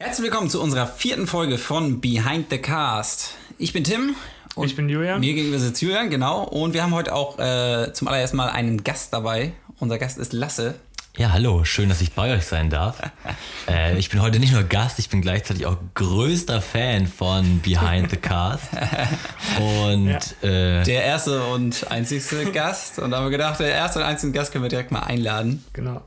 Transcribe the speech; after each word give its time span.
Herzlich 0.00 0.26
willkommen 0.26 0.48
zu 0.48 0.62
unserer 0.62 0.86
vierten 0.86 1.26
Folge 1.26 1.58
von 1.58 2.00
Behind 2.00 2.46
the 2.50 2.58
Cast. 2.58 3.34
Ich 3.58 3.72
bin 3.72 3.82
Tim. 3.82 4.14
Und 4.54 4.68
ich 4.68 4.76
bin 4.76 4.88
Julian. 4.88 5.18
Mir 5.18 5.34
gegenüber 5.34 5.58
sitzt 5.58 5.82
Julian, 5.82 6.08
genau. 6.08 6.44
Und 6.44 6.72
wir 6.72 6.84
haben 6.84 6.94
heute 6.94 7.12
auch 7.12 7.36
äh, 7.40 7.92
zum 7.92 8.06
allerersten 8.06 8.36
Mal 8.36 8.48
einen 8.48 8.84
Gast 8.84 9.12
dabei. 9.12 9.54
Unser 9.80 9.98
Gast 9.98 10.18
ist 10.18 10.32
Lasse. 10.32 10.76
Ja, 11.16 11.32
hallo, 11.32 11.64
schön, 11.64 11.88
dass 11.88 12.00
ich 12.00 12.12
bei 12.12 12.32
euch 12.32 12.46
sein 12.46 12.70
darf. 12.70 13.00
äh, 13.68 13.98
ich 13.98 14.08
bin 14.08 14.22
heute 14.22 14.38
nicht 14.38 14.52
nur 14.52 14.62
Gast, 14.62 15.00
ich 15.00 15.08
bin 15.08 15.20
gleichzeitig 15.20 15.66
auch 15.66 15.76
größter 15.94 16.62
Fan 16.62 17.08
von 17.08 17.58
Behind 17.58 18.08
the 18.08 18.18
Cast. 18.18 18.68
Und 19.58 20.10
ja. 20.10 20.48
äh, 20.48 20.84
der 20.84 21.02
erste 21.02 21.42
und 21.42 21.90
einzigste 21.90 22.52
Gast. 22.52 23.00
Und 23.00 23.10
da 23.10 23.16
haben 23.16 23.24
wir 23.24 23.30
gedacht, 23.32 23.58
der 23.58 23.74
erste 23.74 23.98
und 23.98 24.04
einzige 24.04 24.30
Gast 24.30 24.52
können 24.52 24.62
wir 24.62 24.68
direkt 24.68 24.92
mal 24.92 25.00
einladen. 25.00 25.64
Genau. 25.72 26.02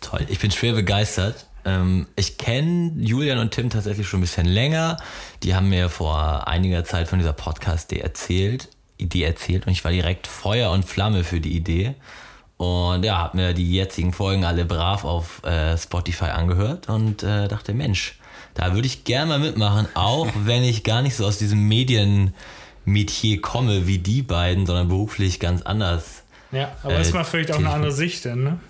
Toll, 0.00 0.26
ich 0.28 0.40
bin 0.40 0.50
schwer 0.50 0.72
begeistert. 0.72 1.46
Ähm, 1.64 2.06
ich 2.16 2.38
kenne 2.38 2.92
Julian 2.98 3.38
und 3.38 3.52
Tim 3.52 3.70
tatsächlich 3.70 4.08
schon 4.08 4.20
ein 4.20 4.22
bisschen 4.22 4.46
länger. 4.46 4.96
Die 5.42 5.54
haben 5.54 5.68
mir 5.68 5.88
vor 5.88 6.46
einiger 6.48 6.84
Zeit 6.84 7.08
von 7.08 7.18
dieser 7.18 7.32
Podcast-Idee 7.32 8.00
erzählt, 8.00 8.68
Idee 8.98 9.24
erzählt 9.24 9.66
und 9.66 9.72
ich 9.72 9.84
war 9.84 9.92
direkt 9.92 10.26
Feuer 10.26 10.70
und 10.70 10.84
Flamme 10.84 11.24
für 11.24 11.40
die 11.40 11.56
Idee. 11.56 11.94
Und 12.56 13.04
ja, 13.04 13.18
habe 13.18 13.36
mir 13.36 13.54
die 13.54 13.72
jetzigen 13.72 14.12
Folgen 14.12 14.44
alle 14.44 14.64
brav 14.64 15.04
auf 15.04 15.42
äh, 15.44 15.76
Spotify 15.76 16.26
angehört 16.26 16.88
und 16.88 17.22
äh, 17.22 17.48
dachte, 17.48 17.74
Mensch, 17.74 18.18
da 18.54 18.74
würde 18.74 18.86
ich 18.86 19.04
gerne 19.04 19.26
mal 19.26 19.38
mitmachen, 19.40 19.88
auch 19.94 20.28
wenn 20.44 20.62
ich 20.62 20.84
gar 20.84 21.02
nicht 21.02 21.16
so 21.16 21.26
aus 21.26 21.38
diesem 21.38 21.66
Medienmetier 21.66 23.40
komme 23.40 23.86
wie 23.86 23.98
die 23.98 24.22
beiden, 24.22 24.66
sondern 24.66 24.88
beruflich 24.88 25.40
ganz 25.40 25.62
anders. 25.62 26.22
Ja, 26.52 26.70
aber 26.82 26.94
äh, 26.94 27.02
ist 27.02 27.14
mal 27.14 27.24
vielleicht 27.24 27.50
auch 27.52 27.58
eine 27.58 27.70
andere 27.70 27.92
Sicht, 27.92 28.24
denn, 28.24 28.44
ne? 28.44 28.60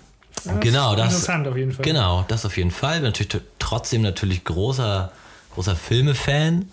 Das 0.43 0.59
genau, 0.59 0.95
das. 0.95 1.13
Interessant 1.13 1.47
auf 1.47 1.57
jeden 1.57 1.71
Fall. 1.71 1.85
Genau, 1.85 2.25
das 2.27 2.45
auf 2.45 2.57
jeden 2.57 2.71
Fall. 2.71 2.95
Bin 2.95 3.03
natürlich 3.03 3.41
trotzdem 3.59 4.01
natürlich 4.01 4.43
großer, 4.43 5.11
großer 5.53 5.75
Filme-Fan. 5.75 6.67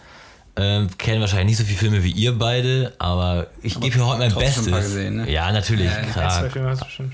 Ähm, 0.57 0.89
kennen 0.99 1.21
wahrscheinlich 1.21 1.47
nicht 1.47 1.59
so 1.59 1.65
viele 1.65 1.79
Filme 1.79 2.05
wie 2.05 2.11
ihr 2.11 2.37
beide, 2.37 2.93
aber 2.99 3.47
ich 3.63 3.79
gebe 3.81 3.95
hier 3.95 4.05
heute 4.05 4.19
mein 4.19 4.35
Bestes. 4.35 4.67
Gesehen, 4.67 5.17
ne? 5.17 5.31
Ja, 5.31 5.53
natürlich. 5.53 5.87
Ja, 5.87 6.03
klar. 6.03 6.51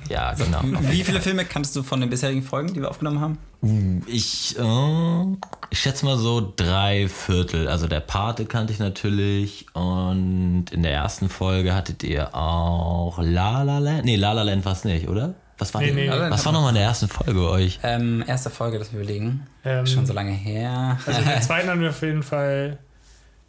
ja, 0.08 0.32
genau. 0.32 0.60
Wie 0.90 1.04
viele 1.04 1.20
Filme 1.20 1.44
kannst 1.44 1.76
du 1.76 1.82
von 1.82 2.00
den 2.00 2.08
bisherigen 2.08 2.42
Folgen, 2.42 2.72
die 2.72 2.80
wir 2.80 2.88
aufgenommen 2.90 3.20
haben? 3.20 3.38
Uh, 3.62 4.00
ich, 4.06 4.56
äh, 4.58 5.36
ich 5.70 5.78
schätze 5.78 6.06
mal 6.06 6.16
so 6.16 6.52
drei 6.56 7.08
Viertel. 7.08 7.68
Also 7.68 7.86
der 7.86 8.00
Pate 8.00 8.46
kannte 8.46 8.72
ich 8.72 8.78
natürlich 8.78 9.66
und 9.74 10.66
in 10.72 10.82
der 10.82 10.92
ersten 10.92 11.28
Folge 11.28 11.74
hattet 11.74 12.02
ihr 12.02 12.34
auch 12.34 13.18
La 13.20 13.62
La 13.62 13.78
Land. 13.78 14.06
Nee, 14.06 14.16
La 14.16 14.32
La 14.32 14.42
Land 14.42 14.64
war 14.64 14.72
es 14.72 14.84
nicht, 14.84 15.08
oder? 15.08 15.34
Was 15.58 15.72
war, 15.72 15.80
nee, 15.80 15.92
nee. 15.92 16.10
was 16.10 16.44
war 16.44 16.52
nochmal 16.52 16.70
in 16.70 16.74
der 16.74 16.84
ersten 16.84 17.08
Folge 17.08 17.32
bei 17.32 17.46
euch? 17.46 17.78
Ähm, 17.82 18.22
erste 18.26 18.50
Folge, 18.50 18.78
das 18.78 18.92
wir 18.92 19.00
überlegen. 19.00 19.46
Ähm, 19.64 19.86
Schon 19.86 20.04
so 20.04 20.12
lange 20.12 20.32
her. 20.32 20.98
Also 21.06 21.20
in 21.20 21.26
der 21.26 21.40
zweiten 21.42 21.70
haben 21.70 21.80
wir 21.80 21.90
auf 21.90 22.02
jeden 22.02 22.22
Fall. 22.22 22.78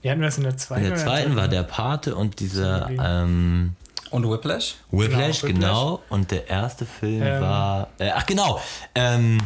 Wie 0.02 0.10
hatten 0.10 0.22
wir 0.22 0.28
das 0.28 0.38
in 0.38 0.44
der 0.44 0.56
zweiten? 0.56 0.86
In 0.86 0.90
der 0.92 0.98
zweiten 0.98 1.36
war 1.36 1.50
der 1.50 1.64
Pate 1.64 2.16
und 2.16 2.40
dieser. 2.40 2.90
Ähm, 2.90 3.76
und 4.12 4.30
Whiplash? 4.30 4.76
Whiplash, 4.92 5.42
genau. 5.42 5.52
genau. 5.60 6.02
Und 6.08 6.32
der 6.32 6.48
erste 6.48 6.86
Film 6.86 7.24
ähm, 7.24 7.42
war. 7.42 7.90
Äh, 8.00 8.12
ach, 8.12 8.26
genau. 8.26 8.62
Ähm, 8.96 9.42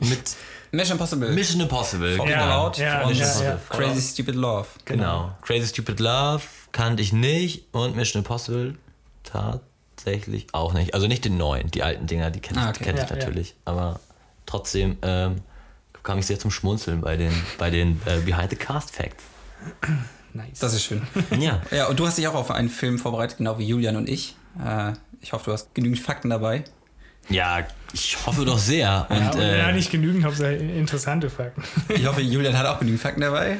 mit. 0.00 0.34
Mission 0.70 0.96
Impossible. 0.96 1.30
Mission 1.32 1.60
Impossible. 1.60 2.16
Genau. 2.16 2.72
Ja, 2.76 3.02
ja, 3.02 3.10
ja, 3.10 3.42
ja, 3.42 3.58
Crazy 3.68 4.00
Stupid 4.00 4.34
Love. 4.34 4.66
Genau. 4.86 5.02
genau. 5.02 5.38
Crazy 5.42 5.68
Stupid 5.68 6.00
Love 6.00 6.42
kannte 6.72 7.02
ich 7.02 7.12
nicht 7.12 7.66
und 7.72 7.96
Mission 7.96 8.22
Impossible 8.22 8.76
tat 9.24 9.60
tatsächlich 9.98 10.46
auch 10.52 10.72
nicht. 10.72 10.94
Also 10.94 11.06
nicht 11.06 11.24
den 11.24 11.36
neuen, 11.36 11.70
die 11.70 11.82
alten 11.82 12.06
Dinger, 12.06 12.30
die 12.30 12.40
kenne 12.40 12.60
ah, 12.60 12.70
okay. 12.70 12.84
kenn 12.84 12.96
ich 12.96 13.10
ja, 13.10 13.16
natürlich. 13.16 13.48
Ja. 13.50 13.72
Aber 13.72 14.00
trotzdem 14.46 14.96
ähm, 15.02 15.36
kam 16.02 16.18
ich 16.18 16.26
sehr 16.26 16.38
zum 16.38 16.50
Schmunzeln 16.50 17.00
bei 17.00 17.16
den, 17.16 17.32
bei 17.58 17.70
den 17.70 18.00
äh, 18.06 18.20
Behind 18.20 18.50
the 18.50 18.56
Cast 18.56 18.90
Facts. 18.90 19.24
Nice. 20.32 20.58
Das 20.60 20.72
ist 20.74 20.84
schön. 20.84 21.02
Ja. 21.38 21.62
ja, 21.70 21.88
und 21.88 21.98
du 21.98 22.06
hast 22.06 22.18
dich 22.18 22.28
auch 22.28 22.34
auf 22.34 22.50
einen 22.50 22.68
Film 22.68 22.98
vorbereitet, 22.98 23.38
genau 23.38 23.58
wie 23.58 23.66
Julian 23.66 23.96
und 23.96 24.08
ich. 24.08 24.36
Äh, 24.64 24.92
ich 25.20 25.32
hoffe, 25.32 25.46
du 25.46 25.52
hast 25.52 25.74
genügend 25.74 25.98
Fakten 25.98 26.30
dabei. 26.30 26.64
Ja, 27.28 27.66
ich 27.92 28.18
hoffe 28.26 28.44
doch 28.44 28.58
sehr. 28.58 29.06
Und, 29.08 29.18
ja, 29.18 29.40
äh, 29.40 29.58
ja 29.58 29.72
nicht 29.72 29.90
genügend, 29.90 30.24
Hauptsache 30.24 30.52
interessante 30.52 31.30
Fakten. 31.30 31.62
Ich 31.88 32.06
hoffe, 32.06 32.20
Julian 32.20 32.56
hat 32.56 32.66
auch 32.66 32.78
genügend 32.78 33.00
Fakten 33.00 33.22
dabei. 33.22 33.56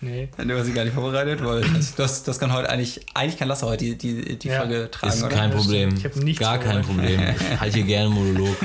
nee. 0.00 0.28
Du 0.36 0.58
hast 0.58 0.66
sie 0.66 0.72
gar 0.72 0.84
nicht 0.84 0.94
vorbereitet, 0.94 1.42
weil 1.42 1.64
das, 1.96 2.22
das 2.22 2.38
kann 2.38 2.52
heute 2.52 2.68
eigentlich, 2.68 3.00
eigentlich 3.14 3.38
kann 3.38 3.48
Lasse 3.48 3.66
heute 3.66 3.84
die, 3.84 3.96
die, 3.96 4.38
die 4.38 4.48
ja. 4.48 4.60
Folge 4.60 4.90
tragen, 4.90 5.12
Ist 5.12 5.22
oder? 5.22 5.34
kein 5.34 5.50
Problem. 5.50 5.94
Ich 5.96 6.04
habe 6.04 6.18
nichts 6.20 6.40
Gar 6.40 6.58
kein 6.58 6.82
Problem. 6.82 7.20
Ich 7.52 7.60
halte 7.60 7.76
hier 7.76 7.86
gerne 7.86 8.06
einen 8.06 8.14
Monolog. 8.14 8.56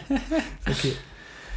okay. 0.68 0.92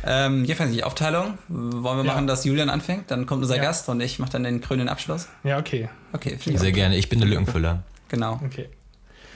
Ähm, 0.06 0.44
hier 0.46 0.56
fängt 0.56 0.74
die 0.74 0.84
Aufteilung. 0.84 1.38
Wollen 1.48 1.98
wir 1.98 2.06
ja. 2.06 2.14
machen, 2.14 2.28
dass 2.28 2.46
Julian 2.46 2.70
anfängt? 2.70 3.12
Dann 3.12 3.26
kommt 3.26 3.42
unser 3.44 3.58
ja. 3.58 3.64
Gast 3.64 3.90
und 3.90 4.00
ich 4.02 4.20
mache 4.20 4.32
dann 4.32 4.44
den 4.44 4.62
krönenden 4.62 4.90
Abschluss. 4.90 5.28
Ja, 5.44 5.58
okay. 5.58 5.90
Okay, 6.14 6.38
Sehr 6.40 6.72
gerne. 6.72 6.98
Ich 6.98 7.10
bin 7.10 7.20
der 7.20 7.28
Lückenfüller. 7.28 7.84
Genau. 8.10 8.40
Okay. 8.44 8.70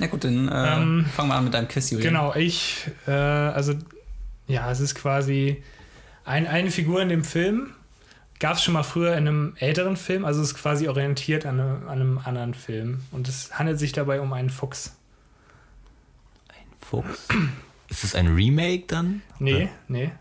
Na 0.01 0.07
gut, 0.07 0.23
dann 0.23 0.47
äh, 0.47 0.77
ähm, 0.77 1.05
fangen 1.05 1.29
wir 1.29 1.35
an 1.35 1.43
mit 1.43 1.53
deinem 1.53 1.67
Quiz, 1.67 1.91
Julian. 1.91 2.11
Genau, 2.11 2.33
ich, 2.33 2.87
äh, 3.05 3.11
also, 3.11 3.75
ja, 4.47 4.71
es 4.71 4.79
ist 4.79 4.95
quasi 4.95 5.61
ein, 6.25 6.47
eine 6.47 6.71
Figur 6.71 7.03
in 7.03 7.09
dem 7.09 7.23
Film. 7.23 7.75
Gab 8.39 8.55
es 8.55 8.63
schon 8.63 8.73
mal 8.73 8.81
früher 8.81 9.11
in 9.11 9.27
einem 9.27 9.53
älteren 9.59 9.97
Film, 9.97 10.25
also 10.25 10.41
es 10.41 10.53
ist 10.53 10.57
quasi 10.57 10.87
orientiert 10.87 11.45
an, 11.45 11.59
eine, 11.59 11.73
an 11.87 11.89
einem 11.89 12.17
anderen 12.17 12.55
Film. 12.55 13.01
Und 13.11 13.27
es 13.27 13.59
handelt 13.59 13.77
sich 13.77 13.91
dabei 13.91 14.21
um 14.21 14.33
einen 14.33 14.49
Fuchs. 14.49 14.95
Ein 16.47 16.65
Fuchs? 16.81 17.27
ist 17.89 18.03
es 18.03 18.15
ein 18.15 18.33
Remake 18.33 18.85
dann? 18.87 19.21
Nee, 19.37 19.55
Oder? 19.55 19.69
nee. 19.87 20.11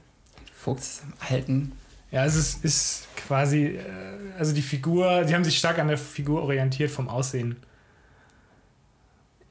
Fuchs 0.54 0.88
ist 0.88 1.04
im 1.04 1.12
alten. 1.34 1.72
Ja, 2.10 2.26
es 2.26 2.36
ist, 2.36 2.62
ist 2.66 3.08
quasi, 3.26 3.78
äh, 3.78 3.82
also 4.38 4.52
die 4.52 4.60
Figur, 4.60 5.24
die 5.24 5.34
haben 5.34 5.44
sich 5.44 5.56
stark 5.56 5.78
an 5.78 5.88
der 5.88 5.96
Figur 5.96 6.42
orientiert 6.42 6.90
vom 6.90 7.08
Aussehen. 7.08 7.56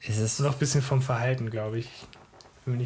Ist 0.02 0.18
es 0.18 0.38
noch 0.38 0.52
ein 0.52 0.58
bisschen 0.58 0.82
vom 0.82 1.02
Verhalten, 1.02 1.50
glaube 1.50 1.78
ich. 1.78 1.88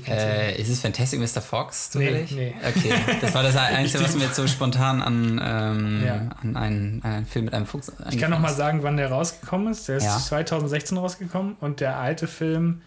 Äh, 0.07 0.61
ist 0.61 0.69
es 0.69 0.81
Fantastic 0.81 1.21
Mr. 1.21 1.43
Fox 1.43 1.91
zufällig? 1.91 2.31
Nee, 2.31 2.55
nee. 2.61 2.69
Okay, 2.69 2.95
das 3.21 3.35
war 3.35 3.43
das 3.43 3.57
Einzige, 3.57 4.05
was 4.05 4.15
mir 4.15 4.25
jetzt 4.25 4.37
so 4.37 4.47
spontan 4.47 5.03
an, 5.03 5.41
ähm, 5.43 6.03
ja. 6.05 6.29
an, 6.43 6.57
einen, 6.57 7.03
einen, 7.03 7.27
Film 7.27 7.47
mit 7.47 7.55
einem 7.55 7.67
Fuchs 7.67 7.93
Ich 8.11 8.19
kann 8.19 8.31
noch 8.31 8.39
mal 8.39 8.55
sagen, 8.55 8.83
wann 8.83 8.97
der 8.97 9.11
rausgekommen 9.11 9.73
ist. 9.73 9.89
Der 9.89 9.97
ist 9.99 10.05
ja. 10.05 10.17
2016 10.19 10.97
rausgekommen 10.97 11.57
und 11.61 11.81
der 11.81 11.99
alte 11.99 12.29
Film, 12.29 12.83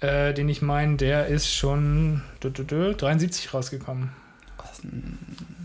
äh, 0.00 0.32
den 0.34 0.48
ich 0.48 0.62
meine, 0.62 0.96
der 0.96 1.26
ist 1.26 1.52
schon 1.52 2.22
73 2.40 3.52
rausgekommen. 3.52 4.10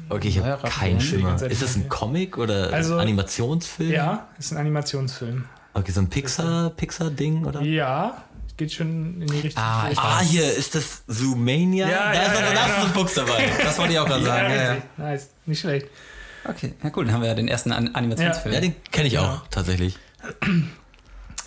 Okay, 0.10 0.30
ich 0.30 0.40
habe 0.40 0.68
keinen 0.68 1.02
Schimmer. 1.02 1.42
Ist 1.42 1.62
das 1.62 1.76
ein 1.76 1.90
Comic 1.90 2.38
oder 2.38 2.72
also, 2.72 2.98
Animationsfilm? 2.98 3.92
Ja, 3.92 4.28
ist 4.40 4.52
ein 4.52 4.58
Animationsfilm. 4.58 5.46
Okay, 5.76 5.92
so 5.92 6.00
ein 6.00 6.10
Pixar, 6.10 6.70
Pixar-Ding, 6.70 7.44
oder? 7.44 7.62
Ja, 7.62 8.24
geht 8.56 8.72
schon 8.72 9.22
in 9.22 9.28
die 9.28 9.40
Richtung. 9.40 9.62
Ah, 9.62 9.90
ah 9.98 10.22
hier 10.22 10.50
ist 10.56 10.74
das 10.74 11.04
Zoomania. 11.06 11.90
Ja, 11.90 12.12
da 12.12 12.14
ja, 12.14 12.22
ist 12.22 12.40
ja, 12.40 12.46
ja, 12.46 12.50
genau. 12.50 12.86
ein 12.86 12.94
Fuchs 12.94 13.14
dabei. 13.16 13.52
Das 13.62 13.78
wollte 13.78 13.92
ich 13.92 14.00
auch 14.00 14.06
gerade 14.06 14.24
sagen. 14.24 14.54
Ja, 14.54 14.74
ja, 14.74 14.82
Nice, 14.96 15.32
nicht 15.46 15.60
schlecht. 15.60 15.88
Okay, 16.48 16.74
ja 16.82 16.92
cool, 16.96 17.04
dann 17.04 17.14
haben 17.14 17.22
wir 17.22 17.28
ja 17.28 17.36
den 17.36 17.50
ersten 17.50 17.74
Animationsfilm. 17.74 18.56
Ja, 18.56 18.62
den 18.62 18.76
kenne 18.90 19.10
ich 19.10 19.20
auch 19.20 19.46
tatsächlich. 19.50 19.98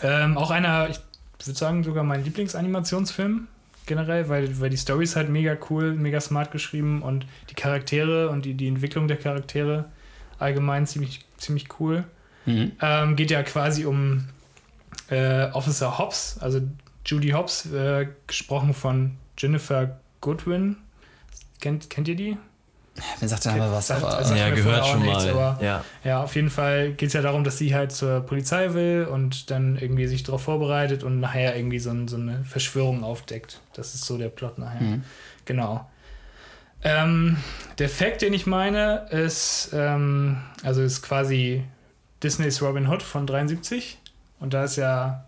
Ähm, 0.01 0.39
auch 0.39 0.53
einer, 0.53 0.89
ich 0.89 1.01
würde 1.45 1.59
sagen, 1.59 1.83
sogar 1.83 2.05
mein 2.05 2.23
Lieblingsanimationsfilm 2.23 3.49
generell, 3.87 4.29
weil, 4.29 4.61
weil 4.61 4.71
die 4.71 4.77
Story 4.77 5.03
ist 5.03 5.17
halt 5.17 5.29
mega 5.29 5.57
cool, 5.71 5.93
mega 5.93 6.21
smart 6.21 6.53
geschrieben 6.53 7.03
und 7.03 7.27
die 7.51 7.55
Charaktere 7.55 8.29
und 8.31 8.45
die, 8.45 8.55
die 8.55 8.69
Entwicklung 8.69 9.09
der 9.09 9.17
Charaktere 9.17 9.87
allgemein 10.39 10.87
ziemlich, 10.87 11.27
ziemlich 11.37 11.67
cool. 11.81 12.05
Mhm. 12.49 12.73
Ähm, 12.81 13.17
geht 13.17 13.31
ja 13.31 13.43
quasi 13.43 13.85
um 13.85 14.29
äh, 15.11 15.45
Officer 15.53 15.99
Hobbs, 15.99 16.39
also 16.41 16.61
Judy 17.05 17.31
Hobbs, 17.31 17.67
äh, 17.67 18.09
gesprochen 18.27 18.75
von 18.75 19.17
Jennifer 19.37 19.99
Goodwin. 20.21 20.77
Kennt, 21.61 21.91
kennt 21.91 22.09
ihr 22.09 22.17
die? 22.17 22.37
Mir 23.21 23.29
sagt 23.29 23.45
der 23.45 23.53
Name 23.53 23.73
was, 23.73 23.91
aber 23.91 24.17
also 24.17 24.35
ja, 24.35 24.51
gehört 24.51 24.87
schon 24.87 25.03
nichts, 25.03 25.25
mal. 25.27 25.31
Aber, 25.31 25.65
ja. 25.65 25.85
ja, 26.03 26.23
auf 26.23 26.35
jeden 26.35 26.51
Fall 26.51 26.93
geht 26.93 27.09
es 27.09 27.13
ja 27.13 27.23
darum, 27.23 27.45
dass 27.45 27.59
sie 27.59 27.75
halt 27.75 27.93
zur 27.93 28.21
Polizei 28.21 28.75
will 28.75 29.07
und 29.11 29.51
dann 29.51 29.77
irgendwie 29.77 30.07
sich 30.09 30.25
darauf 30.25 30.43
vorbereitet 30.43 31.05
und 31.05 31.21
nachher 31.21 31.57
irgendwie 31.57 31.79
so, 31.79 31.91
ein, 31.91 32.09
so, 32.09 32.17
eine 32.17 32.45
Verschwörung 32.45 33.05
aufdeckt. 33.05 33.61
Das 33.73 33.95
ist 33.95 34.05
so 34.05 34.19
der 34.19 34.31
Plot 34.31 34.59
nachher. 34.59 34.81
Mhm. 34.81 35.05
Genau. 35.45 35.89
Ähm, 36.83 37.37
der 37.79 37.89
Fact, 37.89 38.23
den 38.23 38.33
ich 38.33 38.47
meine, 38.47 39.07
ist, 39.11 39.71
ähm, 39.73 40.39
also 40.65 40.83
ist 40.83 41.03
quasi 41.03 41.65
Disneys 42.23 42.61
Robin 42.63 42.89
Hood 42.89 43.03
von 43.03 43.27
73. 43.27 43.99
Und 44.41 44.55
da 44.55 44.65
ist 44.65 44.77
ja 44.77 45.25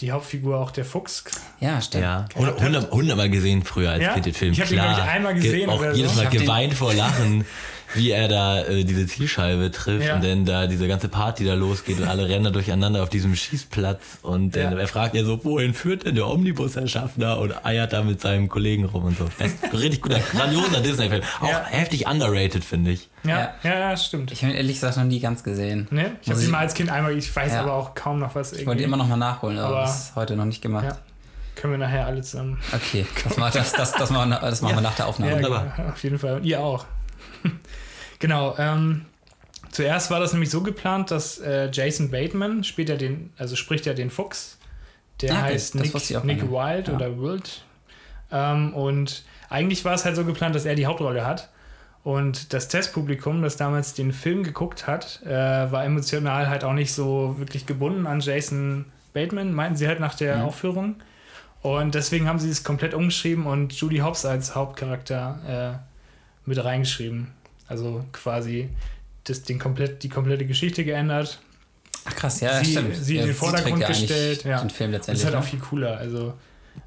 die 0.00 0.12
Hauptfigur 0.12 0.58
auch 0.58 0.70
der 0.70 0.84
Fuchs. 0.84 1.24
Ja, 1.60 1.80
stimmt. 1.80 2.04
Ja, 2.04 2.26
hundertmal 2.36 3.28
gesehen 3.28 3.64
früher 3.64 3.90
als 3.90 4.02
ja? 4.02 4.14
Kind 4.14 4.26
den 4.26 4.34
Film. 4.34 4.52
Ich 4.52 4.60
habe 4.60 4.72
ihn, 4.74 4.80
ich, 4.80 5.02
einmal 5.02 5.34
gesehen. 5.34 5.52
Ge 5.52 5.66
auch 5.68 5.92
jedes 5.94 6.14
Mal 6.16 6.28
geweint 6.28 6.74
vor 6.74 6.94
Lachen. 6.94 7.44
wie 7.94 8.12
er 8.12 8.28
da 8.28 8.62
äh, 8.62 8.84
diese 8.84 9.04
Zielscheibe 9.08 9.72
trifft 9.72 10.06
Ja. 10.06 10.14
und 10.14 10.22
dann 10.24 10.44
da 10.44 10.68
diese 10.68 10.86
ganze 10.86 11.08
Party 11.08 11.44
da 11.44 11.54
losgeht 11.54 11.98
und 11.98 12.06
alle 12.06 12.28
rennen 12.28 12.44
da 12.44 12.50
durcheinander 12.50 13.02
auf 13.02 13.08
diesem 13.08 13.34
Schießplatz 13.34 14.18
und 14.22 14.54
dann 14.54 14.74
Ja. 14.74 14.78
er 14.78 14.86
fragt 14.86 15.16
ja 15.16 15.24
so, 15.24 15.44
wohin 15.44 15.74
führt 15.74 16.06
denn 16.06 16.14
der 16.14 16.28
Omnibus, 16.28 16.76
Herr 16.76 16.86
Schaffner? 16.86 17.38
Und 17.40 17.66
eiert 17.66 17.92
da 17.92 18.02
mit 18.04 18.20
seinem 18.20 18.48
Kollegen 18.48 18.84
rum 18.84 19.06
und 19.06 19.18
so. 19.18 19.28
Best, 19.38 19.56
richtig 19.72 20.02
guter, 20.02 20.20
grandioser 20.20 20.80
Disney-Film. 20.80 21.22
Auch 21.40 21.48
Ja. 21.48 21.64
heftig 21.66 22.06
underrated, 22.06 22.64
finde 22.64 22.92
ich. 22.92 23.08
Ja, 23.24 23.54
ja, 23.62 23.78
ja, 23.78 23.96
stimmt. 23.96 24.32
Ich 24.32 24.42
habe 24.42 24.52
ihn 24.52 24.56
ehrlich 24.56 24.76
gesagt 24.76 24.96
noch 24.96 25.04
nie 25.04 25.20
ganz 25.20 25.42
gesehen. 25.44 25.86
Ne? 25.90 26.16
Ich 26.22 26.30
habe 26.30 26.42
ihn 26.42 26.50
mal 26.50 26.58
als 26.60 26.72
Kind 26.74 26.90
einmal, 26.90 27.16
ich 27.16 27.34
weiß 27.34 27.52
Ja. 27.52 27.60
aber 27.62 27.74
auch 27.74 27.94
kaum 27.94 28.18
noch 28.18 28.34
was. 28.34 28.52
Ich 28.54 28.66
wollte 28.66 28.82
immer 28.82 28.96
noch 28.96 29.06
mal 29.08 29.16
nachholen, 29.16 29.58
aber, 29.58 29.68
Aber- 29.76 29.80
das 29.82 30.04
ist 30.10 30.16
heute 30.16 30.36
noch 30.36 30.46
nicht 30.46 30.62
gemacht. 30.62 30.84
Ja. 30.86 30.96
Können 31.56 31.74
wir 31.74 31.78
nachher 31.78 32.06
alle 32.06 32.22
zusammen. 32.22 32.58
Okay, 32.74 33.04
das, 33.24 33.36
machen- 33.36 33.52
das, 33.54 33.72
das, 33.72 33.92
das, 33.92 34.10
machen, 34.10 34.30
wir, 34.30 34.38
das 34.40 34.62
machen 34.62 34.76
wir 34.76 34.80
nach 34.80 34.94
der 34.96 35.06
Aufnahme. 35.08 35.32
Ja, 35.32 35.36
wunderbar. 35.36 35.72
genau, 35.76 35.88
auf 35.92 36.02
jeden 36.02 36.18
Fall. 36.18 36.36
Und 36.36 36.44
ihr 36.44 36.60
auch. 36.60 36.86
genau. 38.18 38.54
Ähm, 38.58 39.04
zuerst 39.70 40.10
war 40.10 40.20
das 40.20 40.32
nämlich 40.32 40.50
so 40.50 40.62
geplant, 40.62 41.10
dass 41.10 41.38
äh, 41.38 41.68
Jason 41.70 42.10
Bateman 42.10 42.64
spielt 42.64 42.88
ja 42.88 42.96
den, 42.96 43.32
also 43.38 43.56
spricht 43.56 43.86
ja 43.86 43.92
den 43.94 44.10
Fuchs. 44.10 44.56
Der 45.20 45.32
Ah, 45.34 45.40
okay, 45.42 45.52
heißt 45.54 45.74
das 45.74 45.82
Nick, 45.82 46.24
Nick. 46.24 46.50
Wild 46.50 46.88
Ja. 46.88 46.94
oder 46.94 47.18
Wild. 47.20 47.62
Ähm, 48.32 48.72
und 48.72 49.24
eigentlich 49.50 49.84
war 49.84 49.92
es 49.94 50.04
halt 50.06 50.16
so 50.16 50.24
geplant, 50.24 50.54
dass 50.54 50.64
er 50.64 50.74
die 50.76 50.86
Hauptrolle 50.86 51.26
hat. 51.26 51.50
Und 52.02 52.52
das 52.54 52.68
Testpublikum, 52.68 53.42
das 53.42 53.56
damals 53.58 53.92
den 53.94 54.12
Film 54.12 54.42
geguckt 54.42 54.86
hat, 54.86 55.20
äh, 55.24 55.28
war 55.30 55.84
emotional 55.84 56.48
halt 56.48 56.64
auch 56.64 56.72
nicht 56.72 56.92
so 56.94 57.34
wirklich 57.38 57.66
gebunden 57.66 58.06
an 58.06 58.20
Jason 58.20 58.86
Bateman, 59.12 59.52
meinten 59.52 59.76
sie 59.76 59.86
halt 59.86 60.00
nach 60.00 60.14
der 60.14 60.36
Mhm. 60.38 60.42
Aufführung. 60.44 60.94
Und 61.62 61.94
deswegen 61.94 62.26
haben 62.26 62.38
sie 62.38 62.48
es 62.48 62.64
komplett 62.64 62.94
umgeschrieben 62.94 63.44
und 63.46 63.74
Judy 63.74 63.98
Hopps 63.98 64.24
als 64.24 64.54
Hauptcharakter 64.54 65.76
äh, 65.76 66.48
mit 66.48 66.62
reingeschrieben. 66.64 67.28
Also 67.68 68.02
quasi 68.12 68.70
das, 69.24 69.42
den 69.42 69.58
komplett, 69.58 70.02
die 70.02 70.08
komplette 70.08 70.46
Geschichte 70.46 70.84
geändert. 70.84 71.38
Ach 72.06 72.14
krass, 72.16 72.40
ja, 72.40 72.64
Sie- 72.64 72.70
stimmt. 72.72 72.96
sie 72.96 73.14
in 73.16 73.20
ja, 73.20 73.26
den 73.26 73.34
Vordergrund 73.34 73.84
gestellt, 73.86 74.44
ja. 74.44 74.58
Den 74.60 74.70
Film 74.70 74.90
Das 74.92 75.02
ist 75.02 75.06
letztendlich. 75.08 75.24
halt 75.26 75.34
auch 75.36 75.40
ne? 75.42 75.46
viel 75.50 75.58
cooler. 75.60 75.98
Also, 75.98 76.32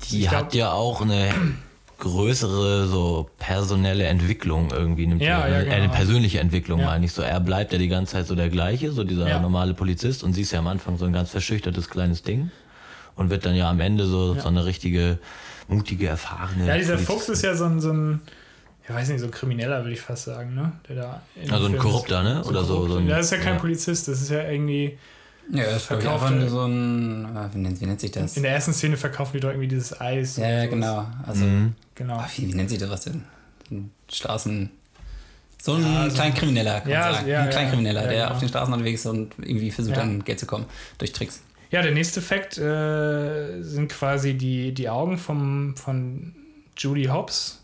Die 0.10 0.22
glaub- 0.22 0.34
hat 0.34 0.54
ja 0.56 0.72
auch 0.72 1.02
eine 1.04 1.32
größere 2.00 2.88
so 2.88 3.30
personelle 3.40 4.06
Entwicklung 4.06 4.72
irgendwie 4.72 5.08
nimmt 5.08 5.22
Ja, 5.22 5.48
ja, 5.48 5.62
genau. 5.64 5.74
eine 5.76 5.90
persönliche 5.90 6.40
Entwicklung 6.40 6.80
Ja. 6.80 6.86
meine 6.88 7.06
ich 7.06 7.12
so 7.14 7.22
er 7.22 7.40
bleibt 7.40 7.72
ja 7.72 7.78
die 7.80 7.88
ganze 7.88 8.14
Zeit 8.14 8.28
so 8.28 8.36
der 8.36 8.50
gleiche 8.50 8.92
so 8.92 9.04
dieser 9.04 9.28
Ja. 9.28 9.40
normale 9.40 9.74
Polizist 9.74 10.24
und 10.24 10.34
sie 10.34 10.42
ist 10.42 10.52
ja 10.52 10.60
am 10.60 10.68
Anfang 10.68 10.98
so 10.98 11.06
ein 11.06 11.14
ganz 11.14 11.30
verschüchtertes 11.30 11.90
kleines 11.90 12.24
Ding 12.24 12.52
und 13.16 13.30
wird 13.30 13.46
dann 13.46 13.56
ja 13.56 13.70
am 13.70 13.80
Ende 13.80 14.06
so 14.06 14.36
Ja. 14.36 14.42
so 14.42 14.48
eine 14.50 14.66
richtige 14.66 15.20
mutige 15.68 16.08
erfahrene 16.08 16.68
ja, 16.68 16.78
dieser 16.78 16.94
Polizistin. 16.96 17.16
Fuchs 17.20 17.30
ist 17.30 17.42
ja 17.44 17.56
so 17.56 17.66
ein, 17.66 17.80
so 17.80 17.92
ein, 17.94 18.20
ich 18.88 18.94
weiß 18.94 19.08
nicht, 19.10 19.22
so 19.22 19.28
ein 19.28 19.32
Krimineller, 19.32 19.80
würde 19.84 19.94
ich 19.94 20.02
fast 20.02 20.26
sagen, 20.26 20.54
ne? 20.56 20.74
Der 20.90 20.96
da 20.98 21.22
also 21.52 21.68
ein 21.68 21.78
Korrupter 21.78 22.22
ne 22.22 22.42
ist. 22.42 22.48
oder 22.48 22.66
so, 22.66 22.86
so 22.88 22.98
ein, 22.98 23.08
Das 23.08 23.26
ist 23.28 23.32
ja 23.32 23.38
kein. 23.38 23.58
Polizist, 23.58 24.10
das 24.10 24.22
ist 24.22 24.30
ja 24.30 24.44
irgendwie, 24.50 24.98
Ja, 25.52 25.64
das 25.66 25.84
Verkauft 25.86 26.24
einfach 26.24 26.32
nur 26.36 26.50
so 26.50 26.62
ein. 26.66 27.26
äh, 27.36 27.54
Wie 27.54 27.60
nennt, 27.60 27.82
wie 27.82 27.86
nennt 27.86 28.00
sich 28.00 28.12
das? 28.12 28.38
in 28.38 28.44
der 28.44 28.54
ersten 28.54 28.74
Szene 28.74 28.96
verkaufen 28.98 29.32
die 29.34 29.40
doch 29.42 29.50
irgendwie 29.50 29.68
dieses 29.68 30.00
Eis. 30.00 30.38
Ja, 30.38 30.46
und 30.46 30.52
ja, 30.52 30.66
genau. 30.68 31.08
Also, 31.28 31.46
Mhm. 31.46 31.74
Genau. 31.96 32.18
ah, 32.18 32.30
wie, 32.36 32.48
wie 32.48 32.54
nennt 32.56 32.70
sich 32.70 32.80
das 32.80 32.90
was 32.90 33.02
denn? 33.02 33.24
Ein 33.72 33.92
Straßen. 34.12 34.70
So 35.62 35.74
ein 35.76 35.84
Ja, 35.84 36.10
so- 36.10 36.16
Kleinkrimineller, 36.16 36.82
kann 36.82 36.90
Ja, 36.92 37.00
man 37.06 37.14
sagen. 37.16 37.28
ja, 37.30 37.42
ein. 37.44 37.50
Kleinkrimineller, 37.50 38.02
Ja, 38.04 38.08
der 38.08 38.18
genau. 38.24 38.32
auf 38.32 38.40
den 38.40 38.50
Straßen 38.50 38.74
unterwegs 38.74 39.02
ist 39.02 39.06
und 39.08 39.34
irgendwie 39.40 39.72
versucht, 39.72 39.96
Ja. 39.98 40.04
an 40.04 40.24
Geld 40.24 40.40
zu 40.40 40.46
kommen. 40.46 40.66
Durch 40.98 41.12
Tricks. 41.14 41.42
Ja, 41.72 41.82
der 41.82 41.92
nächste 41.92 42.22
Fakt 42.22 42.58
äh, 42.58 43.62
sind 43.64 43.90
quasi 43.90 44.36
die, 44.36 44.74
die 44.74 44.90
Augen 44.90 45.18
vom, 45.18 45.76
von 45.76 46.34
Judy 46.78 47.06
Hobbs. 47.06 47.63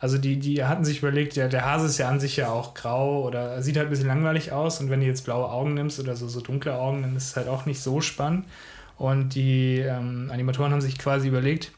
Also 0.00 0.16
die, 0.16 0.38
die 0.38 0.64
hatten 0.64 0.84
sich 0.84 0.98
überlegt, 0.98 1.34
der, 1.36 1.48
der 1.48 1.64
Hase 1.64 1.86
ist 1.86 1.98
ja 1.98 2.08
an 2.08 2.20
sich 2.20 2.36
ja 2.36 2.50
auch 2.50 2.74
grau 2.74 3.24
oder 3.26 3.60
sieht 3.62 3.76
halt 3.76 3.88
ein 3.88 3.90
bisschen 3.90 4.06
langweilig 4.06 4.52
aus 4.52 4.80
und 4.80 4.90
wenn 4.90 5.00
du 5.00 5.06
jetzt 5.06 5.24
blaue 5.24 5.50
Augen 5.50 5.74
nimmst 5.74 5.98
oder 5.98 6.14
so, 6.14 6.28
so 6.28 6.40
dunkle 6.40 6.74
Augen, 6.76 7.02
dann 7.02 7.16
ist 7.16 7.30
es 7.30 7.36
halt 7.36 7.48
auch 7.48 7.66
nicht 7.66 7.80
so 7.80 8.00
spannend. 8.00 8.46
Und 8.96 9.30
die 9.30 9.78
ähm, 9.78 10.30
Animatoren 10.32 10.72
haben 10.72 10.80
sich 10.80 10.98
quasi 10.98 11.28
überlegt, 11.28 11.72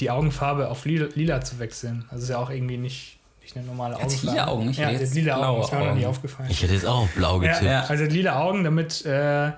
die 0.00 0.10
Augenfarbe 0.10 0.68
auf 0.68 0.84
lila, 0.84 1.06
lila 1.14 1.40
zu 1.40 1.58
wechseln. 1.58 2.04
Also 2.10 2.24
ist 2.24 2.30
ja 2.30 2.38
auch 2.38 2.50
irgendwie 2.50 2.76
nicht, 2.76 3.18
nicht 3.42 3.56
eine 3.56 3.66
normale 3.66 3.96
Augenfarbe. 3.96 4.26
lila 4.26 4.46
Augen? 4.48 4.70
Ich 4.70 4.76
Ja, 4.76 4.84
hätte 4.86 4.98
der 4.98 5.06
jetzt 5.06 5.14
lila 5.14 5.34
Augen, 5.36 5.42
blaue 5.42 5.64
ist 5.64 5.72
mir 5.72 5.78
noch 5.78 5.94
nie 5.94 6.00
Augen. 6.00 6.06
aufgefallen. 6.06 6.50
ich 6.50 6.62
hätte 6.62 6.74
jetzt 6.74 6.86
auch 6.86 6.98
auf 7.02 7.10
blau 7.14 7.42
Ja, 7.42 7.52
getippt 7.52 7.62
ja. 7.70 7.84
also 7.86 8.04
lila 8.04 8.40
Augen, 8.40 8.62
damit 8.64 9.04
äh, 9.04 9.52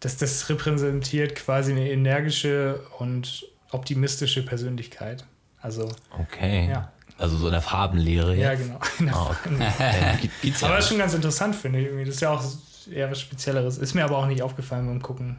das, 0.00 0.16
das 0.18 0.48
repräsentiert 0.50 1.34
quasi 1.34 1.72
eine 1.72 1.90
energische 1.90 2.80
und 2.98 3.46
optimistische 3.70 4.44
Persönlichkeit. 4.44 5.24
Also, 5.60 5.88
okay 6.18 6.68
ja, 6.70 6.92
also 7.18 7.36
so 7.36 7.46
in 7.46 7.52
der 7.52 7.62
Farbenlehre 7.62 8.34
ja, 8.36 8.52
jetzt. 8.52 8.64
genau. 8.98 9.14
Ah, 9.16 9.30
okay. 9.30 9.56
äh, 9.78 10.16
gibt- 10.20 10.42
gibt's 10.42 10.60
ja 10.60 10.66
aber 10.68 10.76
das 10.76 10.84
ist 10.86 10.90
schon 10.90 10.98
ganz 10.98 11.14
interessant, 11.14 11.56
finde 11.56 11.80
ich. 11.80 11.86
irgendwie. 11.86 12.04
Das 12.04 12.14
ist 12.16 12.20
ja 12.20 12.30
auch 12.30 12.44
eher 12.92 13.10
was 13.10 13.20
Spezielleres. 13.20 13.78
Ist 13.78 13.94
mir 13.94 14.04
aber 14.04 14.18
auch 14.18 14.26
nicht 14.26 14.42
aufgefallen 14.42 14.86
beim 14.86 15.02
Gucken. 15.02 15.36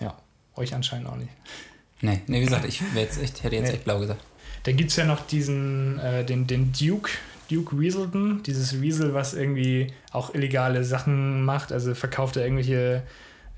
Ja, 0.00 0.16
euch 0.56 0.74
anscheinend 0.74 1.08
auch 1.08 1.16
nicht. 1.16 1.30
Nee, 2.00 2.20
nee, 2.26 2.40
wie 2.40 2.44
gesagt, 2.44 2.64
ich 2.66 2.82
jetzt 2.94 3.22
echt, 3.22 3.42
hätte 3.42 3.56
jetzt 3.56 3.68
Nee. 3.68 3.74
echt 3.74 3.84
blau 3.84 3.98
gesagt. 3.98 4.20
Dann 4.64 4.76
gibt 4.76 4.90
es 4.90 4.96
ja 4.96 5.04
noch 5.04 5.26
diesen, 5.26 5.98
äh, 5.98 6.24
den, 6.24 6.46
den 6.46 6.72
Duke, 6.72 7.10
Duke 7.50 7.78
Weaselton, 7.78 8.42
dieses 8.42 8.80
Weasel, 8.80 9.14
was 9.14 9.34
irgendwie 9.34 9.92
auch 10.12 10.34
illegale 10.34 10.84
Sachen 10.84 11.42
macht, 11.44 11.70
also 11.72 11.94
verkauft 11.94 12.36
er 12.36 12.44
irgendwelche 12.44 13.02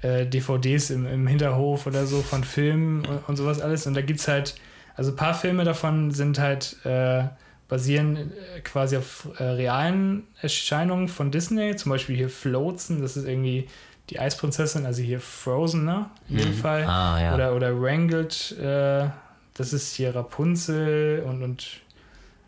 äh, 0.02 0.26
DVDs 0.26 0.90
im, 0.90 1.06
im 1.06 1.26
Hinterhof 1.26 1.86
oder 1.86 2.06
so 2.06 2.22
von 2.22 2.44
Filmen 2.44 3.04
und, 3.06 3.18
und 3.28 3.36
sowas 3.36 3.60
alles. 3.60 3.86
Und 3.86 3.94
da 3.94 4.02
gibt 4.02 4.20
es 4.20 4.28
halt, 4.28 4.54
also 4.96 5.12
ein 5.12 5.16
paar 5.16 5.34
Filme 5.34 5.64
davon 5.64 6.10
sind 6.10 6.38
halt, 6.38 6.76
äh, 6.84 7.24
basieren 7.68 8.16
äh, 8.16 8.60
quasi 8.60 8.96
auf 8.96 9.28
äh, 9.38 9.42
realen 9.42 10.24
Erscheinungen 10.40 11.08
von 11.08 11.30
Disney, 11.30 11.76
zum 11.76 11.90
Beispiel 11.90 12.16
hier 12.16 12.28
Floatsen, 12.28 13.02
das 13.02 13.16
ist 13.16 13.26
irgendwie 13.26 13.68
die 14.10 14.20
Eisprinzessin, 14.20 14.86
also 14.86 15.02
hier 15.02 15.20
Frozen, 15.20 15.84
ne? 15.84 16.06
In 16.28 16.38
dem 16.38 16.54
Fall. 16.54 16.84
ah 16.84 17.20
ja 17.20 17.34
Oder, 17.34 17.54
oder 17.54 17.80
Wrangled, 17.80 18.56
äh, 18.58 19.08
das 19.54 19.72
ist 19.72 19.94
hier 19.96 20.14
Rapunzel 20.14 21.24
und, 21.26 21.42
und 21.42 21.66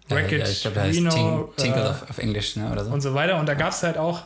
Wreck-It 0.09 0.41
ja, 0.41 0.49
ich 0.49 0.77
Reno 0.77 1.53
Tink, 1.57 1.77
äh, 1.77 1.81
auf, 1.81 2.09
auf 2.09 2.19
Englisch, 2.19 2.57
ne? 2.57 2.71
Oder 2.71 2.85
so. 2.85 2.93
und 2.93 3.01
so 3.01 3.15
weiter. 3.15 3.39
Und 3.39 3.47
da 3.47 3.55
gab 3.55 3.71
es 3.71 3.83
halt 3.83 3.99
auch 3.99 4.23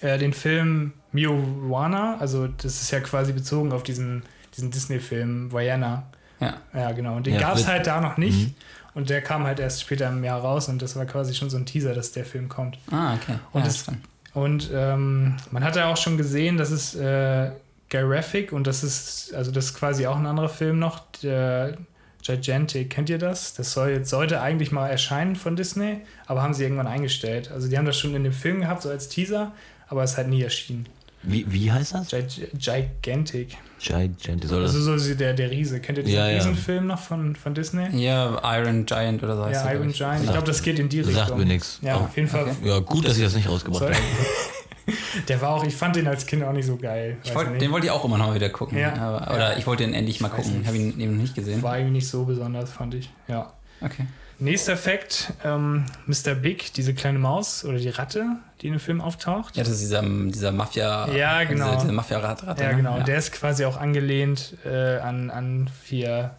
äh, 0.00 0.16
den 0.18 0.32
Film 0.32 0.92
Moana, 1.12 2.18
also 2.20 2.46
das 2.46 2.82
ist 2.82 2.90
ja 2.92 3.00
quasi 3.00 3.32
bezogen 3.32 3.72
auf 3.72 3.82
diesen, 3.82 4.22
diesen 4.56 4.70
Disney-Film 4.70 5.52
Vaiana. 5.52 6.04
Ja. 6.40 6.56
Ja, 6.74 6.92
genau. 6.92 7.16
Und 7.16 7.26
den 7.26 7.34
Ja, 7.34 7.40
gab 7.40 7.56
es 7.56 7.66
halt 7.66 7.86
da 7.86 8.00
noch 8.00 8.16
nicht. 8.16 8.48
Mhm. 8.48 8.54
Und 8.94 9.10
der 9.10 9.22
kam 9.22 9.44
halt 9.44 9.60
erst 9.60 9.82
später 9.82 10.08
im 10.08 10.24
Jahr 10.24 10.40
raus 10.40 10.68
und 10.68 10.82
das 10.82 10.96
war 10.96 11.06
quasi 11.06 11.34
schon 11.34 11.50
so 11.50 11.56
ein 11.56 11.66
Teaser, 11.66 11.94
dass 11.94 12.12
der 12.12 12.24
Film 12.24 12.48
kommt. 12.48 12.78
Ah, 12.90 13.14
okay. 13.14 13.38
Und 13.52 13.60
ja, 13.60 13.66
das-. 13.66 13.86
Und 14.34 14.70
ähm, 14.72 15.36
man 15.50 15.64
hat 15.64 15.76
ja 15.76 15.90
auch 15.90 15.96
schon 15.96 16.16
gesehen, 16.16 16.56
das 16.58 16.70
ist 16.70 16.94
äh, 16.94 17.50
Graphic 17.90 18.52
und 18.52 18.66
das 18.66 18.82
ist, 18.82 19.32
also 19.34 19.50
das 19.50 19.66
ist 19.66 19.74
quasi 19.74 20.06
auch 20.06 20.16
ein 20.16 20.26
anderer 20.26 20.48
Film 20.48 20.78
noch, 20.78 21.00
der 21.22 21.76
Gigantic, 22.22 22.90
kennt 22.90 23.08
ihr 23.08 23.18
das? 23.18 23.54
Das 23.54 23.72
soll 23.72 23.90
jetzt, 23.90 24.10
sollte 24.10 24.40
eigentlich 24.40 24.72
mal 24.72 24.88
erscheinen 24.88 25.36
von 25.36 25.56
Disney, 25.56 26.00
aber 26.26 26.42
haben 26.42 26.52
sie 26.52 26.64
irgendwann 26.64 26.86
eingestellt. 26.86 27.50
Also 27.50 27.68
die 27.68 27.78
haben 27.78 27.86
das 27.86 27.98
schon 27.98 28.14
in 28.14 28.24
dem 28.24 28.32
Film 28.32 28.60
gehabt, 28.60 28.82
so 28.82 28.90
als 28.90 29.08
Teaser, 29.08 29.52
aber 29.88 30.02
es 30.02 30.12
ist 30.12 30.16
halt 30.18 30.28
nie 30.28 30.42
erschienen. 30.42 30.86
Wie, 31.22 31.44
wie 31.52 31.70
heißt 31.72 31.94
das 31.94 32.08
Gig 32.10 32.48
Gigantic. 32.54 33.56
Soll 33.80 34.62
das 34.62 34.74
Also 34.74 34.96
so 34.98 35.14
der, 35.14 35.34
der 35.34 35.50
Riese. 35.50 35.80
Kennt 35.80 35.98
ihr 35.98 36.04
diesen 36.04 36.18
Ja, 36.18 36.28
ja. 36.28 36.36
Riesenfilm 36.36 36.86
noch 36.86 36.98
von, 37.00 37.36
von 37.36 37.54
Disney? 37.54 37.88
Ja, 37.96 38.40
Iron 38.58 38.86
Giant 38.86 39.22
oder 39.22 39.36
so 39.36 39.44
heißt 39.44 39.64
Ja, 39.64 39.72
Iron. 39.72 39.92
Giant. 39.92 40.24
Ich 40.24 40.30
glaube, 40.30 40.46
das 40.46 40.62
geht 40.62 40.78
in 40.78 40.88
die 40.88 40.98
Richtung. 41.00 41.14
sagt 41.14 41.36
mir 41.36 41.44
nichts 41.44 41.78
Ja, 41.82 41.96
Oh. 41.96 42.04
auf 42.04 42.16
jeden 42.16 42.28
Fall. 42.28 42.42
Okay. 42.44 42.68
ja 42.68 42.78
gut 42.80 43.06
dass 43.06 43.16
ich 43.16 43.24
das 43.24 43.34
nicht 43.34 43.48
rausgebracht 43.48 43.82
habe 43.84 43.94
Der 45.28 45.40
war 45.42 45.50
auch, 45.50 45.64
ich 45.64 45.76
fand 45.76 45.96
den 45.96 46.06
als 46.06 46.24
Kind 46.24 46.42
auch 46.42 46.52
nicht 46.52 46.64
so 46.66 46.76
geil. 46.76 47.18
Wollt, 47.34 47.50
nicht. 47.50 47.60
den 47.62 47.70
wollte 47.72 47.86
ich 47.86 47.90
auch 47.92 48.04
immer 48.06 48.16
noch 48.16 48.28
mal 48.28 48.34
wieder 48.34 48.48
gucken. 48.48 48.78
Ja. 48.78 48.94
Aber, 48.94 49.34
oder 49.34 49.58
ich 49.58 49.66
wollte 49.66 49.84
ihn 49.84 49.92
endlich 49.92 50.20
mal 50.20 50.30
gucken. 50.30 50.60
Ich 50.62 50.66
habe 50.66 50.78
ihn 50.78 50.98
eben 50.98 51.14
noch 51.16 51.22
nicht 51.22 51.34
gesehen. 51.34 51.62
War 51.62 51.76
irgendwie 51.76 51.94
nicht 51.98 52.08
so 52.08 52.24
besonders, 52.24 52.72
fand 52.72 52.94
ich. 52.94 53.10
Ja. 53.28 53.52
Okay. 53.82 54.06
Nächster 54.38 54.76
Fakt: 54.76 55.32
ähm, 55.44 55.86
Mr. 56.06 56.34
Big, 56.34 56.72
diese 56.74 56.94
kleine 56.94 57.18
Maus 57.18 57.64
oder 57.64 57.78
die 57.78 57.88
Ratte, 57.88 58.36
die 58.60 58.68
in 58.68 58.74
dem 58.74 58.80
Film 58.80 59.00
auftaucht. 59.00 59.56
Ja, 59.56 59.64
das 59.64 59.72
ist 59.72 59.80
dieser, 59.80 60.02
dieser 60.02 60.52
Mafia. 60.52 61.08
Ja, 61.10 61.44
genau. 61.44 61.72
Diese, 61.72 61.82
diese 61.82 61.92
Mafia-Ratte. 61.92 62.46
Ja, 62.46 62.70
ne? 62.70 62.76
genau. 62.76 63.00
Der 63.00 63.18
ist 63.18 63.32
quasi 63.32 63.64
auch 63.64 63.76
angelehnt 63.76 64.56
äh, 64.64 64.98
an, 64.98 65.30
an 65.30 65.70
hier 65.84 66.36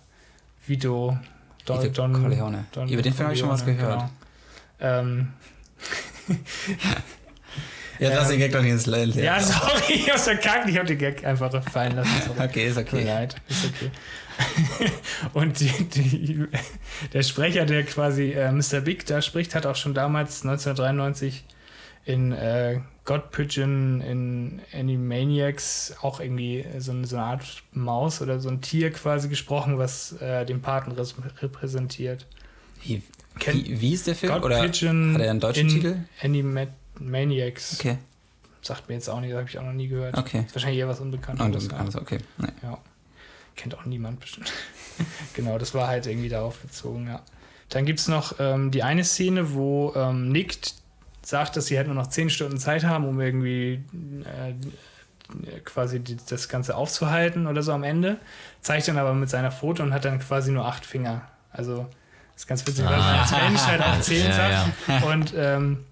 Vito 0.65 1.17
Don, 1.65 1.83
Vito 1.83 1.93
Don, 1.93 2.13
Corleone. 2.13 2.65
Über 2.87 3.01
den 3.01 3.13
Film 3.13 3.25
habe 3.27 3.33
ich 3.33 3.39
schon 3.39 3.49
was 3.49 3.65
gehört. 3.65 4.05
Genau. 4.79 4.99
Ähm, 4.99 5.33
Ja, 7.99 8.15
lass 8.15 8.29
den 8.29 8.39
Gag 8.39 8.53
doch 8.53 8.61
nicht 8.61 8.71
ins 8.71 8.85
Leid. 8.85 9.13
ja, 9.15 9.39
sorry, 9.41 9.81
ich 9.93 10.09
hab's 10.09 10.23
verkackt. 10.23 10.69
Ich 10.69 10.77
hab 10.77 10.87
den 10.87 10.97
Gag 10.97 11.25
einfach 11.25 11.51
fallen 11.69 11.97
lassen. 11.97 12.09
Sorry. 12.27 12.47
Okay, 12.47 12.67
ist 12.67 12.75
Tut 12.77 12.87
okay. 12.93 13.03
leid, 13.03 13.35
ist 13.49 13.65
okay. 13.65 13.91
Und 15.33 15.59
die, 15.59 15.71
die, 15.85 16.45
der 17.13 17.23
Sprecher, 17.23 17.65
der 17.65 17.83
quasi 17.83 18.31
äh, 18.31 18.51
Mr. 18.51 18.81
Big 18.81 19.05
da 19.05 19.21
spricht, 19.21 19.55
hat 19.55 19.65
auch 19.65 19.75
schon 19.75 19.93
damals 19.93 20.43
1993 20.43 21.43
in 22.05 22.31
äh, 22.31 22.79
God 23.05 23.31
Pigeon, 23.31 24.01
in 24.01 24.61
Animaniacs 24.73 25.95
auch 26.01 26.19
irgendwie 26.19 26.65
so, 26.77 26.91
eine- 26.91 27.05
so 27.07 27.17
eine 27.17 27.25
Art 27.25 27.43
Maus 27.73 28.21
oder 28.21 28.39
so 28.39 28.49
ein 28.49 28.61
Tier 28.61 28.91
quasi 28.91 29.27
gesprochen, 29.29 29.77
was 29.77 30.13
äh, 30.21 30.45
den 30.45 30.61
Paten 30.61 30.91
repräsentiert. 30.91 32.25
Wie, 32.83 33.01
Wie, 33.45 33.81
wie 33.81 33.93
ist 33.93 34.07
der 34.07 34.15
Film? 34.15 34.33
God 34.33 34.43
Oder 34.45 34.61
Pigeon 34.61 35.13
hat 35.15 35.21
er 35.21 35.31
einen 35.31 35.39
deutschen 35.39 35.67
in 35.69 35.75
Titel? 35.75 35.97
Animaniacs. 36.21 37.79
Okay. 37.79 37.97
Sagt 38.61 38.89
mir 38.89 38.95
jetzt 38.95 39.09
auch 39.09 39.21
nicht, 39.21 39.33
habe 39.33 39.47
ich 39.47 39.57
auch 39.57 39.63
noch 39.63 39.73
nie 39.73 39.87
gehört. 39.87 40.17
Okay. 40.17 40.43
Ist 40.45 40.53
wahrscheinlich 40.55 40.79
eher 40.79 40.87
was 40.87 40.99
Unbekanntes. 40.99 41.45
Und 41.45 41.55
dann 41.71 41.77
kann 41.77 41.87
es 41.87 41.95
okay. 41.95 42.17
Nee. 42.37 42.47
Ja. 42.63 42.77
Kennt 43.59 43.77
auch 43.77 43.83
niemand 43.83 44.21
bestimmt. 44.21 44.53
genau, 45.33 45.57
das 45.57 45.73
war 45.73 45.87
halt 45.89 46.07
irgendwie 46.07 46.29
darauf 46.29 46.59
bezogen, 46.59 47.07
ja. 47.07 47.21
Dann 47.67 47.85
gibt 47.85 47.99
es 47.99 48.07
noch 48.07 48.39
ähm, 48.39 48.71
die 48.71 48.83
eine 48.83 49.03
Szene, 49.03 49.53
wo 49.53 49.93
ähm, 49.97 50.29
Nick 50.31 50.57
sagt, 51.21 51.57
dass 51.57 51.65
sie 51.65 51.75
halt 51.75 51.87
nur 51.87 51.95
noch 51.95 52.07
10 52.07 52.29
Stunden 52.29 52.57
Zeit 52.57 52.85
haben, 52.85 53.05
um 53.05 53.19
irgendwie 53.19 53.83
äh, 54.23 55.59
quasi 55.65 55.99
die, 55.99 56.15
das 56.15 56.47
Ganze 56.47 56.73
aufzuhalten 56.77 57.47
oder 57.47 57.61
so 57.61 57.73
am 57.73 57.83
Ende. 57.83 58.15
Zeigt 58.61 58.87
dann 58.87 58.97
aber 58.97 59.13
mit 59.13 59.29
seiner 59.29 59.51
Foto 59.51 59.83
und 59.83 59.93
hat 59.93 60.05
dann 60.05 60.19
quasi 60.19 60.51
nur 60.51 60.65
acht 60.65 60.85
Finger. 60.85 61.23
Also, 61.51 61.85
das 62.31 62.43
ist 62.43 62.47
ganz 62.47 62.65
witzig, 62.65 62.85
weil 62.85 62.97
man 62.97 63.19
als 63.19 63.31
Mensch 63.31 63.61
halt 63.61 63.81
auch 63.81 63.99
10 63.99 64.25
Ja, 64.25 64.31
sagt. 64.87 65.03
Und 65.03 65.33
ähm, 65.35 65.85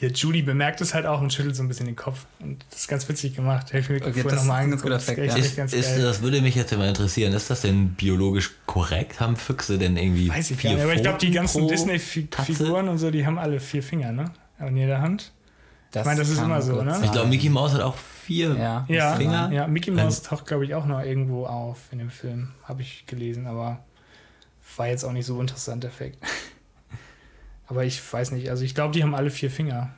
hier 0.00 0.12
Judy 0.12 0.40
bemerkt 0.40 0.80
es 0.80 0.94
halt 0.94 1.04
auch 1.04 1.20
und 1.20 1.30
schüttelt 1.30 1.54
so 1.54 1.62
ein 1.62 1.68
bisschen 1.68 1.84
den 1.84 1.94
Kopf. 1.94 2.24
Und 2.38 2.64
das 2.70 2.80
ist 2.80 2.88
ganz 2.88 3.06
witzig 3.06 3.36
gemacht. 3.36 3.66
Hätte 3.66 3.80
ich 3.80 3.88
mir 3.90 3.96
Okay, 3.96 4.22
das 4.22 4.36
nochmal 4.36 4.62
ist 4.62 4.64
ein 4.64 4.70
ganz 4.70 4.82
angeguckt. 4.82 4.94
Das 4.94 5.02
ist 5.02 5.08
Fact, 5.08 5.18
echt, 5.18 5.56
ja. 5.58 5.64
Ist, 5.64 6.02
das 6.02 6.22
würde 6.22 6.40
mich 6.40 6.54
jetzt 6.54 6.72
immer 6.72 6.88
interessieren. 6.88 7.34
Ist 7.34 7.50
das 7.50 7.60
denn 7.60 7.90
biologisch 7.90 8.52
korrekt? 8.64 9.20
Haben 9.20 9.36
Füchse 9.36 9.76
denn 9.76 9.98
irgendwie 9.98 10.30
Weiß 10.30 10.52
ich 10.52 10.56
vier 10.56 10.70
gar 10.70 10.76
nicht, 10.76 10.84
aber 10.84 10.94
ich 10.94 11.02
glaube, 11.02 11.18
die 11.18 11.30
ganzen 11.30 11.68
Disney-Figuren 11.68 12.88
und 12.88 12.96
so, 12.96 13.10
die 13.10 13.26
haben 13.26 13.38
alle 13.38 13.60
vier 13.60 13.82
Finger, 13.82 14.10
ne? 14.10 14.32
An 14.58 14.74
jeder 14.74 15.02
Hand. 15.02 15.32
Das 15.90 16.06
meine, 16.06 16.20
das 16.20 16.30
ist 16.30 16.40
immer 16.40 16.62
so, 16.62 16.80
ne? 16.80 16.98
Ich 17.04 17.12
glaube, 17.12 17.28
Mickey 17.28 17.50
Mouse 17.50 17.74
hat 17.74 17.82
auch 17.82 17.96
vier. 17.98 18.56
Ja. 18.56 18.86
Ja, 18.88 19.16
Finger? 19.16 19.52
ja 19.52 19.66
Mickey 19.66 19.90
Mouse 19.90 20.22
taucht, 20.22 20.46
glaube 20.46 20.64
ich, 20.64 20.74
auch 20.74 20.86
noch 20.86 21.02
irgendwo 21.02 21.44
auf 21.44 21.76
in 21.90 21.98
dem 21.98 22.10
Film. 22.10 22.52
Habe 22.64 22.80
ich 22.80 23.04
gelesen, 23.04 23.46
aber 23.46 23.84
war 24.78 24.88
jetzt 24.88 25.04
auch 25.04 25.12
nicht 25.12 25.26
so 25.26 25.38
interessant, 25.42 25.84
der 25.84 25.90
Fact. 25.90 26.16
Aber 27.70 27.84
ich 27.84 28.00
weiß 28.12 28.32
nicht, 28.32 28.50
also 28.50 28.64
ich 28.64 28.74
glaube, 28.74 28.92
die 28.92 29.02
haben 29.02 29.14
alle 29.14 29.30
vier 29.30 29.50
Finger 29.50 29.90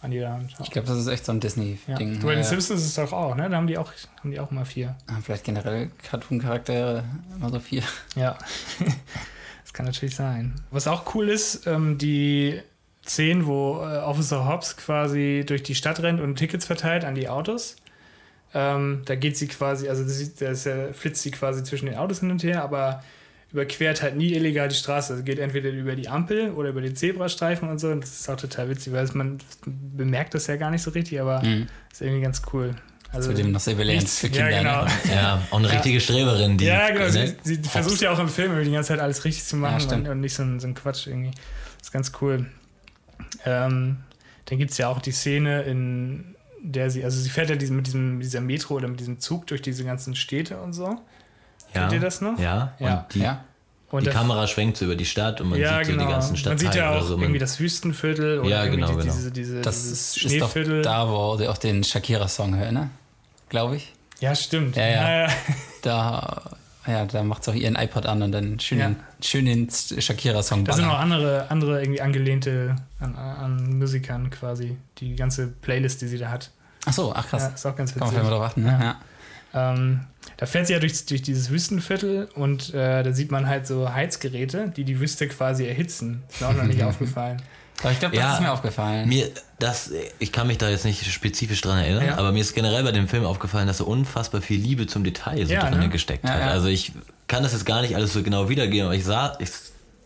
an 0.00 0.12
jeder 0.12 0.32
Hand. 0.32 0.54
Ich 0.62 0.70
glaube, 0.70 0.88
das 0.88 0.98
ist 0.98 1.06
echt 1.08 1.24
so 1.24 1.32
ein 1.32 1.36
ja. 1.36 1.40
Disney-Ding. 1.40 2.20
Bei 2.20 2.30
den 2.30 2.38
Ja, 2.38 2.44
Simpsons 2.44 2.80
ist 2.80 2.86
es 2.86 2.94
doch 2.94 3.12
auch, 3.12 3.34
ne? 3.34 3.48
Da 3.50 3.56
haben 3.56 3.66
die 3.66 3.76
auch, 3.78 3.92
haben 4.20 4.30
die 4.30 4.40
auch 4.40 4.50
mal 4.50 4.64
vier. 4.64 4.96
ja. 5.08 5.18
Vielleicht 5.22 5.44
generell 5.44 5.90
Cartoon-Charaktere 6.02 7.04
immer 7.36 7.50
so 7.50 7.60
viel. 7.60 7.82
Ja, 8.16 8.38
das 9.64 9.72
kann 9.72 9.86
natürlich 9.86 10.14
sein. 10.16 10.54
Was 10.70 10.86
auch 10.86 11.14
cool 11.14 11.28
ist, 11.28 11.66
ähm, 11.66 11.98
die 11.98 12.60
Szenen, 13.06 13.46
wo 13.46 13.80
äh, 13.82 13.98
Officer 13.98 14.46
Hobbs 14.46 14.76
quasi 14.76 15.44
durch 15.46 15.62
die 15.62 15.74
Stadt 15.74 16.00
rennt 16.00 16.20
und 16.20 16.36
Tickets 16.36 16.64
verteilt 16.64 17.04
an 17.04 17.14
die 17.14 17.28
Autos. 17.28 17.76
Ähm, 18.54 19.02
da 19.04 19.14
geht 19.14 19.36
sie 19.36 19.48
quasi, 19.48 19.88
also 19.88 20.04
ja, 20.44 20.92
flitzt 20.92 21.22
sie 21.22 21.30
quasi 21.30 21.62
zwischen 21.64 21.86
den 21.86 21.96
Autos 21.96 22.20
hin 22.20 22.30
und 22.30 22.42
her, 22.42 22.62
aber 22.62 23.02
überquert 23.52 24.02
halt 24.02 24.16
nie 24.16 24.32
illegal 24.34 24.68
die 24.68 24.74
Straße. 24.76 25.12
Also 25.14 25.24
geht 25.24 25.38
entweder 25.38 25.70
über 25.70 25.96
die 25.96 26.08
Ampel 26.08 26.50
oder 26.50 26.68
über 26.70 26.80
den 26.82 26.94
Zebrastreifen 26.96 27.68
und 27.68 27.78
so. 27.78 27.88
Und 27.88 28.02
das 28.02 28.10
ist 28.20 28.28
auch 28.28 28.36
total 28.36 28.68
witzig, 28.68 28.92
weil 28.92 29.08
man 29.14 29.38
bemerkt 29.66 30.34
das 30.34 30.46
ja 30.48 30.56
gar 30.56 30.70
nicht 30.70 30.82
so 30.82 30.90
richtig, 30.90 31.20
aber 31.20 31.42
Mhm. 31.42 31.66
ist 31.90 32.02
irgendwie 32.02 32.20
ganz 32.22 32.42
cool. 32.52 32.74
Also, 33.10 33.30
Zudem 33.30 33.52
noch 33.52 33.60
Surveillance 33.60 34.02
nichts- 34.04 34.18
für 34.18 34.26
ja, 34.26 34.48
Kinder. 34.48 34.58
genau. 34.58 34.84
Ne? 34.84 34.90
Ja, 35.14 35.42
auch 35.50 35.58
eine 35.58 35.72
richtige 35.72 35.98
Streberin, 35.98 36.58
die. 36.58 36.66
Ja, 36.66 36.90
genau. 36.90 37.08
Sie, 37.08 37.18
ne? 37.20 37.36
sie 37.42 37.56
versucht 37.62 38.02
ja 38.02 38.10
auch 38.10 38.18
im 38.18 38.28
Film 38.28 38.62
die 38.62 38.70
ganze 38.70 38.88
Zeit 38.88 39.00
alles 39.00 39.24
richtig 39.24 39.44
zu 39.44 39.56
machen 39.56 39.80
stimmt. 39.80 40.06
und, 40.06 40.12
und 40.12 40.20
nicht 40.20 40.34
so 40.34 40.42
ein, 40.42 40.60
so 40.60 40.66
ein 40.66 40.74
Quatsch 40.74 41.06
irgendwie. 41.06 41.30
Das 41.30 41.84
ist 41.88 41.92
ganz 41.92 42.12
cool. 42.20 42.44
Ähm, 43.46 43.96
dann 44.44 44.58
gibt 44.58 44.72
es 44.72 44.78
ja 44.78 44.88
auch 44.88 45.00
die 45.00 45.12
Szene, 45.12 45.62
in 45.62 46.34
der 46.62 46.90
sie, 46.90 47.04
also 47.04 47.18
sie 47.18 47.30
fährt 47.30 47.48
ja 47.50 47.56
diesen, 47.56 47.76
mit 47.76 47.86
diesem, 47.86 48.20
dieser 48.20 48.40
Metro 48.40 48.74
oder 48.74 48.88
mit 48.88 49.00
diesem 49.00 49.20
Zug 49.20 49.46
durch 49.46 49.62
diese 49.62 49.84
ganzen 49.84 50.14
Städte 50.14 50.58
und 50.60 50.72
so. 50.72 51.00
Ja. 51.74 51.80
Kennt 51.82 51.92
ihr 51.94 52.00
das 52.00 52.20
noch? 52.20 52.38
Ja, 52.38 52.72
Ja. 52.78 52.94
und 53.04 53.14
die, 53.14 53.20
Ja. 53.20 53.44
Und 53.90 54.04
die 54.06 54.10
Kamera 54.10 54.46
schwenkt 54.46 54.76
so 54.76 54.84
über 54.84 54.96
die 54.96 55.06
Stadt 55.06 55.40
und 55.40 55.48
man 55.48 55.58
ja, 55.58 55.78
sieht 55.78 55.86
so 55.86 55.92
genau. 55.92 56.04
die 56.06 56.12
ganzen 56.12 56.28
Man 56.32 56.36
Stadtteile 56.36 56.72
sieht 56.72 56.74
ja 56.74 56.90
auch 56.90 56.96
oder 56.96 57.04
so. 57.04 57.14
Man- 57.14 57.22
irgendwie 57.22 57.38
das 57.38 57.58
Wüstenviertel 57.58 58.38
oder 58.40 58.48
Ja, 58.50 58.64
irgendwie 58.64 58.80
genau, 58.82 58.88
die, 58.92 58.98
genau. 59.02 59.14
diese, 59.14 59.32
diese, 59.32 59.60
Das 59.62 59.76
dieses 59.82 60.16
ist, 60.16 60.24
ist 60.26 60.40
doch 60.42 60.50
Schneeviertel. 60.52 60.82
da, 60.82 61.08
wo 61.08 61.36
sie 61.38 61.48
auch 61.48 61.56
den 61.56 61.82
Shakira-Song 61.82 62.54
hören, 62.54 62.74
ne? 62.74 62.90
Glaube 63.48 63.76
ich. 63.76 63.94
Ja, 64.20 64.34
stimmt. 64.34 64.76
Ja, 64.76 64.86
ja. 64.86 65.20
ja. 65.22 65.28
Da, 65.82 66.42
ja, 66.86 67.06
da 67.06 67.22
macht 67.22 67.44
sie 67.44 67.50
auch 67.50 67.54
ihren 67.54 67.76
iPod 67.76 68.04
an 68.04 68.22
und 68.22 68.32
dann 68.32 68.58
schön, 68.60 68.78
Ja. 68.78 68.88
den, 68.88 68.96
schön 69.22 69.46
den 69.46 69.70
Shakira-Song 69.70 70.64
Da 70.66 70.72
sind 70.74 70.84
noch 70.84 70.92
ballern. 70.92 71.12
andere, 71.12 71.50
andere 71.50 71.80
irgendwie 71.80 72.00
angelehnte 72.02 72.76
an, 73.00 73.14
an 73.16 73.78
Musikern 73.78 74.28
quasi. 74.28 74.76
Die 74.98 75.16
ganze 75.16 75.46
Playlist, 75.46 76.02
die 76.02 76.08
sie 76.08 76.18
da 76.18 76.28
hat. 76.30 76.50
Ach 76.84 76.92
so, 76.92 77.12
ach 77.14 77.26
krass. 77.26 77.42
Ja, 77.44 77.48
ist 77.54 77.64
auch 77.64 77.74
ganz 77.76 77.92
Kann 77.94 78.00
man 78.00 78.08
witzig. 78.10 78.18
vielleicht 78.20 78.30
mal 78.30 78.36
drauf 78.38 78.46
achten, 78.50 78.62
ne? 78.64 78.96
Ja. 79.54 79.72
Ähm, 79.72 80.00
da 80.36 80.46
fährt 80.46 80.66
sie 80.66 80.72
ja 80.74 80.78
durch, 80.78 81.06
durch 81.06 81.22
dieses 81.22 81.50
Wüstenviertel 81.50 82.28
und 82.34 82.74
äh, 82.74 83.02
da 83.02 83.12
sieht 83.12 83.30
man 83.30 83.48
halt 83.48 83.66
so 83.66 83.92
Heizgeräte, 83.92 84.72
die 84.76 84.84
die 84.84 85.00
Wüste 85.00 85.26
quasi 85.28 85.66
erhitzen. 85.66 86.22
Ist 86.30 86.40
mir 86.40 86.48
auch 86.48 86.52
noch 86.54 86.64
nicht 86.64 86.82
aufgefallen. 86.84 87.42
Aber 87.80 87.92
ich 87.92 88.00
glaube, 88.00 88.16
das 88.16 88.24
Ja. 88.24 88.34
ist 88.34 88.40
mir 88.40 88.52
aufgefallen. 88.52 89.08
Mir, 89.08 89.30
das, 89.60 89.92
ich 90.18 90.32
kann 90.32 90.48
mich 90.48 90.58
da 90.58 90.68
jetzt 90.68 90.84
nicht 90.84 91.04
spezifisch 91.12 91.60
dran 91.60 91.78
erinnern, 91.78 92.06
Ja. 92.06 92.16
aber 92.18 92.32
mir 92.32 92.40
ist 92.40 92.54
generell 92.54 92.82
bei 92.82 92.90
dem 92.92 93.06
Film 93.08 93.24
aufgefallen, 93.24 93.66
dass 93.68 93.80
er 93.80 93.86
unfassbar 93.88 94.40
viel 94.42 94.60
Liebe 94.60 94.86
zum 94.88 95.04
Detail 95.04 95.46
so 95.46 95.52
Ja, 95.54 95.68
drin 95.70 95.78
ne? 95.80 95.88
gesteckt 95.88 96.24
Ja, 96.24 96.30
hat. 96.34 96.40
ja. 96.40 96.46
Also 96.48 96.66
ich 96.68 96.92
kann 97.28 97.42
das 97.44 97.52
jetzt 97.52 97.66
gar 97.66 97.82
nicht 97.82 97.94
alles 97.94 98.12
so 98.12 98.22
genau 98.22 98.48
wiedergeben, 98.48 98.86
aber 98.86 98.96
ich 98.96 99.04
sah, 99.04 99.36
ich 99.38 99.50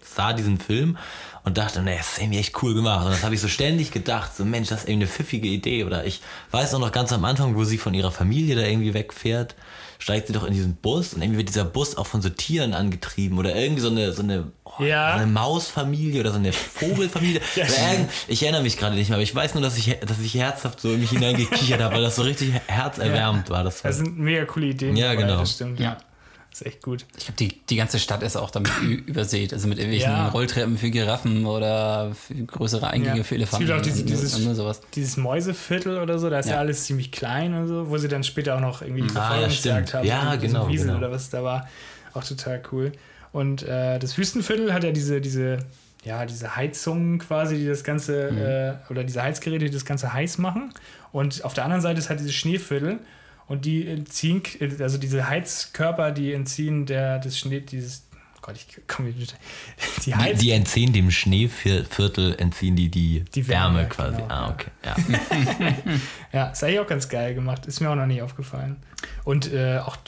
sah 0.03 0.35
diesen 0.35 0.59
Film 0.59 0.99
und 1.45 1.57
dachte, 1.57 1.81
nee, 1.83 1.97
das 1.97 2.13
ist 2.13 2.19
irgendwie 2.21 2.39
echt 2.41 2.63
cool 2.63 2.75
gemacht. 2.75 3.07
Und 3.07 3.13
das 3.13 3.23
habe 3.25 3.35
ich 3.35 3.41
so 3.41 3.49
ständig 3.49 3.91
gedacht, 3.91 4.37
so 4.37 4.45
Mensch, 4.45 4.69
das 4.69 4.81
ist 4.81 4.89
irgendwie 4.89 5.07
eine 5.07 5.13
pfiffige 5.13 5.49
Idee. 5.49 5.85
Oder 5.85 6.05
ich 6.05 6.21
weiß 6.51 6.75
auch 6.75 6.79
noch 6.79 6.93
ganz 6.93 7.11
am 7.13 7.25
Anfang, 7.25 7.57
wo 7.57 7.65
sie 7.65 7.79
von 7.79 7.95
ihrer 7.95 8.13
Familie 8.13 8.55
da 8.55 8.63
irgendwie 8.63 8.93
wegfährt, 8.95 9.55
steigt 10.03 10.27
sie 10.27 10.33
doch 10.33 10.43
in 10.45 10.53
diesen 10.53 10.75
Bus 10.75 11.15
und 11.15 11.23
irgendwie 11.23 11.39
wird 11.39 11.49
dieser 11.49 11.65
Bus 11.65 11.97
auch 11.97 12.07
von 12.09 12.21
so 12.23 12.29
Tieren 12.29 12.75
angetrieben 12.75 13.39
oder 13.39 13.55
irgendwie 13.55 13.81
so 13.83 13.89
eine, 13.89 14.13
so 14.13 14.23
eine, 14.23 14.51
oh, 14.65 14.83
Ja. 14.83 15.13
so 15.17 15.23
eine 15.23 15.31
Mausfamilie 15.31 16.21
oder 16.21 16.33
so 16.33 16.39
eine 16.39 16.53
Vogelfamilie. 16.53 17.41
Ja, 17.57 17.65
irgend- 17.93 18.11
ich 18.27 18.43
erinnere 18.43 18.63
mich 18.63 18.77
gerade 18.77 18.97
nicht 18.97 19.09
mehr, 19.11 19.17
aber 19.17 19.23
ich 19.23 19.33
weiß 19.35 19.55
nur, 19.55 19.63
dass 19.63 19.79
ich, 19.79 19.97
dass 20.01 20.19
ich 20.19 20.35
herzhaft 20.35 20.81
so 20.81 20.93
in 20.93 21.01
mich 21.01 21.11
hineingekichert 21.11 21.81
habe, 21.81 21.95
weil 21.95 22.03
das 22.03 22.17
so 22.17 22.23
richtig 22.23 22.51
herzerwärmend 22.67 23.49
war. 23.51 23.63
Das 23.63 23.85
war 23.85 23.91
Das 23.91 23.99
sind 23.99 24.19
mega 24.19 24.45
coole 24.45 24.67
Ideen. 24.67 24.97
Ja, 24.97 25.11
dabei, 25.13 25.23
genau. 25.23 25.39
Das 25.41 25.53
stimmt. 25.53 25.79
Ja. 25.79 25.97
Ist 26.53 26.67
echt 26.67 26.83
gut. 26.83 27.07
Ich 27.17 27.25
glaube, 27.25 27.39
die, 27.39 27.61
die 27.71 27.77
ganze 27.77 27.99
Stadt 27.99 28.23
ist 28.23 28.37
auch 28.37 28.51
damit 28.51 28.71
übersät. 29.07 29.55
Also 29.55 29.69
mit 29.69 29.79
irgendwelchen 29.79 30.11
Ja. 30.13 30.29
Rolltreppen 30.29 30.77
für 30.77 30.91
Giraffen 30.91 31.47
oder 31.47 32.13
für 32.15 32.35
größere 32.35 32.89
Eingänge 32.89 33.19
Ja. 33.19 33.23
für 33.25 33.35
Es 33.37 33.39
Elefanten. 33.41 33.67
gibt 33.67 33.79
auch 33.79 33.83
diese- 33.83 34.05
dieses-. 34.05 34.81
Dieses 34.95 35.17
Mäuseviertel 35.17 35.99
oder 35.99 36.19
so, 36.19 36.29
da 36.29 36.39
ist 36.41 36.47
ja, 36.47 36.55
Ja. 36.55 36.59
alles 36.61 36.85
ziemlich 36.85 37.11
klein 37.11 37.55
und 37.55 37.69
so, 37.69 37.89
wo 37.89 37.97
sie 37.97 38.09
dann 38.09 38.23
später 38.23 38.57
auch 38.57 38.61
noch 38.61 38.83
irgendwie 38.83 39.03
die 39.03 39.09
Ah, 39.11 39.15
ja, 39.15 39.23
Verfolgungsjagd 39.29 39.95
haben. 39.95 40.07
Ja, 40.07 40.37
genau, 40.37 40.69
Wiesel 40.69 40.89
genau. 40.89 40.99
oder 40.99 41.11
was 41.11 41.31
da 41.31 41.43
war. 41.43 41.69
Auch 42.13 42.25
total 42.25 42.61
cool. 42.71 42.93
Und 43.33 43.63
äh, 43.63 43.99
das 43.99 44.19
Wüstenviertel 44.19 44.75
hat 44.75 44.85
ja 44.85 44.93
diese, 44.93 45.23
diese, 45.23 45.57
ja, 46.05 46.27
diese 46.27 46.55
Heizungen 46.55 47.19
quasi, 47.19 47.57
die 47.57 47.67
das 47.67 47.83
Ganze, 47.83 48.31
Mhm. 48.31 48.39
äh, 48.39 48.73
oder 48.91 49.05
diese 49.05 49.23
Heizgeräte, 49.23 49.65
die 49.65 49.71
das 49.71 49.87
Ganze 49.87 50.13
heiß 50.13 50.37
machen. 50.37 50.75
Und 51.13 51.45
auf 51.47 51.55
der 51.55 51.65
anderen 51.65 51.81
Seite 51.81 51.99
ist 51.99 52.11
halt 52.11 52.21
dieses 52.21 52.35
Schneeviertel. 52.35 52.99
Und 53.47 53.65
die 53.65 53.87
entziehen, 53.87 54.43
also 54.81 54.99
diese 54.99 55.29
Heizkörper, 55.29 56.13
die 56.13 56.33
entziehen 56.33 56.87
der, 56.87 57.19
des 57.19 57.39
Schnee, 57.39 57.61
dieses, 57.61 58.07
oh 58.37 58.39
Gott, 58.43 58.57
ich 58.57 58.87
komme 58.87 59.11
nicht. 59.11 59.37
Die 59.99 60.11
die, 60.11 60.15
Heiz, 60.15 60.41
die 60.41 60.51
entziehen 60.53 60.93
dem 60.93 61.11
Schneeviertel, 61.11 62.35
entziehen 62.39 62.77
die 62.77 62.89
die, 62.89 63.25
Die 63.35 63.49
Wärme, 63.49 63.79
Wärme, 63.79 63.89
quasi. 63.89 64.17
genau, 64.17 64.29
ah, 64.29 64.57
ja. 64.85 64.95
okay. 64.95 65.17
Ja. 65.59 65.75
Ja, 66.33 66.47
ist 66.47 66.65
eigentlich 66.65 66.81
auch 66.81 66.87
ganz 66.87 67.11
geil 67.11 67.35
gemacht. 67.35 67.67
Ist 67.67 67.81
mir 67.81 67.91
auch 67.91 67.95
noch 67.95 68.07
nicht 68.07 68.23
aufgefallen. 68.23 68.77
Und 69.25 69.53
äh, 69.53 69.79
auch 69.79 69.99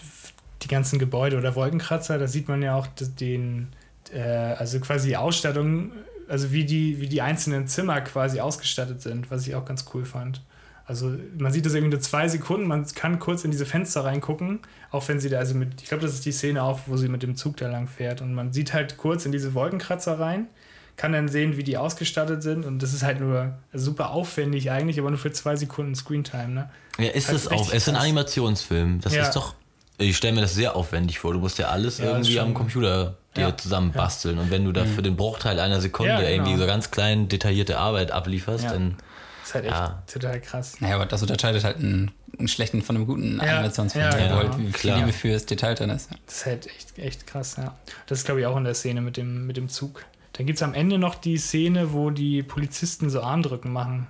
die 0.62 0.69
ganzen 0.69 0.99
Gebäude 0.99 1.37
oder 1.37 1.55
Wolkenkratzer, 1.55 2.19
da 2.19 2.26
sieht 2.26 2.49
man 2.49 2.62
ja 2.62 2.75
auch 2.75 2.87
den, 2.97 3.69
äh, 4.12 4.21
also 4.21 4.81
quasi 4.81 5.09
die 5.09 5.17
Ausstattung, 5.19 5.93
also 6.29 6.53
wie 6.53 6.64
die, 6.64 7.00
wie 7.00 7.09
die 7.09 7.21
einzelnen 7.21 7.69
Zimmer 7.69 8.00
quasi 8.00 8.41
ausgestattet 8.41 9.03
sind, 9.03 9.31
was 9.31 9.47
ich 9.47 9.55
auch 9.55 9.67
ganz 9.67 9.85
cool 9.93 10.07
fand. 10.07 10.41
Also 10.87 11.12
man 11.38 11.50
sieht 11.50 11.64
das 11.64 11.73
irgendwie 11.73 11.93
nur 11.93 12.00
zwei 12.00 12.29
Sekunden, 12.29 12.67
man 12.67 12.87
kann 12.95 13.19
kurz 13.19 13.45
in 13.45 13.50
diese 13.50 13.64
Fenster 13.64 14.05
reingucken, 14.05 14.61
auch 14.91 15.09
wenn 15.09 15.19
sie 15.19 15.31
da, 15.31 15.38
also 15.38 15.55
mit, 15.55 15.81
ich 15.81 15.88
glaube, 15.88 16.03
das 16.03 16.12
ist 16.12 16.26
die 16.26 16.33
Szene 16.33 16.62
auch, 16.62 16.81
wo 16.87 16.97
sie 16.99 17.09
mit 17.09 17.23
dem 17.23 17.37
Zug 17.37 17.57
da 17.57 17.69
lang 17.69 17.88
fährt 17.88 18.21
und 18.21 18.35
man 18.35 18.53
sieht 18.53 18.75
halt 18.75 18.99
kurz 18.99 19.25
in 19.25 19.33
diese 19.33 19.55
Wolkenkratzer 19.55 20.21
rein, 20.21 20.47
kann 20.97 21.12
dann 21.12 21.29
sehen, 21.29 21.57
wie 21.57 21.62
die 21.62 21.79
ausgestattet 21.79 22.43
sind 22.43 22.67
und 22.67 22.81
das 22.83 22.93
ist 22.93 23.03
halt 23.03 23.19
nur 23.19 23.55
super 23.73 24.11
aufwendig 24.11 24.71
eigentlich, 24.71 25.00
aber 25.00 25.09
nur 25.11 25.19
für 25.19 25.33
zwei 25.33 25.57
Sekunden 25.57 25.95
Screentime, 25.95 26.49
ne? 26.49 26.71
ja, 26.99 27.09
ist 27.11 27.29
Halt 27.29 27.38
es 27.38 27.49
auch. 27.49 27.69
Es 27.69 27.75
ist 27.75 27.88
ein. 27.88 27.97
Animationsfilm. 27.97 29.00
Das 29.00 29.14
Ja. 29.14 29.23
ist 29.23 29.33
doch. 29.35 29.55
Ich 29.99 30.17
stelle 30.17 30.35
mir 30.35 30.41
das 30.41 30.55
sehr 30.55 30.75
aufwendig 30.76 31.19
vor. 31.21 31.33
Du 31.33 31.38
musst 31.38 31.59
ja 31.59 31.69
alles 31.69 31.99
Ja, 31.99 32.07
irgendwie 32.07 32.38
am 32.41 32.53
Computer 32.53 33.17
dir 33.37 33.43
Ja, 33.43 33.57
zusammenbasteln. 33.57 34.38
Und 34.38 34.50
wenn 34.50 34.64
du 34.64 34.73
da 34.73 34.85
für 34.85 35.03
den 35.03 35.17
Bruchteil 35.17 35.59
einer 35.61 35.81
Sekunde 35.81 36.17
genau. 36.17 36.29
irgendwie 36.29 36.57
so 36.57 36.67
ganz 36.67 36.91
klein 36.91 37.29
detaillierte 37.29 37.79
Arbeit 37.79 38.11
ablieferst, 38.11 38.64
dann. 38.67 38.97
Das 39.63 39.73
ist 39.73 39.79
halt 39.81 39.97
echt 40.09 40.15
Ja. 40.17 40.21
total 40.21 40.41
krass. 40.41 40.81
Naja, 40.81 40.95
aber 40.97 41.07
das 41.07 41.23
unterscheidet 41.23 41.65
halt 41.65 41.77
einen, 41.77 42.11
einen 42.39 42.49
schlechten 42.49 42.83
von 42.83 42.97
einem 42.97 43.07
guten 43.07 43.37
Ja, 43.39 43.55
Animationsfilm, 43.59 44.05
ja, 44.05 44.11
der 44.11 44.29
genau. 44.29 44.37
halt 44.39 44.59
wie 44.59 44.73
viel. 44.73 44.95
Liebe 44.95 45.13
fürs 45.13 45.47
Detail 45.47 45.75
drin 45.75 45.91
ist. 45.91 46.11
Das 46.27 46.37
ist 46.37 46.47
halt 46.47 46.67
echt, 46.67 46.99
echt 46.99 47.27
krass, 47.27 47.57
ja. 47.57 47.75
Das 48.07 48.19
ist, 48.19 48.25
glaube 48.25 48.41
ich, 48.41 48.47
auch 48.47 48.57
in 48.57 48.65
der 48.65 48.75
Szene 48.75 49.01
mit 49.01 49.17
dem, 49.17 49.47
mit 49.47 49.57
dem 49.57 49.69
Zug. 49.69 50.05
Dann 50.35 50.47
gibt 50.47 50.59
es 50.59 50.63
am 50.63 50.75
Ende 50.75 50.99
noch 50.99 51.15
die 51.15 51.37
Szene, 51.39 51.93
wo 51.93 52.11
die 52.11 52.43
Polizisten 52.43 53.09
so 53.11 53.23
Armdrücken 53.23 53.73
machen. 53.73 54.09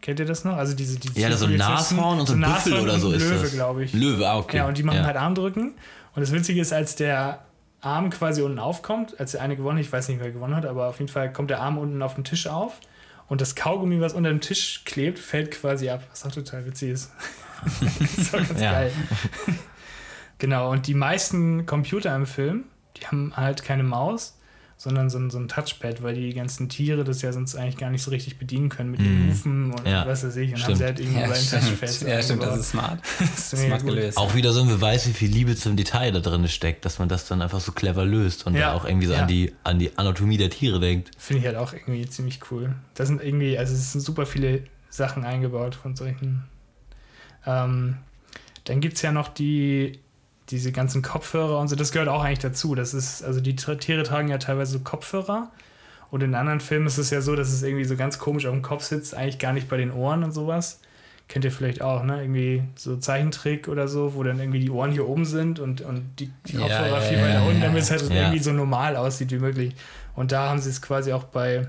Kennt 0.00 0.18
ihr 0.18 0.24
das 0.24 0.44
noch? 0.44 0.56
Also 0.56 0.74
diese 0.74 0.98
die 0.98 1.20
Ja, 1.20 1.30
so 1.36 1.46
Nashorn 1.46 2.20
und 2.20 2.26
so 2.26 2.32
ein 2.32 2.40
Büffel 2.40 2.80
oder 2.80 2.98
so 2.98 3.08
und 3.08 3.14
ist 3.14 3.28
Löwe, 3.28 3.42
das. 3.42 3.52
glaube 3.52 3.84
ich. 3.84 3.92
Löwe, 3.92 4.26
ah, 4.26 4.38
okay. 4.38 4.56
Ja, 4.58 4.66
und 4.66 4.78
die 4.78 4.82
machen 4.82 5.04
halt 5.04 5.16
Armdrücken. 5.16 5.74
Und 6.14 6.22
das 6.22 6.32
Witzige 6.32 6.62
ist, 6.62 6.72
als 6.72 6.96
der 6.96 7.40
Arm 7.82 8.08
quasi 8.08 8.40
unten 8.40 8.58
aufkommt, 8.58 9.20
als 9.20 9.32
der 9.32 9.42
eine 9.42 9.56
gewonnen 9.56 9.76
hat, 9.78 9.84
ich 9.84 9.92
weiß 9.92 10.08
nicht, 10.08 10.20
wer 10.20 10.30
gewonnen 10.30 10.56
hat, 10.56 10.64
aber 10.64 10.88
auf 10.88 10.98
jeden 10.98 11.10
Fall 11.12 11.30
kommt 11.32 11.50
der 11.50 11.60
Arm 11.60 11.76
unten 11.76 12.00
auf 12.02 12.14
den 12.14 12.24
Tisch 12.24 12.46
auf 12.46 12.80
und 13.30 13.40
das 13.40 13.54
Kaugummi, 13.54 14.00
was 14.02 14.12
unter 14.12 14.28
dem 14.28 14.42
Tisch 14.42 14.82
klebt, 14.84 15.18
fällt 15.18 15.50
quasi 15.52 15.88
ab, 15.88 16.02
was 16.10 16.26
auch 16.26 16.32
total 16.32 16.66
witzig 16.66 16.90
ist. 16.90 17.10
das 17.80 18.00
ist 18.18 18.34
auch 18.34 18.46
ganz 18.46 18.60
Ja. 18.60 18.72
geil. 18.72 18.92
genau, 20.38 20.70
und 20.70 20.86
die 20.86 20.94
meisten 20.94 21.64
Computer 21.66 22.14
im 22.14 22.26
Film, 22.26 22.64
die 22.96 23.06
haben 23.06 23.32
halt 23.36 23.62
keine 23.64 23.82
Maus, 23.82 24.36
sondern 24.82 25.10
so 25.10 25.18
ein, 25.18 25.28
so 25.28 25.38
ein 25.38 25.46
Touchpad, 25.46 26.02
weil 26.02 26.14
die 26.14 26.32
ganzen 26.32 26.70
Tiere 26.70 27.04
das 27.04 27.20
ja 27.20 27.34
sonst 27.34 27.54
eigentlich 27.54 27.76
gar 27.76 27.90
nicht 27.90 28.02
so 28.02 28.10
richtig 28.10 28.38
bedienen 28.38 28.70
können 28.70 28.90
mit 28.90 29.00
den 29.00 29.26
Mhm. 29.26 29.30
Hufen 29.30 29.72
und 29.74 29.86
Ja, 29.86 30.06
was 30.06 30.24
weiß 30.24 30.34
ich. 30.36 30.54
Und 30.54 30.54
haben 30.54 30.62
stimmt. 30.62 30.78
sie 30.78 30.84
halt 30.84 31.00
irgendwie 31.00 31.20
Ja, 31.20 31.34
stimmt. 31.34 31.62
Touchpads 31.64 32.00
Ja, 32.00 32.22
stimmt, 32.22 32.42
das 32.44 32.58
ist 32.60 32.70
smart. 32.70 32.98
Das 33.20 33.52
ist 33.52 33.62
Smart 33.62 33.84
gelöst. 33.84 34.16
Auch 34.16 34.34
wieder 34.34 34.54
so 34.54 34.62
ein 34.62 34.68
Beweis, 34.68 35.06
wie 35.06 35.12
viel 35.12 35.30
Liebe 35.30 35.54
zum 35.54 35.76
Detail 35.76 36.12
da 36.12 36.20
drin 36.20 36.48
steckt, 36.48 36.86
dass 36.86 36.98
man 36.98 37.10
das 37.10 37.26
dann 37.28 37.42
einfach 37.42 37.60
so 37.60 37.72
clever 37.72 38.06
löst 38.06 38.46
und 38.46 38.54
Ja, 38.54 38.70
da 38.70 38.72
auch 38.72 38.86
irgendwie 38.86 39.06
so 39.06 39.12
ja. 39.12 39.20
an, 39.20 39.28
die, 39.28 39.52
an 39.64 39.78
die 39.78 39.98
Anatomie 39.98 40.38
der 40.38 40.48
Tiere 40.48 40.80
denkt. 40.80 41.10
Finde 41.18 41.40
ich 41.40 41.46
halt 41.46 41.56
auch 41.58 41.74
irgendwie 41.74 42.08
ziemlich 42.08 42.40
cool. 42.50 42.74
Da 42.94 43.04
sind 43.04 43.22
irgendwie, 43.22 43.58
also 43.58 43.74
es 43.74 43.92
sind 43.92 44.00
super 44.00 44.24
viele 44.24 44.62
Sachen 44.88 45.24
eingebaut 45.26 45.74
von 45.74 45.94
solchen. 45.94 46.44
Ähm, 47.46 47.98
dann 48.64 48.80
gibt 48.80 48.94
es 48.96 49.02
ja 49.02 49.12
noch 49.12 49.28
die, 49.28 49.98
diese 50.50 50.72
ganzen 50.72 51.02
Kopfhörer 51.02 51.58
und 51.58 51.68
so, 51.68 51.76
das 51.76 51.92
gehört 51.92 52.08
auch 52.08 52.22
eigentlich 52.22 52.40
dazu. 52.40 52.74
Das 52.74 52.94
ist, 52.94 53.22
also 53.22 53.40
die 53.40 53.56
Tiere 53.56 54.02
tragen 54.02 54.28
ja 54.28 54.38
teilweise 54.38 54.72
so 54.72 54.80
Kopfhörer. 54.80 55.50
Und 56.10 56.22
in 56.22 56.34
anderen 56.34 56.60
Filmen 56.60 56.86
ist 56.86 56.98
es 56.98 57.10
ja 57.10 57.20
so, 57.20 57.36
dass 57.36 57.52
es 57.52 57.62
irgendwie 57.62 57.84
so 57.84 57.96
ganz 57.96 58.18
komisch 58.18 58.46
auf 58.46 58.52
dem 58.52 58.62
Kopf 58.62 58.82
sitzt, 58.82 59.14
eigentlich 59.14 59.38
gar 59.38 59.52
nicht 59.52 59.68
bei 59.68 59.76
den 59.76 59.92
Ohren 59.92 60.24
und 60.24 60.32
sowas. 60.32 60.80
Kennt 61.28 61.44
ihr 61.44 61.52
vielleicht 61.52 61.82
auch, 61.82 62.02
ne? 62.02 62.22
Irgendwie 62.22 62.64
so 62.74 62.96
Zeichentrick 62.96 63.68
oder 63.68 63.86
so, 63.86 64.14
wo 64.16 64.24
dann 64.24 64.40
irgendwie 64.40 64.58
die 64.58 64.70
Ohren 64.70 64.90
hier 64.90 65.06
oben 65.06 65.24
sind 65.24 65.60
und, 65.60 65.80
und 65.82 66.02
die 66.18 66.32
die 66.46 66.54
Ja, 66.54 66.62
Kopfhörer 66.62 66.88
ja, 66.88 67.00
viel 67.00 67.18
weiter 67.18 67.34
ja, 67.34 67.42
unten, 67.42 67.60
damit 67.60 67.82
es 67.82 67.90
halt 67.92 68.02
irgendwie 68.10 68.40
so 68.40 68.52
normal 68.52 68.96
aussieht 68.96 69.30
wie 69.30 69.38
möglich. 69.38 69.76
Und 70.16 70.32
da 70.32 70.48
haben 70.48 70.58
sie 70.58 70.70
es 70.70 70.82
quasi 70.82 71.12
auch 71.12 71.22
bei 71.24 71.68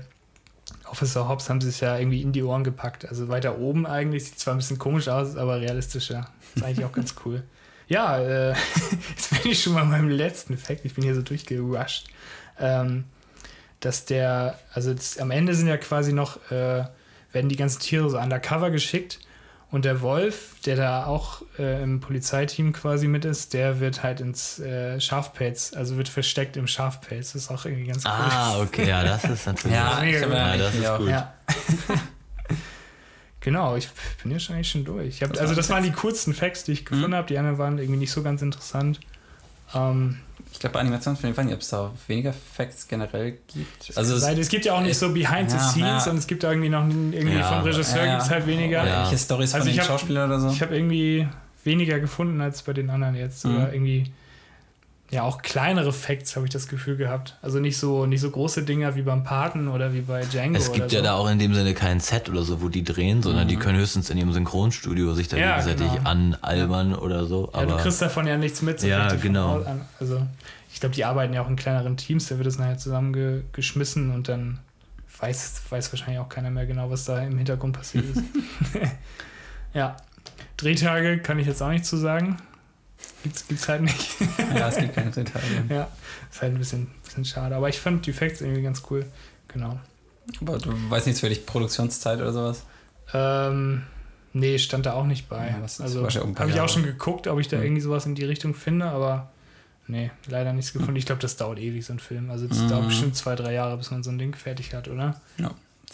Officer 0.90 1.28
Hobbs 1.28 1.48
haben 1.48 1.60
sie 1.60 1.68
es 1.68 1.80
ja 1.80 1.96
irgendwie 1.96 2.20
in 2.20 2.32
die 2.32 2.42
Ohren 2.42 2.64
gepackt. 2.64 3.08
Also 3.08 3.28
weiter 3.28 3.58
oben 3.58 3.86
eigentlich, 3.86 4.24
sieht 4.24 4.40
zwar 4.40 4.54
ein 4.54 4.58
bisschen 4.58 4.78
komisch 4.78 5.08
aus, 5.08 5.36
aber 5.36 5.60
realistischer. 5.60 6.28
Ist 6.56 6.64
eigentlich 6.64 6.84
auch 6.84 6.92
ganz 6.92 7.14
cool. 7.24 7.44
Ja, 7.92 8.18
äh, 8.18 8.54
jetzt 9.10 9.30
bin 9.30 9.52
ich 9.52 9.62
schon 9.62 9.74
mal 9.74 9.84
beim 9.84 10.08
letzten 10.08 10.56
Fact. 10.56 10.84
Ich 10.84 10.94
bin 10.94 11.04
hier 11.04 11.14
so 11.14 11.20
durchgerusht. 11.20 12.08
Ähm, 12.58 13.04
dass 13.80 14.06
der, 14.06 14.58
also 14.72 14.94
das, 14.94 15.18
am 15.18 15.30
Ende 15.30 15.54
sind 15.54 15.66
ja 15.66 15.76
quasi 15.76 16.14
noch, 16.14 16.38
äh, 16.50 16.84
werden 17.32 17.48
die 17.48 17.56
ganzen 17.56 17.80
Tiere 17.80 18.08
so 18.08 18.18
undercover 18.18 18.70
geschickt 18.70 19.18
und 19.70 19.84
der 19.84 20.00
Wolf, 20.00 20.54
der 20.64 20.76
da 20.76 21.04
auch 21.06 21.42
äh, 21.58 21.82
im 21.82 22.00
Polizeiteam 22.00 22.72
quasi 22.72 23.08
mit 23.08 23.26
ist, 23.26 23.52
der 23.52 23.80
wird 23.80 24.02
halt 24.02 24.20
ins 24.20 24.58
äh, 24.58 24.98
Schafpelz, 24.98 25.72
also 25.74 25.98
wird 25.98 26.08
versteckt 26.08 26.56
im 26.56 26.66
Schafpelz. 26.66 27.32
Das 27.32 27.42
ist 27.42 27.50
auch 27.50 27.66
irgendwie 27.66 27.86
ganz 27.86 28.04
cool. 28.04 28.10
Ah, 28.10 28.60
okay, 28.60 28.88
ja, 28.88 29.04
das 29.04 29.24
ist 29.24 29.46
natürlich. 29.46 29.76
Ja, 29.76 30.02
Ja, 30.02 30.56
das 30.56 30.74
ist 30.74 30.96
gut. 30.96 31.08
Ja. 31.08 31.34
genau, 33.42 33.76
ich 33.76 33.88
bin 34.22 34.30
hier 34.30 34.40
schon 34.40 34.54
eigentlich 34.56 34.70
schon 34.70 34.84
durch. 34.84 35.08
Ich 35.08 35.22
hab, 35.22 35.30
Das 35.32 35.40
also 35.40 35.54
das 35.54 35.68
waren 35.70 35.82
die 35.82 35.92
coolsten 35.92 36.34
Facts, 36.34 36.64
die 36.64 36.72
ich 36.72 36.84
gefunden 36.84 37.10
Mhm. 37.10 37.14
habe. 37.14 37.26
Die 37.28 37.38
anderen 37.38 37.58
waren 37.58 37.78
irgendwie 37.78 37.98
nicht 38.00 38.12
so 38.12 38.22
ganz 38.22 38.42
interessant. 38.42 39.00
Ähm, 39.74 40.18
Ich 40.52 40.58
glaube, 40.60 40.74
bei 40.74 40.80
Animationsfilmen, 40.80 41.32
ich 41.32 41.38
weiß 41.38 41.44
nicht, 41.46 41.54
ob 41.54 41.60
es 41.62 41.68
da 41.70 41.90
weniger 42.08 42.32
Facts 42.34 42.86
generell 42.86 43.38
gibt. 43.52 43.96
Also 43.96 44.14
es, 44.16 44.22
es 44.22 44.48
gibt 44.50 44.66
ja 44.66 44.74
auch 44.74 44.80
nicht 44.82 44.90
es- 44.92 45.00
so 45.00 45.12
Behind 45.12 45.50
the 45.50 45.56
ja, 45.56 45.62
Scenes 45.62 46.04
ja. 46.04 46.10
und 46.10 46.18
es 46.18 46.26
gibt 46.26 46.44
irgendwie 46.44 46.68
noch 46.68 46.86
irgendwie 46.86 47.38
Ja, 47.38 47.48
vom 47.54 47.62
Regisseur 47.62 48.04
ja, 48.04 48.12
gibt 48.16 48.22
es 48.26 48.30
halt 48.30 48.46
weniger. 48.46 48.84
Ja. 48.84 48.98
irgendwelche 48.98 49.24
Stories 49.24 49.54
Also 49.54 49.64
von 49.64 49.70
ich 49.70 49.78
den 49.80 49.86
Schauspielern 49.86 50.28
oder 50.30 50.40
so. 50.40 50.50
Ich 50.50 50.60
habe 50.60 50.74
irgendwie 50.76 51.26
weniger 51.64 52.00
gefunden 52.00 52.40
als 52.42 52.60
bei 52.62 52.74
den 52.74 52.90
anderen 52.90 53.14
jetzt. 53.14 53.46
Mhm. 53.46 53.56
Oder 53.56 53.72
irgendwie, 53.72 54.12
ja, 55.12 55.24
auch 55.24 55.42
kleinere 55.42 55.92
Facts 55.92 56.36
habe 56.36 56.46
ich 56.46 56.52
das 56.52 56.68
Gefühl 56.68 56.96
gehabt. 56.96 57.36
Also 57.42 57.60
nicht 57.60 57.76
so, 57.76 58.06
nicht 58.06 58.22
so 58.22 58.30
große 58.30 58.62
Dinger 58.62 58.94
wie 58.94 59.02
beim 59.02 59.24
Paten 59.24 59.68
oder 59.68 59.92
wie 59.92 60.00
bei 60.00 60.24
Django. 60.24 60.56
Es 60.56 60.72
gibt 60.72 60.90
ja 60.90 61.00
so. 61.00 61.04
da 61.04 61.14
auch 61.16 61.28
in 61.28 61.38
dem 61.38 61.52
Sinne 61.52 61.74
kein 61.74 62.00
Set 62.00 62.30
oder 62.30 62.42
so, 62.42 62.62
wo 62.62 62.70
die 62.70 62.82
drehen, 62.82 63.22
sondern 63.22 63.46
die 63.46 63.56
können 63.56 63.78
höchstens 63.78 64.08
in 64.08 64.16
ihrem 64.16 64.32
Synchronstudio 64.32 65.12
sich 65.12 65.28
da 65.28 65.36
Ja, 65.36 65.58
gegenseitig 65.58 65.92
genau. 65.98 66.08
analbern 66.08 66.94
oder 66.94 67.26
so. 67.26 67.50
Ja, 67.52 67.66
du 67.66 67.74
Aber 67.74 67.82
kriegst 67.82 68.00
davon 68.00 68.26
ja 68.26 68.38
nichts 68.38 68.62
mit. 68.62 68.80
So 68.80 68.86
Ja, 68.86 69.12
genau. 69.14 69.62
Also, 70.00 70.22
ich 70.72 70.80
glaube, 70.80 70.94
die 70.94 71.04
arbeiten 71.04 71.34
ja 71.34 71.42
auch 71.42 71.48
in 71.48 71.56
kleineren 71.56 71.98
Teams, 71.98 72.28
da 72.28 72.38
wird 72.38 72.46
es 72.46 72.58
nachher 72.58 72.78
zusammengeschmissen 72.78 74.14
und 74.14 74.30
dann 74.30 74.60
weiß, 75.20 75.60
weiß 75.68 75.92
wahrscheinlich 75.92 76.20
auch 76.20 76.30
keiner 76.30 76.50
mehr 76.50 76.64
genau, 76.64 76.90
was 76.90 77.04
da 77.04 77.20
im 77.20 77.36
Hintergrund 77.36 77.76
passiert 77.76 78.06
ist. 78.06 78.22
ja. 79.74 79.94
Drehtage 80.56 81.18
kann 81.18 81.38
ich 81.38 81.46
jetzt 81.46 81.62
auch 81.62 81.68
nicht 81.68 81.84
zu 81.84 81.98
sagen. 81.98 82.38
Gibt's, 83.22 83.46
gibt's 83.46 83.68
halt 83.68 83.82
nicht. 83.82 84.16
ja, 84.54 84.68
es 84.68 84.76
gibt 84.76 84.94
keine 84.94 85.10
Details. 85.10 85.44
ja, 85.68 85.88
ist 86.30 86.42
halt 86.42 86.52
ein 86.54 86.58
bisschen, 86.58 86.90
bisschen 87.04 87.24
schade. 87.24 87.54
Aber 87.56 87.68
ich 87.68 87.78
fand 87.80 88.04
die 88.06 88.12
Facts 88.12 88.40
irgendwie 88.40 88.62
ganz 88.62 88.82
cool. 88.90 89.06
Genau. 89.48 89.78
Aber 90.40 90.58
du 90.58 90.72
weißt 90.90 91.06
nichts 91.06 91.20
für 91.20 91.28
dich, 91.28 91.46
Produktionszeit 91.46 92.18
oder 92.20 92.32
sowas? 92.32 92.64
Ähm, 93.12 93.82
nee, 94.32 94.58
stand 94.58 94.86
da 94.86 94.94
auch 94.94 95.04
nicht 95.04 95.28
bei. 95.28 95.48
Ja, 95.48 95.60
also 95.62 96.06
habe 96.06 96.50
ich 96.50 96.60
auch 96.60 96.68
schon 96.68 96.84
geguckt, 96.84 97.26
ob 97.26 97.38
ich 97.40 97.48
da 97.48 97.58
Mhm. 97.58 97.62
irgendwie 97.64 97.82
sowas 97.82 98.06
in 98.06 98.14
die 98.14 98.24
Richtung 98.24 98.54
finde, 98.54 98.86
aber 98.86 99.30
nee, 99.88 100.10
leider 100.28 100.52
nichts 100.52 100.72
gefunden. 100.72 100.96
Ich 100.96 101.06
glaube, 101.06 101.20
das 101.20 101.36
dauert 101.36 101.58
ewig, 101.58 101.84
so 101.84 101.92
ein 101.92 101.98
Film. 101.98 102.30
Also 102.30 102.46
das 102.46 102.62
Mhm. 102.62 102.68
dauert 102.68 102.88
bestimmt 102.88 103.16
zwei, 103.16 103.34
drei 103.34 103.52
Jahre, 103.52 103.76
bis 103.76 103.90
man 103.90 104.02
so 104.02 104.10
ein 104.10 104.18
Ding 104.18 104.34
fertig 104.34 104.72
hat, 104.74 104.88
oder? 104.88 105.20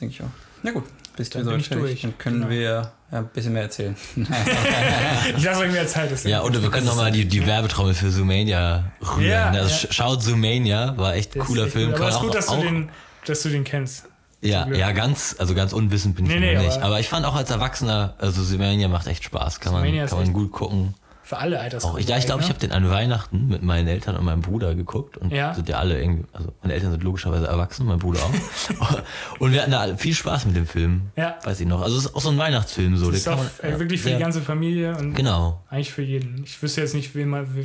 Denke 0.00 0.14
ich 0.14 0.22
auch. 0.22 0.30
Na 0.62 0.70
gut, 0.72 0.84
bist 1.16 1.34
du 1.34 1.38
Dann 1.38 1.44
so 1.44 1.50
bin 1.52 1.60
ich 1.60 1.68
fertig. 1.68 1.84
durch. 1.84 2.00
Dann 2.02 2.18
können 2.18 2.36
Genau. 2.40 2.50
wir 2.50 2.60
ja 2.60 2.92
ein 3.10 3.28
bisschen 3.28 3.52
mehr 3.52 3.62
erzählen. 3.62 3.96
Ich 5.36 5.44
lasse 5.44 5.60
euch 5.60 5.72
mehr 5.72 5.86
Zeit. 5.86 6.10
deswegen. 6.10 6.32
ja, 6.32 6.42
oder 6.42 6.62
wir 6.62 6.70
können 6.70 6.86
nochmal 6.86 7.10
die, 7.12 7.24
die 7.26 7.46
Werbetrommel 7.46 7.94
für 7.94 8.10
Zoomania 8.10 8.90
rühren. 9.16 9.28
Ja, 9.30 9.46
also 9.50 9.86
ja. 9.86 9.92
Schaut 9.92 10.22
Zoomania, 10.22 10.96
war 10.96 11.14
echt 11.14 11.36
ist 11.36 11.46
cooler 11.46 11.64
echt 11.64 11.72
Film. 11.72 11.90
gut. 11.92 12.00
Aber 12.00 12.08
es 12.08 12.14
ist 12.14 12.20
man 12.20 12.26
gut, 12.28 12.34
dass, 12.36 12.48
auch, 12.48 12.56
du 12.56 12.62
den, 12.62 12.88
dass 13.26 13.42
du 13.42 13.48
den 13.50 13.64
kennst. 13.64 14.04
ja, 14.40 14.66
ja, 14.68 14.92
ganz, 14.92 15.36
also 15.38 15.54
ganz 15.54 15.72
unwissend 15.72 16.16
bin 16.16 16.26
ich 16.26 16.32
Nee, 16.32 16.54
noch 16.54 16.60
nee, 16.60 16.66
nicht. 16.66 16.76
aber- 16.76 16.84
Aber, 16.86 17.00
ich 17.00 17.08
fand 17.08 17.24
auch 17.26 17.34
als 17.36 17.50
Erwachsener, 17.50 18.14
also 18.18 18.42
Zoomania 18.42 18.88
macht 18.88 19.06
echt 19.06 19.24
Spaß. 19.24 19.60
Kann 19.60 19.72
man, 19.72 19.82
Zoomania 19.82 20.04
ist 20.04 20.10
kann 20.10 20.20
man 20.20 20.32
gut 20.32 20.52
gucken. 20.52 20.94
Für 21.28 21.36
alle 21.36 21.58
Auch 21.58 21.62
Altersgruppen. 21.64 22.00
ich, 22.00 22.08
ja, 22.08 22.16
ich 22.16 22.24
glaube, 22.24 22.40
ich 22.40 22.48
ne? 22.48 22.54
habe 22.54 22.60
den 22.66 22.72
an 22.72 22.88
Weihnachten 22.88 23.48
mit 23.48 23.62
meinen 23.62 23.86
Eltern 23.86 24.16
und 24.16 24.24
meinem 24.24 24.40
Bruder 24.40 24.74
geguckt 24.74 25.18
und 25.18 25.30
Ja. 25.30 25.52
sind 25.52 25.68
ja 25.68 25.78
alle 25.78 26.00
irgendwie, 26.00 26.24
also 26.32 26.54
meine 26.62 26.72
Eltern 26.72 26.90
sind 26.92 27.02
logischerweise 27.02 27.46
erwachsen, 27.46 27.84
mein 27.84 27.98
Bruder 27.98 28.20
auch. 28.22 29.02
und 29.38 29.52
wir 29.52 29.60
hatten 29.60 29.72
da 29.72 29.94
viel 29.98 30.14
Spaß 30.14 30.46
mit 30.46 30.56
dem 30.56 30.66
Film. 30.66 31.02
Ja. 31.16 31.36
Weiß 31.44 31.60
ich 31.60 31.66
noch. 31.66 31.82
Also 31.82 31.98
es 31.98 32.06
ist 32.06 32.14
auch 32.16 32.22
so 32.22 32.30
ein 32.30 32.38
Weihnachtsfilm 32.38 32.96
so. 32.96 33.10
Das 33.10 33.20
ist 33.20 33.28
auch 33.28 33.36
man, 33.36 33.50
äh, 33.62 33.72
ja, 33.72 33.78
wirklich 33.78 34.00
für 34.00 34.08
die 34.10 34.16
ganze 34.18 34.40
Familie 34.40 34.96
und 34.96 35.14
Genau. 35.16 35.60
eigentlich 35.68 35.92
für 35.92 36.00
jeden. 36.00 36.42
Ich 36.44 36.62
wüsste 36.62 36.80
jetzt 36.80 36.94
nicht, 36.94 37.14
wen 37.14 37.28
man, 37.28 37.46
wer, 37.54 37.64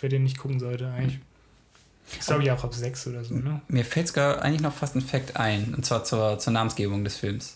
wer 0.00 0.08
den 0.08 0.24
nicht 0.24 0.36
gucken 0.38 0.58
sollte. 0.58 0.88
Eigentlich. 0.88 1.20
Ich 2.18 2.26
glaube, 2.26 2.42
ja 2.44 2.54
auch 2.56 2.64
ab 2.64 2.74
sechs 2.74 3.06
oder 3.06 3.22
so, 3.22 3.34
ne? 3.34 3.60
Mir 3.68 3.84
fällt 3.84 4.08
sogar 4.08 4.42
eigentlich 4.42 4.60
noch 4.60 4.74
fast 4.74 4.96
ein 4.96 5.00
Fact 5.02 5.36
ein, 5.36 5.72
und 5.76 5.86
zwar 5.86 6.02
zur, 6.02 6.40
zur 6.40 6.52
Namensgebung 6.52 7.04
des 7.04 7.14
Films. 7.16 7.54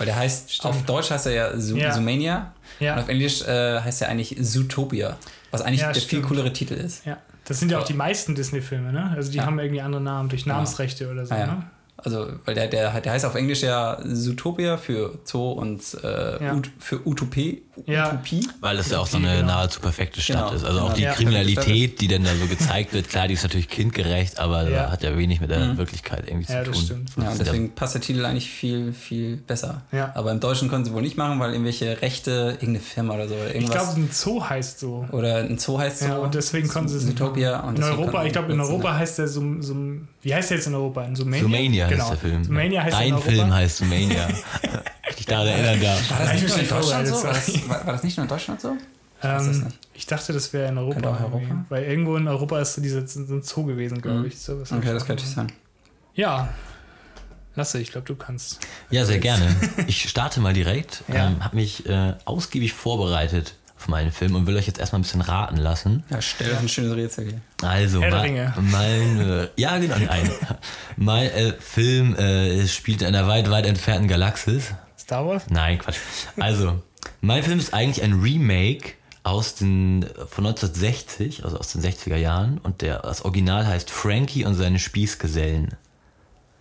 Weil 0.00 0.06
der 0.06 0.16
heißt, 0.16 0.50
Stimmt. 0.50 0.74
auf 0.74 0.82
Deutsch 0.86 1.10
heißt 1.10 1.26
er 1.26 1.32
ja, 1.32 1.58
Zo 1.60 1.76
Ja. 1.76 1.90
Zoomania 1.92 2.54
und 2.80 2.86
Ja, 2.86 2.96
auf 2.96 3.06
Englisch 3.08 3.42
äh, 3.42 3.80
heißt 3.80 4.00
er 4.00 4.08
eigentlich 4.08 4.34
Zootopia, 4.40 5.18
was 5.50 5.60
eigentlich 5.60 5.82
Ja, 5.82 5.92
der 5.92 6.00
viel 6.00 6.22
coolere 6.22 6.52
Titel 6.54 6.72
ist. 6.74 7.04
ja. 7.04 7.18
Das 7.44 7.58
sind 7.60 7.70
ja 7.70 7.78
auch 7.80 7.84
die 7.84 7.94
meisten 7.94 8.34
Disney-Filme, 8.34 8.92
ne? 8.92 9.12
Also 9.14 9.30
die 9.30 9.38
Ja. 9.38 9.44
haben 9.46 9.58
irgendwie 9.58 9.80
andere 9.82 10.00
Namen 10.00 10.28
durch 10.30 10.44
Genau. 10.44 10.54
Namensrechte 10.56 11.10
oder 11.10 11.26
so, 11.26 11.34
Ah, 11.34 11.38
ja. 11.38 11.46
ne? 11.48 11.62
Also, 11.98 12.28
weil 12.46 12.54
der, 12.54 12.68
der, 12.68 12.98
der 13.00 13.12
heißt 13.12 13.26
auf 13.26 13.34
Englisch 13.34 13.62
ja 13.62 13.98
Zootopia 14.10 14.78
für 14.78 15.18
Zoo 15.24 15.50
und 15.52 15.82
äh, 16.02 16.42
Ja. 16.44 16.54
Ut 16.54 16.70
für 16.78 17.06
Utopie. 17.06 17.62
Ja. 17.86 18.08
Utopie. 18.08 18.48
Weil 18.60 18.76
das 18.76 18.90
ja 18.90 18.98
auch 18.98 19.06
so 19.06 19.16
eine 19.16 19.36
Genau. 19.36 19.46
nahezu 19.46 19.80
perfekte 19.80 20.20
Stadt 20.20 20.36
Genau. 20.48 20.52
ist. 20.56 20.64
Also 20.64 20.80
auch 20.80 20.92
die 20.92 21.02
Ja. 21.02 21.12
Kriminalität, 21.12 22.00
die 22.00 22.08
dann 22.08 22.24
da 22.24 22.30
so 22.34 22.46
gezeigt 22.46 22.92
wird, 22.92 23.08
klar, 23.08 23.28
die 23.28 23.34
ist 23.34 23.42
natürlich 23.42 23.68
kindgerecht, 23.68 24.38
aber 24.38 24.68
Ja. 24.68 24.90
hat 24.90 25.02
ja 25.02 25.16
wenig 25.16 25.40
mit 25.40 25.50
der 25.50 25.60
Mhm. 25.60 25.78
Wirklichkeit 25.78 26.24
irgendwie 26.28 26.52
Ja, 26.52 26.64
zu 26.64 26.70
das 26.70 26.76
tun. 26.78 26.84
stimmt. 26.86 27.10
Ja, 27.16 27.30
und 27.30 27.40
deswegen 27.40 27.70
passt 27.74 27.94
der 27.94 28.00
Titel 28.02 28.24
eigentlich 28.24 28.50
viel, 28.50 28.92
viel 28.92 29.36
besser. 29.36 29.82
Ja. 29.92 30.12
Aber 30.14 30.30
im 30.32 30.40
Deutschen 30.40 30.68
konnten 30.68 30.86
sie 30.86 30.92
wohl 30.92 31.02
nicht 31.02 31.16
machen, 31.16 31.38
weil 31.40 31.52
irgendwelche 31.52 32.00
Rechte, 32.02 32.52
irgendeine 32.60 32.80
Firma 32.80 33.14
oder 33.14 33.28
so, 33.28 33.34
oder 33.34 33.48
Ich 33.48 33.54
irgendwas. 33.56 33.76
glaube, 33.84 34.00
ein 34.00 34.08
Zoo 34.12 34.44
heißt 34.44 34.80
so. 34.80 35.06
oder 35.12 35.36
ein 35.36 35.58
Zoo 35.58 35.78
heißt 35.78 36.00
so. 36.00 36.06
Ja, 36.06 36.16
und 36.18 36.34
deswegen 36.34 36.68
konnten 36.68 36.88
sie 36.88 36.96
es 36.98 37.04
nicht 37.04 37.18
Zootopia. 37.18 37.58
machen. 37.58 37.68
Und 37.70 37.76
In 37.76 37.82
Europa, 37.84 38.24
ich 38.24 38.32
glaube, 38.32 38.52
in 38.52 38.60
Europa 38.60 38.94
heißt 38.96 39.18
der 39.18 39.28
so, 39.28 39.42
so 39.60 39.74
wie 40.22 40.34
heißt 40.34 40.50
der 40.50 40.56
jetzt 40.58 40.66
in 40.66 40.74
Europa? 40.74 41.04
In 41.04 41.16
Sumania? 41.16 41.40
Zoomania 41.42 41.88
genau. 41.88 42.02
heißt 42.02 42.10
der 42.12 42.18
Film. 42.30 42.44
Zoomania 42.44 42.82
heißt 42.82 43.00
in 43.00 43.10
Dein. 43.14 43.22
Film 43.22 43.54
heißt 43.54 43.76
Zoomania. 43.78 44.28
ich 45.18 45.26
daran 45.26 45.46
erinnern 45.48 45.80
darf. 45.80 46.10
War 46.10 46.18
das 46.26 46.32
nicht 46.42 46.54
in 46.56 46.62
Ich 46.62 46.68
Deutschland 46.68 47.06
so? 47.08 47.16
War 47.70 47.86
war, 47.86 47.92
das 47.94 48.02
nicht 48.02 48.16
nur 48.16 48.24
in 48.24 48.28
Deutschland 48.28 48.60
so? 48.60 48.76
das 49.22 49.46
Ähm, 49.46 49.66
ich 49.94 50.06
dachte, 50.06 50.32
das 50.32 50.52
wäre 50.52 50.68
in 50.68 50.78
Europa. 50.78 51.08
Europa? 51.22 51.64
Weil 51.68 51.84
irgendwo 51.84 52.16
in 52.16 52.26
Europa 52.28 52.58
ist 52.60 52.74
so 52.74 52.80
dieser 52.82 53.06
so 53.06 53.20
ein 53.20 53.42
Zoo 53.42 53.64
gewesen, 53.64 54.00
glaube 54.00 54.20
Mhm. 54.20 54.26
ich. 54.26 54.38
So, 54.38 54.60
was 54.60 54.72
Okay, 54.72 54.92
das 54.92 55.04
könnte 55.06 55.24
ich 55.24 55.30
sein. 55.30 55.52
Ja. 56.14 56.48
Lasse, 57.56 57.80
ich 57.80 57.90
glaube, 57.90 58.06
du 58.06 58.14
kannst. 58.14 58.60
Ja, 58.90 59.04
sehr 59.04 59.18
gerne. 59.18 59.54
Ich 59.86 60.08
starte 60.08 60.40
mal 60.40 60.52
direkt. 60.52 61.02
Ja. 61.08 61.26
Ähm, 61.26 61.44
habe 61.44 61.56
mich 61.56 61.86
äh, 61.86 62.14
ausgiebig 62.24 62.72
vorbereitet 62.72 63.54
auf 63.76 63.88
meinen 63.88 64.12
Film 64.12 64.34
und 64.36 64.46
will 64.46 64.56
euch 64.56 64.66
jetzt 64.66 64.78
erstmal 64.78 65.00
ein 65.00 65.02
bisschen 65.02 65.20
raten 65.22 65.56
lassen. 65.56 66.04
Ja, 66.10 66.20
stell 66.22 66.54
ein 66.54 66.68
schönes 66.68 66.94
Rätsel 66.94 67.24
hier. 67.30 67.40
Also, 67.68 68.00
mein, 68.00 68.52
mein 68.70 69.20
äh, 69.20 69.48
ja 69.56 69.78
genau, 69.78 69.96
nein. 69.98 70.30
mein 70.96 71.30
äh, 71.30 71.52
Film 71.58 72.14
äh, 72.16 72.66
spielt 72.68 73.00
in 73.02 73.08
einer 73.08 73.26
weit, 73.26 73.50
weit 73.50 73.66
entfernten 73.66 74.06
Galaxis. 74.06 74.72
Star 74.98 75.26
Wars? 75.26 75.44
Nein, 75.48 75.78
Quatsch. 75.78 75.96
Also, 76.38 76.82
mein 77.20 77.42
Film 77.42 77.58
ist 77.58 77.74
eigentlich 77.74 78.02
ein 78.02 78.20
Remake 78.20 78.94
aus 79.22 79.54
den, 79.54 80.02
von 80.28 80.46
1960, 80.46 81.44
also 81.44 81.58
aus 81.58 81.72
den 81.72 81.82
60er 81.82 82.16
Jahren. 82.16 82.58
Und 82.58 82.82
der, 82.82 83.00
das 83.00 83.24
Original 83.24 83.66
heißt 83.66 83.90
Frankie 83.90 84.44
und 84.44 84.54
seine 84.54 84.78
Spießgesellen. 84.78 85.76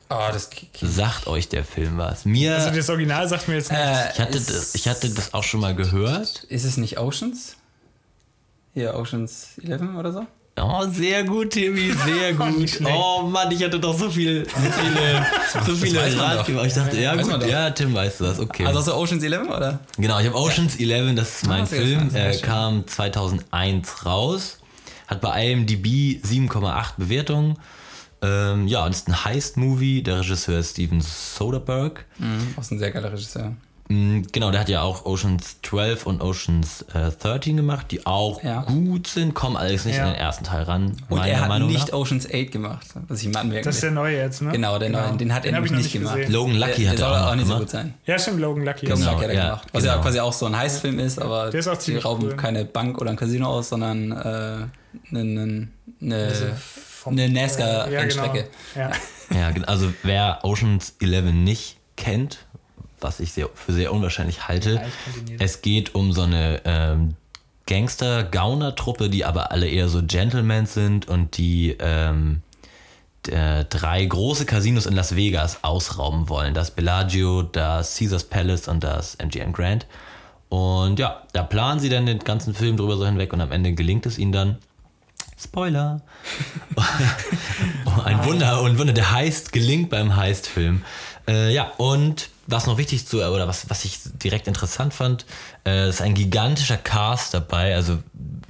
Oh, 0.10 0.30
das 0.34 0.50
Sagt 0.82 1.28
euch 1.28 1.50
der 1.50 1.64
Film 1.64 1.98
was? 1.98 2.26
Mir, 2.26 2.56
Also 2.56 2.72
das 2.72 2.90
Original 2.90 3.30
sagt 3.30 3.48
mir 3.48 3.56
jetzt 3.56 3.72
nichts. 3.72 3.86
äh, 3.86 4.12
ich, 4.12 4.20
hatte 4.20 4.38
ist, 4.38 4.50
das, 4.50 4.76
ich 4.76 4.88
hatte 4.88 5.10
das 5.10 5.34
auch 5.36 5.44
schon 5.44 5.60
mal 5.60 5.76
gehört. 5.76 6.44
Ist 6.46 6.64
es 6.66 6.78
nicht 6.78 6.98
Oceans? 6.98 7.58
Hier, 8.74 8.96
Oceans 8.96 9.60
11 9.64 9.82
oder 9.96 10.12
so? 10.12 10.26
Oh, 10.62 10.86
sehr 10.92 11.24
gut, 11.24 11.52
Timmy, 11.52 11.92
sehr 12.06 12.34
gut. 12.34 12.80
Oh 12.86 13.24
Mann, 13.24 13.52
ich 13.52 13.64
hatte 13.64 13.80
doch 13.80 13.98
so 13.98 14.10
viel, 14.10 14.46
so 14.46 14.52
viele, 14.82 15.26
so 15.66 15.76
viele. 15.86 16.22
Ratgeber. 16.22 16.66
Ich 16.66 16.74
dachte, 16.74 17.00
ja 17.00 17.18
Weiß 17.18 17.28
gut, 17.28 17.46
ja, 17.48 17.70
Tim 17.72 17.94
weiß 17.94 18.18
das, 18.20 18.40
okay. 18.40 18.66
Also 18.66 18.80
hast 18.80 18.88
du 18.88 18.94
Oceans 18.94 19.24
11 19.24 19.48
oder? 19.50 19.80
Genau, 19.98 20.20
ich 20.20 20.28
habe 20.28 20.36
Oceans 20.38 20.76
11, 20.78 21.16
das 21.16 21.30
ist 21.38 21.48
mein 21.48 21.64
Ah, 21.64 21.66
Film, 21.66 22.16
äh, 22.16 22.36
kam 22.38 22.86
2001 22.88 24.06
raus, 24.06 24.60
hat 25.08 25.22
bei 25.22 25.52
IMDb 25.52 25.86
7,8 26.24 26.94
Bewertungen. 26.98 27.58
Ähm, 28.22 28.68
ja, 28.68 28.84
und 28.86 28.92
ist 28.92 29.08
ein 29.08 29.24
Heist-Movie, 29.24 30.04
der 30.04 30.20
Regisseur 30.20 30.60
ist 30.60 30.72
Steven 30.72 31.00
Soderbergh. 31.00 32.02
Mhm. 32.18 32.54
Auch 32.58 32.70
ein 32.70 32.78
sehr 32.78 32.92
geiler 32.92 33.14
Regisseur. 33.14 33.54
Mm, 33.92 34.22
Genau, 34.32 34.52
der 34.52 34.60
hat 34.62 34.70
ja 34.70 34.84
auch 34.84 35.06
Oceans 35.06 35.58
12 35.64 36.06
und 36.06 36.22
Oceans 36.22 36.84
äh, 36.94 37.10
13 37.12 37.58
gemacht, 37.58 37.88
die 37.90 38.06
auch 38.06 38.44
Ja. 38.44 38.62
gut 38.62 39.08
sind, 39.08 39.34
kommen 39.34 39.58
allerdings 39.58 39.86
nicht 39.86 39.98
Ja. 39.98 40.06
in 40.06 40.14
den 40.14 40.20
ersten 40.20 40.44
Teil 40.44 40.62
ran, 40.64 40.96
Und 41.10 41.26
er 41.26 41.42
hat 41.42 41.50
Meinung 41.50 41.70
nicht 41.72 41.88
nach. 41.88 41.94
Oceans 41.98 42.28
8 42.32 42.52
gemacht, 42.52 42.86
was 43.08 43.22
ich 43.24 43.30
mal 43.30 43.40
anmerken 43.40 43.66
Das 43.66 43.76
ist 43.76 43.82
der 43.84 43.90
neue 43.92 44.16
jetzt, 44.18 44.42
ne? 44.44 44.52
Genau, 44.52 44.78
der 44.78 44.90
neue, 44.92 45.18
den 45.18 45.34
hat 45.34 45.44
er 45.46 45.56
hab 45.56 45.66
ich 45.66 45.72
nämlich 45.72 45.92
nicht 45.92 45.94
gemacht. 46.02 46.18
gesehen. 46.18 46.32
Logan 46.34 46.56
Lucky 46.56 46.82
der, 46.84 46.92
hat 46.92 47.00
der 47.00 47.06
er 47.08 47.14
soll 47.14 47.20
auch 47.24 47.32
auch 47.32 47.36
nicht 47.36 47.42
so 47.48 47.54
gemacht. 47.54 47.60
gut 47.62 47.70
sein. 47.72 47.94
Ja, 48.06 48.20
stimmt, 48.20 48.40
Logan 48.40 48.64
Lucky. 48.66 48.86
Genau, 48.86 48.96
Genau, 49.00 49.12
hat 49.18 49.22
er 49.24 49.34
ja, 49.34 49.44
gemacht. 49.46 49.68
Was 49.74 49.82
genau. 49.84 49.96
ja 49.96 50.02
quasi 50.02 50.20
auch 50.20 50.34
so 50.34 50.46
ein 50.46 50.58
Heistfilm 50.58 51.00
ist, 51.00 51.20
aber 51.20 51.50
Der 51.50 51.60
ist 51.60 51.68
auch 51.68 51.78
die 51.78 51.96
rauben 51.98 52.26
cool. 52.28 52.36
keine 52.36 52.66
Bank 52.66 53.00
oder 53.02 53.10
ein 53.10 53.18
Casino 53.18 53.48
aus, 53.48 53.70
sondern 53.70 54.12
äh, 54.12 54.16
eine, 54.16 54.70
eine, 55.12 55.68
eine 56.00 56.28
Ja, 56.32 57.12
genau. 57.12 57.42
NASCAR-Rennstrecke. 57.42 58.48
Ja. 58.76 58.92
Ja, 59.34 59.52
gen- 59.52 59.66
also 59.66 59.92
wer 60.04 60.40
Oceans 60.44 60.94
11 61.02 61.32
nicht 61.34 61.78
kennt, 61.98 62.46
was 63.02 63.20
ich 63.20 63.32
sehr, 63.34 63.50
für 63.54 63.74
sehr 63.74 63.92
unwahrscheinlich 63.94 64.48
halte, 64.48 64.76
Ja, 64.76 64.82
es 65.40 65.62
geht 65.62 65.96
um 65.96 66.12
so 66.14 66.22
eine 66.24 66.62
ähm, 66.66 67.16
Gangster-Gauner-Truppe, 67.68 69.10
die 69.10 69.26
aber 69.26 69.52
alle 69.52 69.68
eher 69.68 69.90
so 69.90 70.02
Gentlemen 70.04 70.66
sind 70.66 71.08
und 71.08 71.38
die 71.38 71.76
ähm, 71.80 72.42
d- 73.28 73.66
drei 73.70 74.06
große 74.06 74.46
Casinos 74.46 74.86
in 74.86 74.96
Las 74.96 75.16
Vegas 75.16 75.64
ausrauben 75.64 76.30
wollen. 76.30 76.54
Das 76.54 76.72
Bellagio, 76.72 77.44
das 77.44 77.98
Caesars 77.98 78.24
Palace 78.24 78.68
und 78.68 78.84
das 78.84 79.16
MGM 79.16 79.54
Grand. 79.54 79.86
Und 80.50 80.98
ja, 80.98 81.22
da 81.34 81.44
planen 81.44 81.80
sie 81.80 81.90
dann 81.90 82.08
den 82.08 82.20
ganzen 82.20 82.56
Film 82.56 82.76
drüber 82.78 82.98
so 82.98 83.06
hinweg 83.06 83.32
und 83.34 83.42
am 83.42 83.52
Ende 83.52 83.74
gelingt 83.74 84.06
es 84.08 84.18
ihnen 84.18 84.32
dann. 84.32 84.58
Spoiler. 85.42 86.02
Ein 88.04 88.26
Wunder 88.26 88.62
und 88.62 88.78
Wunder, 88.78 88.94
der 88.94 89.12
Heist 89.12 89.52
gelingt 89.54 89.90
beim 89.90 90.16
Heist-Film. 90.16 90.84
Äh, 91.28 91.54
ja, 91.54 91.72
und 91.78 92.30
was 92.52 92.66
noch 92.66 92.78
wichtig 92.78 93.06
zu, 93.08 93.18
oder 93.18 93.48
was, 93.48 93.70
was 93.70 93.86
ich 93.86 94.00
direkt 94.24 94.48
interessant 94.48 94.94
fand, 94.94 95.26
äh, 95.66 95.90
ist 95.90 96.02
ein 96.02 96.14
gigantischer 96.16 96.78
Cast 96.78 97.34
dabei. 97.34 97.76
Also, 97.76 98.00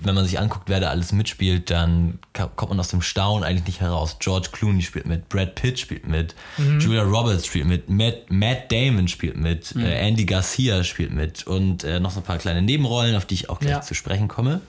wenn 0.02 0.16
man 0.16 0.24
sich 0.26 0.40
anguckt, 0.40 0.70
wer 0.70 0.80
da 0.80 0.90
alles 0.90 1.12
mitspielt, 1.12 1.70
dann 1.70 2.20
kommt 2.56 2.70
man 2.70 2.80
aus 2.80 2.88
dem 2.88 3.02
Staunen 3.02 3.44
eigentlich 3.44 3.66
nicht 3.68 3.82
heraus. 3.82 4.16
George 4.20 4.50
Clooney 4.54 4.82
spielt 4.82 5.06
mit, 5.06 5.28
Brad 5.28 5.56
Pitt 5.56 5.78
spielt 5.80 6.08
mit, 6.08 6.36
Julia 6.80 7.04
Roberts 7.04 7.46
spielt 7.46 7.66
mit, 7.66 7.90
Matt, 7.90 8.30
Matt 8.32 8.72
Damon 8.72 9.10
spielt 9.10 9.36
mit, 9.36 9.76
äh, 9.76 10.08
Andy 10.08 10.24
Garcia 10.26 10.84
spielt 10.86 11.12
mit 11.12 11.46
und 11.48 11.84
äh, 11.84 12.00
noch 12.00 12.12
so 12.12 12.22
ein 12.22 12.24
paar 12.24 12.38
kleine 12.38 12.62
Nebenrollen, 12.62 13.16
auf 13.18 13.26
die 13.26 13.34
ich 13.36 13.50
auch 13.50 13.60
gleich 13.60 13.72
Ja. 13.72 13.82
zu 13.82 13.94
sprechen 13.94 14.30
komme. 14.30 14.62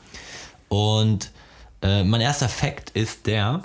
Und 0.69 1.31
äh, 1.83 2.03
mein 2.05 2.21
erster 2.21 2.49
Fakt 2.49 2.91
ist 2.91 3.27
der, 3.27 3.63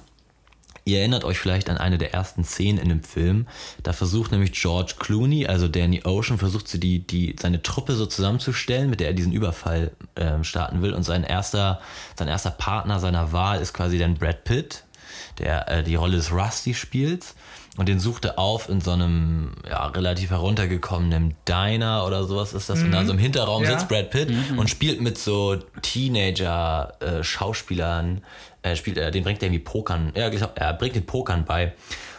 ihr 0.85 0.99
erinnert 0.99 1.23
euch 1.23 1.39
vielleicht 1.39 1.69
an 1.69 1.77
eine 1.77 1.97
der 1.97 2.13
ersten 2.13 2.43
Szenen 2.43 2.77
in 2.77 2.89
dem 2.89 3.03
Film. 3.03 3.47
Da 3.81 3.91
versucht 3.91 4.31
nämlich 4.31 4.51
George 4.51 4.93
Clooney, 4.99 5.47
also 5.47 5.67
Danny 5.67 6.03
Ocean, 6.05 6.37
versucht 6.37 6.67
sie 6.67 6.79
die, 6.79 6.99
die, 6.99 7.35
seine 7.39 7.63
Truppe 7.63 7.95
so 7.95 8.05
zusammenzustellen, 8.05 8.89
mit 8.89 8.99
der 8.99 9.07
er 9.07 9.13
diesen 9.13 9.31
Überfall 9.33 9.91
ähm, 10.15 10.43
starten 10.43 10.83
will. 10.83 10.93
Und 10.93 11.01
sein 11.03 11.23
erster, 11.23 11.81
sein 12.17 12.27
erster 12.27 12.51
Partner 12.51 12.99
seiner 12.99 13.31
Wahl 13.33 13.59
ist 13.61 13.73
quasi 13.73 13.97
dann 13.97 14.13
Brad 14.15 14.43
Pitt, 14.43 14.83
der 15.39 15.67
äh, 15.69 15.83
die 15.83 15.95
Rolle 15.95 16.17
des 16.17 16.31
Rusty 16.31 16.75
spielt. 16.75 17.33
Und 17.77 17.89
den 17.89 17.99
sucht 17.99 18.23
er 18.23 18.39
auf 18.39 18.69
in 18.69 18.79
so 18.79 18.91
einem 18.91 19.51
ja, 19.67 19.85
relativ 19.87 20.29
heruntergekommenen 20.29 21.35
Diner 21.45 22.05
oder 22.05 22.23
sowas 22.23 22.53
ist 22.53 22.69
das. 22.69 22.81
Und 22.81 22.91
da 22.91 23.03
so 23.03 23.11
im 23.11 23.17
Hinterraum 23.17 23.63
Ja. 23.63 23.71
sitzt 23.71 23.89
Brad 23.89 24.11
Pitt 24.11 24.31
und 24.55 24.69
spielt 24.69 25.01
mit 25.01 25.17
so 25.17 25.57
Teenager-Schauspielern, 25.81 28.21
äh, 28.65 28.75
spielt 28.75 28.97
er, 28.97 29.11
den 29.11 29.23
bringt 29.23 29.41
er 29.41 29.47
irgendwie 29.47 29.63
Pokern, 29.63 30.11
ja, 30.15 30.27
er 30.27 30.73
bringt 30.73 30.95
den 30.95 31.05
Pokern 31.05 31.45
bei. 31.45 31.73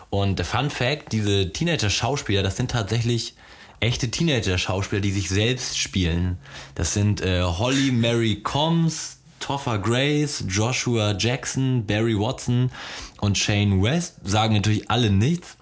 Und 0.08 0.40
Fun 0.46 0.70
Fact, 0.70 1.12
diese 1.12 1.52
Teenager-Schauspieler, 1.52 2.42
das 2.42 2.56
sind 2.56 2.70
tatsächlich 2.70 3.34
echte 3.80 4.10
Teenager-Schauspieler, 4.10 5.02
die 5.02 5.10
sich 5.10 5.28
selbst 5.28 5.78
spielen. 5.78 6.38
Das 6.76 6.94
sind 6.94 7.20
äh, 7.20 7.42
Holly 7.42 7.90
Mary 7.90 8.40
Combs, 8.42 9.18
Topher 9.40 9.78
Grace, 9.78 10.44
Joshua 10.48 11.14
Jackson, 11.18 11.84
Barry 11.84 12.18
Watson 12.18 12.70
und 13.20 13.38
Shane 13.38 13.82
West. 13.82 14.16
Sagen 14.24 14.54
natürlich 14.54 14.90
alle 14.90 15.10
nichts. 15.10 15.56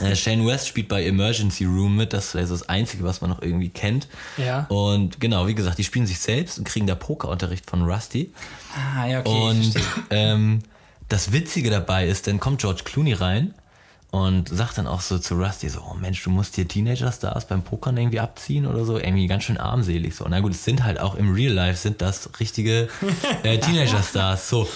Äh, 0.00 0.16
Shane 0.16 0.46
West 0.46 0.68
spielt 0.68 0.88
bei 0.88 1.04
Emergency 1.04 1.64
Room 1.64 1.96
mit, 1.96 2.12
das 2.12 2.34
ist 2.34 2.50
das 2.50 2.68
Einzige, 2.68 3.04
was 3.04 3.20
man 3.20 3.30
noch 3.30 3.42
irgendwie 3.42 3.68
kennt. 3.68 4.08
Ja. 4.36 4.66
Und 4.68 5.20
genau, 5.20 5.46
wie 5.46 5.54
gesagt, 5.54 5.78
die 5.78 5.84
spielen 5.84 6.06
sich 6.06 6.18
selbst 6.18 6.58
und 6.58 6.64
kriegen 6.64 6.86
da 6.86 6.94
Pokerunterricht 6.94 7.68
von 7.68 7.82
Rusty. 7.82 8.32
Ah, 8.74 9.06
ja, 9.06 9.20
okay. 9.20 9.30
Und 9.30 9.74
ähm, 10.10 10.62
das 11.08 11.32
Witzige 11.32 11.70
dabei 11.70 12.06
ist, 12.06 12.26
dann 12.26 12.40
kommt 12.40 12.60
George 12.60 12.82
Clooney 12.84 13.14
rein 13.14 13.54
und 14.10 14.48
sagt 14.48 14.78
dann 14.78 14.86
auch 14.86 15.02
so 15.02 15.18
zu 15.18 15.34
Rusty 15.34 15.68
so, 15.68 15.80
oh 15.80 15.94
Mensch, 15.94 16.22
du 16.22 16.30
musst 16.30 16.54
hier 16.54 16.66
Teenager-Stars 16.66 17.46
beim 17.46 17.62
Pokern 17.62 17.96
irgendwie 17.96 18.20
abziehen 18.20 18.66
oder 18.66 18.84
so, 18.84 18.98
irgendwie 18.98 19.26
ganz 19.26 19.44
schön 19.44 19.58
armselig 19.58 20.14
so. 20.14 20.24
Na 20.28 20.40
gut, 20.40 20.52
es 20.52 20.64
sind 20.64 20.82
halt 20.84 20.98
auch 20.98 21.14
im 21.14 21.34
Real 21.34 21.52
Life 21.52 21.78
sind 21.78 22.00
das 22.00 22.30
richtige 22.40 22.88
äh, 23.42 23.58
Teenager-Stars. 23.60 24.48
So. 24.48 24.66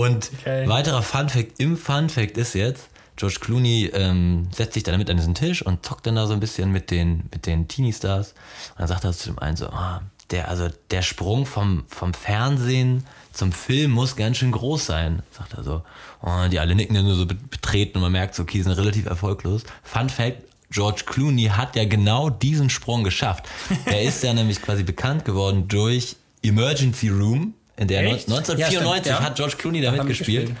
Und 0.00 0.30
Okay. 0.40 0.68
weiterer 0.68 1.02
Fun-Fact 1.02 1.58
im 1.58 1.76
Fun-Fact 1.76 2.36
ist 2.38 2.54
jetzt, 2.54 2.88
George 3.16 3.36
Clooney 3.40 3.90
ähm, 3.92 4.48
setzt 4.54 4.74
sich 4.74 4.82
dann 4.82 4.92
damit 4.94 5.10
an 5.10 5.16
diesen 5.18 5.34
Tisch 5.34 5.60
und 5.62 5.84
zockt 5.84 6.06
dann 6.06 6.14
da 6.14 6.26
so 6.26 6.32
ein 6.32 6.40
bisschen 6.40 6.72
mit 6.72 6.90
den, 6.90 7.24
mit 7.32 7.44
den 7.46 7.68
Teenie-Stars. 7.68 8.28
Und 8.70 8.78
dann 8.80 8.88
sagt 8.88 9.04
er 9.04 9.12
zu 9.12 9.28
dem 9.30 9.38
einen 9.38 9.56
so, 9.56 9.66
ah, 9.68 10.00
der, 10.30 10.48
also 10.48 10.68
der 10.90 11.02
Sprung 11.02 11.44
vom, 11.44 11.84
vom 11.88 12.14
Fernsehen 12.14 13.04
zum 13.32 13.52
Film 13.52 13.90
muss 13.90 14.16
ganz 14.16 14.38
schön 14.38 14.52
groß 14.52 14.86
sein, 14.86 15.22
sagt 15.36 15.54
er 15.54 15.64
so. 15.64 15.82
Und 16.20 16.50
die 16.52 16.58
alle 16.60 16.74
nicken 16.74 16.94
dann 16.94 17.04
nur 17.04 17.14
so 17.14 17.26
be- 17.26 17.34
betreten 17.34 17.98
und 17.98 18.02
man 18.02 18.12
merkt 18.12 18.34
so, 18.34 18.42
okay, 18.44 18.58
die 18.58 18.62
sind 18.62 18.72
relativ 18.72 19.06
erfolglos. 19.06 19.64
Fun 19.82 20.08
Fact, 20.08 20.38
George 20.70 21.02
Clooney 21.04 21.46
hat 21.46 21.74
ja 21.76 21.84
genau 21.84 22.30
diesen 22.30 22.70
Sprung 22.70 23.02
geschafft. 23.04 23.44
Er 23.86 24.02
ist 24.02 24.22
ja 24.22 24.32
nämlich 24.34 24.62
quasi 24.62 24.82
bekannt 24.84 25.24
geworden 25.24 25.66
durch 25.68 26.16
Emergency 26.42 27.08
Room, 27.08 27.54
in 27.80 27.88
der 27.88 28.02
Echt? 28.02 28.28
1994 28.28 29.06
Ja, 29.06 29.14
stimmt, 29.16 29.26
hat 29.26 29.36
George 29.36 29.54
Clooney 29.56 29.80
da 29.80 29.90
mitgespielt 29.90 30.52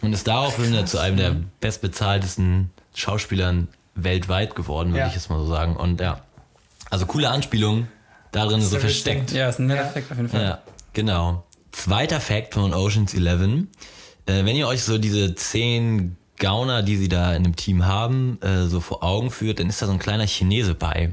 und 0.00 0.12
ist 0.12 0.26
daraufhin 0.28 0.86
zu 0.86 0.98
einem 0.98 1.16
der 1.16 1.36
bestbezahltesten 1.60 2.70
Schauspielern 2.94 3.66
weltweit 3.96 4.54
geworden, 4.54 4.92
würde 4.92 5.08
ich 5.08 5.14
jetzt 5.14 5.28
mal 5.28 5.40
so 5.40 5.48
sagen. 5.48 5.76
Und 5.76 6.00
ja, 6.00 6.20
also 6.88 7.04
coole 7.06 7.28
Anspielung 7.30 7.88
darin 8.30 8.62
so 8.62 8.78
versteckt. 8.78 9.32
Ja, 9.32 9.48
ist 9.48 9.58
ein 9.58 9.66
netter. 9.66 9.86
Fact 9.86 10.10
auf 10.12 10.16
jeden 10.16 10.28
Fall. 10.28 10.42
Ja, 10.42 10.62
genau. 10.92 11.44
Zweiter 11.72 12.20
Fact 12.20 12.54
von 12.54 12.72
Ocean's 12.72 13.12
11. 13.12 13.42
Äh, 13.42 14.44
wenn 14.44 14.54
ihr 14.54 14.68
euch 14.68 14.84
so 14.84 14.98
diese 14.98 15.34
zehn 15.34 16.16
Gauner, 16.38 16.82
die 16.82 16.96
sie 16.96 17.08
da 17.08 17.34
in 17.34 17.42
dem 17.42 17.56
Team 17.56 17.86
haben, 17.86 18.38
äh, 18.40 18.66
so 18.66 18.80
vor 18.80 19.02
Augen 19.02 19.32
führt, 19.32 19.58
dann 19.58 19.68
ist 19.68 19.82
da 19.82 19.86
so 19.86 19.92
ein 19.92 19.98
kleiner 19.98 20.26
Chinese 20.28 20.76
bei. 20.76 21.12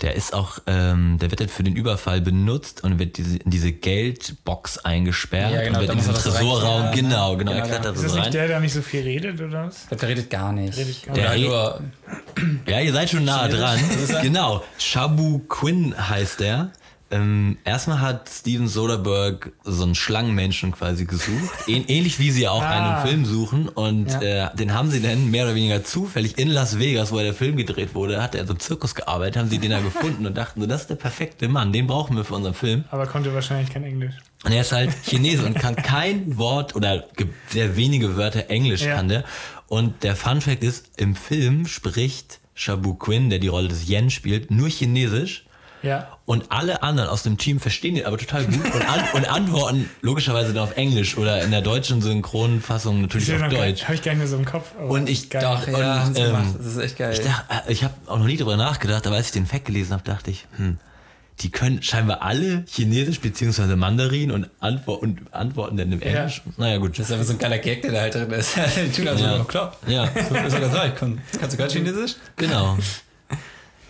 Der 0.00 0.14
ist 0.14 0.32
auch, 0.32 0.60
ähm, 0.68 1.18
der 1.20 1.30
wird 1.32 1.40
dann 1.40 1.48
für 1.48 1.64
den 1.64 1.74
Überfall 1.74 2.20
benutzt 2.20 2.84
und 2.84 3.00
wird 3.00 3.16
diese, 3.16 3.38
in 3.38 3.50
diese 3.50 3.72
Geldbox 3.72 4.78
eingesperrt 4.78 5.52
Ja, 5.52 5.62
genau, 5.64 5.74
und 5.78 5.80
wird 5.80 5.92
in 5.92 5.98
diesen 5.98 6.14
Tresorraum, 6.14 6.82
rein- 6.82 6.94
genau, 6.94 7.36
genau, 7.36 7.50
Genau, 7.52 7.64
er 7.64 7.68
klettert 7.68 7.94
Ist 7.96 8.02
so 8.02 8.06
das 8.06 8.14
nicht 8.14 8.24
rein. 8.26 8.32
der, 8.32 8.46
der 8.48 8.60
nicht 8.60 8.74
so 8.74 8.82
viel 8.82 9.02
redet, 9.02 9.40
oder 9.40 9.66
was? 9.66 9.86
Der 9.88 10.08
redet 10.08 10.30
gar 10.30 10.52
nicht. 10.52 10.76
Redet 10.78 11.02
gar 11.02 11.14
Oder 11.16 11.34
nicht. 11.34 11.48
nur, 11.48 11.80
Ja, 12.66 12.80
ihr 12.80 12.92
seid 12.92 13.10
schon 13.10 13.24
nah 13.24 13.48
dran. 13.48 13.78
genau. 14.22 14.62
Shabu 14.78 15.40
Quinn 15.48 15.94
heißt 16.08 16.40
der. 16.40 16.70
Ähm, 17.10 17.56
erstmal 17.64 18.00
hat 18.00 18.28
Steven 18.28 18.68
Soderbergh 18.68 19.50
so 19.64 19.82
einen 19.84 19.94
Schlangenmenschen 19.94 20.72
quasi 20.72 21.06
gesucht. 21.06 21.50
Ähn 21.66 21.84
ähnlich 21.88 22.18
wie 22.18 22.30
sie 22.30 22.46
auch 22.48 22.62
Ah. 22.62 22.68
einen 23.00 23.08
Film 23.08 23.24
suchen. 23.24 23.68
Und 23.68 24.08
Ja. 24.12 24.48
äh, 24.52 24.56
den 24.56 24.74
haben 24.74 24.90
sie 24.90 25.00
dann 25.00 25.30
mehr 25.30 25.44
oder 25.44 25.54
weniger 25.54 25.82
zufällig 25.84 26.36
in 26.38 26.48
Las 26.48 26.78
Vegas, 26.78 27.10
wo 27.10 27.18
der 27.18 27.32
Film 27.32 27.56
gedreht 27.56 27.94
wurde, 27.94 28.22
hat 28.22 28.34
er 28.34 28.46
so 28.46 28.52
im 28.52 28.60
Zirkus 28.60 28.94
gearbeitet, 28.94 29.38
haben 29.38 29.48
sie 29.48 29.58
den 29.58 29.70
da 29.70 29.80
gefunden 29.80 30.26
und 30.26 30.36
dachten 30.36 30.60
so, 30.60 30.66
das 30.66 30.82
ist 30.82 30.90
der 30.90 30.96
perfekte 30.96 31.48
Mann, 31.48 31.72
den 31.72 31.86
brauchen 31.86 32.14
wir 32.16 32.24
für 32.24 32.34
unseren 32.34 32.54
Film. 32.54 32.84
Aber 32.90 33.06
konnte 33.06 33.32
wahrscheinlich 33.32 33.70
kein 33.72 33.84
Englisch. 33.84 34.14
Und 34.44 34.52
er 34.52 34.60
ist 34.60 34.72
halt 34.72 34.90
Chinese 35.04 35.44
und 35.46 35.54
kann 35.54 35.76
kein 35.76 36.36
Wort 36.36 36.76
oder 36.76 37.04
sehr 37.48 37.76
wenige 37.76 38.16
Wörter 38.16 38.50
Englisch 38.50 38.82
Ja. 38.82 38.96
kann 38.96 39.08
der. 39.08 39.24
Und 39.66 40.02
der 40.02 40.14
Fun 40.14 40.40
Fact 40.42 40.62
ist, 40.62 40.90
im 40.98 41.14
Film 41.16 41.66
spricht 41.66 42.38
Shabu 42.54 42.94
Quinn, 42.94 43.30
der 43.30 43.38
die 43.38 43.48
Rolle 43.48 43.68
des 43.68 43.88
Yen 43.88 44.10
spielt, 44.10 44.50
nur 44.50 44.68
Chinesisch. 44.68 45.44
Ja. 45.82 46.18
Und 46.24 46.50
alle 46.50 46.82
anderen 46.82 47.08
aus 47.08 47.22
dem 47.22 47.38
Team 47.38 47.60
verstehen 47.60 47.94
den 47.94 48.04
aber 48.06 48.18
total 48.18 48.44
gut 48.44 48.64
und, 48.74 48.88
an, 48.88 49.00
und 49.14 49.24
antworten 49.30 49.88
logischerweise 50.02 50.52
dann 50.52 50.62
auf 50.64 50.76
Englisch 50.76 51.16
oder 51.16 51.42
in 51.42 51.50
der 51.50 51.62
deutschen 51.62 52.02
Synchronfassung 52.02 53.00
natürlich 53.02 53.32
auf 53.32 53.48
Deutsch. 53.48 53.84
Habe 53.84 53.94
ich 53.94 54.02
gar 54.02 54.12
nicht 54.12 54.18
mehr 54.18 54.28
so 54.28 54.36
im 54.36 54.44
Kopf. 54.44 54.72
aber 54.78 54.88
Und 54.88 55.08
ich 55.08 55.30
geil. 55.30 55.42
Doch, 55.42 55.66
ja, 55.68 56.04
Und, 56.04 56.18
ähm. 56.18 56.54
Das 56.56 56.66
ist 56.66 56.78
echt 56.78 56.98
geil. 56.98 57.12
Ich, 57.12 57.20
dacht- 57.20 57.44
äh, 57.68 57.72
ich 57.72 57.84
habe 57.84 57.94
auch 58.06 58.18
noch 58.18 58.26
nie 58.26 58.36
drüber 58.36 58.56
nachgedacht, 58.56 59.06
aber 59.06 59.16
als 59.16 59.26
ich 59.26 59.32
den 59.32 59.46
Fact 59.46 59.64
gelesen 59.66 59.92
habe, 59.92 60.02
dachte 60.04 60.30
ich, 60.30 60.46
hm, 60.56 60.78
die 61.40 61.50
können 61.50 61.82
scheinbar 61.84 62.22
alle 62.22 62.64
Chinesisch 62.68 63.20
bzw. 63.20 63.76
Mandarin 63.76 64.32
und, 64.32 64.48
antwort, 64.58 65.00
und 65.02 65.20
antworten 65.32 65.76
dann 65.76 65.92
im 65.92 66.02
Englisch. 66.02 66.42
Naja, 66.56 66.78
gut. 66.78 66.98
das 66.98 67.06
ist 67.06 67.12
einfach 67.12 67.26
so 67.26 67.32
ein 67.34 67.38
geiler 67.38 67.58
Gag, 67.58 67.82
der 67.82 67.92
da 67.92 68.00
halt 68.00 68.14
drin 68.16 68.30
ist. 68.32 68.56
Die 68.56 68.90
tun 68.90 69.06
also, 69.08 69.24
Ja. 69.24 69.36
ja. 69.36 69.44
klar. 69.44 69.76
Ja, 69.86 70.06
So, 70.06 70.34
sogar 70.50 70.70
so, 70.70 70.82
ich 70.88 70.94
kann, 70.96 71.20
kannst 71.38 71.52
du 71.54 71.56
gerade 71.56 71.72
Chinesisch? 71.72 72.16
genau. 72.36 72.76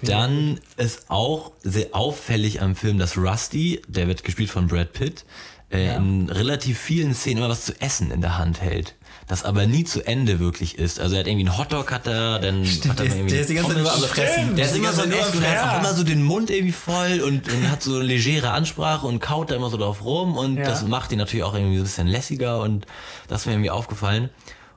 Dann 0.03 0.61
ist 0.77 1.11
auch 1.11 1.53
sehr 1.63 1.89
auffällig 1.93 2.63
am 2.63 2.77
Film, 2.77 2.99
dass 2.99 3.17
Rusty, 3.17 3.83
der 3.89 4.07
wird 4.07 4.23
gespielt 4.25 4.51
von 4.51 4.69
Brad 4.69 4.93
Pitt, 4.93 5.25
äh, 5.71 5.97
in 5.97 6.31
relativ 6.31 6.79
vielen 6.79 7.15
Szenen 7.15 7.39
immer 7.39 7.49
was 7.49 7.65
zu 7.65 7.79
essen 7.81 8.11
in 8.11 8.21
der 8.21 8.39
Hand 8.39 8.61
hält. 8.61 8.95
Das 9.27 9.45
aber 9.45 9.67
nie 9.67 9.85
zu 9.85 10.07
Ende 10.07 10.41
wirklich 10.41 10.79
ist. 10.79 10.99
Also 11.01 11.15
er 11.17 11.21
hat 11.21 11.27
irgendwie 11.27 11.47
einen 11.47 11.59
Hotdog, 11.59 11.93
hat 11.93 12.07
er, 12.07 12.39
dann 12.39 12.65
hat 12.65 12.87
er 12.89 12.95
der 12.95 13.05
irgendwie 13.05 13.31
der 13.33 13.41
ist 13.43 13.51
die 13.51 13.55
ganze 13.55 13.75
Zeit 13.75 13.83
nur 13.83 13.93
am. 13.93 14.01
Fressen. 14.01 14.57
Der 14.57 14.65
ist 14.65 14.73
Zeit 14.73 14.81
nur 14.81 14.89
am 14.89 15.11
Essen, 15.13 15.43
ja. 15.43 15.49
hat 15.73 15.81
immer 15.81 15.93
so 15.93 16.05
den 16.05 16.23
Mund 16.23 16.49
irgendwie 16.49 16.73
voll 16.73 17.21
und, 17.21 17.53
und 17.53 17.71
hat 17.71 17.83
so 17.83 17.97
eine 17.97 18.05
legere 18.05 18.53
Ansprache 18.53 19.07
und 19.07 19.21
kaut 19.21 19.51
da 19.51 19.57
immer 19.57 19.69
so 19.69 19.77
drauf 19.77 20.03
rum 20.03 20.39
und 20.39 20.57
Ja. 20.57 20.65
das 20.65 20.87
macht 20.87 21.13
ihn 21.13 21.19
natürlich 21.19 21.45
auch 21.45 21.53
irgendwie 21.55 21.77
so 21.77 21.83
ein 21.83 21.87
bisschen 21.87 22.07
lässiger 22.07 22.61
und 22.63 22.87
das 23.27 23.43
ist 23.43 23.47
mir 23.47 23.53
irgendwie 23.53 23.71
aufgefallen. 23.71 24.31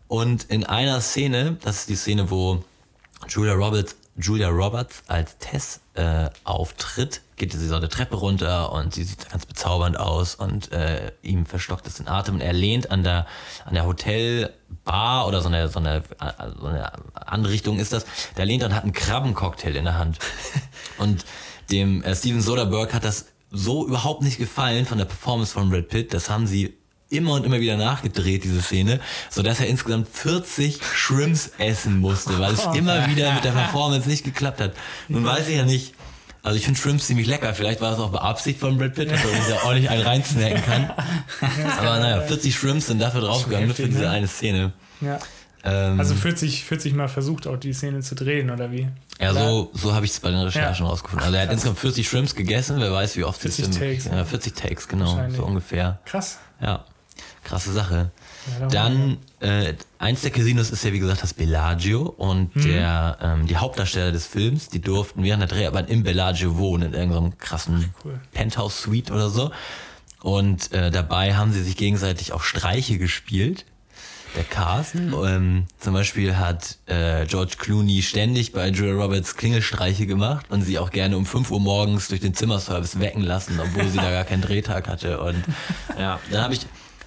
Und 0.09 0.43
in 0.49 0.65
einer 0.65 0.99
Szene, 0.99 1.55
das 1.63 1.77
ist 1.81 1.89
die 1.89 1.95
Szene, 1.95 2.29
wo 2.29 2.61
Julia 3.29 3.53
Roberts, 3.53 3.95
Julia 4.17 4.49
Roberts 4.49 5.03
als 5.07 5.37
Tess 5.37 5.81
äh, 5.93 6.29
auftritt, 6.43 7.21
geht 7.37 7.53
sie 7.53 7.67
so 7.67 7.75
eine 7.75 7.89
Treppe 7.89 8.15
runter 8.17 8.71
und 8.71 8.93
sie 8.93 9.03
sieht 9.03 9.29
ganz 9.29 9.45
bezaubernd 9.45 9.97
aus 9.97 10.35
und 10.35 10.71
äh, 10.71 11.11
ihm 11.21 11.45
verstockt 11.45 11.87
es 11.87 11.95
den 11.95 12.07
Atem 12.07 12.35
und 12.35 12.41
er 12.41 12.53
lehnt 12.53 12.91
an 12.91 13.03
der, 13.03 13.25
an 13.65 13.73
der 13.73 13.85
Hotelbar 13.85 15.27
oder 15.27 15.41
so 15.41 15.47
eine, 15.47 15.69
so, 15.69 15.79
eine, 15.79 16.03
so 16.59 16.67
eine 16.67 16.91
Anrichtung 17.15 17.79
ist 17.79 17.93
das, 17.93 18.05
der 18.37 18.45
lehnt 18.45 18.63
und 18.63 18.75
hat 18.75 18.83
einen 18.83 18.93
Krabbencocktail 18.93 19.75
in 19.75 19.85
der 19.85 19.97
Hand. 19.97 20.19
und 20.97 21.25
dem 21.71 22.03
äh, 22.03 22.15
Steven 22.15 22.41
Soderbergh 22.41 22.93
hat 22.93 23.05
das 23.05 23.27
so 23.49 23.87
überhaupt 23.87 24.21
nicht 24.21 24.37
gefallen 24.37 24.85
von 24.85 24.97
der 24.97 25.05
Performance 25.05 25.53
von 25.53 25.69
Brad 25.69 25.87
Pitt, 25.87 26.13
das 26.13 26.29
haben 26.29 26.47
sie 26.47 26.77
immer 27.11 27.33
und 27.33 27.45
immer 27.45 27.59
wieder 27.59 27.77
nachgedreht, 27.77 28.43
diese 28.43 28.61
Szene, 28.61 28.99
so 29.29 29.41
dass 29.43 29.59
er 29.59 29.67
insgesamt 29.67 30.07
40 30.09 30.79
Shrimps 30.83 31.51
essen 31.57 31.99
musste, 31.99 32.39
weil 32.39 32.53
es 32.53 32.65
immer 32.75 33.07
wieder 33.07 33.33
mit 33.33 33.43
der 33.43 33.51
Performance 33.61 34.07
nicht 34.09 34.23
geklappt 34.23 34.61
hat. 34.61 34.73
Nun 35.07 35.25
weiß 35.25 35.47
ich 35.49 35.55
ja 35.57 35.65
nicht, 35.65 35.93
also 36.43 36.57
ich 36.57 36.65
finde 36.65 36.79
Shrimps 36.79 37.05
ziemlich 37.07 37.27
lecker, 37.27 37.53
vielleicht 37.53 37.81
war 37.81 37.93
es 37.93 37.99
auch 37.99 38.11
Beabsicht 38.11 38.59
von 38.59 38.77
Brad 38.77 38.95
Pitt, 38.95 39.11
dass 39.11 39.23
er 39.23 39.29
sich 39.29 39.53
da 39.55 39.63
ordentlich 39.65 39.89
einen 39.89 40.01
reinsnacken 40.03 40.63
kann. 40.63 40.91
Aber 41.79 41.99
naja, 41.99 42.21
40 42.21 42.55
Shrimps 42.55 42.87
sind 42.87 42.99
dafür 42.99 43.21
draufgegangen, 43.21 43.67
nur 43.67 43.75
für 43.75 43.87
diese 43.87 44.01
ne? 44.01 44.09
eine 44.09 44.27
Szene. 44.27 44.71
Ja. 45.01 45.19
Ähm, 45.63 45.99
Also 45.99 46.15
40, 46.15 46.63
40 46.65 46.93
Mal 46.95 47.07
versucht, 47.07 47.45
auch 47.45 47.57
die 47.57 47.73
Szene 47.73 47.99
zu 47.99 48.15
drehen, 48.15 48.49
oder 48.49 48.71
wie? 48.71 48.87
ja, 49.19 49.31
so, 49.35 49.69
so 49.75 49.93
habe 49.93 50.05
ich 50.05 50.11
es 50.13 50.19
bei 50.19 50.31
den 50.31 50.39
Recherchen 50.39 50.83
Ja. 50.85 50.89
rausgefunden. 50.91 51.23
Also 51.23 51.35
er 51.37 51.43
hat 51.43 51.51
insgesamt 51.51 51.77
40 51.77 52.09
Shrimps 52.09 52.33
gegessen, 52.33 52.77
wer 52.79 52.91
weiß, 52.91 53.15
wie 53.17 53.23
oft 53.23 53.39
40 53.39 53.65
es 53.65 53.75
sind. 53.75 53.79
Takes, 53.79 54.05
Ja, 54.05 54.25
40 54.25 54.53
Takes, 54.55 54.87
genau, 54.87 55.23
so 55.29 55.43
ungefähr. 55.43 55.99
Krass. 56.05 56.39
Ja, 56.59 56.85
krasse 57.51 57.73
Sache. 57.73 58.11
Ja, 58.59 58.67
Dann, 58.67 59.17
äh, 59.41 59.73
eins 59.99 60.21
der 60.21 60.31
Casinos 60.31 60.69
ist 60.71 60.83
ja 60.85 60.93
wie 60.93 60.99
gesagt 60.99 61.21
das 61.21 61.33
Bellagio 61.33 62.03
und 62.03 62.55
Mhm. 62.55 62.61
der, 62.63 63.17
ähm, 63.21 63.45
die 63.45 63.57
Hauptdarsteller 63.57 64.11
des 64.13 64.25
Films, 64.25 64.69
die 64.69 64.79
durften 64.81 65.21
während 65.23 65.41
der 65.41 65.49
Dreharbeiten 65.49 65.91
im 65.91 66.03
Bellagio 66.03 66.57
wohnen, 66.57 66.93
in 66.93 66.93
irgendeinem 66.93 67.37
krassen 67.37 67.93
cool. 68.05 68.19
Penthouse-Suite 68.31 69.11
oder 69.11 69.29
so. 69.29 69.51
Und 70.21 70.71
äh, 70.71 70.91
dabei 70.91 71.35
haben 71.35 71.51
sie 71.51 71.61
sich 71.63 71.75
gegenseitig 71.77 72.31
auch 72.31 72.41
Streiche 72.43 72.97
gespielt. 72.97 73.65
Der 74.37 74.45
Cast. 74.45 74.95
Mhm. 74.95 75.13
Ähm, 75.25 75.65
zum 75.79 75.93
Beispiel 75.93 76.37
hat 76.37 76.77
äh, 76.85 77.25
George 77.25 77.55
Clooney 77.59 78.01
ständig 78.01 78.53
bei 78.53 78.69
Julia 78.69 78.93
Roberts 78.93 79.35
Klingelstreiche 79.35 80.05
gemacht 80.07 80.45
und 80.49 80.61
sie 80.61 80.79
auch 80.79 80.89
gerne 80.91 81.17
um 81.17 81.25
5 81.25 81.51
Uhr 81.51 81.59
morgens 81.59 82.07
durch 82.07 82.21
den 82.21 82.33
Zimmerservice 82.33 82.99
wecken 83.01 83.23
lassen, 83.23 83.59
obwohl 83.59 83.89
sie 83.89 83.97
da 83.97 84.09
gar 84.09 84.23
keinen 84.23 84.41
Drehtag 84.41 84.87
hatte. 84.87 85.19
Und 85.19 85.43
ja, 85.99 86.17
dann 86.31 86.43
habe 86.43 86.53
ich 86.53 86.61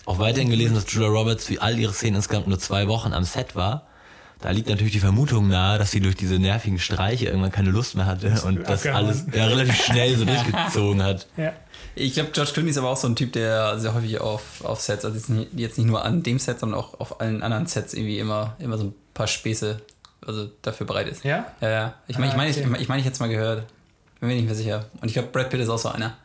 auch 0.06 0.18
weiterhin 0.18 0.50
gelesen, 0.50 0.74
dass 0.74 0.90
Julia 0.92 1.08
Roberts 1.08 1.46
für 1.46 1.60
all 1.62 1.78
ihre 1.78 1.92
Szenen 1.92 2.16
insgesamt 2.16 2.46
nur 2.46 2.58
zwei 2.58 2.88
Wochen 2.88 3.12
am 3.12 3.24
Set 3.24 3.56
war. 3.56 3.86
Da 4.40 4.50
liegt 4.50 4.68
natürlich 4.68 4.92
die 4.92 5.00
Vermutung 5.00 5.48
nahe, 5.48 5.78
dass 5.78 5.90
sie 5.90 6.00
durch 6.00 6.16
diese 6.16 6.38
nervigen 6.38 6.78
Streiche 6.78 7.26
irgendwann 7.26 7.52
keine 7.52 7.70
Lust 7.70 7.94
mehr 7.94 8.04
hatte 8.04 8.42
und 8.44 8.68
das 8.68 8.86
alles 8.86 9.24
ja, 9.32 9.46
relativ 9.46 9.82
schnell 9.82 10.16
so 10.16 10.24
durchgezogen 10.26 11.02
hat. 11.02 11.26
Ja. 11.38 11.52
Ich 11.94 12.12
glaube, 12.14 12.30
George 12.32 12.50
Clooney 12.52 12.70
ist 12.70 12.76
aber 12.76 12.90
auch 12.90 12.96
so 12.96 13.06
ein 13.06 13.16
Typ, 13.16 13.32
der 13.32 13.78
sehr 13.78 13.94
häufig 13.94 14.20
auf, 14.20 14.62
auf 14.64 14.80
Sets, 14.80 15.04
also 15.04 15.16
jetzt 15.16 15.30
nicht, 15.30 15.48
jetzt 15.54 15.78
nicht 15.78 15.86
nur 15.86 16.04
an 16.04 16.22
dem 16.22 16.38
Set, 16.38 16.58
sondern 16.60 16.78
auch 16.78 17.00
auf 17.00 17.20
allen 17.20 17.42
anderen 17.42 17.66
Sets 17.66 17.94
irgendwie 17.94 18.18
immer, 18.18 18.56
immer 18.58 18.76
so 18.76 18.84
ein 18.84 18.94
paar 19.14 19.28
Späße 19.28 19.80
also 20.26 20.50
dafür 20.62 20.86
bereit 20.86 21.08
ist. 21.08 21.24
Ja? 21.24 21.46
Ja, 21.60 21.70
ja. 21.70 21.94
Ich 22.06 22.18
meine, 22.18 22.28
ich, 22.28 22.34
Ah, 22.34 22.36
meine, 22.36 22.50
ich, 22.50 22.58
okay. 22.58 22.76
ich, 22.80 22.88
meine, 22.88 23.00
ich 23.00 23.06
hätte 23.06 23.14
es 23.14 23.20
mal 23.20 23.28
gehört. 23.28 23.64
Bin 24.20 24.28
mir 24.28 24.34
nicht 24.34 24.46
mehr 24.46 24.54
sicher. 24.54 24.86
Und 25.00 25.08
ich 25.08 25.14
glaube, 25.14 25.28
Brad 25.28 25.50
Pitt 25.50 25.60
ist 25.60 25.68
auch 25.68 25.78
so 25.78 25.88
einer. 25.90 26.16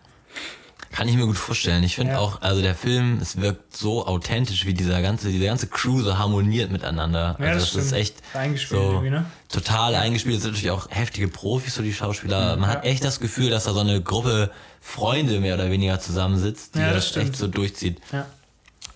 Kann 0.91 1.07
ich 1.07 1.15
mir 1.15 1.25
gut 1.27 1.37
vorstellen. 1.37 1.83
Ich 1.83 1.95
finde 1.95 2.13
Ja. 2.13 2.19
auch, 2.19 2.41
also 2.41 2.61
der 2.61 2.73
Film, 2.73 3.19
es 3.21 3.39
wirkt 3.39 3.77
so 3.77 4.07
authentisch, 4.07 4.65
wie 4.65 4.73
dieser 4.73 5.01
ganze, 5.01 5.29
diese 5.29 5.45
ganze 5.45 5.67
Crew 5.67 6.01
so 6.01 6.17
harmoniert 6.17 6.71
miteinander. 6.71 7.37
Ja, 7.39 7.45
also 7.45 7.59
das 7.59 7.73
das 7.73 7.85
ist 7.85 7.91
echt 7.91 8.15
Eingespielt 8.33 8.81
so 8.81 8.87
irgendwie, 8.93 9.11
ne? 9.11 9.25
total 9.49 9.93
eingespielt. 9.95 10.37
Es 10.37 10.41
sind 10.43 10.53
natürlich 10.53 10.71
auch 10.71 10.87
heftige 10.89 11.27
Profis, 11.27 11.75
so 11.75 11.83
die 11.83 11.93
Schauspieler. 11.93 12.57
Man 12.57 12.69
hat 12.69 12.83
Ja. 12.85 12.91
echt 12.91 13.03
das 13.03 13.19
Gefühl, 13.19 13.49
dass 13.51 13.65
da 13.65 13.73
so 13.73 13.79
eine 13.81 14.01
Gruppe 14.01 14.51
Freunde 14.81 15.39
mehr 15.39 15.53
oder 15.55 15.69
weniger 15.69 15.99
zusammensitzt, 15.99 16.73
die 16.75 16.79
Ja, 16.79 16.91
das 16.93 17.11
das, 17.11 17.23
echt 17.23 17.35
so 17.35 17.47
durchzieht. 17.47 17.99
Ja. 18.11 18.25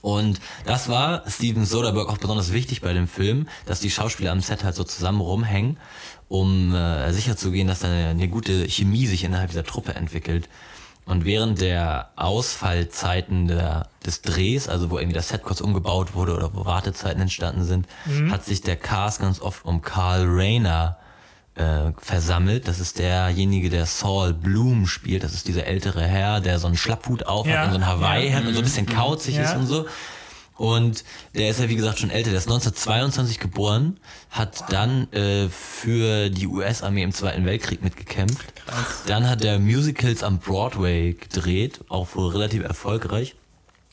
Und 0.02 0.42
das 0.66 0.90
war 0.90 1.24
Steven 1.30 1.66
Soderbergh 1.66 2.10
auch 2.12 2.18
besonders 2.18 2.52
wichtig 2.52 2.82
bei 2.82 2.92
dem 2.94 3.08
Film, 3.08 3.48
dass 3.66 3.80
die 3.80 3.90
Schauspieler 3.92 4.32
am 4.32 4.42
Set 4.42 4.64
halt 4.64 4.76
so 4.76 4.84
zusammen 4.84 5.22
rumhängen, 5.22 5.78
um 6.28 6.74
äh, 6.76 7.14
sicherzugehen, 7.14 7.68
dass 7.68 7.80
da 7.80 7.88
eine, 7.88 8.08
eine 8.10 8.28
gute 8.28 8.68
Chemie 8.68 9.06
sich 9.08 9.24
innerhalb 9.24 9.52
dieser 9.52 9.64
Truppe 9.64 9.94
entwickelt. 9.96 10.50
Und 11.06 11.26
während 11.26 11.60
der 11.60 12.10
Ausfallzeiten 12.16 13.48
der, 13.48 13.88
des 14.06 14.22
Drehs, 14.22 14.70
also 14.70 14.90
wo 14.90 14.98
irgendwie 14.98 15.16
das 15.16 15.30
Set 15.30 15.44
kurz 15.44 15.60
umgebaut 15.60 16.14
wurde 16.16 16.34
oder 16.36 16.54
wo 16.54 16.66
Wartezeiten 16.66 17.22
entstanden 17.22 17.64
sind, 17.66 17.88
hat 18.32 18.46
sich 18.46 18.62
der 18.62 18.78
Cast 18.78 19.20
ganz 19.22 19.42
oft 19.42 19.66
um 19.66 19.82
Carl 19.82 20.26
Rayner 20.28 20.98
äh, 21.56 21.92
versammelt. 21.98 22.68
Das 22.68 22.80
ist 22.80 23.00
derjenige, 23.00 23.70
der 23.70 23.86
Saul 23.86 24.34
Bloom 24.34 24.88
spielt. 24.88 25.24
Das 25.24 25.34
ist 25.34 25.48
dieser 25.48 25.68
ältere 25.68 26.04
Herr, 26.04 26.40
der 26.40 26.58
so 26.58 26.68
einen 26.68 26.78
Schlapphut 26.78 27.26
auf 27.26 27.46
Ja, 27.48 27.58
hat 27.60 27.66
und 27.68 27.72
so 27.74 27.78
ein 27.80 27.88
Hawaii-Hemd 27.88 28.48
und 28.48 28.54
so 28.54 28.62
ein 28.62 28.64
bisschen 28.64 28.86
kauzig 28.88 29.36
Ja. 29.36 29.44
ist 29.44 29.56
und 29.56 29.68
so. 29.68 29.86
Und 30.56 31.04
der 31.36 31.50
ist 31.50 31.60
ja 31.60 31.68
wie 31.70 31.76
gesagt 31.76 32.00
schon 32.00 32.10
älter, 32.12 32.30
der 32.30 32.38
ist 32.38 32.48
1922 32.48 33.40
geboren, 33.40 34.00
hat 34.30 34.72
dann 34.72 35.12
äh, 35.12 35.50
für 35.50 36.30
die 36.30 36.46
US-Armee 36.48 37.04
im 37.04 37.12
Zweiten 37.12 37.46
Weltkrieg 37.46 37.84
mitgekämpft. 37.84 38.54
Dann 39.08 39.28
hat 39.30 39.44
er 39.44 39.58
Musicals 39.60 40.22
am 40.24 40.38
Broadway 40.40 41.14
gedreht, 41.14 41.82
auch 41.90 42.16
wohl 42.16 42.30
relativ 42.32 42.64
erfolgreich. 42.64 43.36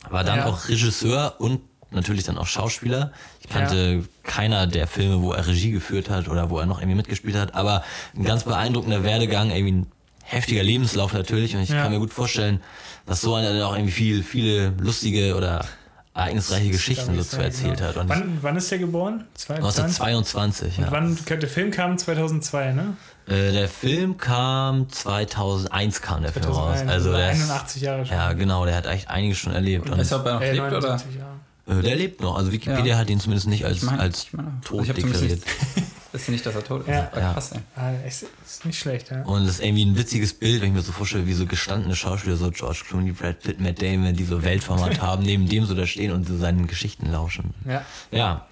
War 0.08 0.22
dann 0.24 0.38
Ja. 0.38 0.46
auch 0.46 0.68
Regisseur 0.68 1.34
und 1.38 1.60
natürlich 1.90 2.24
dann 2.24 2.38
auch 2.38 2.46
Schauspieler. 2.46 3.12
Ich 3.40 3.48
kannte 3.48 4.04
keiner 4.22 4.66
der 4.66 4.86
Filme, 4.86 5.22
wo 5.22 5.32
er 5.32 5.46
Regie 5.46 5.72
geführt 5.72 6.08
hat 6.10 6.28
oder 6.28 6.50
wo 6.50 6.58
er 6.58 6.66
noch 6.66 6.78
irgendwie 6.78 6.96
mitgespielt 6.96 7.36
hat, 7.36 7.54
aber 7.54 7.82
ein 8.14 8.24
ganz 8.24 8.44
beeindruckender 8.44 9.02
Werdegang, 9.02 9.50
irgendwie 9.50 9.72
ein 9.72 9.86
heftiger 10.22 10.62
Lebenslauf 10.62 11.12
natürlich 11.14 11.56
und 11.56 11.62
ich 11.62 11.70
Ja. 11.70 11.82
kann 11.82 11.90
mir 11.92 11.98
gut 11.98 12.12
vorstellen, 12.12 12.60
dass 13.06 13.20
so 13.22 13.34
einer 13.34 13.52
dann 13.52 13.62
auch 13.62 13.74
irgendwie 13.74 13.92
viel, 13.92 14.22
viele 14.22 14.68
lustige 14.78 15.34
oder 15.34 15.66
ereignisreiche 16.14 16.70
Geschichten 16.70 17.14
so 17.16 17.22
zu 17.22 17.40
erzählt 17.42 17.76
genau. 17.78 17.88
hat. 17.90 17.96
Und 17.96 18.08
Wann, 18.08 18.38
wann 18.42 18.56
ist 18.56 18.70
der 18.70 18.78
geboren? 18.78 19.24
22? 19.34 20.00
1922, 20.02 20.78
ja. 20.78 20.86
Wann, 20.90 21.16
der 21.28 21.48
Film 21.48 21.70
kam 21.70 21.96
2002, 21.98 22.72
ne? 22.72 22.96
Äh, 23.26 23.52
der 23.52 23.68
Film 23.68 24.16
kam 24.18 24.88
2001 24.90 26.02
kam 26.02 26.22
der 26.22 26.32
Film 26.32 26.46
2001, 26.46 26.82
raus. 26.82 26.88
Also 26.90 27.12
der 27.12 27.30
ist, 27.32 27.42
81 27.42 27.82
Jahre 27.82 28.06
schon. 28.06 28.16
Ja, 28.16 28.32
genau, 28.32 28.64
der 28.64 28.74
hat 28.76 28.86
echt 28.86 29.08
einiges 29.08 29.38
schon 29.38 29.52
erlebt. 29.52 29.88
Und, 29.88 29.98
du, 30.10 30.16
ob 30.16 30.26
er 30.26 30.34
noch 30.34 30.40
Äh, 30.40 30.52
lebt 30.52 30.66
oder? 30.66 30.80
79 30.80 31.14
Jahre. 31.16 31.78
äh, 31.78 31.82
der 31.82 31.96
lebt 31.96 32.20
noch. 32.20 32.36
Also 32.36 32.50
Wikipedia 32.52 32.94
Ja. 32.94 32.98
hat 32.98 33.08
ihn 33.08 33.20
zumindest 33.20 33.46
nicht 33.46 33.64
als, 33.64 33.76
Ich 33.78 33.82
meine, 33.84 34.00
als 34.00 34.24
ich 34.24 34.32
meine, 34.32 34.52
tot 34.64 34.88
deklariert. 34.88 35.42
Wisst 36.12 36.28
ihr 36.28 36.32
nicht, 36.32 36.44
dass 36.44 36.54
er 36.54 36.64
tot 36.64 36.82
ist? 36.82 36.88
Ja. 36.88 37.10
Ah, 37.12 37.18
Ja. 37.20 37.32
Krass, 37.34 37.52
ey. 37.52 37.60
Ah, 37.76 37.90
ist, 38.06 38.24
ist 38.44 38.64
nicht 38.66 38.78
schlecht, 38.78 39.10
ja. 39.10 39.22
Und 39.22 39.44
das 39.44 39.54
ist 39.56 39.60
irgendwie 39.64 39.84
ein 39.86 39.96
witziges 39.96 40.34
Bild, 40.34 40.60
wenn 40.60 40.68
ich 40.70 40.74
mir 40.74 40.82
so 40.82 40.92
vorstelle, 40.92 41.26
wie 41.26 41.32
so 41.34 41.46
gestandene 41.46 41.94
Schauspieler, 41.94 42.36
so 42.36 42.50
George 42.50 42.82
Clooney, 42.88 43.12
Brad 43.12 43.40
Pitt, 43.40 43.60
Matt 43.60 43.80
Damon, 43.80 44.14
die 44.16 44.24
so 44.24 44.42
Weltformat 44.42 45.00
haben, 45.02 45.22
neben 45.22 45.48
dem 45.48 45.64
so 45.66 45.74
da 45.74 45.86
stehen 45.86 46.12
und 46.12 46.26
so 46.26 46.36
seinen 46.36 46.66
Geschichten 46.66 47.10
lauschen. 47.10 47.54
Ja. 47.66 47.84
Ja. 48.10 48.46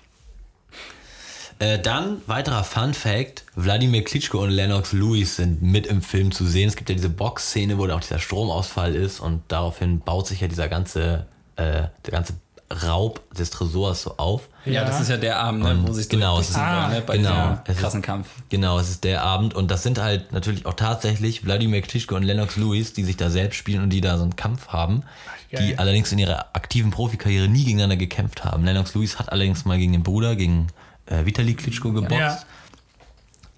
Äh, 1.60 1.80
dann, 1.80 2.22
weiterer 2.26 2.62
Fun 2.62 2.94
Fact, 2.94 3.44
Wladimir 3.56 4.04
Klitschko 4.04 4.44
und 4.44 4.50
Lennox 4.50 4.92
Lewis 4.92 5.34
sind 5.36 5.60
mit 5.60 5.86
im 5.88 6.02
Film 6.02 6.30
zu 6.30 6.46
sehen. 6.46 6.68
Es 6.68 6.76
gibt 6.76 6.88
ja 6.88 6.94
diese 6.94 7.08
Box-Szene, 7.08 7.78
wo 7.78 7.86
da 7.88 7.96
auch 7.96 8.00
dieser 8.00 8.20
Stromausfall 8.20 8.94
ist 8.94 9.18
und 9.18 9.42
daraufhin 9.48 9.98
baut 9.98 10.28
sich 10.28 10.40
ja 10.40 10.46
dieser 10.46 10.68
ganze, 10.68 11.26
äh, 11.56 11.88
der 12.04 12.10
ganze 12.12 12.34
Raub 12.70 13.22
des 13.34 13.48
Tresors 13.50 14.02
so 14.02 14.18
auf. 14.18 14.48
Ja, 14.66 14.84
das 14.84 15.00
ist 15.00 15.08
ja 15.08 15.16
der 15.16 15.38
Abend, 15.38 15.62
ne, 15.62 15.78
wo 15.86 15.92
sich 15.94 16.08
genau, 16.08 16.38
es 16.38 16.50
ist- 16.50 16.56
wollen, 16.56 16.90
ne, 16.90 17.02
bei 17.06 17.16
genau, 17.16 17.30
diesem 17.30 17.58
es 17.64 17.74
ist- 17.74 17.80
krassen 17.80 18.02
Kampf. 18.02 18.28
Genau, 18.50 18.78
es 18.78 18.90
ist 18.90 19.04
der 19.04 19.22
Abend 19.22 19.54
und 19.54 19.70
das 19.70 19.82
sind 19.82 19.98
halt 19.98 20.32
natürlich 20.32 20.66
auch 20.66 20.74
tatsächlich 20.74 21.44
Wladimir 21.46 21.80
Klitschko 21.80 22.14
und 22.16 22.24
Lennox 22.24 22.56
Lewis, 22.56 22.92
die 22.92 23.04
sich 23.04 23.16
da 23.16 23.30
selbst 23.30 23.56
spielen 23.56 23.82
und 23.82 23.90
die 23.90 24.02
da 24.02 24.18
so 24.18 24.24
einen 24.24 24.36
Kampf 24.36 24.68
haben, 24.68 25.02
geil. 25.50 25.66
die 25.66 25.78
allerdings 25.78 26.12
in 26.12 26.18
ihrer 26.18 26.54
aktiven 26.54 26.90
Profikarriere 26.90 27.48
nie 27.48 27.64
gegeneinander 27.64 27.96
gekämpft 27.96 28.44
haben. 28.44 28.64
Lennox 28.64 28.94
Lewis 28.94 29.18
hat 29.18 29.32
allerdings 29.32 29.64
mal 29.64 29.78
gegen 29.78 29.92
den 29.92 30.02
Bruder, 30.02 30.36
gegen 30.36 30.66
äh, 31.06 31.24
Vitali 31.24 31.54
Klitschko 31.54 31.92
geboxt, 31.92 32.18
Ja. 32.20 32.38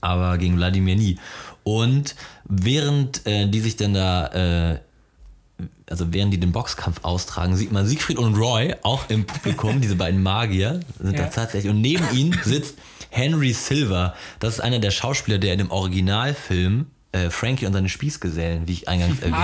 aber 0.00 0.38
gegen 0.38 0.56
Wladimir 0.56 0.94
nie. 0.94 1.18
Und 1.64 2.14
während 2.44 3.26
äh, 3.26 3.48
die 3.48 3.60
sich 3.60 3.76
dann 3.76 3.94
da, 3.94 4.26
äh, 4.72 4.78
also 5.90 6.12
während 6.12 6.32
die 6.32 6.40
den 6.40 6.52
Boxkampf 6.52 7.00
austragen, 7.02 7.56
sieht 7.56 7.72
man 7.72 7.84
Siegfried 7.86 8.18
und 8.18 8.34
Roy 8.36 8.74
auch 8.82 9.10
im 9.10 9.26
Publikum, 9.26 9.80
diese 9.80 9.96
beiden 9.96 10.22
Magier 10.22 10.80
sind 10.98 11.16
Ja. 11.18 11.24
da 11.24 11.28
tatsächlich. 11.30 11.70
Und 11.70 11.80
neben 11.80 12.04
ihnen 12.14 12.38
sitzt 12.44 12.76
Henry 13.10 13.52
Silver. 13.52 14.14
Das 14.38 14.54
ist 14.54 14.60
einer 14.60 14.78
der 14.78 14.92
Schauspieler, 14.92 15.38
der 15.38 15.52
in 15.54 15.58
dem 15.58 15.70
Originalfilm 15.70 16.86
äh, 17.12 17.28
Frankie 17.28 17.66
und 17.66 17.72
seine 17.72 17.88
Spießgesellen, 17.88 18.68
wie 18.68 18.72
ich 18.72 18.88
eingangs 18.88 19.18
erwähnte, 19.18 19.36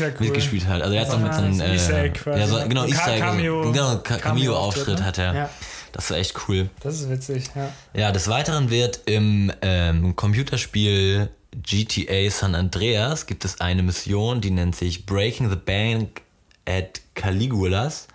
ja 0.00 0.08
cool. 0.18 0.26
mitgespielt 0.26 0.66
hat. 0.66 0.82
Also 0.82 0.94
er 0.96 1.02
hat 1.02 1.10
so 1.12 1.18
mit 1.18 1.32
so 1.32 1.42
einem 1.42 1.52
ist 1.52 1.60
Easter 1.60 1.98
äh, 1.98 2.06
Egg 2.08 2.20
ja, 2.26 2.46
so, 2.48 2.58
genau, 2.68 2.84
Easter 2.86 3.12
Egg, 3.14 3.22
Cameo- 3.22 3.70
genau, 3.72 3.98
Ca- 3.98 4.16
Cameo-Auftritt 4.16 4.22
Cameo-Auftritt, 4.22 5.02
hat 5.02 5.18
er. 5.18 5.32
ne? 5.32 5.38
Ja. 5.38 5.50
Das 5.92 6.10
war 6.10 6.16
echt 6.16 6.34
cool. 6.48 6.70
Das 6.80 6.96
ist 7.00 7.08
witzig, 7.08 7.44
ja. 7.54 7.70
Ja, 7.94 8.10
des 8.10 8.26
Weiteren 8.26 8.68
wird 8.70 9.02
im 9.06 9.52
ähm, 9.62 10.16
Computerspiel 10.16 11.28
GTA 11.66 12.30
San 12.30 12.54
Andreas 12.54 13.26
gibt 13.26 13.44
es 13.44 13.60
eine 13.60 13.82
Mission, 13.82 14.40
die 14.40 14.50
nennt 14.50 14.76
sich 14.76 15.06
Breaking 15.06 15.50
the 15.50 15.56
Bank 15.56 16.22
at 16.66 17.00
Caligulas. 17.14 18.06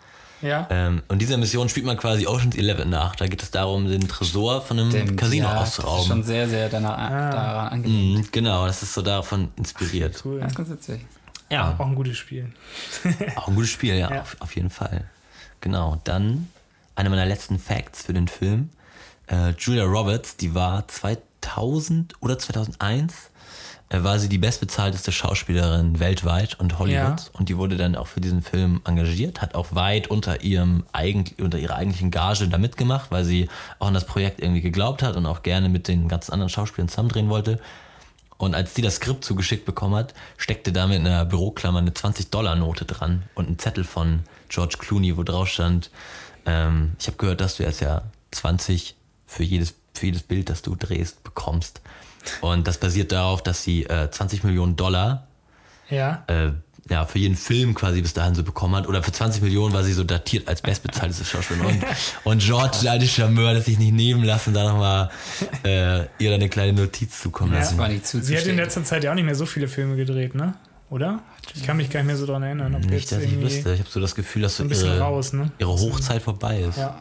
Ja. 0.41 0.67
Ähm, 0.69 1.01
und 1.09 1.19
diese 1.19 1.35
Mission 1.37 1.67
spielt 1.67 1.85
man 1.85 1.97
quasi 1.97 2.25
Ocean's 2.25 2.55
11 2.55 2.85
nach. 2.85 3.15
Da 3.15 3.27
geht 3.27 3.43
es 3.43 3.51
darum, 3.51 3.87
den 3.89 4.07
Tresor 4.07 4.61
von 4.61 4.79
einem 4.79 4.89
Dem- 4.91 5.15
Casino 5.17 5.47
ja, 5.47 5.53
Das 5.59 5.69
ist 5.73 5.79
auszurauben. 5.79 6.07
schon 6.07 6.23
sehr, 6.23 6.47
sehr 6.47 6.69
danach, 6.69 6.97
daran 7.09 7.67
angelegt. 7.73 8.27
Mhm, 8.27 8.31
genau, 8.31 8.65
das 8.65 8.81
ist 8.81 8.93
so 8.93 9.01
davon 9.01 9.49
inspiriert. 9.57 10.21
Cool. 10.23 10.39
Ganz, 10.39 10.55
ganz 10.55 10.69
witzig. 10.69 11.01
Ja, 11.51 11.75
Auch 11.77 11.87
ein 11.87 11.95
gutes 11.95 12.17
Spiel. 12.17 12.53
auch 13.35 13.47
ein 13.49 13.55
gutes 13.55 13.71
Spiel, 13.71 13.95
ja, 13.95 14.09
Ja. 14.13 14.21
Auf, 14.21 14.37
auf 14.39 14.55
jeden 14.55 14.69
Fall. 14.69 15.09
Genau, 15.61 15.99
dann 16.05 16.47
einer 16.95 17.09
meiner 17.09 17.25
letzten 17.25 17.59
Facts 17.59 18.03
für 18.03 18.13
den 18.13 18.27
Film. 18.29 18.69
Äh, 19.27 19.49
Julia 19.57 19.83
Roberts, 19.83 20.37
die 20.37 20.53
war 20.55 20.87
2000 20.87 22.13
oder 22.21 22.37
2001 22.39 23.13
äh, 23.13 23.28
war 23.91 24.19
sie 24.19 24.29
die 24.29 24.37
bestbezahlteste 24.37 25.11
Schauspielerin 25.11 25.99
weltweit 25.99 26.59
und 26.59 26.77
Hollywood 26.77 26.93
Ja. 26.93 27.15
und 27.33 27.49
die 27.49 27.57
wurde 27.57 27.75
dann 27.75 27.95
auch 27.95 28.05
für 28.07 28.21
diesen 28.21 28.41
Film 28.43 28.81
engagiert, 28.85 29.41
hat 29.41 29.55
auch 29.55 29.73
weit 29.73 30.07
unter 30.07 30.43
ihrem 30.43 30.83
eigentlich 30.91 31.39
unter 31.43 31.57
ihrer 31.57 31.75
eigentlichen 31.75 32.11
Gage 32.11 32.47
da 32.47 32.57
mitgemacht, 32.59 33.09
weil 33.09 33.23
sie 33.25 33.49
auch 33.79 33.87
an 33.87 33.95
das 33.95 34.05
Projekt 34.05 34.41
irgendwie 34.41 34.61
geglaubt 34.61 35.01
hat 35.01 35.15
und 35.15 35.25
auch 35.25 35.41
gerne 35.41 35.69
mit 35.69 35.87
den 35.87 36.07
ganzen 36.07 36.33
anderen 36.33 36.49
Schauspielern 36.49 36.87
zusammendrehen 36.89 37.29
wollte. 37.29 37.59
Und 38.37 38.55
als 38.55 38.73
die 38.73 38.81
das 38.81 38.95
Skript 38.97 39.25
zugeschickt 39.25 39.65
bekommen 39.65 39.95
hat, 39.95 40.13
steckte 40.37 40.71
da 40.71 40.87
mit 40.87 40.99
einer 40.99 41.25
Büroklammer 41.25 41.79
eine 41.79 41.91
20-Dollar-Note 41.91 42.85
dran 42.85 43.23
und 43.35 43.49
ein 43.49 43.59
Zettel 43.59 43.83
von 43.83 44.21
George 44.47 44.75
Clooney, 44.79 45.17
wo 45.17 45.23
drauf 45.23 45.49
stand, 45.49 45.89
ähm, 46.45 46.91
ich 46.99 47.07
habe 47.07 47.17
gehört, 47.17 47.41
dass 47.41 47.57
du 47.57 47.63
jetzt 47.63 47.81
ja 47.81 48.03
20 48.31 48.95
für 49.25 49.43
jedes, 49.43 49.73
für 49.93 50.05
jedes 50.05 50.23
Bild, 50.23 50.49
das 50.49 50.61
du 50.61 50.75
drehst, 50.75 51.21
bekommst. 51.23 51.81
Und 52.41 52.67
das 52.67 52.77
basiert 52.77 53.11
darauf, 53.11 53.41
dass 53.43 53.63
sie 53.63 53.83
äh, 53.85 54.09
20 54.09 54.43
Millionen 54.43 54.75
Dollar 54.75 55.27
Ja. 55.89 56.23
äh, 56.27 56.51
ja, 56.89 57.05
für 57.05 57.19
jeden 57.19 57.35
Film 57.35 57.75
quasi 57.75 58.01
bis 58.01 58.13
dahin 58.15 58.33
so 58.33 58.41
bekommen 58.43 58.75
hat. 58.75 58.87
Oder 58.87 59.03
für 59.03 59.11
20 59.11 59.43
Millionen 59.43 59.73
war 59.75 59.83
sie 59.83 59.93
so 59.93 60.03
datiert 60.03 60.47
als 60.47 60.61
bestbezahlteste 60.63 61.23
Schauspielerin. 61.23 61.75
Und, 61.75 61.85
und 62.23 62.41
George, 62.41 62.77
der 62.81 62.93
alte 62.93 63.05
Charmeur, 63.07 63.55
hat 63.55 63.63
sich 63.63 63.77
nicht 63.77 63.93
nehmen 63.93 64.23
lassen, 64.23 64.55
da 64.55 64.63
nochmal 64.63 65.09
äh, 65.63 66.05
ihr 66.17 66.33
eine 66.33 66.49
kleine 66.49 66.73
Notiz 66.73 67.21
zukommen 67.21 67.53
Ja. 67.53 67.59
lassen. 67.59 67.77
Das 67.77 67.83
war 67.83 67.89
nicht 67.89 68.07
Sie 68.07 68.35
hat 68.37 68.45
in 68.47 68.55
letzter 68.55 68.83
Zeit 68.83 69.03
ja 69.03 69.11
auch 69.11 69.15
nicht 69.15 69.25
mehr 69.25 69.35
so 69.35 69.45
viele 69.45 69.67
Filme 69.67 69.95
gedreht, 69.97 70.33
ne? 70.33 70.55
Oder? 70.89 71.19
Ich 71.53 71.63
kann 71.63 71.77
mich 71.77 71.91
gar 71.91 71.99
nicht 71.99 72.07
mehr 72.07 72.17
so 72.17 72.25
dran 72.25 72.41
erinnern. 72.41 72.73
Ob 72.73 72.81
Nicht, 72.81 72.91
jetzt 72.91 73.11
dass 73.11 73.21
ich 73.21 73.39
wüsste. 73.39 73.73
Ich 73.73 73.79
habe 73.81 73.89
so 73.89 73.99
das 73.99 74.15
Gefühl, 74.15 74.41
dass 74.41 74.57
so 74.57 74.63
ein 74.63 74.69
bisschen 74.69 74.87
ihre, 74.87 74.99
raus, 75.01 75.31
ne? 75.33 75.51
ihre 75.59 75.71
Hochzeit 75.71 76.23
vorbei 76.23 76.61
ist. 76.61 76.79
Ja. 76.79 76.95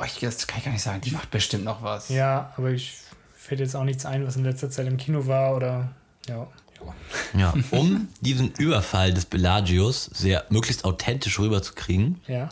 Oh, 0.00 0.04
ich, 0.04 0.18
das 0.18 0.44
kann 0.48 0.58
ich 0.58 0.64
gar 0.64 0.72
nicht 0.72 0.82
sagen. 0.82 1.00
Die 1.00 1.12
macht 1.12 1.30
bestimmt 1.30 1.62
noch 1.64 1.80
was. 1.84 2.08
Ja, 2.08 2.52
aber 2.56 2.70
ich 2.70 2.94
fällt 3.42 3.60
jetzt 3.60 3.74
auch 3.74 3.84
nichts 3.84 4.06
ein, 4.06 4.26
was 4.26 4.36
in 4.36 4.44
letzter 4.44 4.70
Zeit 4.70 4.86
im 4.86 4.96
Kino 4.96 5.26
war 5.26 5.56
oder 5.56 5.90
ja. 6.28 6.46
ja. 7.36 7.54
Um 7.70 8.08
diesen 8.20 8.52
Überfall 8.52 9.12
des 9.12 9.26
Belagios 9.26 10.04
sehr 10.12 10.44
möglichst 10.48 10.84
authentisch 10.84 11.38
rüberzukriegen, 11.40 12.20
Ja. 12.28 12.48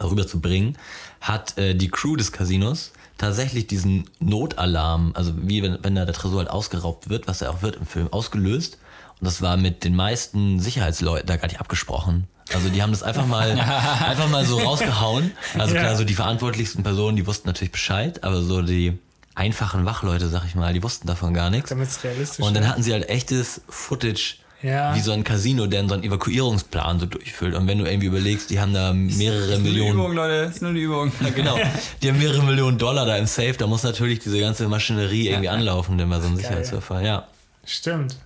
rüberzubringen, 0.00 0.78
hat 1.20 1.58
äh, 1.58 1.74
die 1.74 1.88
Crew 1.88 2.14
des 2.16 2.30
Casinos 2.30 2.92
tatsächlich 3.18 3.66
diesen 3.66 4.04
Notalarm, 4.20 5.10
also 5.14 5.32
wie 5.36 5.62
wenn, 5.64 5.78
wenn 5.82 5.96
da 5.96 6.04
der 6.04 6.14
Tresor 6.14 6.38
halt 6.38 6.50
ausgeraubt 6.50 7.08
wird, 7.08 7.26
was 7.26 7.42
er 7.42 7.50
auch 7.50 7.62
wird 7.62 7.74
im 7.76 7.86
Film, 7.86 8.12
ausgelöst. 8.12 8.78
Und 9.20 9.24
das 9.26 9.42
war 9.42 9.56
mit 9.56 9.82
den 9.82 9.96
meisten 9.96 10.60
Sicherheitsleuten 10.60 11.26
da 11.26 11.36
gar 11.36 11.48
nicht 11.48 11.58
abgesprochen. 11.58 12.28
Also 12.54 12.68
die 12.68 12.80
haben 12.80 12.92
das 12.92 13.02
einfach 13.02 13.26
mal, 13.26 13.50
einfach 14.06 14.28
mal 14.28 14.44
so 14.44 14.58
rausgehauen. 14.58 15.32
Also 15.58 15.74
klar, 15.74 15.96
so 15.96 16.04
die 16.04 16.14
verantwortlichsten 16.14 16.84
Personen, 16.84 17.16
die 17.16 17.26
wussten 17.26 17.48
natürlich 17.48 17.72
Bescheid, 17.72 18.22
aber 18.22 18.40
so 18.42 18.62
die 18.62 18.96
einfachen 19.38 19.86
Wachleute, 19.86 20.28
sag 20.28 20.44
ich 20.44 20.54
mal, 20.54 20.72
die 20.74 20.82
wussten 20.82 21.06
davon 21.06 21.32
gar 21.32 21.48
nichts. 21.50 21.70
Damit 21.70 21.88
es 21.88 22.02
realistisch 22.04 22.44
Und 22.44 22.54
dann 22.54 22.64
ist. 22.64 22.68
hatten 22.68 22.82
sie 22.82 22.92
halt 22.92 23.08
echtes 23.08 23.60
Footage, 23.68 24.34
Ja. 24.62 24.94
wie 24.96 25.00
so 25.00 25.12
ein 25.12 25.22
Casino, 25.24 25.66
der 25.66 25.86
so 25.88 25.94
einen 25.94 26.02
Evakuierungsplan 26.02 26.98
so 27.00 27.06
durchfüllt. 27.06 27.54
Und 27.54 27.66
wenn 27.68 27.78
du 27.78 27.84
irgendwie 27.86 28.08
überlegst, 28.08 28.50
die 28.50 28.58
haben 28.60 28.74
da 28.74 28.92
mehrere 28.92 29.46
Nur 29.46 29.56
die 29.56 29.62
Millionen. 29.62 29.94
Übung, 29.94 30.12
Leute. 30.14 30.42
Das 30.46 30.56
ist 30.56 30.62
nur 30.62 30.72
die 30.72 30.80
Übung. 30.82 31.12
Ja, 31.20 31.30
genau. 31.30 31.56
Die 32.02 32.08
haben 32.08 32.18
mehrere 32.18 32.42
Millionen 32.42 32.76
Dollar 32.78 33.06
da 33.06 33.16
im 33.16 33.26
Safe. 33.26 33.54
Da 33.56 33.66
muss 33.68 33.84
natürlich 33.84 34.18
diese 34.18 34.40
ganze 34.40 34.66
Maschinerie 34.68 35.28
irgendwie 35.28 35.48
anlaufen, 35.48 35.96
denn 35.96 36.10
bei 36.10 36.18
so 36.20 36.26
einem 36.26 36.36
Sicherheitsüberfall. 36.36 37.04
Ja. 37.06 37.28
Stimmt. 37.64 38.16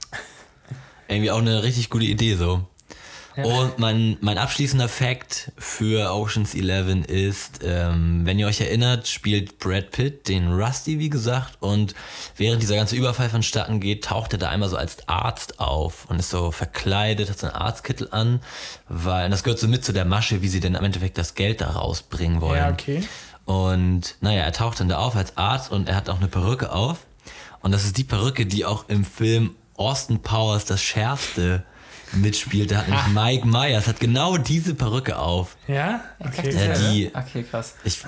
Irgendwie 1.09 1.31
auch 1.31 1.39
eine 1.39 1.63
richtig 1.63 1.91
gute 1.91 2.07
Idee 2.07 2.37
so. 2.37 2.67
Ja. 3.37 3.45
Und 3.45 3.79
mein, 3.79 4.19
mein 4.21 4.37
abschließender 4.37 4.89
Fact 4.89 5.53
für 5.57 6.13
Oceans 6.13 6.55
11 6.55 7.07
ist, 7.07 7.61
ähm, 7.65 8.23
wenn 8.25 8.39
ihr 8.39 8.47
euch 8.47 8.61
erinnert, 8.61 9.09
spielt 9.09 9.59
Brad 9.59 9.91
Pitt 9.91 10.29
den 10.29 10.53
Rusty, 10.53 10.99
wie 10.99 11.09
gesagt, 11.09 11.57
und 11.61 11.95
während 12.37 12.63
dieser 12.63 12.77
ganze 12.77 12.97
Überfall 12.97 13.31
vonstatten 13.31 13.81
geht, 13.81 14.05
taucht 14.05 14.33
er 14.35 14.39
da 14.39 14.51
einmal 14.51 14.69
so 14.69 14.77
als 14.77 15.09
Arzt 15.09 15.61
auf 15.61 16.07
und 16.11 16.19
ist 16.19 16.31
so 16.31 16.51
verkleidet, 16.51 17.31
hat 17.31 17.39
so 17.39 17.47
einen 17.47 17.57
Arztkittel 17.57 18.09
an, 18.11 18.41
weil 18.89 19.31
das 19.31 19.43
gehört 19.43 19.59
so 19.59 19.69
mit 19.69 19.85
zu 19.85 19.93
der 19.93 20.05
Masche, 20.05 20.43
wie 20.43 20.49
sie 20.49 20.61
denn 20.61 20.77
am 20.77 20.85
Endeffekt 20.85 21.17
das 21.17 21.35
Geld 21.35 21.61
da 21.61 21.71
rausbringen 21.71 22.41
wollen. 22.41 22.59
Ja, 22.59 22.71
okay. 22.71 23.03
Und 23.45 24.17
naja, 24.21 24.43
er 24.43 24.53
taucht 24.53 24.81
dann 24.81 24.89
da 24.89 24.99
auf 24.99 25.17
als 25.17 25.37
Arzt 25.37 25.73
und 25.73 25.89
er 25.89 25.97
hat 25.97 26.09
auch 26.09 26.19
eine 26.19 26.29
Perücke 26.29 26.73
auf. 26.73 26.99
Und 27.61 27.73
das 27.73 27.85
ist 27.85 27.97
die 27.97 28.05
Perücke, 28.05 28.47
die 28.47 28.65
auch 28.65 28.89
im 28.89 29.05
Film 29.05 29.57
Austin 29.77 30.21
Powers 30.21 30.65
das 30.65 30.83
Schärfste 30.83 31.65
mitspielt. 32.15 32.71
Da 32.71 32.79
hat 32.79 32.89
nämlich 32.89 33.07
Mike 33.09 33.47
Myers 33.47 33.87
hat 33.89 34.01
genau 34.01 34.37
diese 34.37 34.75
Perücke 34.75 35.19
auf. 35.19 35.57
Ja? 35.69 36.01
Okay. 36.21 36.51
Ja, 36.55 36.79
die- 36.91 37.11
Okay, 37.15 37.45
krass. 37.51 37.75
Ich, 37.85 37.99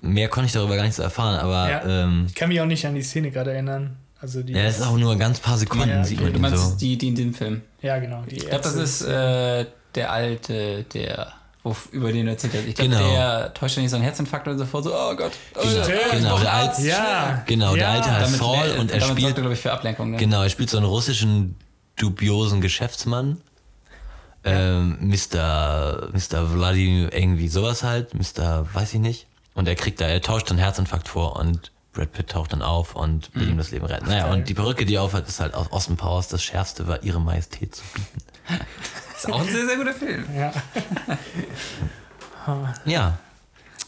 mehr 0.00 0.28
konnte 0.28 0.46
ich 0.46 0.52
darüber 0.52 0.76
gar 0.76 0.84
nicht 0.84 0.94
so 0.94 1.02
erfahren, 1.02 1.38
aber 1.38 1.70
Ja. 1.70 1.84
ähm, 2.04 2.26
Ich 2.28 2.34
kann 2.34 2.48
mich 2.48 2.60
auch 2.60 2.66
nicht 2.66 2.84
an 2.86 2.94
die 2.94 3.02
Szene 3.02 3.30
gerade 3.30 3.52
erinnern. 3.52 3.96
Also 4.20 4.42
die 4.42 4.54
ja, 4.54 4.62
das 4.64 4.78
ist 4.78 4.86
auch 4.86 4.96
nur 4.96 5.12
ein 5.12 5.18
ganz 5.18 5.40
paar 5.40 5.58
Sekunden, 5.58 5.90
Ja, 5.90 6.02
sieht 6.04 6.20
man 6.20 6.32
Du 6.32 6.38
meinst 6.40 6.56
so. 6.70 6.76
die, 6.76 6.96
die 6.96 7.08
in 7.08 7.14
dem 7.14 7.34
Film? 7.34 7.60
Ja, 7.82 7.98
genau. 7.98 8.22
Die 8.28 8.36
Ich 8.36 8.46
glaube, 8.48 8.64
das 8.64 8.74
ist 8.74 9.02
äh, 9.02 9.66
der 9.94 10.10
alte, 10.10 10.84
der, 10.94 11.32
wo, 11.62 11.76
über 11.92 12.12
den 12.12 12.24
du 12.24 12.32
erzählt 12.32 12.54
hast. 12.54 12.64
Ich 12.66 12.74
glaube, 12.76 12.90
Genau. 12.90 13.10
der 13.10 13.52
täuscht 13.52 13.76
ja 13.76 13.82
nicht 13.82 13.90
so 13.90 13.96
einen 13.96 14.04
Herzinfarkt 14.04 14.48
oder 14.48 14.56
so 14.56 14.64
vor, 14.64 14.82
so, 14.82 14.94
oh 14.94 15.14
Gott. 15.14 15.32
Oh, 15.54 15.60
Genau, 15.62 15.76
ja, 15.88 15.96
genau, 16.12 16.38
der 16.38 16.52
alte- 16.52 16.82
Ja. 16.82 17.42
Genau, 17.46 17.74
der 17.74 17.82
ja. 17.82 17.92
alte 17.92 18.10
heißt 18.10 18.36
Saul 18.36 18.56
und 18.78 18.90
er 18.90 19.00
damit 19.00 19.02
spielt 19.04 19.20
sorgt 19.20 19.36
er, 19.38 19.40
glaube 19.42 19.52
ich, 19.54 19.60
für 19.60 19.72
Ablenkung. 19.72 20.10
Ne? 20.12 20.16
Genau, 20.16 20.42
er 20.42 20.48
spielt 20.48 20.70
so 20.70 20.78
einen 20.78 20.86
russischen 20.86 21.54
dubiosen 21.96 22.60
Geschäftsmann. 22.60 23.40
Ähm, 24.44 24.98
Mr. 25.00 26.08
Mr. 26.12 26.46
Vladimir, 26.46 27.12
irgendwie 27.12 27.48
sowas 27.48 27.82
halt, 27.82 28.14
Mr. 28.14 28.66
weiß 28.72 28.94
ich 28.94 29.00
nicht. 29.00 29.26
Und 29.54 29.66
er 29.66 29.74
kriegt 29.74 30.00
da, 30.00 30.06
er 30.06 30.20
tauscht 30.20 30.50
dann 30.50 30.58
Herzinfarkt 30.58 31.08
vor 31.08 31.36
und 31.36 31.72
Brad 31.92 32.12
Pitt 32.12 32.28
taucht 32.28 32.52
dann 32.52 32.62
auf 32.62 32.94
und 32.94 33.34
will 33.34 33.48
ihm 33.48 33.56
das 33.56 33.70
Leben 33.70 33.86
retten. 33.86 34.06
Naja, 34.06 34.26
und 34.26 34.48
die 34.48 34.54
Perücke, 34.54 34.84
die 34.84 34.96
er 34.96 35.02
aufhat, 35.02 35.26
ist 35.26 35.40
halt 35.40 35.54
aus 35.54 35.72
Austin 35.72 35.96
Powers. 35.96 36.28
Das 36.28 36.44
Schärfste 36.44 36.86
war 36.86 37.02
ihre 37.02 37.20
Majestät 37.20 37.74
zu 37.74 37.82
bieten. 37.94 38.22
Ist 39.16 39.32
auch 39.32 39.40
ein 39.40 39.48
sehr, 39.48 39.66
sehr 39.66 39.76
guter 39.76 39.94
Film. 39.94 40.26
Ja. 40.36 40.52
Ja, 42.84 43.18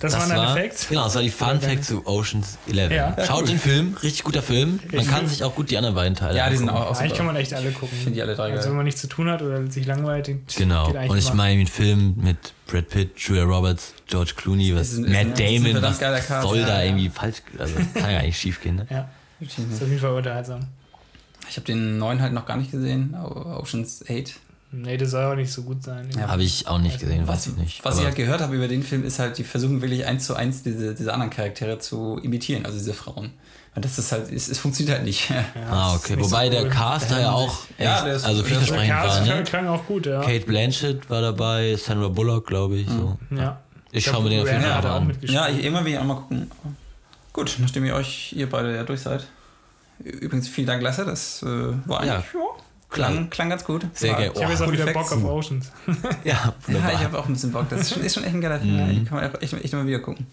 Das, 0.01 0.13
waren 0.13 0.29
deine 0.29 0.55
Facts. 0.55 0.89
Genau, 0.89 1.05
das 1.05 1.15
war 1.17 1.23
die 1.23 1.31
Fun 1.31 1.61
Fact 1.61 1.85
zu 1.85 2.07
Oceans 2.07 2.57
11. 2.73 2.93
Ja. 2.93 3.17
Schaut 3.27 3.49
den 3.49 3.59
Film, 3.59 3.97
richtig 4.03 4.23
guter 4.23 4.43
Film. 4.43 4.79
Man 4.93 5.01
Ich 5.01 5.09
kann 5.11 5.27
sich 5.27 5.43
auch 5.43 5.55
gut 5.57 5.71
die 5.71 5.77
anderen 5.77 5.97
beiden 5.97 6.15
Teile 6.15 6.37
Ja, 6.39 6.49
die 6.49 6.57
sind 6.57 6.69
auch, 6.71 6.91
auch 6.93 7.01
Eigentlich 7.01 7.15
kann 7.15 7.27
man 7.27 7.35
echt 7.37 7.53
alle 7.53 7.73
gucken. 7.73 7.89
Ich 7.93 8.05
finde 8.05 8.15
die 8.15 8.23
alle 8.23 8.37
drei 8.37 8.45
Also 8.53 8.57
wenn 8.57 8.63
geil. 8.65 8.73
man 8.77 8.85
nichts 8.85 9.01
zu 9.01 9.09
tun 9.09 9.29
hat 9.29 9.43
oder 9.43 9.69
sich 9.71 9.87
langweilt, 9.87 10.31
Genau. 10.57 10.89
Und 11.09 11.19
ich 11.19 11.33
meine, 11.35 11.61
ein 11.63 11.67
Film 11.67 12.15
mit 12.17 12.37
Brad 12.69 12.89
Pitt, 12.89 13.19
Julia 13.19 13.43
Roberts, 13.43 13.95
George 14.07 14.35
Clooney, 14.37 14.75
was 14.77 14.93
Ist 14.93 14.99
ein- 14.99 15.03
Matt 15.11 15.15
ein- 15.21 15.33
ein 15.33 15.65
Damon, 15.65 15.83
was 15.83 15.99
soll 16.43 16.59
ja, 16.59 16.67
da 16.67 16.79
ja. 16.81 16.85
irgendwie 16.87 17.09
falsch, 17.09 17.39
also 17.59 17.75
kann 17.95 18.11
ja 18.13 18.19
eigentlich 18.19 18.39
schief 18.39 18.61
gehen, 18.61 18.77
ne? 18.77 18.87
Ja, 18.91 19.09
Wirklich 19.41 19.59
ist 19.69 19.83
auf 19.83 19.89
jeden 19.89 20.01
Fall 20.01 20.13
unterhaltsam. 20.13 20.61
Ich 21.51 21.57
habe 21.57 21.67
den 21.67 21.99
neuen 21.99 22.21
halt 22.23 22.33
noch 22.35 22.45
gar 22.47 22.57
nicht 22.57 22.71
gesehen, 22.71 23.15
Oceans 23.17 24.05
8. 24.09 24.35
Nee, 24.71 24.99
das 24.99 25.13
soll 25.13 25.25
auch 25.25 25.35
nicht 25.35 25.51
so 25.53 25.63
gut 25.63 25.83
sein. 25.83 26.09
Ja, 26.15 26.29
Habe 26.29 26.43
ich 26.43 26.67
auch 26.69 26.79
nicht 26.79 27.01
gesehen, 27.01 27.27
weiß 27.27 27.47
ich 27.47 27.57
nicht. 27.57 27.85
Was 27.85 27.99
ich 27.99 28.05
halt 28.05 28.17
gehört 28.17 28.41
habe 28.43 28.55
über 28.55 28.69
den 28.69 28.83
Film, 28.83 29.03
ist 29.05 29.19
halt, 29.19 29.39
die 29.39 29.45
versuchen 29.45 29.81
wirklich 29.81 30.05
eins 30.07 30.27
zu 30.27 30.35
eins 30.35 30.63
diese, 30.63 30.95
diese 30.95 31.13
anderen 31.15 31.31
Charaktere 31.31 31.79
zu 31.79 32.19
imitieren, 32.23 32.67
also 32.67 32.77
diese 32.77 32.93
Frauen. 32.93 33.31
Und 33.75 33.85
das 33.85 33.99
ist 33.99 34.13
halt, 34.13 34.31
es, 34.31 34.49
es 34.49 34.59
funktioniert 34.59 34.97
halt 34.97 35.07
nicht. 35.07 35.31
Ja, 35.31 35.45
Ah, 35.71 35.95
okay. 35.95 36.17
nicht 36.17 36.25
so 36.27 36.31
Wobei 36.33 36.49
der 36.51 36.65
cool. 36.65 36.69
Cast 36.69 37.11
da 37.11 37.19
ja 37.21 37.31
auch 37.33 37.57
echt, 37.79 37.81
Ja, 37.81 38.07
ist- 38.09 38.25
also 38.25 38.43
der 38.43 38.51
ist- 38.53 38.59
vielversprechend 38.59 38.89
Der 38.89 39.05
war, 39.29 39.37
ne? 39.37 39.43
klang 39.45 39.67
auch 39.69 39.87
gut, 39.87 40.05
ja. 40.07 40.21
Kate 40.21 40.45
Blanchett 40.45 41.09
war 41.09 41.23
dabei, 41.23 41.75
Sandra 41.77 42.09
Bullock, 42.09 42.47
glaube 42.47 42.77
ich. 42.77 42.89
So. 42.89 43.17
Ja. 43.31 43.61
Ich 43.91 44.05
schaue 44.05 44.23
mir 44.23 44.29
den 44.31 44.43
auf 44.43 44.49
jeden 44.49 44.61
Fall 44.63 44.85
an. 44.87 45.17
Ja, 45.23 45.49
ich, 45.49 45.65
irgendwann 45.65 45.85
will 45.87 45.93
ich 45.95 45.99
auch 45.99 46.05
mal 46.05 46.17
gucken. 46.17 46.51
Gut, 47.33 47.57
nachdem 47.59 47.87
ihr 47.87 47.95
euch, 47.95 48.35
ihr 48.37 48.51
beide 48.51 48.75
ja 48.77 48.83
durch 48.83 49.01
seid. 49.01 49.27
Übrigens, 50.01 50.47
vielen 50.49 50.67
Dank, 50.67 50.83
Lasse. 50.83 51.05
Das 51.07 51.43
äh, 51.43 51.47
war 51.87 52.01
eigentlich, 52.01 52.13
ja, 52.35 52.41
klang, 52.91 53.31
klang 53.31 53.51
ganz 53.51 53.65
gut. 53.65 53.87
Sehr 53.95 54.15
geil. 54.15 54.33
ich 54.35 54.41
habe 54.43 54.53
jetzt 54.53 54.63
auch 54.63 54.67
Cool 54.67 54.73
wieder. 54.75 54.87
Bock 54.93 55.13
auf 55.13 55.25
Oceans. 55.25 55.71
Ja, 56.25 56.33
Ja, 56.33 56.55
wunderbar. 56.67 56.93
ich 56.93 56.99
habe 57.01 57.19
auch 57.19 57.27
ein 57.27 57.33
bisschen 57.35 57.53
Bock. 57.53 57.69
Das 57.69 57.81
ist 57.83 57.93
schon, 57.95 58.03
ist 58.03 58.15
schon 58.15 58.25
echt 58.25 58.35
ein 58.35 58.41
geiler 58.41 58.61
Film. 58.61 58.77
Den 58.77 59.05
kann 59.05 59.19
man 59.21 59.31
auch 59.35 59.41
echt, 59.41 59.53
echt 59.53 59.73
mal 59.73 59.87
wieder 59.87 60.01
gucken. 60.01 60.27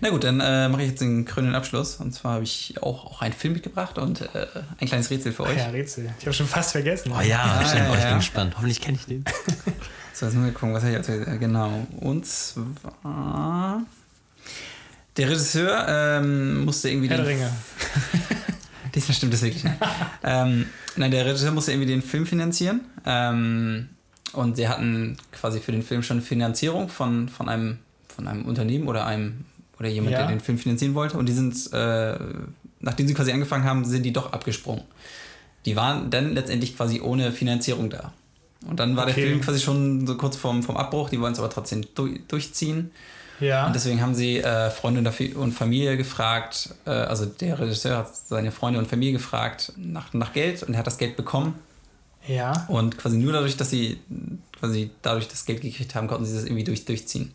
Na 0.00 0.10
gut, 0.10 0.24
dann 0.24 0.40
äh, 0.40 0.68
mache 0.68 0.82
ich 0.82 0.90
jetzt 0.90 1.00
den 1.00 1.24
krönenden 1.24 1.56
Abschluss. 1.56 1.96
Und 1.96 2.12
zwar 2.12 2.34
habe 2.34 2.44
ich 2.44 2.74
auch, 2.82 3.06
auch 3.06 3.22
einen 3.22 3.32
Film 3.32 3.54
mitgebracht 3.54 3.96
und 3.98 4.20
äh, 4.34 4.46
ein 4.78 4.86
kleines 4.86 5.08
Rätsel 5.10 5.32
für 5.32 5.44
euch. 5.44 5.56
Ja, 5.56 5.68
Rätsel. 5.68 6.10
Ich 6.18 6.26
habe 6.26 6.34
schon 6.34 6.46
fast 6.46 6.72
vergessen. 6.72 7.12
Oh 7.16 7.20
ja, 7.20 7.24
Ja, 7.24 7.62
ja, 7.74 7.90
Oh, 7.90 7.94
ich 7.94 8.00
ja. 8.02 8.08
bin 8.10 8.18
gespannt. 8.18 8.54
Hoffentlich 8.56 8.80
kenne 8.80 8.98
ich 9.00 9.06
den. 9.06 9.24
So, 10.12 10.24
jetzt 10.24 10.34
müssen 10.34 10.46
wir 10.46 10.52
gucken, 10.54 10.72
was 10.72 10.82
habe 10.82 10.92
ich 10.92 10.96
als 10.98 11.08
äh, 11.10 11.36
Genau. 11.38 11.86
Und 12.00 12.24
zwar. 12.26 13.82
Der 15.18 15.28
Regisseur 15.28 15.86
ähm, 15.88 16.64
musste 16.64 16.88
irgendwie 16.88 17.08
Herr 17.10 17.18
den. 17.18 17.26
der 17.26 17.34
Ringe. 17.34 17.50
Diesmal 18.96 19.14
stimmt 19.14 19.32
das 19.34 19.42
wirklich 19.42 19.62
nicht. 19.62 19.76
ähm, 20.24 20.66
nein, 20.96 21.10
der 21.12 21.24
Regisseur 21.26 21.52
musste 21.52 21.70
irgendwie 21.72 21.88
den 21.90 22.02
Film 22.02 22.26
finanzieren. 22.26 22.80
Ähm, 23.04 23.90
und 24.32 24.56
sie 24.56 24.68
hatten 24.68 25.16
quasi 25.32 25.60
für 25.60 25.70
den 25.72 25.82
Film 25.82 26.02
schon 26.02 26.20
Finanzierung 26.20 26.88
von, 26.88 27.28
von, 27.28 27.48
einem, 27.48 27.78
von 28.08 28.26
einem 28.26 28.44
Unternehmen 28.46 28.88
oder 28.88 29.06
einem 29.06 29.44
oder 29.78 29.88
jemand, 29.88 30.12
Ja. 30.12 30.18
der 30.20 30.28
den 30.28 30.40
Film 30.40 30.58
finanzieren 30.58 30.94
wollte. 30.94 31.18
Und 31.18 31.26
die 31.28 31.32
sind, 31.34 31.54
äh, 31.72 32.18
nachdem 32.80 33.06
sie 33.06 33.14
quasi 33.14 33.30
angefangen 33.32 33.64
haben, 33.64 33.84
sind 33.84 34.02
die 34.02 34.12
doch 34.12 34.32
abgesprungen. 34.32 34.82
Die 35.66 35.76
waren 35.76 36.10
dann 36.10 36.32
letztendlich 36.32 36.76
quasi 36.76 37.00
ohne 37.00 37.30
Finanzierung 37.32 37.90
da. 37.90 38.12
Und 38.66 38.80
dann 38.80 38.96
war 38.96 39.04
Okay. 39.04 39.14
der 39.14 39.24
Film 39.24 39.40
quasi 39.42 39.60
schon 39.60 40.06
so 40.06 40.16
kurz 40.16 40.36
vorm, 40.36 40.62
vom 40.62 40.76
Abbruch, 40.76 41.10
die 41.10 41.20
wollen 41.20 41.34
es 41.34 41.38
aber 41.38 41.50
trotzdem 41.50 41.82
du 41.94 42.08
durchziehen. 42.28 42.90
Ja. 43.40 43.66
Und 43.66 43.74
deswegen 43.74 44.00
haben 44.00 44.14
sie 44.14 44.38
äh, 44.38 44.70
Freunde 44.70 45.00
und 45.00 45.12
Fa- 45.12 45.38
und 45.38 45.52
Familie 45.52 45.96
gefragt, 45.96 46.70
äh, 46.86 46.90
also 46.90 47.26
der 47.26 47.58
Regisseur 47.58 47.98
hat 47.98 48.14
seine 48.14 48.52
Freunde 48.52 48.78
und 48.78 48.86
Familie 48.86 49.12
gefragt 49.12 49.72
nach, 49.76 50.12
nach 50.14 50.32
Geld 50.32 50.62
und 50.62 50.74
er 50.74 50.78
hat 50.78 50.86
das 50.86 50.98
Geld 50.98 51.16
bekommen. 51.16 51.54
ja. 52.26 52.66
Und 52.68 52.98
quasi 52.98 53.18
nur 53.18 53.32
dadurch, 53.32 53.56
dass 53.56 53.70
sie 53.70 54.00
quasi 54.58 54.90
dadurch 55.02 55.28
das 55.28 55.44
Geld 55.44 55.60
gekriegt 55.60 55.94
haben, 55.94 56.08
konnten 56.08 56.24
sie 56.24 56.34
das 56.34 56.44
irgendwie 56.44 56.64
durch, 56.64 56.84
durchziehen. 56.84 57.32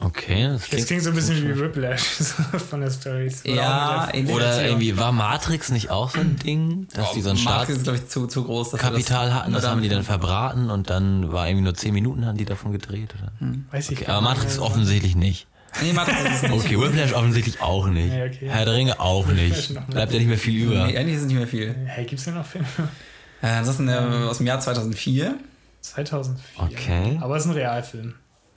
Okay, 0.00 0.46
das 0.46 0.68
Das 0.70 0.86
klingt. 0.86 1.02
so 1.02 1.10
ein 1.10 1.16
bisschen 1.16 1.48
wie 1.48 1.60
Whiplash 1.60 2.02
so 2.02 2.34
von 2.70 2.80
der 2.80 2.90
Story. 2.90 3.32
Ja, 3.44 4.08
Oder 4.32 4.64
irgendwie 4.64 4.96
war 4.96 5.10
Matrix 5.10 5.70
nicht 5.70 5.90
auch 5.90 6.10
so 6.10 6.20
ein 6.20 6.36
Ding, 6.36 6.86
dass 6.94 7.12
die 7.12 7.20
so 7.20 7.30
ein 7.30 7.42
Markt 7.42 7.70
ist, 7.70 7.82
glaube 7.82 7.98
ich, 7.98 8.06
zu, 8.08 8.28
zu 8.28 8.44
groß. 8.44 8.68
Startkapital 8.68 9.34
hatten, 9.34 9.52
das 9.52 9.66
haben 9.66 9.82
die 9.82 9.88
dann 9.88 10.04
verbraten 10.04 10.70
und 10.70 10.88
dann 10.88 11.32
war 11.32 11.48
irgendwie 11.48 11.64
nur 11.64 11.74
10 11.74 11.92
Minuten 11.92 12.26
haben 12.26 12.38
die 12.38 12.44
davon 12.44 12.70
gedreht, 12.70 13.14
oder? 13.18 13.32
Weiß 13.72 13.90
ich 13.90 13.98
Okay, 14.02 14.10
aber. 14.10 14.20
Matrix 14.20 14.58
offensichtlich 14.60 15.16
nicht. 15.16 15.48
Nee, 15.82 15.92
Matrix 15.92 16.20
ist 16.20 16.30
es 16.36 16.42
nicht. 16.42 16.52
Okay, 16.64 16.80
Whiplash 16.80 17.12
offensichtlich 17.12 17.60
auch 17.60 17.88
nicht. 17.88 18.12
Ja, 18.14 18.24
okay. 18.24 18.48
Herr 18.48 18.64
der 18.66 18.74
Ringe 18.74 19.00
auch 19.00 19.26
nicht. 19.26 19.74
Bleibt 19.90 20.12
ja 20.12 20.18
nicht 20.18 20.28
mehr 20.28 20.38
viel 20.38 20.62
über. 20.64 20.86
Nee, 20.86 20.96
eigentlich 20.96 21.16
ist 21.16 21.22
es 21.22 21.26
nicht 21.26 21.36
mehr 21.36 21.46
viel. 21.48 21.74
Hey, 21.86 22.04
gibt's 22.04 22.24
denn 22.24 22.34
noch 22.34 22.46
Filme? 22.46 22.66
Äh, 23.42 23.46
ansonsten 23.48 23.88
äh, 23.88 23.92
aus 24.28 24.38
dem 24.38 24.46
Jahr 24.46 24.60
2004. 24.60 25.34
2004. 25.80 26.62
Okay. 26.64 27.18
Aber 27.20 27.36
es 27.36 27.44
ist 27.44 27.50
ein 27.50 27.54
Realfilm. 27.54 28.14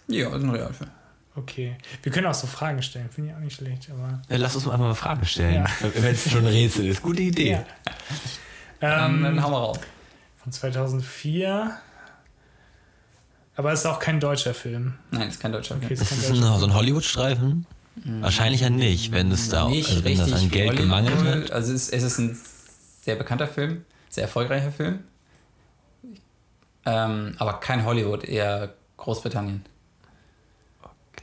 Ja, 0.08 0.28
ist 0.36 0.44
ein 0.44 0.50
Realfilm. 0.50 0.90
Okay. 1.36 1.78
Wir 2.04 2.12
können 2.12 2.28
auch 2.28 2.34
so 2.34 2.46
Fragen 2.48 2.82
stellen. 2.84 3.10
Finde 3.10 3.30
ich 3.30 3.36
auch 3.36 3.40
nicht 3.40 3.56
schlecht. 3.56 3.90
Aber 3.90 4.22
Ja, 4.30 4.38
Lass 4.38 4.56
uns 4.56 4.66
mal 4.66 4.74
einfach 4.74 4.88
mal 4.88 4.96
Fragen 4.96 5.26
stellen. 5.26 5.64
Ja. 5.64 5.66
Wenn 5.96 6.14
es 6.14 6.30
schon 6.30 6.46
ein 6.46 6.52
Rätsel 6.52 6.88
ist. 6.88 7.02
Gute 7.02 7.22
Idee. 7.22 7.52
Ja. 8.82 9.06
Ähm, 9.06 9.24
dann 9.24 9.42
hauen 9.44 9.52
wir 9.52 9.58
raus. 9.58 9.80
von 10.44 10.52
2004. 10.52 11.78
Aber 13.56 13.72
es 13.72 13.82
ist 13.82 13.86
auch 13.86 14.00
kein 14.00 14.20
deutscher 14.20 14.54
Film. 14.54 14.96
Nein, 15.12 15.30
ist 15.30 15.40
kein 15.40 15.52
deutscher 15.52 15.76
Film. 15.76 15.86
Okay, 15.86 15.94
es 15.94 16.02
Ist 16.02 16.12
ist 16.12 16.30
deutscher 16.32 16.60
so 16.60 16.66
ein 16.66 16.74
Hollywood-Streifen? 16.74 17.66
Wahrscheinlich 17.96 18.62
ja 18.62 18.70
nicht, 18.70 19.12
wenn 19.12 19.32
es 19.32 19.50
da 19.50 19.68
nicht 19.68 19.90
also 19.90 20.04
wenn 20.04 20.18
das 20.18 20.32
an 20.32 20.50
Geld 20.50 20.70
Hollywood. 20.70 20.78
gemangelt 20.78 21.44
hat. 21.46 21.52
Also 21.52 21.74
es, 21.74 21.90
es 21.90 22.04
ist 22.04 22.18
ein 22.20 22.38
sehr 23.02 23.16
bekannter 23.16 23.48
Film, 23.48 23.84
sehr 24.10 24.24
erfolgreicher 24.24 24.72
Film. 24.72 25.00
Ähm, 26.86 27.36
aber 27.38 27.60
kein 27.60 27.86
Hollywood, 27.86 28.24
eher 28.24 28.74
Großbritannien. 28.98 29.64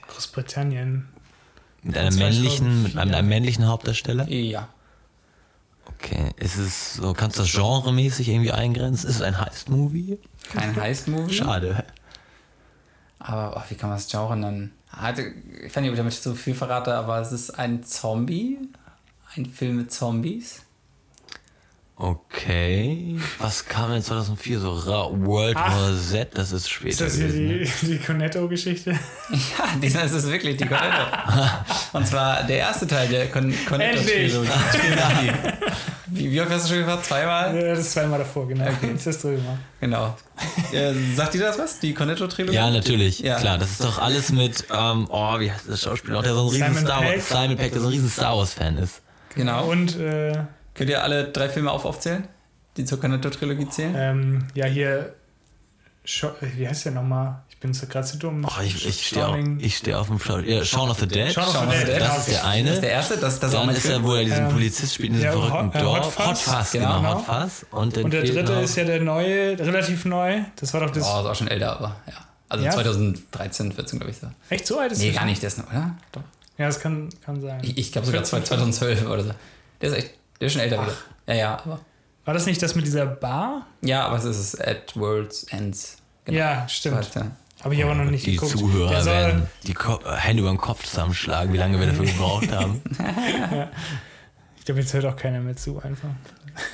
Großbritannien. 0.09 1.09
Mit 1.83 1.97
einem 1.97 2.17
männlichen, 2.17 2.83
mit 2.83 2.93
2004. 2.93 3.01
einem, 3.03 3.15
einem 3.15 3.29
männlichen 3.29 3.67
Hauptdarsteller? 3.67 4.29
Ja. 4.29 4.69
Okay. 5.87 6.31
Ist 6.37 6.57
es 6.57 6.95
so, 6.95 7.13
kannst 7.13 7.39
du 7.39 7.43
das 7.43 7.53
genremäßig 7.53 8.29
irgendwie 8.29 8.53
eingrenzen? 8.53 9.09
Ist 9.09 9.17
es 9.17 9.23
ein 9.23 9.41
Heist-Movie? 9.41 10.19
Kein 10.53 10.77
Heist-Movie. 10.77 11.35
Schade. 11.35 11.85
Aber 13.19 13.57
oh, 13.57 13.63
wie 13.69 13.75
kann 13.75 13.91
man 13.91 13.99
das 13.99 14.09
Genre 14.09 14.37
nennen? 14.37 14.73
Also, 14.91 15.23
ich 15.23 15.75
weiß 15.75 15.83
nicht, 15.83 15.89
ob 15.89 15.95
ich 15.95 15.99
damit 15.99 16.15
zu 16.15 16.35
viel 16.35 16.55
verrate, 16.55 16.95
aber 16.95 17.21
es 17.21 17.33
ist 17.33 17.51
ein 17.51 17.83
Zombie. 17.83 18.59
Ein 19.35 19.47
Film 19.47 19.77
mit 19.77 19.93
Zombies. 19.93 20.63
Okay. 22.01 23.17
Was 23.41 23.65
kam 23.67 23.91
denn 23.91 24.03
2004 24.03 24.61
so 24.61 24.73
ra 24.73 25.11
World 25.13 25.57
Ach. 25.59 25.75
War 25.75 25.93
Z? 25.97 26.29
Das 26.35 26.53
ist 26.53 26.63
Ist 26.63 26.71
später 26.71 27.05
das 27.07 27.17
hier 27.17 27.27
gewesen. 27.27 27.73
die, 27.83 27.87
die 27.87 27.99
Cornetto-Geschichte? 27.99 28.93
Ja, 29.31 29.65
diesmal 29.83 30.07
ist 30.07 30.13
es 30.13 30.27
wirklich 30.31 30.57
die 30.57 30.67
Cornetto. 30.67 31.03
Und 31.93 32.07
zwar 32.07 32.45
der 32.45 32.59
erste 32.59 32.87
Teil 32.87 33.09
der 33.09 33.29
Con 33.31 33.53
Cornetto-Trilogie. 33.69 34.49
Trilogie. 34.71 35.33
Wie, 36.07 36.31
wie 36.31 36.41
oft 36.41 36.51
hast 36.51 36.65
du 36.67 36.69
schon 36.75 36.79
gefragt? 36.85 37.05
Zweimal? 37.05 37.55
Ja, 37.57 37.69
das 37.71 37.81
ist 37.81 37.93
zweimal 37.93 38.21
davor, 38.21 38.47
genau. 38.47 38.65
Okay. 38.65 38.91
Das 38.93 38.99
ist 38.99 39.07
das 39.07 39.21
drüber. 39.21 39.59
Genau. 39.81 40.17
Äh, 40.73 40.95
sagt 41.17 41.35
dir 41.35 41.41
das 41.41 41.59
was? 41.59 41.81
Die 41.81 41.93
Cornetto-Trilogie? 41.95 42.55
Ja, 42.55 42.71
natürlich. 42.71 43.19
Ja. 43.19 43.39
Klar, 43.41 43.59
das 43.59 43.73
ist 43.73 43.83
doch 43.85 43.99
alles 43.99 44.31
mit, 44.31 44.65
ähm, 44.73 45.09
oh, 45.11 45.41
wie 45.41 45.51
heißt 45.51 45.69
das 45.69 45.83
Schauspieler 45.83 46.15
noch, 46.15 46.23
der 46.23 46.35
so 46.35 46.43
ein 46.45 46.49
riesen 46.49 46.75
Simon 46.75 46.87
Star. 46.87 47.05
Wars, 47.05 47.29
Simon 47.29 47.57
Peck, 47.57 47.73
der 47.73 47.81
so 47.81 47.89
ein 47.89 47.93
riesen 47.93 48.09
Star 48.09 48.37
Wars 48.37 48.55
Fan 48.55 48.79
ist. 48.79 49.03
Genau. 49.35 49.67
Und 49.67 49.97
äh, 49.99 50.33
Könnt 50.79 50.91
ihr 50.91 51.03
alle 51.03 51.25
drei 51.25 51.49
Filme 51.49 51.71
auf 51.73 51.85
aufzählen? 51.85 52.27
Die 52.77 52.85
zur 52.85 53.01
Cornetto-Trilogie 53.01 53.69
zählen? 53.69 53.95
ähm, 53.97 54.45
ja, 54.55 54.67
hier. 54.67 55.15
Scho 56.05 56.29
wie 56.41 56.67
heißt 56.67 56.87
der 56.87 56.93
nochmal? 56.93 57.43
Ich 57.51 57.59
bin 57.59 57.75
so 57.75 57.87
gerade 57.87 58.07
zu 58.07 58.17
dumm. 58.17 58.47
Oh, 58.49 58.63
ich, 58.63 58.87
ich 58.87 59.09
stehe 59.09 59.27
auf, 59.27 59.37
steh 59.69 59.95
auf 59.95 60.07
dem 60.07 60.19
Schau 60.21 60.39
ja, 60.39 60.65
Shaun 60.65 60.89
of 60.91 61.01
the 61.01 61.07
Dead. 61.09 61.31
Shaun 61.33 61.45
of 61.49 61.53
Shaun 61.53 61.69
of 61.69 61.75
the 61.75 61.85
Dead, 61.87 62.01
das 62.01 62.19
ist 62.19 62.31
der 62.31 62.47
eine. 62.47 62.65
Das 62.69 62.75
ist 62.77 62.83
der 62.83 62.91
erste, 62.93 63.17
das, 63.19 63.41
das 63.41 63.51
Dann 63.53 63.69
ist 63.71 63.85
er, 63.85 64.03
wo 64.03 64.15
er 64.15 64.25
diesen 64.25 64.47
Ähm, 64.47 64.53
Polizist 64.53 64.95
spielt 64.95 65.09
in 65.09 65.15
diesem 65.17 65.27
ja, 65.27 65.33
verrückten 65.33 65.67
Hot- 65.69 65.75
äh, 65.75 65.81
Dorf. 65.81 66.19
Hot 66.19 66.27
Fuzz. 66.39 66.47
Hot 66.47 66.55
Fuzz, 66.57 66.71
Genau. 66.73 66.97
genau. 66.99 67.15
Hot 67.17 67.25
Fuzz. 67.27 67.67
Und, 67.73 67.99
Und 67.99 68.13
der 68.13 68.23
dritte 68.23 68.53
noch- 68.55 68.63
ist 68.63 68.77
ja 68.77 68.85
der 68.85 69.01
neue, 69.01 69.59
relativ 69.59 70.05
neu. 70.05 70.41
Das 70.57 70.73
war 70.73 70.81
doch 70.81 70.91
das. 70.91 71.03
Oh, 71.03 71.21
ist 71.21 71.27
auch 71.27 71.35
schon 71.35 71.49
älter, 71.49 71.73
aber 71.77 71.97
ja. 72.07 72.15
Also 72.49 72.65
Ja? 72.65 72.71
2013, 72.71 73.73
14, 73.73 73.99
glaube 73.99 74.13
ich 74.13 74.19
so. 74.19 74.29
Echt 74.49 74.67
so 74.67 74.79
alt 74.79 74.93
ist 74.93 75.01
Nee, 75.01 75.09
das 75.09 75.17
gar 75.19 75.27
nicht, 75.27 75.43
der 75.43 75.49
ist 75.49 75.59
noch, 75.59 75.69
oder? 75.69 75.97
Doch. 76.13 76.23
Ja, 76.57 76.67
das 76.67 76.81
kann, 76.81 77.09
kann 77.25 77.41
sein. 77.43 77.59
Ich, 77.63 77.77
ich 77.77 77.93
glaube 77.93 78.07
sogar 78.07 78.25
14, 78.25 78.45
2012 78.47 79.07
oder 79.07 79.25
so. 79.25 79.31
Der 79.83 79.91
ist 79.91 79.97
echt, 79.97 80.11
der 80.41 80.47
ist 80.47 80.53
schon 80.53 80.63
älter 80.63 80.83
wieder. 80.83 80.95
Ja, 81.27 81.35
ja, 81.35 81.55
aber. 81.65 81.81
War 82.25 82.35
das 82.35 82.45
nicht 82.47 82.63
das 82.63 82.75
mit 82.75 82.85
dieser 82.87 83.07
Bar? 83.07 83.67
Ja, 83.81 84.05
aber 84.07 84.17
es 84.17 84.25
ist 84.25 84.61
at 84.67 84.95
World's 84.97 85.45
Ends. 85.45 85.97
Ja, 86.29 86.69
stimmt. 86.69 87.09
Habe 87.65 87.75
ich 87.75 87.83
aber 87.83 87.95
noch 87.95 88.11
nicht 88.11 88.27
die 88.27 88.33
geguckt. 88.35 88.53
Zuhörer 88.57 88.91
Der 88.91 89.03
soll- 89.03 89.13
werden 89.15 89.49
die 89.67 89.73
Ko 89.75 89.99
Hände 90.05 90.43
über 90.43 90.51
den 90.53 90.59
Kopf 90.59 90.85
zusammenschlagen, 90.85 91.53
wie 91.53 91.57
lange 91.59 91.81
wir 91.81 91.87
dafür 91.87 92.05
gebraucht 92.05 92.53
haben. 92.53 92.83
Ich 94.59 94.65
glaube, 94.71 94.83
jetzt 94.83 94.93
hört 94.93 95.07
auch 95.07 95.17
keiner 95.17 95.41
mehr 95.41 95.57
zu, 95.57 95.81
einfach. 95.83 96.11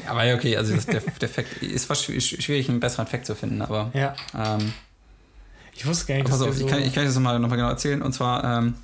Aber 0.09 0.25
ja, 0.25 0.35
okay, 0.35 0.57
also 0.57 0.75
das, 0.75 0.85
der, 0.87 1.01
der 1.01 1.29
Fact 1.29 1.63
ist 1.63 1.85
fast 1.85 2.03
schw- 2.09 2.21
schwierig, 2.43 2.69
einen 2.69 2.81
besseren 2.81 3.07
Fact 3.07 3.25
zu 3.25 3.37
finden, 3.37 3.63
aber. 3.63 3.93
Ja. 3.95 4.17
Ähm, 4.37 4.73
Ich 5.75 5.87
wusste 5.87 6.07
gar 6.07 6.15
nicht, 6.17 6.25
pass 6.29 6.41
dass 6.41 6.49
auf, 6.49 6.57
der 6.57 6.57
ich 6.57 6.61
so... 6.63 6.67
kann, 6.77 6.83
ich 6.83 6.93
kann 6.93 7.05
das 7.05 7.15
nochmal 7.15 7.39
noch 7.39 7.49
mal 7.49 7.55
genau 7.55 7.69
erzählen. 7.69 8.03
Und 8.03 8.13
zwar 8.13 8.43
ähm, 8.59 8.75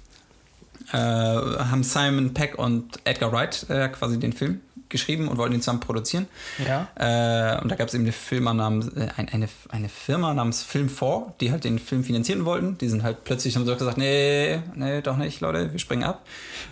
äh, 0.93 0.97
haben 0.97 1.83
Simon 1.83 2.35
Peck 2.35 2.57
und 2.57 3.01
Edgar 3.05 3.33
Wright 3.33 3.67
äh, 3.69 3.89
quasi 3.89 4.17
den 4.21 4.33
Film 4.33 4.61
geschrieben 4.91 5.29
und 5.29 5.39
wollten 5.39 5.55
ihn 5.55 5.61
zusammen 5.61 5.81
produzieren. 5.81 6.27
ja. 6.67 6.89
Äh, 6.97 7.61
und 7.63 7.71
da 7.71 7.77
gab 7.77 7.89
es 7.89 7.95
eben 7.95 8.05
eine 8.05 8.13
Firma 8.13 8.53
namens, 8.53 8.89
äh, 8.97 9.09
ein, 9.17 9.29
eine, 9.29 9.49
eine 9.71 9.89
Firma 9.89 10.35
namens 10.35 10.63
Film 10.63 10.89
4, 10.89 11.35
die 11.41 11.51
halt 11.53 11.65
den 11.65 11.79
Film 11.79 12.05
finanzieren 12.05 12.45
wollten. 12.45 12.77
Die 12.79 12.89
sind 12.89 13.03
halt 13.03 13.25
plötzlich 13.25 13.57
haben 13.57 13.65
so 13.67 13.75
gesagt, 13.75 13.97
nee, 13.99 14.59
nee, 14.75 15.01
doch 15.01 15.17
nicht, 15.17 15.41
Leute, 15.41 15.73
wir 15.73 15.79
springen 15.79 16.05
ab. 16.05 16.27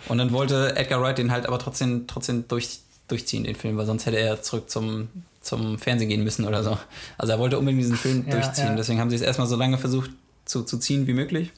Und 0.07 0.17
dann 0.19 0.31
wollte 0.31 0.75
Edgar 0.75 1.01
Wright 1.01 1.17
den 1.17 1.31
halt 1.31 1.45
aber 1.47 1.57
trotzdem, 1.59 2.05
trotzdem 2.07 2.45
durch, 2.47 2.79
durchziehen, 3.07 3.43
den 3.43 3.55
Film, 3.55 3.77
weil 3.77 3.85
sonst 3.85 4.05
hätte 4.05 4.17
er 4.19 4.41
zurück 4.41 4.69
zum, 4.69 5.07
zum 5.41 5.79
Fernsehen 5.79 6.09
gehen 6.09 6.23
müssen 6.23 6.45
oder 6.45 6.63
so. 6.63 6.77
Also 7.17 7.33
er 7.33 7.39
wollte 7.39 7.57
unbedingt 7.57 7.81
diesen 7.81 7.95
Film 7.97 8.25
Ja, 8.27 8.33
durchziehen. 8.35 8.67
ja. 8.67 8.75
Deswegen 8.75 8.99
haben 8.99 9.09
sie 9.09 9.15
es 9.15 9.21
erstmal 9.21 9.47
so 9.47 9.55
lange 9.55 9.77
versucht 9.77 10.11
zu, 10.45 10.63
zu 10.63 10.77
ziehen 10.77 11.07
wie 11.07 11.13
möglich. 11.13 11.51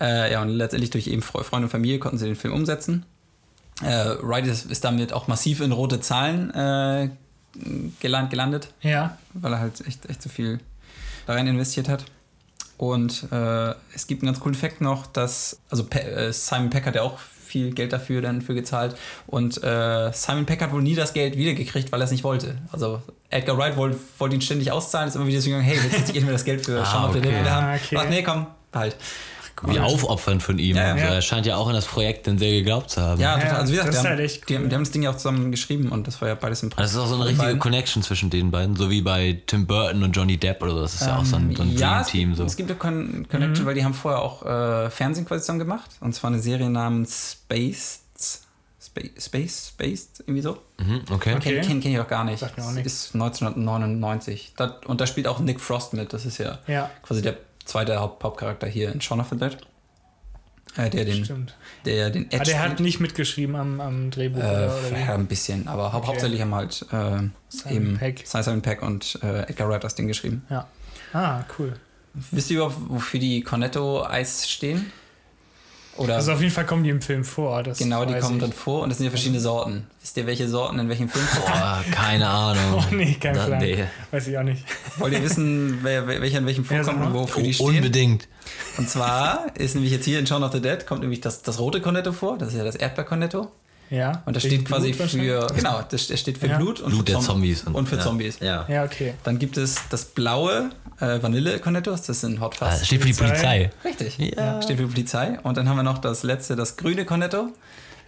Äh, 0.00 0.32
ja, 0.32 0.40
und 0.40 0.48
letztendlich 0.48 0.90
durch 0.90 1.06
eben 1.08 1.20
Fre- 1.22 1.42
Freunde 1.44 1.66
und 1.66 1.70
Familie 1.70 1.98
konnten 1.98 2.16
sie 2.16 2.24
den 2.26 2.36
Film 2.36 2.54
umsetzen. 2.54 3.04
Äh, 3.80 4.16
Wright 4.22 4.46
ist, 4.46 4.70
ist 4.70 4.84
damit 4.84 5.12
auch 5.12 5.26
massiv 5.28 5.60
in 5.60 5.72
rote 5.72 6.00
Zahlen 6.00 6.50
äh, 6.54 7.08
geland, 8.00 8.30
gelandet, 8.30 8.68
Ja. 8.82 9.16
weil 9.34 9.52
er 9.52 9.60
halt 9.60 9.86
echt, 9.86 10.08
echt 10.08 10.22
so 10.22 10.28
viel 10.28 10.60
da 11.26 11.34
rein 11.34 11.46
investiert 11.46 11.88
hat. 11.88 12.04
Und 12.78 13.26
äh, 13.32 13.74
es 13.94 14.06
gibt 14.06 14.22
einen 14.22 14.32
ganz 14.32 14.40
coolen 14.40 14.54
Fakt 14.54 14.80
noch, 14.80 15.06
dass, 15.06 15.60
also 15.70 15.84
Pe 15.84 16.00
äh, 16.02 16.32
Simon 16.32 16.70
Peck 16.70 16.86
hat 16.86 16.94
ja 16.96 17.02
auch 17.02 17.18
viel 17.18 17.72
Geld 17.72 17.92
dafür 17.92 18.22
dann 18.22 18.40
für 18.40 18.54
gezahlt 18.54 18.96
und 19.26 19.62
äh, 19.62 20.10
Simon 20.14 20.46
Peck 20.46 20.62
hat 20.62 20.72
wohl 20.72 20.80
nie 20.82 20.94
das 20.94 21.12
Geld 21.12 21.36
wiedergekriegt, 21.36 21.92
weil 21.92 22.00
er 22.00 22.04
es 22.04 22.10
nicht 22.10 22.24
wollte. 22.24 22.56
Also 22.72 23.02
Edgar 23.28 23.58
Wright 23.58 23.76
wollte 23.76 23.98
wollte 24.18 24.34
ihn 24.36 24.40
ständig 24.40 24.72
auszahlen, 24.72 25.08
ist 25.08 25.16
immer 25.16 25.26
wieder 25.26 25.38
so 25.40 25.46
gegangen, 25.46 25.62
hey, 25.64 25.78
willst 25.82 26.08
du 26.08 26.12
nicht 26.14 26.24
mir 26.24 26.32
das 26.32 26.44
Geld 26.44 26.64
für 26.64 26.80
Ah, 26.86 27.08
the 27.12 27.20
Dead 27.20 27.28
okay. 27.30 27.40
wieder 27.40 27.50
haben? 27.50 27.66
Ah, 27.66 27.74
okay. 27.74 27.96
Ach 28.00 28.08
nee, 28.08 28.22
komm, 28.22 28.46
halt. 28.74 28.96
Wie 29.64 29.78
aufopfernd 29.78 30.42
von 30.42 30.58
ihm. 30.58 30.76
Ja, 30.76 30.88
ja. 30.88 30.92
Also 31.04 31.14
er 31.14 31.22
scheint 31.22 31.46
ja 31.46 31.56
auch 31.56 31.68
an 31.68 31.74
das 31.74 31.86
Projekt 31.86 32.26
dann 32.26 32.38
sehr 32.38 32.50
geglaubt 32.50 32.90
zu 32.90 33.00
haben. 33.00 33.20
Ja, 33.20 33.38
total. 33.38 33.56
Also 33.56 33.72
wie 33.72 33.76
gesagt, 33.76 33.88
das 33.88 33.94
die, 33.94 33.98
ist 33.98 34.04
haben, 34.04 34.10
halt 34.10 34.20
echt 34.20 34.48
die, 34.48 34.52
cool. 34.54 34.58
haben- 34.60 34.68
die 34.68 34.74
haben 34.74 34.82
das 34.84 34.90
Ding 34.90 35.02
ja 35.02 35.10
auch 35.10 35.16
zusammen 35.16 35.50
geschrieben 35.50 35.88
und 35.90 36.06
das 36.06 36.20
war 36.20 36.28
ja 36.28 36.34
beides 36.34 36.62
im 36.62 36.70
Also 36.70 36.80
Das 36.82 36.92
ist 36.92 36.98
auch 36.98 37.06
so 37.06 37.14
eine 37.16 37.24
richtige 37.26 37.42
beiden. 37.46 37.58
Connection 37.60 38.02
zwischen 38.02 38.30
den 38.30 38.50
beiden, 38.50 38.74
so 38.76 38.90
wie 38.90 39.02
bei 39.02 39.40
Tim 39.46 39.66
Burton 39.66 40.02
und 40.02 40.12
Johnny 40.12 40.36
Depp 40.36 40.62
oder 40.62 40.72
so. 40.72 40.80
Das 40.82 40.94
ist 40.94 41.02
ja 41.06 41.16
auch 41.18 41.24
so 41.24 41.36
ein, 41.36 41.54
so 41.54 41.62
ein 41.62 41.70
Ähm, 41.70 41.76
ja, 41.76 42.02
gibt, 42.02 42.36
So. 42.36 42.44
es 42.44 42.56
gibt 42.56 42.70
eine 42.70 42.78
Con 42.78 43.26
Connection, 43.30 43.64
weil 43.66 43.74
die 43.74 43.84
haben 43.84 43.94
vorher 43.94 44.20
auch 44.22 44.42
äh, 44.44 44.90
Fernsehen 44.90 45.24
quasi 45.26 45.42
zusammen 45.42 45.60
gemacht. 45.60 45.90
Und 46.00 46.14
zwar 46.14 46.30
eine 46.30 46.40
Serie 46.40 46.68
namens. 46.70 47.36
Space, 47.44 48.00
Space, 49.18 49.68
Spaced, 49.68 50.20
irgendwie 50.20 50.42
so. 50.42 50.58
Mhm, 50.78 51.00
okay. 51.10 51.34
Okay. 51.36 51.38
Kenn, 51.38 51.60
kenn, 51.62 51.80
kenn 51.80 51.92
ich 51.92 52.00
auch 52.00 52.08
gar 52.08 52.24
nicht. 52.24 52.40
Sagt 52.40 52.56
mir 52.58 52.64
auch 52.64 52.68
Das 52.68 52.76
nichts. 52.76 52.92
ist 53.06 53.14
1999. 53.14 54.52
Da, 54.56 54.76
und 54.86 55.00
da 55.00 55.06
spielt 55.06 55.26
auch 55.26 55.38
Nick 55.40 55.60
Frost 55.60 55.94
mit. 55.94 56.12
Das 56.12 56.26
ist 56.26 56.38
ja, 56.38 56.58
Ja. 56.66 56.90
quasi 57.02 57.22
der 57.22 57.36
zweite 57.64 57.98
Haupt 58.00 58.22
Hauptcharakter 58.24 58.66
hier 58.66 58.92
in 58.92 59.00
Shaun 59.00 59.20
of 59.20 59.28
the 59.30 59.36
Dead. 59.36 59.56
Äh, 60.76 60.88
der 60.88 61.04
den, 61.04 61.24
Stimmt. 61.24 61.54
der 61.84 62.08
den 62.10 62.26
Ed 62.30 62.34
Aber 62.36 62.44
der 62.44 62.62
hat 62.62 62.80
nicht 62.80 62.98
mitgeschrieben 62.98 63.56
am, 63.56 63.80
am 63.80 64.10
Drehbuch, 64.10 64.40
Äh, 64.40 64.42
oder? 64.42 64.74
oder 64.88 64.98
ja, 64.98 65.14
ein 65.14 65.26
bisschen, 65.26 65.68
aber 65.68 65.92
hau 65.92 65.98
Okay. 65.98 66.06
hauptsächlich 66.06 66.40
haben 66.40 66.54
halt 66.54 66.86
äh, 66.92 67.28
Simon 67.48 67.76
eben 67.76 67.96
Pegg. 67.98 68.22
Simon 68.24 68.62
Peck 68.62 68.80
und 68.82 69.18
äh, 69.22 69.42
Edgar 69.50 69.68
Wright 69.68 69.84
das 69.84 69.94
Ding 69.96 70.08
geschrieben. 70.08 70.46
Ja. 70.48 70.66
Ah, 71.12 71.44
cool. 71.58 71.74
Wisst 72.30 72.50
ihr 72.50 72.56
überhaupt, 72.56 72.76
wofür 72.88 73.20
die 73.20 73.42
Cornetto-Eis 73.42 74.48
stehen? 74.50 74.90
Oder 75.96 76.14
Also 76.16 76.32
auf 76.32 76.40
jeden 76.40 76.52
Fall 76.52 76.64
kommen 76.64 76.84
die 76.84 76.90
im 76.90 77.02
Film 77.02 77.22
vor. 77.24 77.62
Das 77.62 77.76
genau, 77.78 78.04
die 78.06 78.14
kommen 78.18 78.36
ich. 78.36 78.40
dann 78.42 78.52
vor 78.52 78.82
und 78.82 78.88
das 78.88 78.98
sind 78.98 79.04
ja 79.04 79.10
verschiedene 79.10 79.40
Sorten. 79.40 79.86
Wisst 80.00 80.16
ihr, 80.16 80.26
welche 80.26 80.48
Sorten 80.48 80.78
in 80.78 80.88
welchem 80.88 81.08
Film 81.10 81.24
vorkommen? 81.26 81.60
Boah, 81.60 81.84
keine 81.90 82.28
Ahnung. 82.28 82.62
Oh 82.90 82.94
nee, 82.94 83.14
kein 83.20 83.34
Plan. 83.34 83.58
nee. 83.58 83.84
Weiß 84.10 84.26
ich 84.26 84.38
auch 84.38 84.42
nicht. 84.42 84.64
Wollt 84.96 85.12
ihr 85.12 85.22
wissen, 85.22 85.80
wer, 85.82 86.06
welcher 86.06 86.38
in 86.38 86.46
welchem 86.46 86.64
Ja, 86.64 86.82
vorkommt 86.82 87.04
und 87.04 87.12
mal. 87.12 87.14
wofür 87.20 87.42
die 87.42 87.50
Oh, 87.50 87.66
stehen? 87.68 87.76
unbedingt. 87.76 88.26
Und 88.78 88.88
zwar 88.88 89.46
ist 89.56 89.74
nämlich 89.74 89.92
jetzt 89.92 90.04
hier 90.06 90.18
in 90.18 90.26
Shaun 90.26 90.42
of 90.42 90.52
the 90.52 90.60
Dead 90.62 90.86
kommt 90.86 91.02
nämlich 91.02 91.20
das, 91.20 91.42
das 91.42 91.58
rote 91.58 91.80
Cornetto 91.82 92.12
vor, 92.12 92.38
das 92.38 92.48
ist 92.48 92.56
ja 92.58 92.64
das 92.64 92.76
Erdbeer-Cornetto. 92.76 93.50
Ja. 93.92 94.22
Und 94.24 94.34
das 94.34 94.42
steht 94.44 94.64
quasi 94.64 94.92
Blut 94.92 95.10
für, 95.10 95.46
genau, 95.54 95.82
das, 95.88 96.06
das 96.06 96.18
steht 96.18 96.38
für 96.38 96.46
Ja. 96.46 96.56
Blut 96.56 96.80
und 96.80 96.88
Blut 96.90 97.00
für 97.00 97.04
der 97.04 97.14
Zom- 97.16 97.24
Zombies. 97.26 97.62
Und 97.64 97.88
für 97.88 97.96
ja. 97.96 98.02
Zombies. 98.02 98.38
Ja. 98.40 98.64
Ja, 98.68 98.84
okay. 98.84 99.14
Dann 99.22 99.38
gibt 99.38 99.56
es 99.58 99.76
das 99.90 100.06
blaue 100.06 100.70
äh, 101.00 101.22
Vanille-Cornettos, 101.22 102.02
das 102.02 102.20
sind 102.22 102.40
Hot 102.40 102.54
Ah, 102.60 102.66
Fuzz. 102.70 102.78
das 102.80 102.86
steht 102.86 103.02
für 103.02 103.08
die 103.08 103.12
Polizei. 103.14 103.70
Richtig, 103.84 104.16
Ja. 104.18 104.62
steht 104.62 104.78
für 104.78 104.86
Polizei. 104.86 105.38
Und 105.42 105.56
dann 105.58 105.68
haben 105.68 105.76
wir 105.76 105.82
noch 105.82 105.98
das 105.98 106.22
letzte, 106.22 106.56
das 106.56 106.76
grüne 106.76 107.04
Cornetto. 107.04 107.48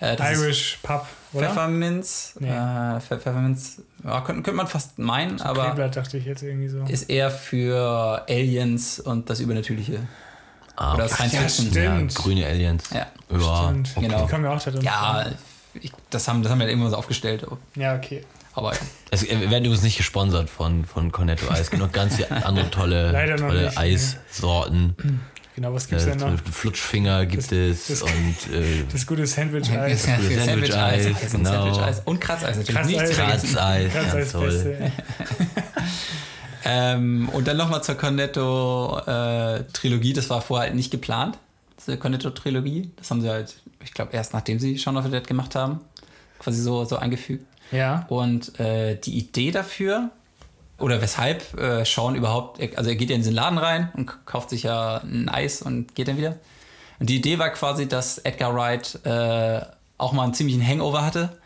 Äh, 0.01 0.16
Irish 0.35 0.78
Pub, 0.82 1.07
oder? 1.32 1.47
Pfefferminz. 1.49 2.35
Nee. 2.41 2.49
Äh, 2.49 2.53
Pfe- 2.53 3.01
Pfefferminz, 3.18 3.82
ja, 4.03 4.20
könnte, 4.22 4.43
könnte 4.43 4.57
man 4.57 4.66
fast 4.66 4.99
meinen, 4.99 5.41
aber 5.41 5.64
Kleeblatt 5.66 5.97
dachte 5.97 6.16
ich 6.18 6.24
jetzt 6.24 6.43
irgendwie 6.43 6.68
so. 6.68 6.82
ist 6.89 7.05
eher 7.11 7.30
für 7.30 8.24
Aliens 8.28 8.99
und 9.01 9.30
das 9.30 9.39
Übernatürliche. 9.41 10.01
Ah, 10.76 10.95
Oder. 10.95 11.09
Science 11.09 11.32
Ja, 11.35 11.41
Fiction. 11.41 11.72
Ja, 11.72 12.01
grüne 12.14 12.47
Aliens. 12.47 12.85
Ja, 12.91 13.07
Ja, 13.30 13.66
Stimmt. 13.68 13.91
okay. 13.97 14.07
Genau. 14.09 14.24
Die 14.24 14.30
kommen 14.30 14.45
ja 14.45 14.51
auch 14.51 14.62
da 14.62 14.70
drin 14.72 14.82
ja. 14.82 15.26
Ich, 15.80 15.92
das, 16.10 16.28
haben, 16.28 16.42
das 16.42 16.50
haben 16.52 16.60
wir 16.60 16.68
irgendwann 16.68 16.90
so 16.90 16.96
aufgestellt. 16.96 17.46
Ja, 17.76 17.94
okay. 17.96 18.24
Aber 18.54 18.72
ja. 18.72 18.78
Es 19.10 19.22
wir 19.28 19.40
werden 19.50 19.64
übrigens 19.64 19.82
nicht 19.82 19.96
gesponsert 19.96 20.48
von, 20.50 20.84
von 20.84 21.10
Cornetto 21.12 21.48
Eis. 21.50 21.60
Es 21.60 21.70
gibt 21.70 21.82
noch 21.82 21.92
ganz 21.92 22.16
viele 22.16 22.44
andere 22.46 22.70
tolle, 22.70 23.12
tolle 23.38 23.64
nicht, 23.66 23.78
Eissorten. 23.78 24.94
Genau, 25.56 25.72
was 25.72 25.86
gibt's 25.88 26.04
Äh, 26.04 26.16
denn 26.16 26.34
noch? 26.34 26.40
Flutschfinger 26.52 27.26
gibt 27.26 27.50
es 27.52 27.86
das- 27.88 28.02
und 28.02 28.36
äh, 28.52 28.84
Das 28.90 29.06
gute 29.06 29.24
Sandwich-Eis. 29.26 30.06
Ja, 30.06 30.16
gute 30.16 30.40
Sandwich-Eis 30.40 31.06
und 31.06 31.30
genau. 31.32 31.50
Sandwich-Eis. 31.50 32.02
Und 32.04 32.20
Kratzeis 32.20 32.56
natürlich. 32.56 32.74
Kratzeis. 32.74 33.42
Nicht 33.42 33.52
vergessen. 33.54 33.54
Kratzeis. 33.54 34.64
Ganz 34.64 34.80
Ja. 34.80 34.90
Ähm, 36.66 37.28
und 37.28 37.46
dann 37.46 37.58
nochmal 37.58 37.82
zur 37.82 37.94
Cornetto-Trilogie. 37.96 40.14
das 40.14 40.30
war 40.30 40.40
vorher 40.40 40.68
halt 40.68 40.74
nicht 40.76 40.90
geplant. 40.90 41.36
Diese 41.87 41.99
Cornetto-Trilogie. 41.99 42.91
Das 42.97 43.11
haben 43.11 43.20
sie 43.20 43.28
halt, 43.28 43.57
ich 43.82 43.93
glaube, 43.93 44.12
erst 44.12 44.32
nachdem 44.32 44.59
sie 44.59 44.78
Shaun 44.78 44.97
of 44.97 45.05
the 45.05 45.11
Dead 45.11 45.26
gemacht 45.26 45.55
haben, 45.55 45.80
quasi 46.39 46.61
so, 46.62 46.85
so 46.85 46.97
eingefügt. 46.97 47.47
Ja. 47.70 48.07
Und 48.09 48.59
äh, 48.61 48.97
die 48.97 49.18
Idee 49.18 49.51
dafür, 49.51 50.11
oder 50.78 51.01
weshalb 51.01 51.59
äh, 51.59 51.85
Sean 51.85 52.14
überhaupt, 52.14 52.61
also 52.76 52.91
er 52.91 52.97
geht 52.97 53.09
ja 53.11 53.16
in 53.16 53.22
diesen 53.22 53.35
Laden 53.35 53.59
rein 53.59 53.91
und 53.97 54.26
kauft 54.26 54.51
sich 54.51 54.64
ja 54.64 54.99
ein 54.99 55.28
Eis 55.28 55.62
und 55.62 55.95
geht 55.95 56.09
dann 56.09 56.16
wieder. 56.16 56.37
Und 56.99 57.11
die 57.11 57.16
Idee 57.16 57.39
war 57.39 57.51
quasi, 57.51 57.89
dass 57.89 58.18
Edgar 58.18 58.55
Wright 58.55 58.99
äh, 59.05 59.61
auch 59.99 60.12
mal 60.12 60.24
einen 60.24 60.35
ziemlichen 60.35 60.66
Hangover 60.66 61.05
hatte 61.05 61.39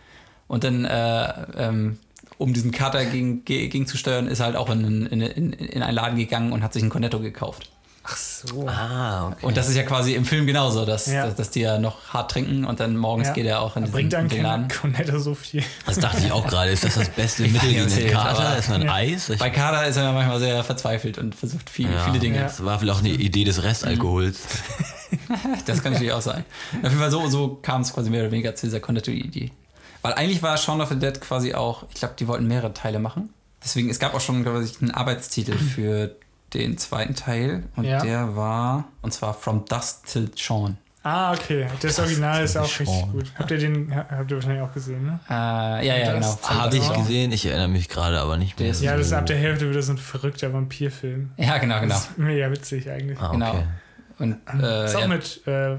und 0.47 0.65
dann, 0.65 0.85
äh, 0.85 1.33
ähm, 1.57 1.99
um 2.39 2.55
diesen 2.55 2.71
Kater 2.71 3.05
gegen, 3.05 3.45
ge- 3.45 3.69
gegenzusteuern, 3.69 4.29
ist 4.29 4.41
er 4.41 4.47
halt 4.47 4.57
auch 4.57 4.71
in, 4.71 5.07
in, 5.07 5.21
in, 5.21 5.53
in 5.53 5.83
einen 5.83 5.95
Laden 5.95 6.19
gegangen 6.19 6.53
und 6.53 6.63
hat 6.63 6.73
sich 6.73 6.83
ein 6.83 6.91
Cornetto 6.91 7.21
gekauft. 7.21 7.71
Ach 8.11 8.17
so. 8.17 8.67
Ah, 8.67 9.29
okay. 9.29 9.45
Und 9.47 9.57
das 9.57 9.69
ist 9.69 9.75
ja 9.77 9.83
quasi 9.83 10.15
im 10.15 10.25
Film 10.25 10.47
genauso, 10.47 10.87
dass, 10.87 11.07
Ja. 11.07 11.27
dass, 11.27 11.35
dass 11.35 11.51
die 11.51 11.61
ja 11.61 11.79
noch 11.79 12.09
hart 12.09 12.31
trinken 12.31 12.65
und 12.65 12.81
dann 12.81 12.97
morgens 12.97 13.29
Ja. 13.29 13.35
geht 13.35 13.47
er 13.47 13.61
auch 13.61 13.77
in 13.77 13.83
Da 13.83 13.87
diesen, 13.87 13.93
bringt 13.95 14.13
dann 14.15 14.29
den 14.29 14.43
Laden. 14.43 14.69
Cornetto 14.69 15.19
so 15.19 15.35
viel. 15.35 15.63
Das 15.85 15.99
dachte 15.99 16.23
ich 16.25 16.33
auch 16.33 16.47
gerade. 16.47 16.71
Ist 16.71 16.85
das 16.85 16.95
das 16.95 17.11
beste 17.11 17.45
Ich 17.47 17.53
Mittel 17.53 17.73
gegen 17.75 17.89
den 17.89 18.11
Kater? 18.11 18.57
Ist 18.59 18.71
man 18.71 18.83
Ja. 18.83 18.95
Eis? 18.95 19.29
Ich, 19.29 19.39
Bei 19.39 19.51
Kader 19.51 19.87
ist 19.87 19.97
er 19.97 20.05
ja 20.05 20.13
manchmal 20.13 20.39
sehr 20.41 20.65
verzweifelt 20.65 21.19
und 21.19 21.35
versucht 21.35 21.69
viel, 21.69 21.91
ja, 21.91 22.05
viele 22.05 22.19
Dinge. 22.19 22.39
Das 22.41 22.65
war 22.65 22.79
vielleicht 22.79 22.97
auch 22.99 23.03
eine 23.05 23.11
Idee 23.13 23.45
des 23.45 23.63
Restalkohols. 23.63 24.39
Das 25.67 25.83
kann 25.83 25.93
natürlich 25.93 26.13
auch 26.13 26.21
sein. 26.21 26.45
Auf 26.83 26.91
jeden 26.91 26.99
Fall 26.99 27.11
so, 27.11 27.27
so 27.29 27.59
kam 27.63 27.81
es 27.83 27.93
quasi 27.95 28.11
mehr 28.11 28.23
oder 28.23 28.31
weniger 28.31 28.55
zu 28.55 28.67
dieser 28.67 28.81
Cornetto-Idee. 28.81 29.51
Weil 30.03 30.13
eigentlich 30.15 30.43
war 30.43 30.57
Shaun 30.59 30.81
of 30.83 30.91
the 30.91 30.99
Dead 30.99 31.19
quasi 31.21 31.55
auch, 31.55 31.85
ich 31.91 31.97
glaube, 31.97 32.15
die 32.19 32.29
wollten 32.29 32.47
mehrere 32.47 32.73
Teile 32.75 32.99
machen. 32.99 33.31
Deswegen, 33.65 33.89
es 33.91 33.99
gab 33.99 34.15
auch 34.15 34.21
schon, 34.21 34.43
glaube 34.43 34.63
ich, 34.65 34.81
einen 34.81 34.91
Arbeitstitel 34.91 35.57
für 35.57 36.15
den 36.55 36.79
zweiten 36.79 37.15
Teil. 37.15 37.65
Und 37.77 37.85
Ja. 37.85 38.03
der 38.03 38.37
war, 38.37 38.85
und 39.03 39.13
zwar 39.13 39.35
From 39.35 39.65
Dust 39.67 40.07
Till 40.07 40.31
Shaun. 40.37 40.77
Ah, 41.05 41.33
okay. 41.33 41.67
Das 41.81 41.99
Original 42.01 42.43
ist 42.45 42.57
auch 42.57 42.65
richtig 42.65 42.89
Sean. 42.89 43.13
gut. 43.13 43.33
Habt 43.39 43.51
ihr 43.53 43.59
den 43.59 43.95
habt 43.95 44.31
ihr 44.31 44.37
wahrscheinlich 44.37 44.63
auch 44.63 44.73
gesehen, 44.75 45.07
ne? 45.07 45.21
Äh, 45.31 45.33
ja, 45.33 45.97
ja, 45.97 46.13
Das- 46.19 46.41
genau. 46.43 46.61
Habe 46.63 46.77
ich 46.77 46.93
gesehen, 46.93 47.33
ich 47.33 47.47
erinnere 47.47 47.69
mich 47.69 47.89
gerade 47.89 48.21
aber 48.21 48.37
nicht 48.37 48.59
mehr. 48.59 48.67
Der 48.67 48.73
ist- 48.73 48.83
Ja, 48.83 48.97
das 48.97 49.07
ist 49.07 49.13
ab 49.13 49.25
der 49.27 49.37
Hälfte 49.39 49.71
wieder 49.71 49.81
so 49.81 49.93
ein 49.93 49.99
verrückter 49.99 50.53
Vampirfilm. 50.53 51.31
Ja, 51.37 51.57
genau, 51.59 51.81
genau. 51.81 51.95
Das 51.95 52.05
ist 52.07 52.19
mega 52.19 52.51
witzig 52.51 52.91
eigentlich. 52.91 53.19
Ah, 53.21 53.31
Genau. 53.31 53.51
okay. 53.51 53.65
Und 54.19 54.37
äh, 54.61 54.85
ist 54.87 54.97
auch 54.97 55.01
ja, 55.03 55.07
mit, 55.09 55.47
äh, 55.47 55.77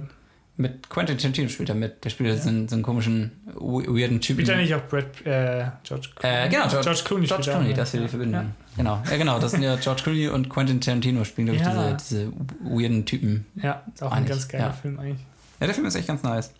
mit 0.60 0.89
Quentin 0.89 1.18
Tarantino 1.18 1.47
spielt 1.49 1.70
er 1.70 1.76
mit. 1.76 2.03
Der 2.03 2.10
spielt 2.10 2.41
so, 2.43 2.49
einen, 2.49 2.68
so 2.68 2.76
einen 2.76 2.84
komischen, 2.84 3.32
we- 3.55 3.88
weirden 3.88 4.20
Typen. 4.20 4.45
spielt 4.45 4.49
da 4.49 4.55
nicht 4.57 4.74
auch 4.76 4.82
Brad, 4.88 5.05
äh, 5.26 5.66
George 5.84 6.10
Clooney? 6.16 6.36
Äh, 6.45 6.49
genau, 6.49 6.68
George, 6.68 6.84
George 6.84 7.01
Clooney 7.05 7.28
George 7.28 7.49
Clooney, 7.49 7.74
das 7.74 7.88
ist 7.89 7.93
ja. 7.95 8.01
die 8.01 8.07
Verbindung. 8.10 8.41
Ja. 8.41 8.45
Genau. 8.78 9.01
Ja, 9.10 9.18
genau, 9.18 9.39
das 9.39 9.51
sind 9.51 9.62
ja 9.64 9.76
George 9.82 10.03
Clooney 10.03 10.28
und 10.28 10.49
Quentin 10.49 10.82
Tarantino 10.82 11.24
spielen, 11.24 11.47
glaube 11.47 11.60
ich, 11.62 11.66
Ja. 11.66 11.93
diese, 11.93 12.28
diese 12.28 12.34
weirden 12.64 13.05
Typen. 13.05 13.45
Ja, 13.55 13.84
ist 13.93 14.03
auch 14.03 14.12
ein 14.12 14.26
ganz 14.26 14.47
geiler 14.47 14.66
ja. 14.66 14.72
Film 14.74 14.99
eigentlich. 14.99 15.26
Ja, 15.60 15.66
der 15.68 15.74
Film 15.76 15.88
ist 15.88 15.95
echt 15.95 16.07
ganz 16.07 16.24
nice. 16.24 16.51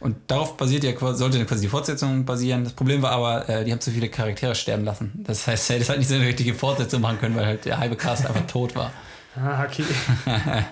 Und 0.00 0.16
darauf 0.28 0.56
basiert 0.56 0.84
ja 0.84 0.92
quasi, 0.92 1.18
sollte 1.18 1.44
quasi 1.44 1.62
die 1.62 1.68
Fortsetzung 1.68 2.24
basieren. 2.24 2.64
Das 2.64 2.72
Problem 2.72 3.02
war 3.02 3.10
aber, 3.12 3.46
äh, 3.48 3.62
die 3.64 3.72
haben 3.72 3.80
zu 3.80 3.90
viele 3.90 4.08
Charaktere 4.08 4.54
sterben 4.54 4.84
lassen. 4.84 5.12
Das 5.16 5.46
heißt, 5.46 5.68
er 5.70 5.76
hätte 5.78 5.88
halt 5.90 5.98
nicht 5.98 6.08
so 6.08 6.14
eine 6.14 6.24
richtige 6.26 6.54
Fortsetzung 6.54 7.02
machen 7.02 7.18
können, 7.20 7.36
weil 7.36 7.44
halt 7.44 7.64
der 7.66 7.76
halbe 7.78 7.96
Cast 7.96 8.24
einfach 8.26 8.46
tot 8.46 8.74
war. 8.74 8.90
Ah, 9.36 9.64
okay. 9.64 9.84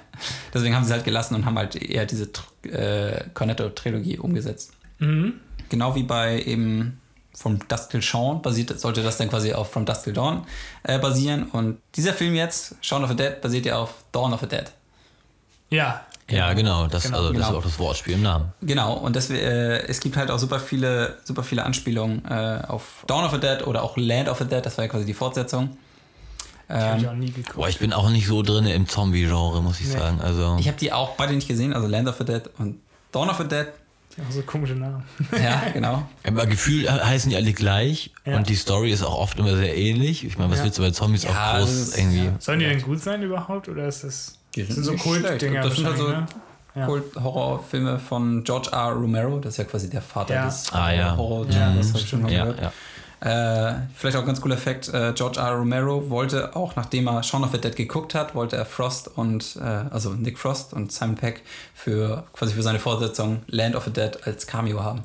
Deswegen 0.54 0.74
haben 0.74 0.84
sie 0.84 0.90
es 0.90 0.94
halt 0.94 1.04
gelassen 1.04 1.34
und 1.34 1.44
haben 1.44 1.58
halt 1.58 1.76
eher 1.76 2.06
diese 2.06 2.30
äh, 2.64 3.24
Cornetto-Trilogie 3.34 4.18
umgesetzt. 4.18 4.72
Mhm. 4.98 5.34
Genau 5.68 5.94
wie 5.94 6.02
bei 6.02 6.42
eben 6.42 7.00
From 7.36 7.58
Dusk 7.68 7.90
Till 7.90 8.00
Dawn 8.00 8.42
basiert, 8.42 8.78
sollte 8.78 9.02
das 9.02 9.18
dann 9.18 9.28
quasi 9.28 9.52
auf 9.52 9.72
From 9.72 9.84
Dusk 9.84 10.04
Till 10.04 10.12
Dawn 10.12 10.46
äh, 10.84 10.98
basieren. 10.98 11.44
Und 11.44 11.78
dieser 11.96 12.12
Film 12.12 12.34
jetzt, 12.34 12.76
Shaun 12.80 13.02
of 13.02 13.10
the 13.10 13.16
Dead, 13.16 13.40
basiert 13.40 13.66
ja 13.66 13.78
auf 13.78 14.04
Dawn 14.12 14.32
of 14.32 14.40
the 14.40 14.46
Dead. 14.46 14.70
Ja. 15.70 16.04
Ja, 16.30 16.52
genau. 16.54 16.86
Das, 16.86 17.02
Genau, 17.02 17.18
also, 17.18 17.32
das 17.32 17.36
genau. 17.36 17.50
ist 17.50 17.56
auch 17.56 17.64
das 17.64 17.78
Wortspiel 17.78 18.14
im 18.14 18.22
Namen. 18.22 18.52
Genau, 18.62 18.94
und 18.94 19.14
das, 19.14 19.28
äh, 19.28 19.86
es 19.86 20.00
gibt 20.00 20.16
halt 20.16 20.30
auch 20.30 20.38
super 20.38 20.58
viele, 20.58 21.18
super 21.24 21.42
viele 21.42 21.64
Anspielungen 21.64 22.24
äh, 22.24 22.62
auf 22.66 23.04
Dawn 23.06 23.24
of 23.24 23.32
the 23.32 23.40
Dead 23.40 23.66
oder 23.66 23.82
auch 23.82 23.96
Land 23.96 24.28
of 24.28 24.38
the 24.38 24.46
Dead, 24.46 24.64
das 24.64 24.78
war 24.78 24.84
ja 24.84 24.90
quasi 24.90 25.04
die 25.04 25.12
Fortsetzung. 25.12 25.76
Die 26.68 26.72
hab 26.74 26.96
ich 26.98 27.04
Ähm, 27.04 27.08
auch 27.10 27.14
nie 27.14 27.30
geguckt. 27.30 27.56
Boah, 27.56 27.68
ich 27.68 27.78
bin 27.78 27.92
auch 27.92 28.08
nicht 28.10 28.26
so 28.26 28.42
drin 28.42 28.66
im 28.66 28.88
Zombie-Genre, 28.88 29.62
muss 29.62 29.80
ich 29.80 29.86
Nee. 29.88 29.92
sagen. 29.98 30.20
Also, 30.20 30.56
ich 30.58 30.66
habe 30.66 30.78
die 30.78 30.92
auch 30.92 31.10
beide 31.16 31.34
nicht 31.34 31.46
gesehen, 31.48 31.72
also 31.74 31.86
Land 31.86 32.08
of 32.08 32.16
the 32.18 32.24
Dead 32.24 32.42
und 32.58 32.78
Dawn 33.12 33.28
of 33.28 33.36
the 33.38 33.44
Dead. 33.46 33.66
Die 34.16 34.20
haben 34.22 34.30
so 34.32 34.42
komische 34.42 34.74
Namen. 34.74 35.02
Ja, 35.32 35.62
genau. 35.72 36.08
aber 36.24 36.46
gefühlt 36.46 36.88
heißen 36.90 37.30
die 37.30 37.36
alle 37.36 37.52
gleich 37.52 38.12
Ja. 38.24 38.36
und 38.36 38.48
die 38.48 38.54
Story 38.54 38.92
ist 38.92 39.02
auch 39.02 39.18
oft 39.18 39.38
immer 39.40 39.56
sehr 39.56 39.76
ähnlich. 39.76 40.24
Ich 40.24 40.38
meine, 40.38 40.50
was 40.52 40.58
Ja. 40.58 40.64
willst 40.64 40.78
du 40.78 40.82
bei 40.82 40.90
Zombies 40.92 41.24
Ja, 41.24 41.30
auch 41.54 41.58
groß 41.58 41.70
ist- 41.70 41.98
irgendwie? 41.98 42.24
ja. 42.26 42.32
Sollen 42.38 42.60
die 42.60 42.66
denn 42.66 42.80
gut 42.80 43.00
sein 43.02 43.22
überhaupt? 43.22 43.68
Oder 43.68 43.88
ist 43.88 44.04
das. 44.04 44.38
Das 44.56 44.68
sind 44.68 44.84
so. 44.84 44.94
Kult-Dinger 44.94 45.62
Das 45.62 45.74
sind 45.74 45.86
halt 45.86 45.98
so 45.98 46.08
ne? 46.08 46.26
Ja. 46.76 46.86
Kult-Horrorfilme 46.86 47.98
von 47.98 48.42
George 48.44 48.70
R. 48.72 48.92
Romero, 48.92 49.38
das 49.38 49.54
ist 49.54 49.58
ja 49.58 49.64
quasi 49.64 49.90
der 49.90 50.02
Vater 50.02 50.34
Ja. 50.34 50.44
des 50.46 50.72
Ah, 50.72 50.92
ja. 50.92 51.16
Horror. 51.16 51.46
Ja, 51.50 51.74
das 51.74 51.92
das 51.92 52.02
schon 52.02 52.22
mal 52.22 52.32
Ja, 52.32 52.44
gehört. 52.46 52.72
Ja. 53.22 53.70
Äh, 53.70 53.74
vielleicht 53.94 54.16
auch 54.16 54.20
ein 54.20 54.26
ganz 54.26 54.40
cooler 54.40 54.54
Effekt, 54.54 54.88
äh, 54.92 55.12
George 55.14 55.40
R. 55.40 55.52
Romero 55.52 56.10
wollte 56.10 56.56
auch, 56.56 56.76
nachdem 56.76 57.06
er 57.08 57.22
Shaun 57.22 57.44
of 57.44 57.52
the 57.52 57.60
Dead 57.60 57.74
geguckt 57.74 58.14
hat, 58.14 58.34
wollte 58.34 58.56
er 58.56 58.66
Frost 58.66 59.08
und, 59.16 59.56
äh, 59.56 59.64
also 59.64 60.10
Nick 60.10 60.38
Frost 60.38 60.72
und 60.72 60.92
Simon 60.92 61.16
Peck 61.16 61.42
für 61.74 62.24
quasi 62.32 62.54
für 62.54 62.62
seine 62.62 62.78
Fortsetzung 62.78 63.42
Land 63.46 63.76
of 63.76 63.84
the 63.84 63.92
Dead 63.92 64.18
als 64.26 64.46
Cameo 64.46 64.82
haben. 64.82 65.04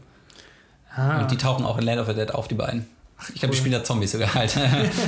Ah, 0.95 1.21
Und 1.21 1.31
die 1.31 1.37
tauchen 1.37 1.65
auch 1.65 1.77
in 1.77 1.85
Land 1.85 1.99
of 2.01 2.07
the 2.07 2.13
Dead 2.13 2.33
auf, 2.33 2.47
die 2.47 2.55
beiden. 2.55 2.87
Ich 3.33 3.41
glaube, 3.41 3.53
die 3.53 3.59
spielen 3.59 3.73
da 3.73 3.83
Zombies 3.83 4.11
sogar 4.11 4.33
halt. 4.33 4.57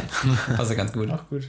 also 0.57 0.75
ganz 0.75 0.91
gut. 0.91 1.09
auch 1.11 1.27
gut. 1.29 1.47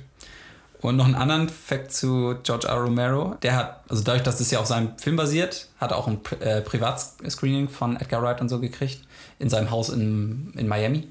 Und 0.80 0.96
noch 0.96 1.04
einen 1.04 1.14
anderen 1.14 1.48
Fact 1.48 1.92
zu 1.92 2.34
George 2.42 2.66
R. 2.66 2.74
Romero. 2.74 3.36
Der 3.42 3.54
hat, 3.54 3.80
also 3.88 4.02
dadurch, 4.02 4.24
dass 4.24 4.40
es 4.40 4.50
ja 4.50 4.58
auf 4.58 4.66
seinem 4.66 4.98
Film 4.98 5.14
basiert, 5.14 5.68
hat 5.78 5.92
er 5.92 5.96
auch 5.96 6.08
ein 6.08 6.22
Pri 6.22 6.36
äh, 6.36 6.60
Privatscreening 6.60 7.68
von 7.68 7.96
Edgar 7.96 8.22
Wright 8.22 8.40
und 8.40 8.48
so 8.48 8.58
gekriegt. 8.58 9.00
In 9.38 9.48
seinem 9.48 9.70
Haus 9.70 9.90
in, 9.90 10.52
in 10.56 10.66
Miami. 10.66 11.08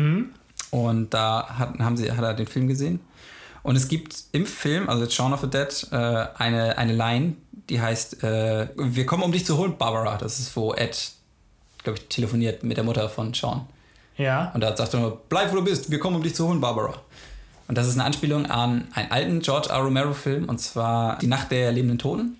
Mhm. 0.00 0.30
Und 0.70 1.12
da 1.14 1.48
hat, 1.58 1.78
haben 1.78 1.96
sie, 1.96 2.10
hat 2.12 2.22
er 2.22 2.34
den 2.34 2.46
Film 2.46 2.68
gesehen. 2.68 3.00
Und 3.62 3.76
es 3.76 3.88
gibt 3.88 4.14
im 4.32 4.46
Film, 4.46 4.88
also 4.88 5.08
Shaun 5.08 5.32
of 5.32 5.40
the 5.40 5.50
Dead, 5.50 5.86
äh, 5.92 5.96
eine, 6.36 6.78
eine 6.78 6.92
Line, 6.94 7.34
die 7.68 7.80
heißt, 7.80 8.22
äh, 8.24 8.68
wir 8.76 9.06
kommen, 9.06 9.22
um 9.22 9.32
dich 9.32 9.44
zu 9.44 9.56
holen, 9.58 9.76
Barbara. 9.76 10.16
Das 10.16 10.38
ist, 10.38 10.54
wo 10.56 10.72
Ed, 10.74 11.12
glaube 11.82 11.98
ich, 11.98 12.08
telefoniert 12.08 12.62
mit 12.62 12.76
der 12.76 12.84
Mutter 12.84 13.08
von 13.08 13.34
Sean. 13.34 13.66
Ja. 14.16 14.50
Und 14.54 14.60
da 14.62 14.76
sagt 14.76 14.94
er 14.94 15.00
nur, 15.00 15.20
bleib 15.28 15.52
wo 15.52 15.56
du 15.56 15.64
bist, 15.64 15.90
wir 15.90 15.98
kommen, 15.98 16.16
um 16.16 16.22
dich 16.22 16.34
zu 16.34 16.48
holen, 16.48 16.60
Barbara. 16.60 16.94
Und 17.68 17.76
das 17.78 17.86
ist 17.86 17.94
eine 17.94 18.04
Anspielung 18.04 18.46
an 18.46 18.88
einen 18.94 19.10
alten 19.12 19.40
George 19.40 19.68
R. 19.68 19.78
Romero-Film, 19.78 20.48
und 20.48 20.58
zwar 20.58 21.18
Die 21.18 21.26
Nacht 21.26 21.50
der 21.50 21.70
lebenden 21.72 21.98
Toten. 21.98 22.36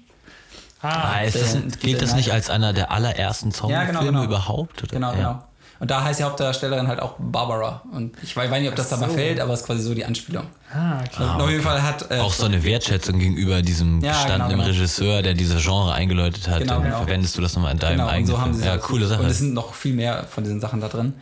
Ah, 0.83 1.13
Ah, 1.13 1.21
ist 1.23 1.37
das 1.37 1.79
gilt 1.79 2.01
das 2.01 2.15
nicht 2.15 2.33
als 2.33 2.49
einer 2.49 2.73
der 2.73 2.91
allerersten 2.91 3.53
Zombie-Filme 3.53 3.93
Ja, 3.93 4.01
genau, 4.01 4.05
genau. 4.05 4.25
überhaupt? 4.25 4.83
Oder? 4.83 4.93
Genau, 4.93 5.13
ja. 5.13 5.17
genau. 5.17 5.45
Und 5.81 5.91
da 5.91 6.05
heißt 6.05 6.21
die 6.21 6.25
Hauptdarstellerin 6.25 6.89
halt 6.89 7.01
auch 7.01 7.15
Barbara. 7.19 7.83
Und 7.93 8.13
ich 8.23 8.37
weiß 8.37 8.51
nicht, 8.51 8.69
ob 8.69 8.77
das 8.77 8.87
Ach 8.93 8.97
da 8.97 9.07
mal 9.07 9.09
so. 9.11 9.17
fällt, 9.17 9.41
aber 9.41 9.55
es 9.55 9.61
ist 9.61 9.67
quasi 9.67 9.81
so 9.83 9.95
die 9.95 10.05
Anspielung. 10.05 10.45
ah 10.73 11.01
okay. 11.01 11.23
Und 11.23 11.41
auf 11.41 11.51
jeden 11.51 11.63
Fall 11.63 11.83
hat. 11.83 12.11
Äh, 12.11 12.19
Auch 12.19 12.33
so 12.33 12.45
eine 12.45 12.63
Wertschätzung 12.63 13.19
gegenüber 13.19 13.63
diesem 13.63 14.01
Ja, 14.03 14.13
gestandenen 14.13 14.51
genau, 14.51 14.65
genau. 14.65 14.77
Regisseur, 14.77 15.23
der 15.23 15.33
dieses 15.35 15.63
Genre 15.65 15.93
eingeläutet 15.95 16.49
hat. 16.49 16.61
Genau, 16.61 16.75
dann 16.75 16.83
genau. 16.85 16.99
verwendest 16.99 17.37
du 17.39 17.41
das 17.43 17.55
nochmal 17.55 17.73
in 17.73 17.79
deinem 17.79 17.97
Genau, 17.97 18.09
eigenen 18.09 18.27
so 18.31 18.41
haben 18.41 18.53
sie. 18.55 18.65
Ja, 18.65 18.77
coole 18.77 19.07
Sache. 19.07 19.23
Und 19.23 19.29
es 19.31 19.39
sind 19.39 19.55
noch 19.55 19.73
viel 19.75 19.95
mehr 19.95 20.25
von 20.25 20.45
diesen 20.45 20.61
Sachen 20.61 20.81
da 20.83 20.89
drin. 20.89 21.15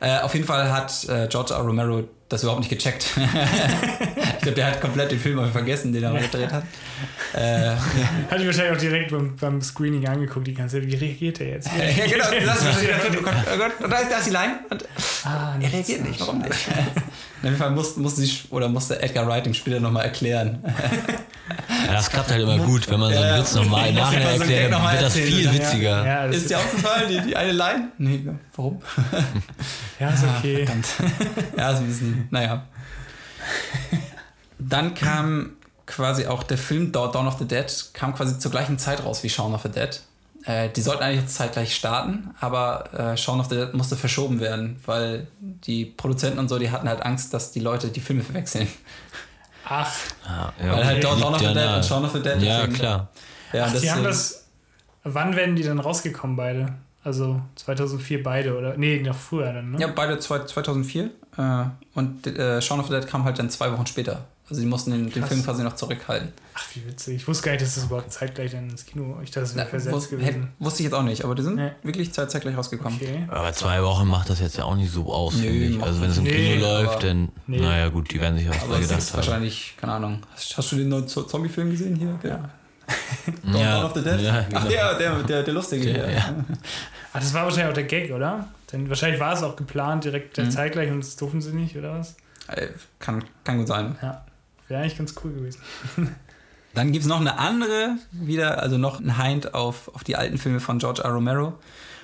Äh, 0.00 0.18
auf 0.20 0.34
jeden 0.34 0.46
Fall 0.46 0.72
hat 0.72 1.04
äh, 1.08 1.26
George 1.28 1.52
R. 1.54 1.60
Romero 1.60 2.04
das 2.28 2.42
überhaupt 2.42 2.60
nicht 2.60 2.70
gecheckt. 2.70 3.06
ich 3.16 4.38
glaube, 4.40 4.56
der 4.56 4.66
hat 4.66 4.80
komplett 4.80 5.12
den 5.12 5.18
Film 5.20 5.50
vergessen, 5.52 5.92
den 5.92 6.02
er 6.02 6.12
mal 6.12 6.22
gedreht 6.30 6.52
hat. 6.52 6.64
Äh, 7.34 7.76
Hatte 8.30 8.40
ich 8.40 8.46
wahrscheinlich 8.46 8.76
auch 8.76 8.80
direkt 8.80 9.10
beim, 9.10 9.36
beim 9.36 9.62
Screening 9.62 10.06
angeguckt, 10.08 10.46
die 10.46 10.54
ganze 10.54 10.80
Zeit. 10.80 10.90
Wie 10.90 10.96
reagiert 10.96 11.40
er 11.40 11.48
jetzt? 11.48 11.68
ja, 11.78 12.06
genau, 12.06 12.24
das 12.46 12.62
ist. 12.62 12.88
Oh 13.18 13.22
Gott, 13.22 13.34
oh 13.54 13.58
Gott, 13.58 13.72
und 13.80 13.90
da 13.90 13.98
ist, 13.98 14.10
da 14.10 14.18
ist 14.18 14.26
die 14.26 14.30
Line. 14.32 14.58
Und 14.70 14.84
Ah, 15.24 15.54
er 15.60 15.72
reagiert 15.72 16.04
nicht, 16.04 16.20
warum 16.20 16.38
nicht? 16.38 16.52
Auf 16.52 17.44
jeden 17.44 17.56
Fall 17.56 17.70
musste, 17.70 18.00
musste, 18.00 18.20
sie, 18.22 18.32
oder 18.50 18.68
musste 18.68 19.00
Edgar 19.02 19.26
Wright 19.26 19.44
dem 19.44 19.54
Spieler 19.54 19.80
nochmal 19.80 20.04
erklären. 20.04 20.62
Ja, 21.86 21.92
das 21.92 22.10
klappt 22.10 22.30
halt 22.30 22.42
immer 22.42 22.58
gut, 22.58 22.88
wenn 22.90 23.00
man 23.00 23.12
so 23.12 23.18
einen 23.18 23.28
Ja, 23.28 23.38
Witz 23.40 23.54
nochmal 23.54 23.88
im 23.88 23.94
Nachhinein 23.94 24.40
erklärt, 24.40 24.72
dann 24.72 24.92
wird 24.92 25.02
das 25.02 25.14
viel 25.14 25.52
witziger. 25.52 26.06
Ja, 26.06 26.26
das 26.26 26.36
Ist 26.36 26.50
dir 26.50 26.58
aufgefallen, 26.58 27.08
die, 27.08 27.20
die 27.20 27.36
eine 27.36 27.52
Line? 27.52 27.88
Nee, 27.98 28.26
warum? 28.54 28.80
ja, 30.00 30.10
ist 30.10 30.24
okay. 30.24 30.66
Ja, 31.56 31.70
ist 31.70 31.78
ein 31.78 31.86
bisschen, 31.86 32.28
naja. 32.30 32.66
Dann 34.58 34.94
kam 34.94 35.52
quasi 35.86 36.26
auch 36.26 36.42
der 36.42 36.58
Film 36.58 36.92
Dawn 36.92 37.12
Dawn 37.12 37.28
of 37.28 37.38
the 37.38 37.46
Dead, 37.46 37.66
kam 37.92 38.14
quasi 38.14 38.38
zur 38.38 38.50
gleichen 38.50 38.78
Zeit 38.78 39.04
raus 39.04 39.22
wie 39.22 39.28
Shaun 39.28 39.54
of 39.54 39.62
the 39.62 39.68
Dead. 39.68 40.00
Äh, 40.44 40.68
die 40.70 40.80
sollten 40.80 41.02
eigentlich 41.02 41.26
zeitgleich 41.26 41.74
starten, 41.74 42.30
aber 42.40 42.92
äh, 42.94 43.16
Shaun 43.16 43.40
of 43.40 43.48
the 43.48 43.56
Dead 43.56 43.74
musste 43.74 43.96
verschoben 43.96 44.40
werden, 44.40 44.80
weil 44.86 45.26
die 45.40 45.84
Produzenten 45.84 46.38
und 46.38 46.48
so, 46.48 46.58
die 46.58 46.70
hatten 46.70 46.88
halt 46.88 47.02
Angst, 47.02 47.34
dass 47.34 47.52
die 47.52 47.60
Leute 47.60 47.88
die 47.88 48.00
Filme 48.00 48.22
verwechseln. 48.22 48.68
Ach, 49.68 49.92
Ja, 50.26 50.52
ja, 50.64 50.72
Weil 50.72 50.84
halt 50.86 50.96
liegt 50.98 51.04
Dawn 51.04 51.22
of 51.22 51.38
the 51.38 51.44
ja 51.44 51.52
Dead 51.54 51.76
und 51.76 51.84
Shaun 51.84 52.04
of 52.04 52.12
the 52.12 52.22
Dead. 52.22 52.40
Ja, 52.42 52.56
deswegen- 52.60 52.72
klar. 52.74 53.08
Ja, 53.52 53.66
Ach 53.68 53.80
die 53.80 53.90
haben 53.90 54.04
das. 54.04 54.46
Wann 55.04 55.36
werden 55.36 55.56
die 55.56 55.62
dann 55.62 55.78
rausgekommen, 55.78 56.36
beide? 56.36 56.72
Also 57.04 57.40
2004 57.54 58.22
beide, 58.22 58.58
oder? 58.58 58.76
Nee, 58.76 59.00
noch 59.00 59.14
früher 59.16 59.52
dann, 59.52 59.72
ne? 59.72 59.78
Ja, 59.80 59.86
beide 59.88 60.18
zwei- 60.18 60.44
2004. 60.44 61.10
Äh, 61.36 61.64
und 61.94 62.26
äh, 62.26 62.60
Shaun 62.60 62.80
of 62.80 62.86
the 62.88 62.92
Dead 62.94 63.06
kam 63.06 63.24
halt 63.24 63.38
dann 63.38 63.48
zwei 63.50 63.70
Wochen 63.72 63.86
später. 63.86 64.24
Also 64.48 64.60
die 64.60 64.66
mussten 64.68 64.92
den, 64.92 65.10
den. 65.10 65.24
Film 65.24 65.42
quasi 65.42 65.64
noch 65.64 65.74
zurückhalten. 65.74 66.32
Ach, 66.54 66.64
wie 66.74 66.86
witzig. 66.86 67.16
Ich 67.16 67.26
wusste 67.26 67.44
gar 67.44 67.52
nicht, 67.52 67.62
dass 67.62 67.74
das 67.74 67.84
überhaupt 67.84 68.12
zeitgleich 68.12 68.52
dann 68.52 68.70
ins 68.70 68.86
Kino. 68.86 69.18
Ich 69.24 69.30
dachte, 69.30 69.40
das 69.40 69.56
wäre 69.56 69.64
Na, 69.64 69.70
versetzt 69.70 69.96
wus- 69.96 70.08
gewesen. 70.10 70.26
hätt- 70.58 70.64
wusste 70.64 70.80
ich 70.80 70.84
jetzt 70.84 70.92
auch 70.94 71.02
nicht, 71.02 71.24
aber 71.24 71.34
die 71.34 71.42
sind 71.42 71.56
Nee. 71.56 71.72
wirklich 71.82 72.12
zeit- 72.14 72.30
zeitgleich 72.30 72.56
rausgekommen. 72.56 72.96
Okay. 73.02 73.26
Aber 73.28 73.52
zwei 73.52 73.82
Wochen 73.82 74.06
macht 74.06 74.30
das 74.30 74.38
jetzt 74.38 74.56
ja 74.56 74.62
auch 74.64 74.76
nicht 74.76 74.92
so 74.92 75.12
aus, 75.12 75.34
Nö, 75.34 75.42
finde 75.42 75.64
ich. 75.66 75.82
Also 75.82 76.00
wenn 76.00 76.10
es 76.10 76.18
im 76.18 76.24
nicht. 76.24 76.36
Kino 76.36 76.54
Nee, 76.54 76.60
läuft, 76.60 77.02
dann, 77.02 77.28
Nee. 77.48 77.58
naja 77.60 77.88
gut, 77.88 78.12
die 78.12 78.20
werden 78.20 78.38
sich 78.38 78.48
was 78.48 78.60
Aber 78.62 78.68
bei 78.68 78.74
es 78.76 78.82
gedacht 78.82 78.98
ist 79.00 79.10
haben. 79.12 79.16
wahrscheinlich, 79.16 79.74
keine 79.80 79.92
Ahnung. 79.94 80.22
Hast, 80.34 80.56
hast 80.56 80.70
du 80.72 80.76
den 80.76 80.88
neuen 80.90 81.08
Zo- 81.08 81.22
Zombie-Film 81.24 81.70
gesehen 81.70 81.96
hier? 81.96 82.16
Ja. 82.22 82.50
Dawn 83.42 83.60
Ja, 83.60 83.84
of 83.84 83.94
the 83.94 84.00
Dead? 84.02 84.20
ja, 84.20 84.44
Ach, 84.44 84.48
genau. 84.48 84.68
der, 84.70 84.94
der, 84.98 85.22
der, 85.24 85.42
der 85.42 85.54
lustige 85.54 85.92
Der, 85.92 86.06
hier. 86.06 86.16
ja. 86.18 86.34
Ach, 87.12 87.18
das 87.18 87.34
war 87.34 87.42
wahrscheinlich 87.42 87.70
auch 87.70 87.74
der 87.74 87.82
Gag, 87.82 88.12
oder? 88.12 88.46
Denn 88.70 88.88
wahrscheinlich 88.88 89.18
war 89.18 89.32
es 89.32 89.42
auch 89.42 89.56
geplant, 89.56 90.04
direkt 90.04 90.38
Mhm. 90.38 90.50
zeitgleich 90.52 90.92
und 90.92 91.00
das 91.00 91.16
durften 91.16 91.40
sie 91.40 91.50
nicht, 91.52 91.76
oder 91.76 91.98
was? 91.98 92.14
Äh, 92.46 92.68
Kann, 93.00 93.24
kann 93.42 93.58
gut 93.58 93.66
sein. 93.66 93.96
Ja. 94.00 94.24
Wäre 94.68 94.82
eigentlich 94.82 94.98
ganz 94.98 95.14
cool 95.22 95.32
gewesen. 95.32 95.60
Dann 96.74 96.92
gibt 96.92 97.04
es 97.04 97.08
noch 97.08 97.20
eine 97.20 97.38
andere, 97.38 97.96
wieder, 98.12 98.62
also 98.62 98.76
noch 98.76 99.00
ein 99.00 99.22
Hind 99.22 99.54
auf, 99.54 99.88
auf 99.94 100.04
die 100.04 100.16
alten 100.16 100.36
Filme 100.36 100.60
von 100.60 100.78
George 100.78 101.02
R. 101.02 101.10
Romero. 101.10 101.54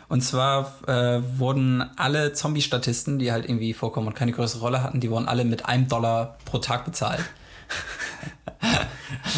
Und 0.08 0.22
zwar 0.22 0.74
äh, 0.88 1.20
wurden 1.38 1.82
alle 1.96 2.32
Zombie-Statisten, 2.32 3.18
die 3.18 3.32
halt 3.32 3.44
irgendwie 3.44 3.74
vorkommen 3.74 4.06
und 4.06 4.14
keine 4.14 4.32
größere 4.32 4.60
Rolle 4.60 4.82
hatten, 4.82 5.00
die 5.00 5.10
wurden 5.10 5.28
alle 5.28 5.44
mit 5.44 5.66
einem 5.66 5.88
Dollar 5.88 6.38
pro 6.44 6.58
Tag 6.58 6.84
bezahlt. 6.84 7.24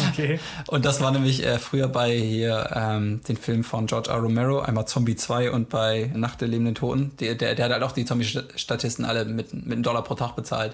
Okay. 0.09 0.39
Und 0.67 0.85
das 0.85 1.01
war 1.01 1.11
nämlich 1.11 1.45
äh, 1.45 1.59
früher 1.59 1.87
bei 1.87 2.17
hier 2.17 2.69
ähm, 2.73 3.21
den 3.27 3.37
Film 3.37 3.63
von 3.63 3.87
George 3.87 4.09
R. 4.09 4.17
Romero, 4.17 4.59
einmal 4.59 4.87
Zombie 4.87 5.15
2 5.15 5.51
und 5.51 5.69
bei 5.69 6.11
Nacht 6.13 6.41
der 6.41 6.47
lebenden 6.47 6.75
Toten. 6.75 7.11
Der, 7.19 7.35
der, 7.35 7.55
der 7.55 7.65
hat 7.65 7.71
halt 7.71 7.83
auch 7.83 7.91
die 7.91 8.05
Zombie-Statisten 8.05 9.05
alle 9.05 9.25
mit, 9.25 9.53
mit 9.53 9.71
einem 9.71 9.83
Dollar 9.83 10.03
pro 10.03 10.15
Tag 10.15 10.35
bezahlt. 10.35 10.73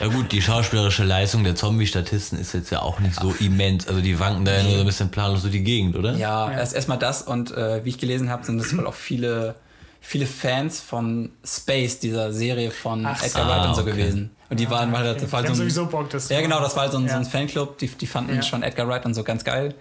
Ja 0.00 0.08
gut, 0.08 0.32
die 0.32 0.42
schauspielerische 0.42 1.04
Leistung 1.04 1.44
der 1.44 1.54
Zombie-Statisten 1.54 2.38
ist 2.38 2.52
jetzt 2.52 2.70
ja 2.70 2.82
auch 2.82 2.98
nicht 3.00 3.14
so 3.14 3.32
immens. 3.38 3.86
Also 3.86 4.00
die 4.00 4.18
wanken 4.18 4.44
da 4.44 4.56
ja 4.56 4.62
nur 4.64 4.72
so 4.74 4.80
ein 4.80 4.86
bisschen 4.86 5.10
planlos 5.10 5.42
durch 5.42 5.52
die 5.52 5.62
Gegend, 5.62 5.96
oder? 5.96 6.12
Ja, 6.16 6.50
Ja. 6.50 6.58
erst 6.58 6.74
erstmal 6.74 6.98
das 6.98 7.22
und 7.22 7.52
äh, 7.52 7.84
wie 7.84 7.90
ich 7.90 7.98
gelesen 7.98 8.28
habe, 8.28 8.44
sind 8.44 8.58
das 8.58 8.76
wohl 8.76 8.86
auch 8.86 8.94
viele, 8.94 9.54
viele 10.00 10.26
Fans 10.26 10.80
von 10.80 11.30
Space, 11.44 12.00
dieser 12.00 12.32
Serie 12.32 12.70
von 12.72 13.06
Ach 13.06 13.22
Edgar. 13.22 13.48
Wright 13.48 13.68
und 13.68 13.74
so 13.74 13.80
Ah, 13.80 13.84
okay. 13.84 13.92
gewesen. 13.92 14.30
Und 14.50 14.60
die 14.60 14.68
waren 14.68 14.96
halt, 14.96 15.16
Okay. 15.22 15.32
war 15.32 15.42
Die 15.42 15.46
halt 15.46 15.46
so 15.46 15.52
ein, 15.62 15.68
sowieso 15.68 15.86
Bock, 15.86 16.10
das 16.10 16.28
Ja, 16.28 16.40
genau, 16.40 16.60
das 16.60 16.74
war 16.74 16.82
halt 16.82 16.92
so 16.92 16.98
ein, 16.98 17.08
so 17.08 17.14
ein 17.14 17.22
Ja. 17.22 17.28
Fanclub, 17.28 17.78
die, 17.78 17.86
die 17.88 18.06
fanden 18.06 18.34
Ja. 18.36 18.42
schon 18.42 18.62
Edgar 18.62 18.88
Wright 18.88 19.06
und 19.06 19.14
so 19.14 19.22
ganz 19.22 19.44
geil. 19.44 19.74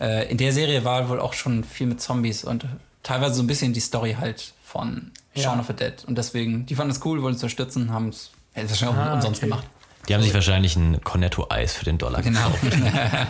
Äh, 0.00 0.30
in 0.30 0.38
der 0.38 0.52
Serie 0.52 0.84
war 0.84 1.08
wohl 1.08 1.20
auch 1.20 1.34
schon 1.34 1.62
viel 1.62 1.86
mit 1.86 2.00
Zombies 2.00 2.42
und 2.42 2.64
teilweise 3.02 3.34
so 3.34 3.42
ein 3.42 3.46
bisschen 3.46 3.72
die 3.74 3.80
Story 3.80 4.16
halt 4.18 4.54
von 4.64 5.10
Ja. 5.34 5.42
Shaun 5.44 5.60
of 5.60 5.66
the 5.66 5.72
Dead. 5.74 5.92
Und 6.06 6.16
deswegen, 6.18 6.64
die 6.66 6.74
fanden 6.74 6.90
es 6.92 7.04
cool, 7.04 7.20
wollten 7.22 7.36
es 7.36 7.42
unterstützen, 7.42 7.92
haben 7.92 8.08
es 8.08 8.30
hätten 8.58 8.66
es 8.72 8.72
wahrscheinlich 8.80 8.98
auch 8.98 9.10
Ah, 9.10 9.14
umsonst 9.14 9.40
okay. 9.40 9.48
gemacht. 9.50 9.64
Die 10.08 10.14
haben 10.14 10.22
sich 10.22 10.32
wahrscheinlich 10.32 10.74
ein 10.76 11.02
Cornetto-Eis 11.04 11.74
für 11.74 11.84
den 11.84 11.98
Dollar 11.98 12.22
Genau. 12.22 12.48
gekauft. 12.62 12.78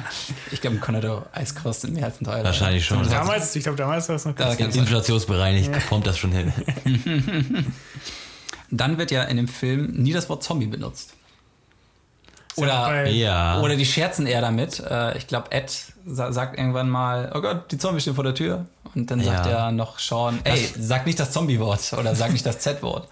ich 0.53 0.61
glaube, 0.61 0.77
ein 0.77 0.81
Cornetto 0.81 1.23
Eis 1.33 1.53
kostet 1.57 1.93
mehr 1.93 2.05
als 2.05 2.21
ein 2.21 2.25
Teil. 2.25 2.45
Wahrscheinlich 2.45 2.85
schon. 2.87 3.09
Damals, 3.09 3.57
ich 3.57 3.65
glaube, 3.65 3.77
damals 3.79 4.09
war 4.09 4.15
es 4.17 4.25
noch 4.25 4.39
Ja, 4.39 4.45
ganz 4.47 4.59
ganz- 4.59 4.77
Inflationsbereinigt 4.77 5.89
kommt 5.89 6.07
das 6.07 6.19
schon 6.19 6.31
hin. 6.31 6.53
Dann 8.71 8.99
wird 8.99 9.11
ja 9.11 9.23
in 9.25 9.37
dem 9.39 9.49
Film 9.49 9.93
nie 9.93 10.13
das 10.13 10.29
Wort 10.29 10.43
Zombie 10.45 10.67
benutzt. 10.67 11.15
Oder, 12.57 13.07
Ja. 13.07 13.61
oder 13.61 13.77
die 13.77 13.87
scherzen 13.87 14.27
eher 14.27 14.41
damit. 14.41 14.81
Äh, 14.81 15.17
ich 15.17 15.27
glaube, 15.27 15.53
Ed 15.53 15.73
sa 16.07 16.33
sagt 16.33 16.59
irgendwann 16.59 16.89
mal, 16.89 17.31
oh 17.35 17.41
Gott, 17.41 17.71
die 17.71 17.79
Zombies 17.79 18.03
stehen 18.03 18.15
vor 18.17 18.25
der 18.25 18.35
Tür. 18.35 18.67
Und 18.95 19.11
dann 19.11 19.21
sagt 19.23 19.47
Ja. 19.47 19.67
er 19.67 19.73
noch 19.73 19.99
Sean, 19.99 20.41
ey, 20.45 20.69
sag 20.79 21.07
nicht 21.07 21.21
das 21.21 21.31
Zombie-Wort 21.31 21.93
oder 21.93 22.15
sag 22.17 22.33
nicht 22.33 22.45
das 22.45 22.59
Z-Wort. 22.59 23.09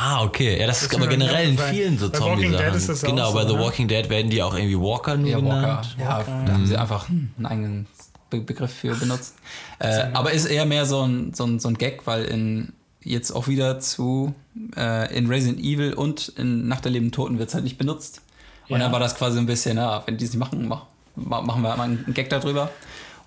Ah, 0.00 0.22
okay. 0.22 0.60
Ja, 0.60 0.66
das, 0.68 0.82
ist 0.82 0.92
ist 0.92 0.96
aber 0.96 1.08
generell 1.08 1.48
in 1.48 1.58
vielen 1.58 1.98
so 1.98 2.08
Bei 2.10 2.20
Walking 2.20 2.52
Dead 2.52 2.60
Zombie-Sachen. 2.60 2.74
ist 2.76 2.88
das 2.88 3.04
auch 3.04 3.08
Genau, 3.08 3.28
so, 3.30 3.34
bei 3.34 3.46
The 3.46 3.54
ne? 3.54 3.60
Walking 3.60 3.88
Dead 3.88 4.08
werden 4.10 4.30
die 4.30 4.42
auch 4.42 4.54
irgendwie 4.54 4.78
Walker 4.78 5.16
nur 5.16 5.28
Ja, 5.28 5.36
Walker. 5.42 5.60
genannt. 5.60 5.96
Ja, 5.98 6.18
Walker. 6.18 6.42
da 6.46 6.52
haben 6.52 6.66
sie 6.66 6.76
einfach 6.76 7.08
einen 7.08 7.34
eigenen 7.46 7.86
Be 8.30 8.40
Begriff 8.40 8.72
für 8.72 8.94
benutzt. 8.94 9.34
Äh, 9.80 10.06
aber 10.12 10.32
ist 10.32 10.44
eher 10.46 10.66
mehr 10.66 10.86
so 10.86 11.02
ein, 11.02 11.32
so, 11.34 11.44
ein, 11.44 11.58
so 11.58 11.68
ein 11.68 11.74
Gag, 11.78 12.06
weil 12.06 12.24
in 12.26 12.72
jetzt 13.02 13.30
auch 13.32 13.48
wieder 13.48 13.80
zu 13.80 14.34
äh, 14.76 15.16
in 15.16 15.26
Resident 15.28 15.60
Evil 15.60 15.94
und 15.94 16.28
in 16.36 16.68
Nacht 16.68 16.84
der 16.84 16.92
lebenden 16.92 17.12
Toten 17.12 17.38
wird 17.38 17.48
es 17.48 17.54
halt 17.54 17.64
nicht 17.64 17.78
benutzt. 17.78 18.20
Und 18.68 18.78
Ja. 18.78 18.84
dann 18.84 18.92
war 18.92 19.00
das 19.00 19.14
quasi 19.16 19.38
ein 19.38 19.46
bisschen, 19.46 19.78
ja, 19.78 20.02
wenn 20.06 20.16
die 20.18 20.24
es 20.26 20.30
nicht 20.32 20.38
machen, 20.40 20.68
mach, 20.68 20.82
ma- 21.16 21.40
machen 21.40 21.62
wir 21.62 21.74
mal 21.76 21.84
einen 21.84 22.12
Gag 22.14 22.28
darüber. 22.28 22.70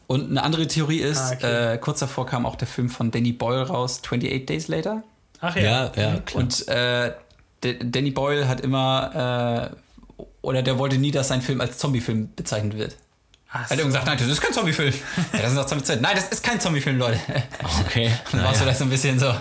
Und 0.08 0.30
eine 0.30 0.44
andere 0.44 0.68
Theorie 0.68 1.00
ist, 1.00 1.20
Ah, 1.20 1.32
okay. 1.34 1.74
äh, 1.74 1.78
kurz 1.80 2.00
davor 2.00 2.26
kam 2.28 2.46
auch 2.46 2.56
der 2.58 2.68
Film 2.68 2.90
von 2.90 3.10
Danny 3.12 3.32
Boyle 3.32 3.66
raus, 3.68 4.02
28 4.06 4.46
Days 4.46 4.68
Later. 4.68 5.04
Ach 5.42 5.56
ja. 5.56 5.62
Ja, 5.62 5.92
ja, 5.96 6.20
klar. 6.20 6.44
Und 6.44 6.68
äh, 6.68 7.12
Danny 7.62 8.12
Boyle 8.12 8.48
hat 8.48 8.62
immer, 8.62 9.72
äh, 10.20 10.24
oder 10.42 10.62
der 10.64 10.78
wollte 10.78 10.98
nie, 10.98 11.12
dass 11.12 11.28
sein 11.28 11.42
Film 11.42 11.62
als 11.62 11.78
Zombie-Film 11.78 12.30
bezeichnet 12.36 12.78
wird. 12.78 12.96
Ach 13.54 13.64
Er 13.66 13.72
hat 13.72 13.80
immer 13.80 13.88
gesagt, 13.88 14.06
nein, 14.06 14.18
das 14.18 14.28
ist 14.28 14.40
kein 14.42 14.54
Zombie-Film. 14.54 14.94
ja, 15.34 15.40
das 15.42 15.52
ist 15.52 15.58
doch 15.58 15.66
Zombie 15.66 15.84
Nein, 16.02 16.16
das 16.16 16.28
ist 16.30 16.42
kein 16.44 16.60
Zombie-Film, 16.60 16.98
Leute. 16.98 17.20
okay. 17.86 18.10
Dann 18.32 18.42
war 18.44 18.52
es 18.52 18.60
Naja. 18.60 18.62
vielleicht 18.64 18.78
so 18.80 18.84
ein 18.86 18.90
bisschen 18.90 19.20
so, 19.20 19.26
ja, 19.26 19.40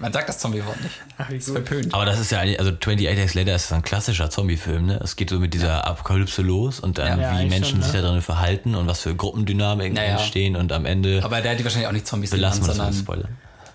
Man 0.00 0.12
sagt 0.12 0.28
das 0.30 0.38
Zombie-Wort 0.38 0.80
nicht. 0.82 0.94
Ach, 1.18 1.26
Das 1.28 1.34
ist 1.36 1.50
verpönt. 1.50 1.92
Aber 1.94 2.06
das 2.06 2.18
ist 2.18 2.32
ja, 2.32 2.40
eigentlich- 2.40 2.58
also 2.58 2.72
28 2.72 3.06
Days 3.14 3.34
Later 3.34 3.54
ist 3.54 3.72
ein 3.72 3.82
klassischer 3.82 4.30
Zombie-Film, 4.30 4.86
ne? 4.86 5.00
Es 5.04 5.16
geht 5.16 5.28
so 5.30 5.38
mit 5.38 5.52
dieser 5.54 5.86
Apokalypse 5.86 6.40
los 6.42 6.80
und 6.80 6.96
dann, 6.98 7.20
Ja, 7.20 7.38
wie 7.38 7.44
Menschen 7.46 7.64
schon, 7.76 7.82
sich 7.82 7.92
ne? 7.92 8.02
da 8.02 8.08
drin 8.08 8.22
verhalten 8.22 8.74
und 8.74 8.86
was 8.86 9.00
für 9.00 9.14
Gruppendynamiken 9.14 9.92
Naja. 9.94 10.12
entstehen 10.12 10.56
und 10.56 10.72
am 10.72 10.86
Ende 10.86 11.20
Aber 11.22 11.42
der 11.42 11.52
hat 11.52 11.58
die 11.58 11.64
wahrscheinlich 11.64 11.88
auch 11.88 11.92
nicht 11.92 12.06
Zombies 12.06 12.30
belassen 12.30 12.66
wir 12.66 12.72
genannt, 12.72 12.94
sondern, 12.94 13.04
Spoiler. 13.22 13.28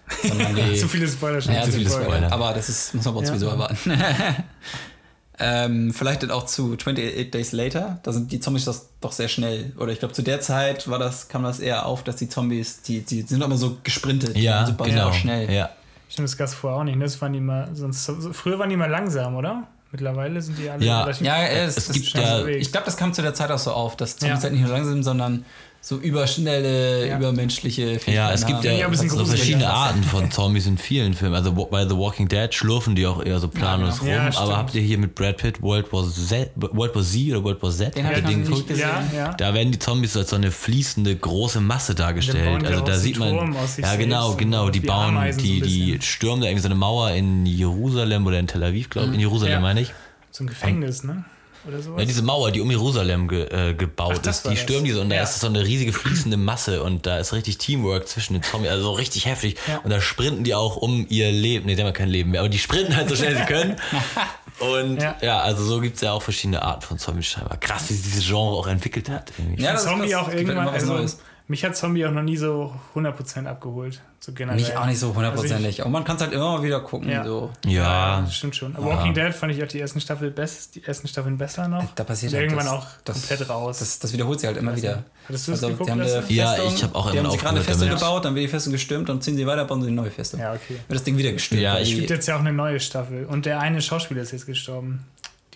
Zu 0.79 0.87
viele 0.87 1.07
Spoiler 1.07 1.41
schon. 1.41 1.53
Ja, 1.53 1.63
zu 1.63 1.71
viele 1.71 1.89
Spoiler. 1.89 2.05
Spoiler. 2.05 2.31
Aber 2.31 2.53
das 2.53 2.69
ist, 2.69 2.93
muss 2.93 3.05
man 3.05 3.13
bei 3.15 3.19
uns 3.19 3.29
Ja. 3.29 3.35
sowieso 3.35 3.51
erwarten. 3.51 3.91
ähm, 5.39 5.93
vielleicht 5.93 6.23
dann 6.23 6.31
auch 6.31 6.45
zu 6.45 6.73
28 6.73 7.29
Days 7.31 7.51
Later. 7.51 7.99
Da 8.03 8.11
sind 8.11 8.31
die 8.31 8.39
Zombies 8.39 8.65
das 8.65 8.89
doch 9.01 9.11
sehr 9.11 9.27
schnell. 9.27 9.73
Oder 9.77 9.91
ich 9.91 9.99
glaube, 9.99 10.13
zu 10.13 10.23
der 10.23 10.39
Zeit 10.41 10.87
war 10.89 10.97
das, 10.97 11.27
kam 11.27 11.43
das 11.43 11.59
eher 11.59 11.85
auf, 11.85 12.03
dass 12.03 12.15
die 12.15 12.27
Zombies, 12.29 12.81
die, 12.81 13.01
die 13.01 13.21
sind 13.21 13.43
immer 13.43 13.57
so 13.57 13.77
gesprintet. 13.83 14.35
Ja, 14.37 14.65
sind 14.65 14.77
super 14.77 14.89
genau. 14.89 15.11
schnell. 15.11 15.51
Ja. 15.51 15.69
Stimmt, 16.09 16.27
das 16.27 16.37
gab 16.37 16.47
es 16.47 16.53
vorher 16.53 16.79
auch 16.79 16.83
nicht. 16.83 16.95
Ne? 16.97 17.03
Das 17.03 17.21
waren 17.21 17.33
die 17.33 17.41
mal, 17.41 17.69
sonst, 17.73 18.05
so- 18.05 18.33
früher 18.33 18.57
waren 18.57 18.69
die 18.69 18.77
mal 18.77 18.89
langsam, 18.89 19.35
oder? 19.35 19.63
Mittlerweile 19.91 20.41
sind 20.41 20.57
die 20.57 20.69
alle 20.69 20.83
Ja. 20.83 21.03
relativ- 21.03 21.25
Ja, 21.27 21.43
es, 21.45 21.77
Es 21.77 21.91
gibt 21.91 22.07
ja- 22.09 22.45
Ich 22.47 22.71
glaube, 22.71 22.85
das 22.85 22.97
kam 22.97 23.13
zu 23.13 23.21
der 23.21 23.33
Zeit 23.33 23.51
auch 23.51 23.59
so 23.59 23.71
auf, 23.71 23.95
dass 23.95 24.17
Zombies 24.17 24.37
Ja. 24.39 24.43
halt 24.43 24.53
nicht 24.53 24.61
nur 24.63 24.71
langsam 24.71 24.93
sind, 24.95 25.03
sondern 25.03 25.45
so 25.87 25.97
überschnelle, 25.99 27.07
Ja. 27.07 27.17
übermenschliche 27.17 27.85
Fähigkeiten 27.99 28.11
Ja, 28.11 28.31
es 28.33 28.45
gibt 28.45 28.61
ja 28.65 28.87
bisschen 28.89 29.09
so 29.09 29.23
verschiedene 29.23 29.69
Arten 29.69 30.03
von 30.03 30.29
Zombies 30.31 30.65
in 30.67 30.77
vielen 30.77 31.13
Filmen. 31.13 31.33
Also 31.33 31.53
bei 31.53 31.87
The 31.87 31.95
Walking 31.95 32.27
Dead 32.27 32.53
schlurfen 32.53 32.93
die 32.93 33.07
auch 33.07 33.23
eher 33.23 33.39
so 33.39 33.47
planlos 33.47 34.01
Ja, 34.05 34.27
rum. 34.27 34.35
aber 34.37 34.57
habt 34.57 34.75
ihr 34.75 34.81
hier 34.81 34.97
mit 34.97 35.15
Brad 35.15 35.37
Pitt 35.37 35.61
World 35.61 35.93
War 35.93 36.03
Z, 36.03 36.51
World 36.55 36.93
War 36.93 37.03
Z 37.03 37.31
oder 37.31 37.43
World 37.43 37.63
War 37.63 37.71
Z? 37.71 37.95
Den 37.95 38.05
hab 38.05 38.15
Habt 38.15 38.23
ihr 38.23 38.27
den 38.35 38.43
noch 38.43 38.49
nicht 38.49 38.67
gesehen. 38.67 38.89
ja, 39.13 39.17
ja. 39.17 39.33
Da 39.33 39.53
werden 39.53 39.71
die 39.71 39.79
Zombies 39.79 40.17
als 40.17 40.29
so 40.31 40.35
eine 40.35 40.51
fließende 40.51 41.15
große 41.15 41.61
Masse 41.61 41.95
dargestellt. 41.95 42.65
Also 42.65 42.81
da 42.81 42.97
sieht 42.97 43.17
man, 43.17 43.55
ja 43.77 43.95
genau, 43.95 44.33
genau, 44.35 44.69
die 44.69 44.81
bauen, 44.81 45.15
Ameisen 45.15 45.41
die, 45.41 45.61
die 45.61 45.99
stürmen 46.01 46.41
da 46.41 46.47
irgendwie 46.47 46.63
so 46.63 46.67
eine 46.67 46.75
Mauer 46.75 47.11
in 47.11 47.45
Jerusalem 47.45 48.25
oder 48.25 48.39
in 48.39 48.47
Tel 48.47 48.61
Aviv, 48.63 48.89
glaube 48.89 49.07
ich, 49.07 49.13
in 49.13 49.19
Jerusalem 49.21 49.53
Ja. 49.53 49.59
meine 49.61 49.79
ich. 49.81 49.93
So 50.31 50.43
ein 50.43 50.47
Gefängnis, 50.47 51.05
ne? 51.05 51.23
Oder 51.67 51.81
sowas. 51.81 51.99
Ja, 51.99 52.05
diese 52.05 52.21
Mauer, 52.21 52.51
die 52.51 52.61
um 52.61 52.71
Jerusalem 52.71 53.27
ge, 53.27 53.43
äh, 53.49 53.73
gebaut 53.73 54.19
Ach, 54.23 54.29
ist, 54.29 54.47
die 54.49 54.55
stürmen 54.55 54.85
diese 54.85 55.01
und 55.01 55.09
da 55.09 55.15
Ja. 55.17 55.23
ist 55.23 55.39
so 55.39 55.47
eine 55.47 55.65
riesige 55.65 55.91
fließende 55.93 56.37
Masse 56.37 56.81
und 56.83 57.05
da 57.05 57.17
ist 57.17 57.33
richtig 57.33 57.57
Teamwork 57.57 58.07
zwischen 58.07 58.33
den 58.33 58.43
Zombies, 58.43 58.71
also 58.71 58.83
so 58.83 58.91
richtig 58.93 59.25
heftig. 59.25 59.57
Ja. 59.67 59.79
Und 59.79 59.89
da 59.89 59.99
sprinten 59.99 60.43
die 60.43 60.55
auch 60.55 60.77
um 60.77 61.05
ihr 61.09 61.31
Leben. 61.31 61.65
Ne, 61.65 61.75
die 61.75 61.81
haben 61.81 61.87
ja 61.87 61.91
kein 61.93 62.09
Leben 62.09 62.31
mehr, 62.31 62.39
aber 62.41 62.49
die 62.49 62.59
sprinten 62.59 62.95
halt 62.95 63.09
so 63.09 63.15
schnell 63.15 63.35
sie 63.35 63.43
können. 63.45 63.75
Und 64.59 64.99
ja, 65.01 65.15
Ja. 65.21 65.39
also 65.41 65.63
so 65.63 65.79
gibt 65.81 65.95
es 65.95 66.01
ja 66.01 66.13
auch 66.13 66.21
verschiedene 66.21 66.61
Arten 66.63 66.81
von 66.81 66.97
Zombies 66.97 67.27
scheinbar. 67.27 67.57
Krass, 67.57 67.89
wie 67.89 67.93
sich 67.93 68.03
dieses 68.03 68.25
Genre 68.25 68.55
auch 68.55 68.65
entwickelt 68.67 69.07
hat. 69.09 69.31
irgendwie. 69.37 69.61
Ja, 69.61 69.73
das 69.73 69.83
ist 69.83 69.89
Zombie 69.89 70.15
auch 70.15 70.29
irgendwann, 70.29 70.67
also. 70.69 71.05
Mich 71.47 71.63
hat 71.63 71.75
Zombie 71.75 72.05
auch 72.05 72.11
noch 72.11 72.23
nie 72.23 72.37
so 72.37 72.73
100% 72.95 73.45
abgeholt. 73.45 74.01
So 74.19 74.33
generell. 74.33 74.59
Mich 74.59 74.75
auch 74.75 74.85
nicht 74.87 74.97
so 74.99 75.07
Also 75.07 75.15
hundertprozentig. 75.17 75.81
Aber 75.81 75.89
man 75.91 76.03
kann 76.03 76.15
es 76.15 76.23
halt 76.23 76.33
immer 76.33 76.61
wieder 76.63 76.79
gucken. 76.81 77.09
Ja. 77.09 77.23
So. 77.23 77.51
Ja, 77.65 78.21
das 78.21 78.35
stimmt 78.35 78.55
schon. 78.55 78.75
Aber 78.75 78.87
Walking 78.87 79.13
Dead 79.13 79.33
fand 79.33 79.53
ich 79.53 79.63
auch 79.63 79.67
die 79.67 79.79
ersten 79.79 80.01
Staffel 80.01 80.31
best, 80.31 80.75
die 80.75 80.83
ersten 80.83 81.07
Staffeln 81.07 81.37
besser 81.37 81.67
noch. 81.67 81.85
Da 81.95 82.03
passiert 82.03 82.33
Und 82.33 82.39
halt 82.39 82.51
irgendwann 82.51 82.65
das, 82.65 82.73
auch 82.73 82.87
das, 83.05 83.27
komplett 83.29 83.49
raus. 83.49 83.79
Das, 83.79 83.99
das 83.99 84.11
wiederholt 84.13 84.39
sich 84.39 84.47
halt 84.47 84.57
immer 84.57 84.75
wieder. 84.75 85.03
Hattest 85.27 85.47
du 85.47 85.51
das 85.51 85.63
Also, 85.63 85.67
geguckt? 85.73 85.87
die 85.87 85.91
haben 85.91 85.99
Lasse? 85.99 86.23
Ja, 86.33 86.51
Festung, 86.53 86.73
ich 86.75 86.83
hab 86.83 86.95
auch 86.95 87.11
Die 87.11 87.19
haben 87.19 87.29
sie 87.31 87.37
gerade 87.37 87.55
eine 87.55 87.61
Festung 87.63 87.87
damit. 87.87 87.99
gebaut, 88.01 88.25
dann 88.25 88.35
wird 88.35 88.45
die 88.45 88.49
Festung 88.49 88.73
gestürmt, 88.73 89.07
dann 89.09 89.21
ziehen 89.21 89.35
sie 89.37 89.45
weiter, 89.45 89.65
bauen 89.65 89.81
sie 89.81 89.87
eine 89.87 89.95
neue 89.95 90.11
Festung. 90.11 90.39
ja, 90.39 90.53
okay. 90.53 90.75
Wird 90.87 90.99
das 90.99 91.03
Ding 91.03 91.17
wieder 91.17 91.31
gestürmt. 91.31 91.63
Ja, 91.63 91.79
ich 91.79 91.89
die- 91.89 91.95
Gibt 91.97 92.09
jetzt 92.09 92.27
ja 92.27 92.35
auch 92.35 92.39
eine 92.41 92.53
neue 92.53 92.79
Staffel. 92.79 93.25
Und 93.25 93.45
der 93.45 93.59
eine 93.59 93.81
Schauspieler 93.81 94.21
ist 94.23 94.31
jetzt 94.31 94.45
gestorben. 94.47 95.05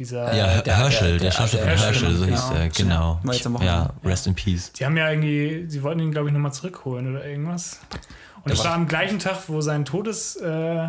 Dieser. 0.02 0.34
ja, 0.36 0.62
der- 0.62 0.78
Herschel, 0.78 1.18
der- 1.18 1.18
der, 1.18 1.20
der- 1.20 1.32
Schauspieler 1.32 1.62
von 1.64 1.78
Herschel, 1.78 2.16
so 2.16 2.26
genau. 2.26 2.36
hieß 2.50 2.58
er, 2.58 2.70
genau. 2.70 3.20
War 3.24 3.34
jetzt 3.36 3.46
am 3.46 3.62
Ja, 3.62 3.90
rest 4.04 4.26
in 4.26 4.34
peace. 4.34 4.72
Die 4.74 4.84
haben 4.86 4.98
ja 4.98 5.10
irgendwie, 5.12 5.66
sie 5.68 5.84
wollten 5.84 6.00
ihn, 6.00 6.12
glaube 6.12 6.28
ich, 6.30 6.34
nochmal 6.34 6.54
zurückholen 6.54 7.12
oder 7.12 7.24
irgendwas. 7.26 7.80
Und 8.44 8.52
es 8.52 8.64
war 8.66 8.74
am 8.74 8.88
gleichen 8.88 9.20
Tag, 9.20 9.38
wo 9.48 9.62
sein 9.62 9.86
Todes, 9.86 10.38
äh, 10.38 10.88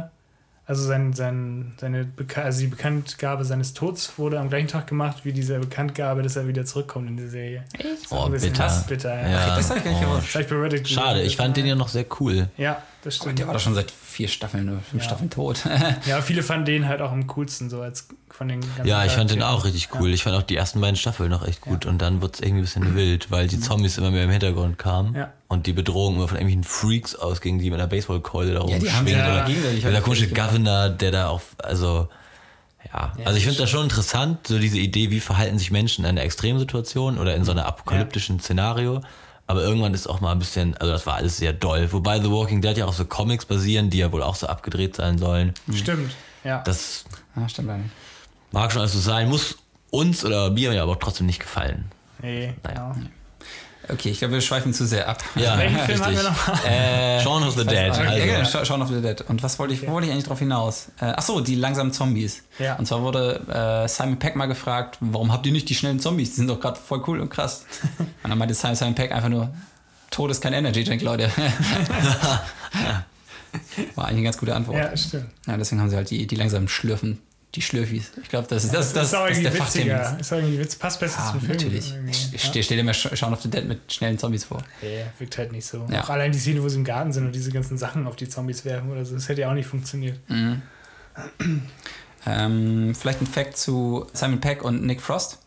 also 0.64 0.84
sein, 0.84 1.12
sein, 1.12 1.74
seine 1.78 2.04
Beka 2.04 2.42
also 2.42 2.60
die 2.60 2.68
Bekanntgabe 2.68 3.44
seines 3.44 3.74
Todes 3.74 4.12
wurde 4.16 4.38
am 4.40 4.48
gleichen 4.48 4.68
Tag 4.68 4.86
gemacht, 4.86 5.24
wie 5.24 5.32
diese 5.32 5.58
Bekanntgabe, 5.58 6.22
dass 6.22 6.36
er 6.36 6.46
wieder 6.48 6.64
zurückkommt 6.64 7.08
in 7.08 7.16
die 7.18 7.26
Serie. 7.28 7.64
Echt? 7.74 8.10
Oh, 8.10 8.28
bitter. 8.30 8.64
Hass, 8.64 8.86
bitter, 8.86 9.14
ja. 9.14 9.28
Ja, 9.28 9.56
das 9.56 9.68
hab 9.68 9.76
ich 9.78 9.84
gar 9.84 9.90
nicht 9.90 10.02
oh, 10.06 10.14
gewusst. 10.14 10.88
Schade, 10.88 11.20
ich 11.22 11.36
fand 11.36 11.56
den 11.58 11.66
ja 11.66 11.74
noch 11.74 11.88
sehr 11.88 12.06
cool. 12.20 12.48
Ja, 12.56 12.80
das 13.02 13.16
Aber 13.16 13.24
stimmt. 13.24 13.38
der 13.40 13.46
war 13.48 13.54
doch 13.54 13.60
schon 13.60 13.74
seit 13.74 13.90
vier 13.90 14.28
Staffeln 14.28 14.68
oder 14.70 14.78
fünf 14.80 15.02
Ja. 15.02 15.08
Staffeln 15.08 15.28
tot. 15.30 15.62
Ja, 16.06 16.22
viele 16.22 16.42
fanden 16.44 16.64
den 16.66 16.88
halt 16.88 17.00
auch 17.02 17.10
am 17.12 17.26
coolsten, 17.26 17.68
so 17.68 17.82
als 17.82 18.08
von 18.32 18.48
den 18.48 18.60
ganzen 18.60 18.86
Ja, 18.86 19.04
ich 19.04 19.12
fand 19.12 19.30
den 19.30 19.42
auch 19.42 19.64
richtig 19.64 19.88
cool. 19.94 20.12
Ich 20.12 20.22
fand 20.22 20.36
auch 20.36 20.42
die 20.42 20.56
ersten 20.56 20.80
beiden 20.80 20.96
Staffeln 20.96 21.30
noch 21.30 21.46
echt 21.46 21.60
gut. 21.60 21.86
Und 21.86 21.98
dann 21.98 22.22
wurde 22.22 22.34
es 22.34 22.40
irgendwie 22.40 22.60
ein 22.60 22.64
bisschen 22.64 22.94
wild, 22.96 23.30
weil 23.30 23.46
die 23.46 23.60
Zombies 23.60 23.98
immer 23.98 24.10
mehr 24.10 24.24
im 24.24 24.30
Hintergrund 24.30 24.78
kamen. 24.78 25.14
Ja. 25.14 25.32
Und 25.48 25.66
die 25.66 25.72
Bedrohung 25.72 26.16
immer 26.16 26.28
von 26.28 26.36
irgendwelchen 26.36 26.64
Freaks 26.64 27.14
ausging, 27.14 27.58
die 27.58 27.70
mit 27.70 27.78
einer 27.78 27.88
Baseballkeule 27.88 28.54
da 28.54 28.64
Ja, 28.66 28.78
die 28.78 28.90
haben 28.90 29.06
rumschwingen. 29.06 29.80
Ja. 29.80 29.88
Oder 29.88 29.94
halt 29.94 30.04
komische. 30.04 30.28
Governor, 30.28 30.88
der 30.90 31.10
da 31.10 31.28
auch, 31.28 31.42
also, 31.58 32.08
ja. 32.92 33.12
Ja, 33.16 33.26
also 33.26 33.36
ich 33.36 33.44
finde 33.44 33.58
das 33.58 33.70
schon 33.70 33.84
interessant, 33.84 34.46
so 34.46 34.58
diese 34.58 34.78
Idee, 34.78 35.10
wie 35.10 35.20
verhalten 35.20 35.58
sich 35.58 35.70
Menschen 35.70 36.04
in 36.04 36.10
einer 36.10 36.22
Extremsituation 36.22 37.18
oder 37.18 37.34
in 37.34 37.44
so 37.44 37.52
einer 37.52 37.66
apokalyptischen 37.66 38.40
Szenario. 38.40 39.02
Aber 39.46 39.62
irgendwann 39.62 39.92
ist 39.92 40.06
auch 40.06 40.20
mal 40.20 40.32
ein 40.32 40.38
bisschen, 40.38 40.76
also 40.78 40.92
das 40.92 41.04
war 41.04 41.16
alles 41.16 41.36
sehr 41.36 41.52
doll. 41.52 41.92
Wobei 41.92 42.20
The 42.20 42.30
Walking 42.30 42.62
Dead 42.62 42.78
ja 42.78 42.86
auch 42.86 42.94
so 42.94 43.04
Comics 43.04 43.44
basieren, 43.44 43.90
die 43.90 43.98
ja 43.98 44.10
wohl 44.10 44.22
auch 44.22 44.36
so 44.36 44.46
abgedreht 44.46 44.96
sein 44.96 45.18
sollen. 45.18 45.52
Stimmt, 45.74 46.12
ja. 46.44 46.62
Das 46.62 47.04
ah, 47.36 47.48
stimmt 47.48 47.70
eigentlich. 47.70 47.90
Mag 48.52 48.70
schon 48.72 48.80
alles 48.80 48.92
so 48.92 49.00
sein, 49.00 49.28
muss 49.28 49.56
uns 49.90 50.24
oder 50.24 50.50
mir 50.50 50.72
ja 50.72 50.82
aber 50.82 50.98
trotzdem 50.98 51.26
nicht 51.26 51.40
gefallen. 51.40 51.90
nee, 52.20 52.54
Naja. 52.62 52.92
genau. 52.94 53.08
Okay, 53.88 54.10
ich 54.10 54.20
glaube, 54.20 54.34
wir 54.34 54.40
schweifen 54.40 54.72
zu 54.72 54.86
sehr 54.86 55.08
ab. 55.08 55.24
Ja, 55.34 55.58
Welchen 55.58 55.76
Film 55.80 56.00
hatten 56.00 56.12
wir 56.14 56.20
richtig. 56.20 56.46
noch? 56.46 56.64
Äh, 56.64 57.20
Shaun 57.20 57.42
of 57.42 57.54
the 57.58 57.64
Dead. 57.66 57.90
Also, 57.90 58.02
ja, 58.02 58.42
Scha- 58.42 58.64
Shaun 58.64 58.80
of 58.80 58.88
the 58.88 59.00
Dead. 59.02 59.20
Und 59.22 59.42
was 59.42 59.58
wollte 59.58 59.74
ich, 59.74 59.82
wo 59.86 59.90
wollte 59.92 60.06
ich 60.06 60.12
eigentlich 60.12 60.26
drauf 60.26 60.38
hinaus? 60.38 60.86
Äh, 61.00 61.12
ach 61.16 61.22
so, 61.22 61.40
die 61.40 61.56
langsamen 61.56 61.92
Zombies. 61.92 62.44
Ja. 62.60 62.76
Und 62.76 62.86
zwar 62.86 63.02
wurde 63.02 63.40
äh, 63.84 63.88
Simon 63.88 64.20
Peck 64.20 64.36
mal 64.36 64.46
gefragt, 64.46 64.98
warum 65.00 65.32
habt 65.32 65.44
ihr 65.46 65.52
nicht 65.52 65.68
die 65.68 65.74
schnellen 65.74 65.98
Zombies? 65.98 66.30
Die 66.30 66.36
sind 66.36 66.46
doch 66.48 66.60
gerade 66.60 66.78
voll 66.78 67.02
cool 67.08 67.18
und 67.20 67.28
krass. 67.30 67.66
und 67.98 68.30
dann 68.30 68.38
meinte 68.38 68.54
Simon, 68.54 68.76
Simon 68.76 68.94
Peck 68.94 69.10
einfach 69.10 69.28
nur, 69.28 69.52
Tod 70.12 70.30
ist 70.30 70.40
kein 70.40 70.52
Energy 70.52 70.84
Drink, 70.84 71.02
Leute. 71.02 71.28
War 73.96 74.04
eigentlich 74.06 74.08
eine 74.18 74.22
ganz 74.22 74.38
gute 74.38 74.54
Antwort. 74.54 74.78
Ja, 74.78 74.96
stimmt. 74.96 75.26
Ja, 75.46 75.56
deswegen 75.56 75.80
haben 75.80 75.90
sie 75.90 75.96
halt 75.96 76.08
die, 76.10 76.26
die 76.26 76.36
langsamen 76.36 76.68
Schlürfen. 76.68 77.18
Die 77.54 77.60
Schlürfis. 77.60 78.12
Ich 78.22 78.30
glaube, 78.30 78.46
das 78.48 78.64
ist 78.64 78.72
das, 78.72 78.94
das, 78.94 79.04
ist 79.06 79.12
das 79.12 79.30
ist 79.36 79.44
der 79.44 79.54
witziger. 79.54 80.18
Ist 80.18 80.32
irgendwie 80.32 80.58
witz, 80.58 80.74
passt 80.76 80.98
besser 81.00 81.18
Ah, 81.20 81.30
zum 81.32 81.40
Film. 81.40 81.52
natürlich. 81.52 81.92
Ich 82.32 82.32
Ja. 82.54 82.62
stell, 82.62 82.78
dir 82.78 82.82
mal 82.84 82.92
Sh- 82.94 83.14
Shaun 83.14 83.34
of 83.34 83.42
the 83.42 83.50
Dead 83.50 83.66
mit 83.68 83.92
schnellen 83.92 84.18
Zombies 84.18 84.44
vor. 84.44 84.62
Nee, 84.80 85.04
wirkt 85.18 85.36
halt 85.36 85.52
nicht 85.52 85.66
so. 85.66 85.86
Ja. 85.92 86.02
Auch 86.02 86.08
allein 86.08 86.32
die 86.32 86.38
Szene, 86.38 86.62
wo 86.62 86.68
sie 86.70 86.76
im 86.76 86.84
Garten 86.84 87.12
sind 87.12 87.26
und 87.26 87.34
diese 87.34 87.50
ganzen 87.52 87.76
Sachen 87.76 88.06
auf 88.06 88.16
die 88.16 88.26
Zombies 88.28 88.64
werfen 88.64 88.90
oder 88.90 89.04
so, 89.04 89.14
das 89.14 89.28
hätte 89.28 89.42
ja 89.42 89.50
auch 89.50 89.54
nicht 89.54 89.66
funktioniert. 89.66 90.18
Ähm, 92.24 92.94
vielleicht 92.94 93.20
ein 93.20 93.26
Fact 93.26 93.56
zu 93.56 94.06
Simon 94.12 94.40
Peck 94.40 94.62
und 94.64 94.84
Nick 94.86 95.00
Frost. 95.00 95.38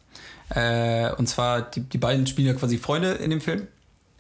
Äh, 0.49 1.11
und 1.13 1.27
zwar, 1.27 1.61
die, 1.63 1.81
die 1.81 1.97
beiden 1.97 2.27
spielen 2.27 2.47
ja 2.49 2.53
quasi 2.53 2.77
Freunde 2.77 3.13
in 3.13 3.29
dem 3.29 3.41
Film. 3.41 3.67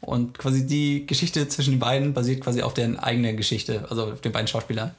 Und 0.01 0.37
quasi 0.37 0.65
die 0.67 1.05
Geschichte 1.07 1.47
zwischen 1.47 1.71
den 1.73 1.79
beiden 1.79 2.13
basiert 2.13 2.41
quasi 2.41 2.61
auf 2.61 2.73
deren 2.73 2.97
eigenen 2.99 3.37
Geschichte, 3.37 3.85
also 3.89 4.11
auf 4.13 4.21
den 4.21 4.31
beiden 4.31 4.47
Schauspielern. 4.47 4.91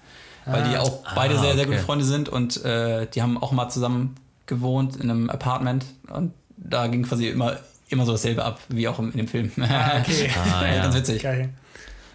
Weil 0.47 0.63
die 0.71 0.77
auch 0.79 1.03
beide 1.15 1.35
Ah, 1.37 1.41
sehr, 1.43 1.55
sehr 1.55 1.63
okay. 1.65 1.73
gute 1.73 1.85
Freunde 1.85 2.05
sind 2.05 2.29
und 2.29 2.65
äh, 2.65 3.07
die 3.13 3.21
haben 3.23 3.37
auch 3.43 3.53
mal 3.53 3.69
zusammen 3.69 4.15
gewohnt 4.47 4.97
in 4.97 5.11
einem 5.11 5.29
Apartment. 5.29 5.85
Und 6.09 6.33
da 6.57 6.87
ging 6.87 7.03
quasi 7.03 7.29
immer, 7.29 7.57
immer 7.89 8.07
so 8.07 8.13
dasselbe 8.13 8.45
ab, 8.45 8.61
wie 8.69 8.87
auch 8.89 8.99
im, 9.01 9.11
in 9.11 9.17
dem 9.19 9.29
Film. 9.29 9.51
Ah, 9.61 9.99
okay. 10.01 10.31
Ah, 10.53 10.67
ja. 10.67 10.83
Ganz 10.85 10.95
witzig. 10.95 11.23
Geil. 11.23 11.49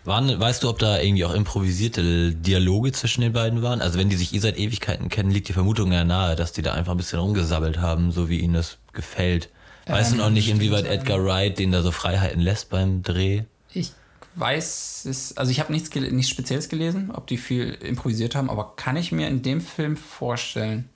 waren, 0.05 0.39
weißt 0.39 0.63
du, 0.63 0.69
ob 0.69 0.79
da 0.79 0.99
irgendwie 0.99 1.25
auch 1.25 1.33
improvisierte 1.33 2.31
Dialoge 2.33 2.91
zwischen 2.93 3.21
den 3.21 3.33
beiden 3.33 3.61
waren? 3.61 3.81
Also 3.81 3.99
wenn 3.99 4.09
die 4.09 4.15
sich 4.15 4.33
eh 4.33 4.39
seit 4.39 4.57
Ewigkeiten 4.57 5.09
kennen, 5.09 5.29
liegt 5.31 5.49
die 5.49 5.53
Vermutung 5.53 5.91
ja 5.91 6.03
nahe, 6.05 6.35
dass 6.37 6.53
die 6.53 6.61
da 6.61 6.73
einfach 6.73 6.93
ein 6.93 6.97
bisschen 6.97 7.19
rumgesabbelt 7.19 7.79
haben, 7.79 8.11
so 8.11 8.29
wie 8.29 8.39
ihnen 8.39 8.53
das 8.53 8.77
gefällt. 8.93 9.49
Weißt 9.87 10.11
du 10.11 10.15
Ähm, 10.15 10.21
noch 10.21 10.29
nicht, 10.29 10.47
inwieweit 10.49 10.85
Edgar 10.85 11.23
Wright 11.23 11.59
den 11.59 11.71
da 11.71 11.81
so 11.81 11.91
Freiheiten 11.91 12.39
lässt 12.41 12.69
beim 12.69 13.03
Dreh? 13.03 13.43
Ich 13.73 13.91
weiß 14.35 15.05
es, 15.05 15.37
also 15.37 15.51
ich 15.51 15.59
habe 15.59 15.71
nichts, 15.73 15.93
nichts 15.93 16.29
Spezielles 16.29 16.69
gelesen, 16.69 17.11
ob 17.11 17.27
die 17.27 17.37
viel 17.37 17.71
improvisiert 17.73 18.35
haben, 18.35 18.49
aber 18.49 18.73
kann 18.75 18.95
ich 18.95 19.11
mir 19.11 19.27
in 19.27 19.41
dem 19.41 19.61
Film 19.61 19.97
vorstellen. 19.97 20.89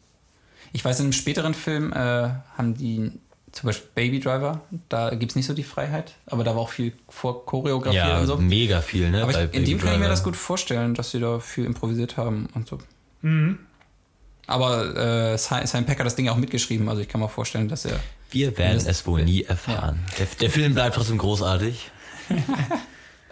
Ich 0.73 0.83
weiß, 0.83 0.99
in 0.99 1.05
einem 1.05 1.13
späteren 1.13 1.53
Film 1.53 1.91
äh, 1.93 1.95
haben 2.57 2.75
die 2.77 3.11
zum 3.51 3.67
Beispiel 3.67 3.87
Baby 3.95 4.19
Driver, 4.19 4.61
da 4.89 5.11
gibt 5.15 5.31
es 5.31 5.35
nicht 5.37 5.45
so 5.45 5.53
die 5.53 5.63
Freiheit, 5.63 6.13
aber 6.25 6.43
da 6.43 6.55
war 6.55 6.61
auch 6.63 6.69
viel 6.69 6.91
vor 7.07 7.45
Choreografie 7.45 7.95
Ja, 7.97 8.19
und 8.19 8.27
so. 8.27 8.35
mega 8.37 8.81
viel, 8.81 9.09
ne? 9.09 9.21
Aber 9.23 9.31
ich, 9.31 9.37
in 9.37 9.49
Baby 9.51 9.65
dem 9.65 9.77
kann 9.79 9.87
ich 9.87 9.93
mir 9.93 9.99
Driver. 9.99 10.09
das 10.09 10.23
gut 10.23 10.35
vorstellen, 10.35 10.93
dass 10.93 11.11
sie 11.11 11.19
da 11.21 11.39
viel 11.39 11.63
improvisiert 11.63 12.17
haben 12.17 12.47
und 12.53 12.67
so. 12.67 12.79
Mhm. 13.21 13.59
Aber 14.47 14.95
äh, 15.33 15.37
Si- 15.37 15.65
Simon 15.65 15.85
Peck 15.85 15.99
hat 15.99 16.05
das 16.05 16.15
Ding 16.15 16.25
ja 16.25 16.33
auch 16.33 16.37
mitgeschrieben, 16.37 16.87
also 16.89 17.01
ich 17.01 17.07
kann 17.07 17.21
mir 17.21 17.29
vorstellen, 17.29 17.67
dass 17.69 17.85
er. 17.85 17.99
Wir 18.31 18.57
werden 18.57 18.81
es 18.85 19.07
wohl 19.07 19.23
nie 19.23 19.43
erfahren. 19.43 19.99
Der, 20.19 20.27
der 20.41 20.49
Film 20.49 20.73
bleibt 20.73 20.95
trotzdem 20.95 21.17
großartig. 21.17 21.89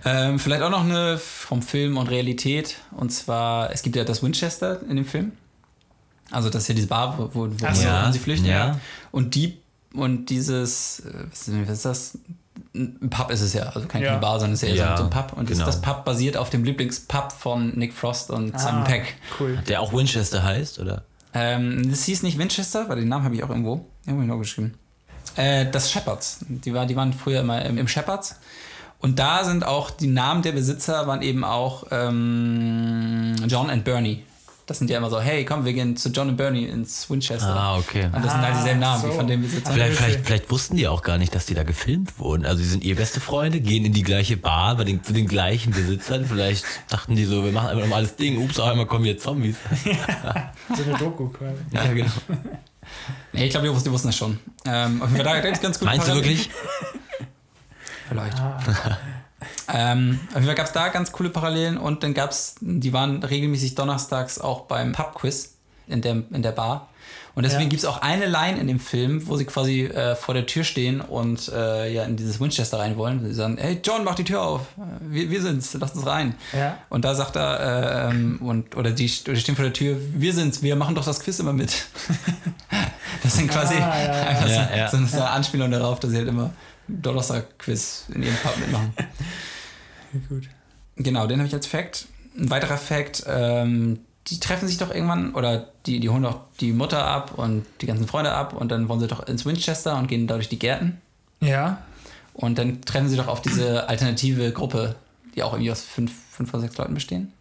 Ähm, 0.06 0.40
vielleicht 0.40 0.62
auch 0.62 0.70
noch 0.70 0.84
eine 0.84 1.18
vom 1.18 1.62
Film 1.62 1.98
und 1.98 2.10
Realität. 2.10 2.78
Und 2.92 3.12
zwar, 3.12 3.72
es 3.72 3.84
gibt 3.84 3.96
ja 3.96 4.04
das 4.04 4.22
Winchester 4.22 4.82
in 4.90 4.98
dem 4.98 5.06
Film. 5.06 5.32
Also 6.32 6.50
das 6.50 6.64
ist 6.64 6.68
ja 6.70 6.76
diese 6.76 6.88
Bar, 6.88 7.18
wo, 7.18 7.30
wo, 7.34 7.50
wo 7.50 7.74
so. 7.74 8.12
sie 8.12 8.20
flüchten. 8.20 8.48
Ja. 8.48 8.80
Und 9.12 9.36
die 9.36 9.58
und 9.94 10.26
dieses, 10.32 11.02
äh, 11.02 11.14
was 11.30 11.48
ist, 11.48 11.68
was 11.68 11.78
ist 11.78 11.86
das? 11.86 12.18
ein 12.76 13.10
Pub 13.10 13.32
ist 13.32 13.42
es 13.42 13.54
ja, 13.54 13.64
also 13.64 13.88
keine, 13.88 14.06
Ja. 14.06 14.18
Bar, 14.18 14.40
sondern 14.40 14.54
es 14.54 14.64
ist 14.64 14.70
ja, 14.70 14.76
eher 14.76 14.92
Ja, 14.92 14.98
so 14.98 15.04
ein 15.04 15.10
Pub. 15.10 15.34
Und 15.36 15.48
genau. 15.48 15.66
das, 15.66 15.76
das 15.76 15.82
Pub 15.82 16.06
basiert 16.06 16.38
auf 16.38 16.50
dem 16.50 16.64
Lieblingspub 16.64 17.32
von 17.32 17.78
Nick 17.78 17.94
Frost 17.94 18.30
und 18.32 18.60
Simon 18.60 18.82
Ah, 18.82 18.86
Peck. 18.86 19.16
Cool. 19.40 19.58
Der 19.68 19.82
auch 19.82 19.94
Winchester 19.94 20.44
heißt, 20.44 20.80
oder? 20.80 21.04
Ähm, 21.34 21.90
das 21.90 22.04
hieß 22.06 22.24
nicht 22.24 22.38
Winchester, 22.38 22.90
weil 22.90 22.98
den 22.98 23.10
Namen 23.10 23.26
habe 23.26 23.36
ich 23.36 23.44
auch 23.44 23.50
irgendwo. 23.50 23.86
Irgendwo 24.06 24.26
noch 24.26 24.40
geschrieben. 24.40 24.74
Äh, 25.36 25.70
das 25.72 25.92
Shepherds. 25.92 26.40
Die, 26.48 26.74
war, 26.74 26.86
die 26.86 26.96
waren 26.96 27.14
früher 27.14 27.42
immer 27.42 27.64
im, 27.66 27.78
im 27.78 27.88
Shepherds. 27.88 28.36
Und 29.04 29.20
da 29.20 29.44
sind 29.44 29.66
auch 29.66 29.92
die 29.92 30.08
Namen 30.08 30.44
der 30.44 30.54
Besitzer 30.54 31.06
waren 31.08 31.22
eben 31.22 31.44
auch 31.44 31.84
ähm, 31.92 33.36
John 33.48 33.70
und 33.70 33.84
Bernie. 33.84 34.24
Das 34.66 34.80
sind 34.80 34.90
ja 34.90 34.98
immer 34.98 35.10
so, 35.10 35.20
hey, 35.20 35.44
komm, 35.44 35.66
wir 35.66 35.74
gehen 35.74 35.98
zu 35.98 36.08
John 36.08 36.30
und 36.30 36.38
Bernie 36.38 36.64
ins 36.68 37.10
Winchester. 37.10 37.54
Ah, 37.54 37.78
okay. 37.78 38.06
Und 38.06 38.24
das 38.24 38.32
sind 38.32 38.42
halt 38.42 38.56
dieselben 38.56 38.80
Namen 38.80 39.02
Ah, 39.04 39.06
wie 39.06 39.12
so. 39.12 39.18
von 39.18 39.28
den 39.28 39.42
Besitzern. 39.42 39.74
Vielleicht, 39.74 39.98
vielleicht, 39.98 40.26
vielleicht 40.26 40.50
wussten 40.52 40.78
die 40.78 40.88
auch 40.88 41.02
gar 41.02 41.18
nicht, 41.18 41.36
dass 41.36 41.46
die 41.46 41.54
da 41.54 41.64
gefilmt 41.64 42.18
wurden. 42.18 42.46
Also 42.46 42.60
die 42.60 42.68
sind 42.70 42.82
ihr 42.86 42.96
beste 42.96 43.20
Freunde, 43.20 43.60
gehen 43.60 43.84
in 43.84 43.92
die 43.92 44.04
gleiche 44.04 44.38
Bar 44.38 44.78
bei 44.78 44.86
den, 44.86 45.04
zu 45.04 45.12
den 45.12 45.28
gleichen 45.28 45.74
Besitzern. 45.74 46.26
Vielleicht 46.26 46.64
dachten 46.88 47.18
die 47.18 47.26
so, 47.26 47.44
wir 47.44 47.52
machen 47.52 47.68
einfach 47.68 47.82
normales 47.84 48.16
Ding. 48.16 48.42
Ups, 48.42 48.58
auf 48.58 48.70
einmal 48.70 48.86
kommen 48.86 49.04
hier 49.04 49.18
Zombies. 49.18 49.58
So 50.78 50.82
eine 50.82 50.98
Doku 50.98 51.28
quasi. 51.28 51.62
ja, 51.72 51.84
genau. 51.94 52.12
Nee, 53.34 53.46
ich 53.46 53.52
glaube, 53.52 53.68
die 53.68 53.92
wussten, 53.92 54.08
das 54.08 54.16
schon. 54.16 54.40
Ähm, 54.66 55.02
auf 55.02 55.12
jeden 55.12 55.26
Fall 55.26 55.36
da 55.36 55.42
ganz, 55.42 55.60
ganz 55.60 55.78
gut 55.78 55.88
Meinst 55.88 56.08
du 56.08 56.16
wirklich? 56.16 56.50
Vielleicht. 58.08 58.40
Ah. 58.40 58.60
Ähm, 59.68 60.20
auf 60.30 60.36
jeden 60.36 60.46
Fall 60.46 60.56
gab 60.56 60.68
es 60.68 60.72
da 60.72 60.88
ganz 60.88 61.12
coole 61.12 61.30
Parallelen 61.30 61.78
und 61.78 62.02
dann 62.04 62.14
gab 62.14 62.32
es, 62.32 62.56
die 62.62 62.94
waren 62.94 63.22
regelmäßig 63.22 63.76
donnerstags 63.76 64.40
auch 64.40 64.62
beim 64.62 64.94
Pub-Quiz 64.94 65.56
in 65.88 66.02
der, 66.02 66.24
in 66.32 66.42
der 66.44 66.54
Bar. 66.54 66.88
Und 67.36 67.44
deswegen 67.44 67.64
Ja. 67.64 67.70
gibt 67.70 67.82
es 67.82 67.86
auch 67.86 68.02
eine 68.02 68.26
Line 68.28 68.58
in 68.58 68.68
dem 68.68 68.80
Film, 68.80 69.28
wo 69.28 69.36
sie 69.36 69.44
quasi 69.44 69.82
äh, 69.86 70.16
vor 70.16 70.34
der 70.34 70.46
Tür 70.46 70.64
stehen 70.64 71.02
und 71.02 71.50
äh, 71.54 71.92
ja 71.92 72.04
in 72.06 72.16
dieses 72.16 72.40
Winchester 72.40 72.80
rein 72.80 72.96
wollen. 72.96 73.26
Sie 73.26 73.34
sagen, 73.34 73.58
hey 73.60 73.82
John, 73.84 74.06
mach 74.06 74.16
die 74.16 74.24
Tür 74.24 74.44
auf. 74.44 74.62
Wir, 75.02 75.30
wir 75.30 75.42
sind's, 75.42 75.76
lass 75.78 75.92
uns 75.92 76.06
rein. 76.06 76.36
Ja. 76.58 76.78
Und 76.90 77.04
da 77.04 77.14
sagt 77.14 77.36
er, 77.36 77.60
äh, 77.60 78.10
ähm, 78.12 78.40
und, 78.42 78.78
oder 78.78 78.92
die, 78.92 79.12
oder 79.26 79.34
die 79.34 79.42
stehen 79.42 79.56
vor 79.56 79.66
der 79.66 79.74
Tür, 79.74 79.98
wir 80.14 80.32
sind's, 80.34 80.62
wir 80.64 80.78
machen 80.78 80.96
doch 80.96 81.04
das 81.04 81.20
Quiz 81.20 81.40
immer 81.40 81.52
mit. 81.54 81.86
das 83.24 83.36
sind 83.36 83.50
quasi 83.52 83.76
Ah, 83.76 84.00
ja, 84.00 84.06
ja. 84.06 84.24
einfach 84.26 84.90
so, 84.92 85.06
so 85.06 85.18
eine 85.18 85.30
Anspielung 85.32 85.70
darauf, 85.72 86.00
dass 86.00 86.12
sie 86.12 86.18
halt 86.18 86.28
immer 86.30 86.52
Donnerstag-Quiz 86.88 88.06
in 88.14 88.24
ihrem 88.24 88.36
Pub 88.38 88.58
mitmachen. 88.58 88.94
Gut. 90.30 90.50
Genau, 90.96 91.28
den 91.28 91.40
habe 91.40 91.48
ich 91.48 91.54
als 91.54 91.68
Fact. 91.68 92.08
Ein 92.38 92.50
weiterer 92.50 92.78
Fact, 92.78 93.24
ähm, 93.28 94.00
die 94.28 94.40
treffen 94.40 94.68
sich 94.68 94.78
doch 94.78 94.94
irgendwann, 94.94 95.34
oder 95.34 95.70
die, 95.86 96.00
die 96.00 96.10
holen 96.10 96.24
doch 96.24 96.42
die 96.60 96.72
Mutter 96.72 97.06
ab 97.06 97.34
und 97.38 97.66
die 97.82 97.86
ganzen 97.86 98.08
Freunde 98.08 98.32
ab 98.32 98.54
und 98.54 98.72
dann 98.72 98.88
wollen 98.90 99.00
sie 99.00 99.08
doch 99.08 99.28
ins 99.28 99.46
Winchester 99.46 99.98
und 99.98 100.08
gehen 100.08 100.28
da 100.28 100.36
durch 100.36 100.50
die 100.50 100.60
Gärten. 100.60 101.02
Ja. 101.42 101.84
Und 102.34 102.58
dann 102.58 102.82
treffen 102.82 103.10
sie 103.10 103.18
doch 103.18 103.28
auf 103.28 103.42
diese 103.42 103.88
alternative 103.90 104.52
Gruppe, 104.52 104.96
die 105.36 105.44
auch 105.44 105.54
irgendwie 105.54 105.72
aus 105.72 105.82
fünf, 105.82 106.12
fünf 106.32 106.54
oder 106.54 106.62
sechs 106.62 106.78
Leuten 106.78 106.94
bestehen. 106.94 107.34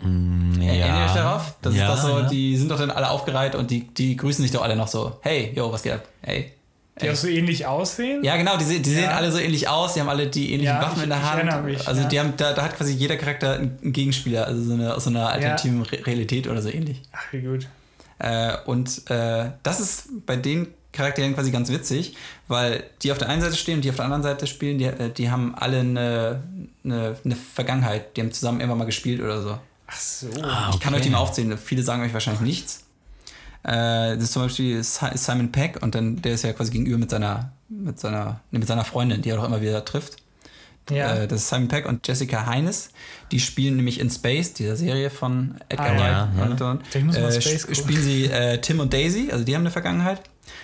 Mm, 0.00 0.60
Erinnert 0.60 0.88
ihr 0.88 1.04
euch 1.04 1.14
ja. 1.14 1.14
darauf? 1.14 1.54
Das 1.60 1.74
ja, 1.74 1.92
ist 1.92 2.02
doch 2.02 2.08
so, 2.08 2.18
ja. 2.20 2.28
die 2.28 2.56
sind 2.56 2.70
doch 2.70 2.78
dann 2.78 2.90
alle 2.90 3.10
aufgereiht 3.10 3.54
und 3.54 3.70
die, 3.70 3.86
die 3.86 4.16
grüßen 4.16 4.42
sich 4.42 4.52
doch 4.52 4.62
alle 4.62 4.76
noch 4.76 4.88
so. 4.88 5.18
Hey, 5.22 5.52
yo, 5.54 5.72
was 5.72 5.82
geht 5.82 5.92
ab? 5.92 6.08
Hey. 6.22 6.52
Die 7.02 7.10
auch 7.10 7.14
so 7.16 7.28
ähnlich 7.28 7.66
aussehen? 7.66 8.22
Ja, 8.24 8.36
genau, 8.36 8.56
die, 8.56 8.80
die 8.80 8.90
sehen 8.90 9.04
Ja. 9.04 9.10
alle 9.16 9.30
so 9.32 9.38
ähnlich 9.38 9.68
aus, 9.68 9.94
die 9.94 10.00
haben 10.00 10.08
alle 10.08 10.26
die 10.28 10.52
ähnlichen 10.52 10.74
Ja, 10.76 10.82
Waffen 10.82 10.98
ich- 10.98 11.02
in 11.04 11.08
der 11.10 11.18
ich 11.18 11.24
Hand. 11.24 11.64
mich, 11.64 11.88
also 11.88 12.00
ja. 12.02 12.08
die 12.08 12.20
haben, 12.20 12.32
da, 12.36 12.52
da 12.52 12.62
hat 12.64 12.76
quasi 12.76 12.92
jeder 12.92 13.16
Charakter 13.16 13.54
einen 13.54 13.92
Gegenspieler, 13.92 14.46
also 14.46 14.62
so 14.62 14.72
eine, 14.74 14.94
aus 14.94 15.04
so 15.04 15.10
einer 15.10 15.30
alternativen 15.30 15.82
Re 15.82 16.06
Realität 16.06 16.46
oder 16.48 16.60
so 16.62 16.68
ähnlich. 16.70 17.02
Ach, 17.12 17.32
wie 17.32 17.40
gut. 17.42 17.66
Äh, 18.18 18.56
und 18.66 19.10
äh, 19.10 19.50
das 19.62 19.80
ist 19.80 20.08
bei 20.26 20.36
den 20.36 20.68
Charakteren 20.92 21.34
quasi 21.34 21.50
ganz 21.52 21.70
witzig, 21.70 22.16
weil 22.48 22.82
die 23.02 23.12
auf 23.12 23.18
der 23.18 23.28
einen 23.28 23.42
Seite 23.42 23.54
stehen 23.56 23.76
und 23.76 23.84
die 23.84 23.90
auf 23.90 23.96
der 23.96 24.06
anderen 24.06 24.22
Seite 24.24 24.46
spielen, 24.48 24.78
die, 24.78 24.86
äh, 24.86 25.10
die 25.10 25.30
haben 25.30 25.54
alle 25.54 25.80
eine, 25.80 26.42
eine, 26.84 27.14
eine 27.24 27.36
Vergangenheit, 27.36 28.16
die 28.16 28.22
haben 28.22 28.32
zusammen 28.32 28.58
irgendwann 28.60 28.78
mal 28.78 28.84
gespielt 28.86 29.20
oder 29.20 29.40
so. 29.42 29.58
Ach 29.86 30.00
so. 30.00 30.26
Ah, 30.42 30.70
Ich 30.72 30.80
kann 30.80 30.92
okay. 30.92 30.96
euch 30.96 31.02
die 31.02 31.10
mal 31.10 31.18
aufzählen, 31.18 31.56
viele 31.56 31.82
sagen 31.82 32.02
euch 32.02 32.12
wahrscheinlich 32.12 32.40
nichts. 32.42 32.84
Äh, 33.64 34.14
das 34.14 34.24
ist 34.24 34.32
zum 34.32 34.42
Beispiel 34.42 34.82
Si- 34.82 35.06
Simon 35.16 35.50
Peck 35.52 35.82
und 35.82 35.94
dann 35.94 36.22
der 36.22 36.32
ist 36.34 36.42
ja 36.44 36.52
quasi 36.52 36.70
gegenüber 36.70 36.98
mit 36.98 37.10
seiner, 37.10 37.52
mit 37.68 37.98
seiner, 37.98 38.40
nee, 38.50 38.58
mit 38.58 38.68
seiner 38.68 38.84
Freundin, 38.84 39.20
die 39.22 39.30
er 39.30 39.36
doch 39.36 39.44
immer 39.44 39.60
wieder 39.60 39.84
trifft. 39.84 40.16
Ja. 40.90 41.16
Äh, 41.16 41.28
das 41.28 41.42
ist 41.42 41.48
Simon 41.50 41.68
Peck 41.68 41.86
und 41.86 42.06
Jessica 42.08 42.46
Heines. 42.46 42.90
Die 43.30 43.40
spielen 43.40 43.76
nämlich 43.76 44.00
in 44.00 44.08
Space, 44.08 44.54
dieser 44.54 44.74
Serie 44.76 45.10
von 45.10 45.56
Edgar 45.68 45.88
Ah, 45.88 45.92
ja, 45.94 46.00
Wright. 46.34 46.60
ja. 46.60 47.00
Mal 47.04 47.14
äh, 47.14 47.32
Space 47.42 47.60
sp- 47.60 47.68
gucken. 47.68 47.74
spielen 47.74 48.02
sie 48.02 48.24
äh, 48.26 48.58
Tim 48.60 48.80
und 48.80 48.92
Daisy, 48.92 49.28
also 49.30 49.44
die 49.44 49.54
haben 49.54 49.62
eine 49.62 49.70
Vergangenheit. 49.70 50.22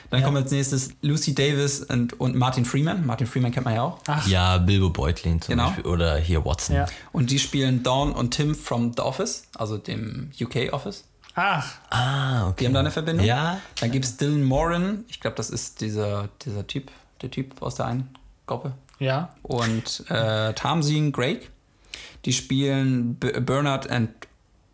Dann 0.08 0.20
Ja. 0.20 0.26
kommen 0.26 0.38
als 0.42 0.50
nächstes 0.50 0.90
Lucy 1.02 1.34
Davis 1.34 1.80
und, 1.82 2.18
und 2.18 2.36
Martin 2.36 2.64
Freeman. 2.64 3.04
Martin 3.04 3.26
Freeman 3.26 3.52
kennt 3.52 3.66
man 3.66 3.74
ja 3.74 3.82
auch. 3.82 3.98
Ach, 4.06 4.26
Ja, 4.26 4.56
Bilbo 4.56 4.88
Beutlin 4.88 5.42
zum 5.42 5.52
Genau. 5.56 5.66
Beispiel. 5.66 5.84
Oder 5.86 6.16
hier 6.16 6.42
Watson. 6.46 6.76
ja. 6.76 6.86
Und 7.12 7.30
die 7.30 7.38
spielen 7.38 7.82
Dawn 7.82 8.12
und 8.12 8.30
Tim 8.30 8.54
from 8.54 8.92
The 8.96 9.02
Office, 9.02 9.42
also 9.58 9.76
dem 9.76 10.30
UK 10.40 10.72
Office. 10.72 11.04
Ach, 11.34 11.74
Ah, 11.90 12.48
okay. 12.48 12.56
Die 12.60 12.66
haben 12.66 12.74
da 12.74 12.80
eine 12.80 12.90
Verbindung. 12.90 13.26
Ja. 13.26 13.60
Dann 13.80 13.90
gibt 13.90 14.04
es 14.04 14.16
Dylan 14.16 14.44
Moran, 14.44 15.04
ich 15.08 15.20
glaube, 15.20 15.36
das 15.36 15.50
ist 15.50 15.80
dieser, 15.80 16.28
dieser 16.44 16.66
Typ, 16.66 16.90
der 17.22 17.30
Typ 17.30 17.60
aus 17.62 17.74
der 17.76 17.86
einen 17.86 18.08
Gruppe. 18.46 18.72
ja. 19.00 19.30
Und 19.42 20.04
äh, 20.10 20.52
Tamsin 20.54 21.12
Drake, 21.12 21.46
die 22.24 22.32
spielen 22.32 23.16
B 23.16 23.32
Bernard, 23.40 23.90
and, 23.90 24.10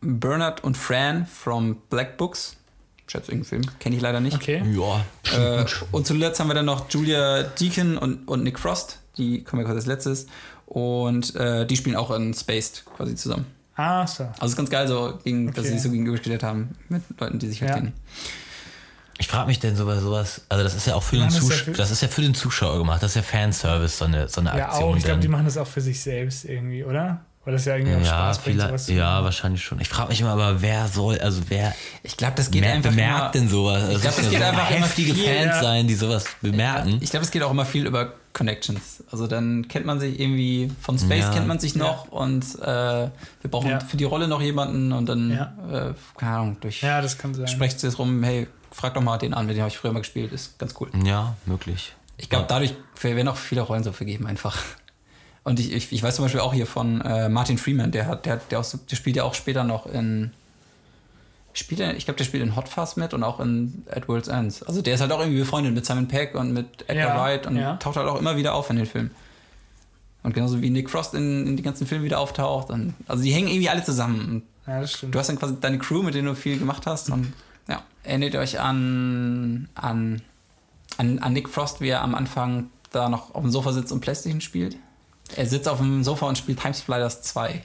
Bernard 0.03 0.63
und 0.65 0.77
Fran 0.77 1.27
from 1.27 1.77
Black 1.89 2.17
Books. 2.17 2.57
Schätze 3.07 3.33
irgendeinen 3.33 3.63
Film, 3.65 3.79
kenne 3.81 3.97
ich 3.97 4.03
leider 4.03 4.21
nicht. 4.21 4.37
Okay. 4.37 4.63
Ja. 4.73 5.05
Äh, 5.63 5.67
und 5.91 6.07
zuletzt 6.07 6.39
haben 6.41 6.49
wir 6.49 6.55
dann 6.55 6.67
noch 6.67 6.89
Julia 6.91 7.43
Deacon 7.43 7.99
und, 7.99 8.29
und 8.29 8.45
Nick 8.45 8.59
Frost, 8.59 9.01
die 9.17 9.43
kommen 9.43 9.63
ja 9.63 9.67
quasi 9.67 9.79
als 9.79 9.87
letztes. 9.87 10.27
Und 10.67 11.35
äh, 11.35 11.67
die 11.67 11.77
spielen 11.77 11.97
auch 11.97 12.13
in 12.13 12.33
Spaced 12.35 12.85
quasi 12.97 13.17
zusammen. 13.17 13.47
Ah, 13.81 14.07
so. 14.07 14.25
Also 14.25 14.35
es 14.45 14.51
ist 14.51 14.57
ganz 14.57 14.71
geil, 14.71 14.87
so, 14.89 15.19
gegen, 15.25 15.47
dass 15.47 15.59
Okay. 15.59 15.69
sie 15.69 15.73
sich 15.75 15.83
so 15.83 15.91
gegenübergestellt 15.91 16.43
haben 16.43 16.75
mit 16.89 17.03
Leuten, 17.19 17.39
die 17.39 17.49
sich 17.49 17.61
halt 17.63 17.71
Ja. 17.71 17.77
kennen. 17.77 17.93
Ich 19.19 19.29
frage 19.29 19.47
mich 19.49 19.59
denn 19.61 19.77
so 19.77 19.85
bei 19.87 19.99
sowas, 19.99 20.43
also 20.49 20.65
das 20.65 20.75
ist 20.75 20.87
ja 20.87 20.95
auch 20.95 21.03
für 21.03 21.17
den, 21.17 21.29
Zus 21.31 21.67
ja 21.67 21.73
das 21.75 21.91
ist 21.91 22.01
ja 22.01 22.09
für 22.09 22.23
den 22.23 22.35
Zuschauer 22.35 22.79
gemacht, 22.79 23.03
das 23.03 23.13
ist 23.13 23.17
ja 23.17 23.23
Fanservice, 23.23 23.99
so 23.99 24.07
eine, 24.07 24.29
so 24.29 24.41
eine 24.41 24.57
Ja, 24.57 24.67
Aktion. 24.67 24.93
auch. 24.93 24.97
Ich 24.97 25.05
glaube, 25.05 25.21
die 25.21 25.29
machen 25.29 25.45
das 25.45 25.57
auch 25.59 25.67
für 25.67 25.81
sich 25.83 26.01
selbst 26.01 26.45
irgendwie, 26.47 26.85
oder? 26.85 27.25
Weil 27.45 27.55
das 27.55 27.65
ja 27.65 27.75
irgendwie 27.77 27.95
auch 27.95 28.01
ja, 28.01 28.05
Spaß 28.07 28.39
bringt, 28.41 28.61
sowas 28.61 28.85
zu 28.85 28.93
ja, 28.93 29.25
wahrscheinlich 29.25 29.65
schon. 29.65 29.81
Ich 29.81 29.89
frage 29.89 30.11
mich 30.11 30.21
immer, 30.21 30.33
aber 30.33 30.61
wer 30.61 30.87
soll, 30.89 31.19
also 31.21 31.41
wer 31.49 31.75
Ich 32.03 32.19
glaube, 32.19 32.35
das 32.37 32.51
geht 32.51 32.61
mer 32.61 32.75
einfach 32.75 32.91
bemerkt 32.91 33.19
immer, 33.19 33.31
denn 33.31 33.49
sowas? 33.49 33.89
Ich 33.95 34.01
glaub, 34.03 34.13
es 34.13 34.25
es 34.25 34.31
geht 34.31 34.41
so 34.41 34.45
einfach 34.45 34.71
immer 34.71 34.85
heftige 34.87 35.15
viel, 35.15 35.25
Fans 35.25 35.47
ja. 35.47 35.63
sein, 35.63 35.87
die 35.87 35.95
sowas 35.95 36.25
bemerken. 36.43 36.99
Ich 37.01 37.09
glaube, 37.11 37.25
es 37.25 37.31
geht 37.31 37.43
auch 37.43 37.51
immer 37.51 37.65
viel 37.65 37.87
über 37.87 38.13
Connections. 38.35 39.03
Also 39.11 39.27
dann 39.27 39.67
kennt 39.69 39.87
man 39.87 39.99
sich 40.01 40.21
irgendwie, 40.21 40.71
von 40.83 40.99
Space 40.99 41.21
Ja. 41.25 41.31
kennt 41.33 41.49
man 41.49 41.59
sich 41.59 41.75
noch 41.75 42.09
und 42.09 42.45
äh, 42.61 42.65
wir 42.67 43.11
brauchen 43.51 43.71
Ja. 43.71 43.81
für 43.81 43.97
die 43.97 44.05
Rolle 44.05 44.29
noch 44.29 44.43
jemanden 44.43 44.93
und 44.93 45.07
dann, 45.07 45.31
Ja. 45.31 45.55
äh, 45.89 45.95
keine 46.19 46.33
Ahnung, 46.33 46.57
durch 46.61 46.83
Ja, 46.83 47.01
das 47.01 47.17
kann 47.17 47.33
sein. 47.33 47.49
sprecht 47.49 47.83
es 47.83 47.99
rum, 47.99 48.23
hey, 48.23 48.49
frag 48.71 48.93
doch 48.93 49.01
mal 49.03 49.17
den 49.17 49.33
an, 49.33 49.47
mit 49.47 49.57
dem 49.57 49.61
habe 49.63 49.71
ich 49.71 49.79
früher 49.79 49.93
mal 49.93 50.01
gespielt, 50.01 50.31
ist 50.33 50.59
ganz 50.59 50.75
cool. 50.79 50.91
Ja, 51.05 51.35
möglich. 51.47 51.95
Ich 52.19 52.29
glaube, 52.29 52.45
dadurch 52.49 52.75
werden 53.01 53.29
auch 53.29 53.37
viele 53.39 53.63
Rollen 53.63 53.83
so 53.83 53.93
vergeben 53.93 54.27
einfach. 54.27 54.59
Und 55.43 55.59
ich, 55.59 55.73
ich, 55.73 55.93
ich 55.93 56.03
weiß 56.03 56.17
zum 56.17 56.25
Beispiel 56.25 56.41
auch 56.41 56.53
hier 56.53 56.67
von 56.67 57.01
äh, 57.01 57.29
Martin 57.29 57.59
Freeman, 57.59 57.91
der 57.91 58.07
hat, 58.07 58.27
der, 58.27 58.37
der, 58.37 58.61
auch 58.61 58.67
der 58.91 58.97
spielt 58.97 59.17
ja 59.17 59.25
auch 59.25 59.35
später 59.35 59.65
noch 59.65 59.87
in. 59.87 60.33
Spielt 61.53 61.81
er, 61.81 61.97
ich 61.97 62.05
glaube, 62.05 62.19
der 62.19 62.25
spielt 62.25 62.45
in 62.45 62.55
Hot 62.55 62.69
Fuzz 62.69 62.95
mit 62.95 63.13
und 63.13 63.25
auch 63.25 63.41
in 63.41 63.85
At 63.91 64.07
World's 64.09 64.29
Ends. 64.29 64.63
Also 64.63 64.83
der 64.83 64.95
ist 64.95 65.01
halt 65.01 65.11
auch 65.11 65.19
irgendwie 65.19 65.41
befreundet 65.41 65.75
mit 65.75 65.85
Simon 65.85 66.07
Peck 66.07 66.37
und 66.37 66.53
mit 66.53 66.83
Edgar 66.87 66.97
Ja, 66.97 67.21
Wright 67.21 67.47
und 67.47 67.57
ja. 67.57 67.77
taucht 67.77 67.97
halt 67.97 68.07
auch 68.07 68.21
immer 68.21 68.37
wieder 68.37 68.55
auf 68.55 68.71
in 68.71 68.77
den 68.77 68.87
Filmen. 68.87 69.11
Und 70.23 70.35
genauso 70.35 70.63
wie 70.63 70.71
Nick 70.71 70.91
Frost 70.91 71.15
in, 71.15 71.47
in 71.47 71.57
die 71.57 71.63
ganzen 71.63 71.89
Filmen 71.89 72.05
wieder 72.05 72.21
auftaucht. 72.21 72.71
Und, 72.71 72.95
also 73.09 73.25
die 73.25 73.33
hängen 73.33 73.49
irgendwie 73.49 73.69
alle 73.69 73.83
zusammen. 73.83 74.43
Ja, 74.67 74.81
das 74.81 74.93
stimmt. 74.93 75.15
Du 75.15 75.19
hast 75.19 75.29
dann 75.29 75.39
quasi 75.39 75.57
deine 75.61 75.79
Crew, 75.79 76.03
mit 76.03 76.15
denen 76.15 76.29
du 76.29 76.37
viel 76.37 76.59
gemacht 76.59 76.87
hast. 76.87 77.11
Und 77.11 77.33
ja, 77.69 77.83
erinnert 78.05 78.37
euch 78.37 78.61
an, 78.61 79.69
an, 79.75 80.23
an, 80.99 81.19
an 81.19 81.33
Nick 81.33 81.49
Frost, 81.49 81.81
wie 81.81 81.89
er 81.89 82.03
am 82.03 82.15
Anfang 82.15 82.71
da 82.93 83.09
noch 83.09 83.35
auf 83.35 83.43
dem 83.43 83.51
Sofa 83.51 83.73
sitzt 83.73 83.91
und 83.91 84.01
Playstation 84.01 84.41
spielt? 84.41 84.77
Er 85.37 85.47
sitzt 85.47 85.69
auf 85.69 85.79
dem 85.79 86.03
Sofa 86.05 86.27
und 86.27 86.37
spielt 86.39 86.61
Time 86.61 86.75
Splitters 86.75 87.23
2. 87.23 87.63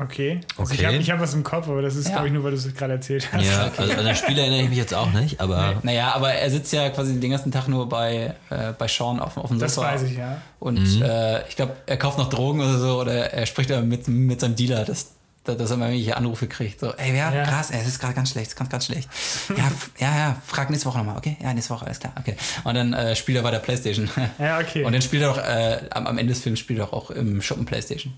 Okay. 0.00 0.40
Also 0.58 0.72
Okay. 0.72 0.80
Ich 0.80 0.84
habe 0.86 0.96
ich 0.96 1.10
hab 1.12 1.20
was 1.20 1.34
im 1.34 1.44
Kopf, 1.44 1.68
aber 1.68 1.80
das 1.80 1.94
ist, 1.94 2.06
Ja. 2.08 2.14
glaube 2.14 2.26
ich, 2.26 2.32
nur, 2.32 2.42
weil 2.42 2.50
du 2.50 2.56
es 2.56 2.74
gerade 2.74 2.94
erzählt 2.94 3.28
hast. 3.32 3.44
Ja, 3.46 3.70
also 3.76 3.92
an 3.92 4.04
das 4.04 4.18
Spiel 4.18 4.36
erinnere 4.36 4.62
ich 4.62 4.68
mich 4.68 4.78
jetzt 4.78 4.92
auch 4.92 5.12
nicht, 5.12 5.40
aber 5.40 5.76
Naja, 5.84 6.12
aber 6.14 6.32
er 6.32 6.50
sitzt 6.50 6.72
ja 6.72 6.88
quasi 6.90 7.18
den 7.20 7.30
ganzen 7.30 7.52
Tag 7.52 7.68
nur 7.68 7.88
bei, 7.88 8.34
äh, 8.50 8.72
bei 8.76 8.88
Sean 8.88 9.20
auf, 9.20 9.36
auf 9.36 9.48
dem 9.50 9.60
Das 9.60 9.76
Sofa. 9.76 9.92
weiß 9.92 10.02
ich, 10.02 10.16
ja. 10.16 10.40
Und 10.58 11.00
äh, 11.00 11.46
ich 11.46 11.54
glaube, 11.54 11.76
er 11.86 11.96
kauft 11.96 12.18
noch 12.18 12.28
Drogen 12.28 12.60
oder 12.60 12.76
so 12.78 13.00
oder 13.00 13.32
er 13.32 13.46
spricht 13.46 13.70
mit, 13.70 14.08
mit 14.08 14.40
seinem 14.40 14.56
Dealer, 14.56 14.84
dass, 14.84 15.12
dass 15.44 15.70
er 15.70 15.76
immer 15.76 15.86
irgendwelche 15.86 16.16
Anrufe 16.16 16.48
kriegt. 16.48 16.80
So, 16.80 16.92
ey, 16.94 17.16
ja, 17.16 17.32
Ja. 17.32 17.44
krass, 17.44 17.70
ey, 17.70 17.80
es 17.80 17.86
ist 17.86 17.98
gerade 17.98 18.14
ganz 18.14 18.30
schlecht, 18.30 18.46
es 18.46 18.52
ist 18.54 18.58
ganz, 18.58 18.70
ganz 18.70 18.86
schlecht. 18.86 19.08
Ja, 19.56 19.70
ja, 19.98 20.16
ja, 20.18 20.36
frag 20.46 20.70
nächste 20.70 20.88
Woche 20.88 20.98
nochmal, 20.98 21.16
okay? 21.18 21.36
Ja, 21.42 21.52
nächste 21.52 21.74
Woche, 21.74 21.84
alles 21.86 22.00
klar, 22.00 22.12
okay. 22.18 22.36
Und 22.64 22.74
dann 22.74 22.92
äh, 22.94 23.14
spielt 23.14 23.36
er 23.36 23.42
bei 23.42 23.50
der 23.50 23.58
Playstation. 23.60 24.08
Ja, 24.38 24.58
okay. 24.58 24.84
Und 24.84 24.92
dann 24.92 25.02
spielt 25.02 25.22
er 25.22 25.30
auch, 25.30 25.38
äh, 25.38 25.80
am, 25.90 26.06
am 26.06 26.18
Ende 26.18 26.32
des 26.32 26.42
Films 26.42 26.58
spielt 26.58 26.78
er 26.80 26.92
auch 26.92 27.10
im 27.10 27.40
Schuppen 27.42 27.64
Playstation. 27.66 28.14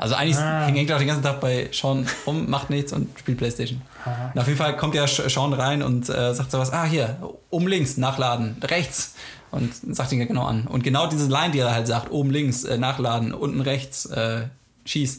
Also 0.00 0.14
eigentlich 0.14 0.36
Ah. 0.36 0.66
hängt 0.66 0.88
er 0.90 0.94
auch 0.96 1.00
den 1.00 1.08
ganzen 1.08 1.24
Tag 1.24 1.40
bei 1.40 1.70
Sean 1.72 2.06
rum, 2.24 2.48
macht 2.48 2.70
nichts 2.70 2.92
und 2.92 3.18
spielt 3.18 3.38
Playstation. 3.38 3.82
Aha. 4.04 4.30
Und 4.32 4.40
auf 4.40 4.46
jeden 4.46 4.56
Fall 4.58 4.76
kommt 4.76 4.94
ja 4.94 5.08
Sean 5.08 5.52
rein 5.52 5.82
und 5.82 6.08
äh, 6.08 6.32
sagt 6.34 6.52
sowas, 6.52 6.70
ah 6.72 6.84
hier, 6.84 7.16
oben 7.50 7.66
links, 7.66 7.96
nachladen, 7.96 8.56
rechts. 8.62 9.14
Und 9.50 9.72
sagt 9.96 10.12
ihn 10.12 10.20
ja 10.20 10.26
genau 10.26 10.44
an. 10.44 10.66
Und 10.68 10.84
genau 10.84 11.08
diese 11.08 11.26
Line, 11.26 11.50
die 11.52 11.58
er 11.60 11.72
halt 11.74 11.86
sagt, 11.88 12.12
oben 12.12 12.30
links, 12.30 12.62
äh, 12.64 12.76
nachladen, 12.78 13.32
unten 13.34 13.60
rechts, 13.62 14.04
äh, 14.06 14.42
schieß, 14.84 15.18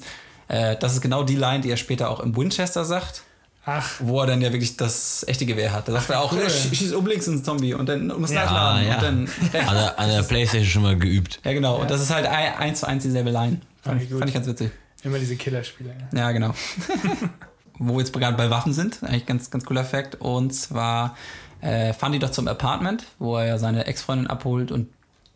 äh, 0.49 0.75
das 0.77 0.93
ist 0.93 1.01
genau 1.01 1.23
die 1.23 1.35
Line, 1.37 1.61
die 1.61 1.71
er 1.71 1.77
später 1.77 2.09
auch 2.09 2.19
im 2.19 2.35
Winchester 2.35 2.83
sagt, 2.85 3.23
Ach, 3.65 3.87
wo 3.99 4.21
er 4.21 4.27
dann 4.27 4.41
ja 4.41 4.51
wirklich 4.51 4.77
das 4.77 5.23
echte 5.27 5.45
Gewehr 5.45 5.71
hat. 5.73 5.87
Da 5.87 5.91
sagt 5.93 6.09
er 6.09 6.21
auch, 6.21 6.31
cool. 6.31 6.39
sch- 6.47 6.73
schieß 6.73 6.93
oben 6.93 7.07
links 7.07 7.27
ins 7.27 7.43
Zombie 7.43 7.73
und 7.73 7.87
dann 7.87 8.07
muss 8.07 8.31
Ah, 8.31 8.35
nachladen 8.35 8.87
ja. 8.87 8.95
und 8.95 9.03
dann. 9.03 9.29
An 9.67 9.75
der, 9.75 9.99
an 9.99 10.09
der 10.09 10.23
Playstation 10.23 10.65
schon 10.69 10.81
mal 10.81 10.97
geübt. 10.97 11.39
Ja, 11.43 11.53
genau. 11.53 11.77
Und 11.79 11.89
das 11.91 12.01
ist 12.01 12.09
halt 12.13 12.25
ein- 12.25 12.55
eins 12.55 12.79
zu 12.79 12.87
eins 12.87 13.03
dieselbe 13.03 13.29
Line. 13.31 13.61
Fand, 13.83 14.01
ich- 14.01 14.09
gut. 14.09 14.19
fand 14.19 14.29
ich 14.29 14.33
ganz 14.33 14.47
witzig. 14.47 14.71
immer 15.03 15.19
diese 15.19 15.35
Killerspiele. 15.35 15.93
Ja. 16.13 16.19
Ja, 16.19 16.31
genau. 16.31 16.53
Wo 17.77 17.93
wir 17.93 17.99
jetzt 17.99 18.11
gerade 18.11 18.35
bei 18.35 18.49
Waffen 18.49 18.73
sind, 18.73 19.03
eigentlich 19.03 19.25
ganz, 19.25 19.51
ganz 19.51 19.63
cooler 19.65 19.85
Fact. 19.85 20.15
Und 20.19 20.53
zwar 20.53 21.15
äh, 21.61 21.93
fahren 21.93 22.11
die 22.11 22.19
doch 22.19 22.31
zum 22.31 22.47
Apartment, 22.47 23.05
wo 23.19 23.37
er 23.37 23.45
ja 23.45 23.57
seine 23.57 23.85
Ex-Freundin 23.87 24.27
abholt 24.27 24.71
und 24.71 24.87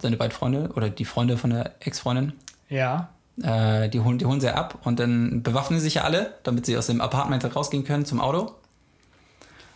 seine 0.02 0.18
beiden 0.18 0.34
Freunde 0.34 0.70
oder 0.76 0.90
die 0.90 1.06
Freunde 1.06 1.38
von 1.38 1.52
der 1.52 1.72
Ex-Freundin. 1.82 2.34
ja. 2.70 3.10
Äh, 3.42 3.90
die, 3.90 4.00
holen, 4.00 4.20
die 4.20 4.26
holen 4.26 4.40
sie 4.40 4.54
ab 4.54 4.80
und 4.84 5.00
dann 5.00 5.42
bewaffnen 5.42 5.80
sie 5.80 5.86
sich 5.86 5.96
ja 5.96 6.04
alle, 6.04 6.36
damit 6.44 6.66
sie 6.66 6.78
aus 6.78 6.88
dem 6.88 7.02
Apartment 7.02 7.44
rausgehen 7.56 7.84
können 7.84 8.06
zum 8.06 8.22
Auto. 8.22 8.54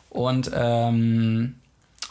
Und, 0.09 0.51
ähm, 0.53 1.55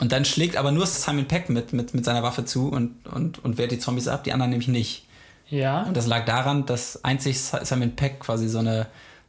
und 0.00 0.12
dann 0.12 0.24
schlägt 0.24 0.56
aber 0.56 0.72
nur 0.72 0.86
Simon 0.86 1.26
Peck 1.26 1.48
mit, 1.48 1.72
mit, 1.72 1.94
mit 1.94 2.04
seiner 2.04 2.22
Waffe 2.22 2.44
zu 2.44 2.68
und, 2.68 3.06
und, 3.06 3.44
und 3.44 3.58
wehrt 3.58 3.70
die 3.70 3.78
Zombies 3.78 4.08
ab, 4.08 4.24
die 4.24 4.32
anderen 4.32 4.50
nämlich 4.50 4.68
nicht. 4.68 5.06
Ja. 5.48 5.84
Und 5.84 5.96
das 5.96 6.06
lag 6.06 6.24
daran, 6.24 6.66
dass 6.66 7.04
einzig 7.04 7.40
Simon 7.40 7.94
Peck 7.94 8.20
quasi 8.20 8.48
so 8.48 8.58
eine, 8.58 8.86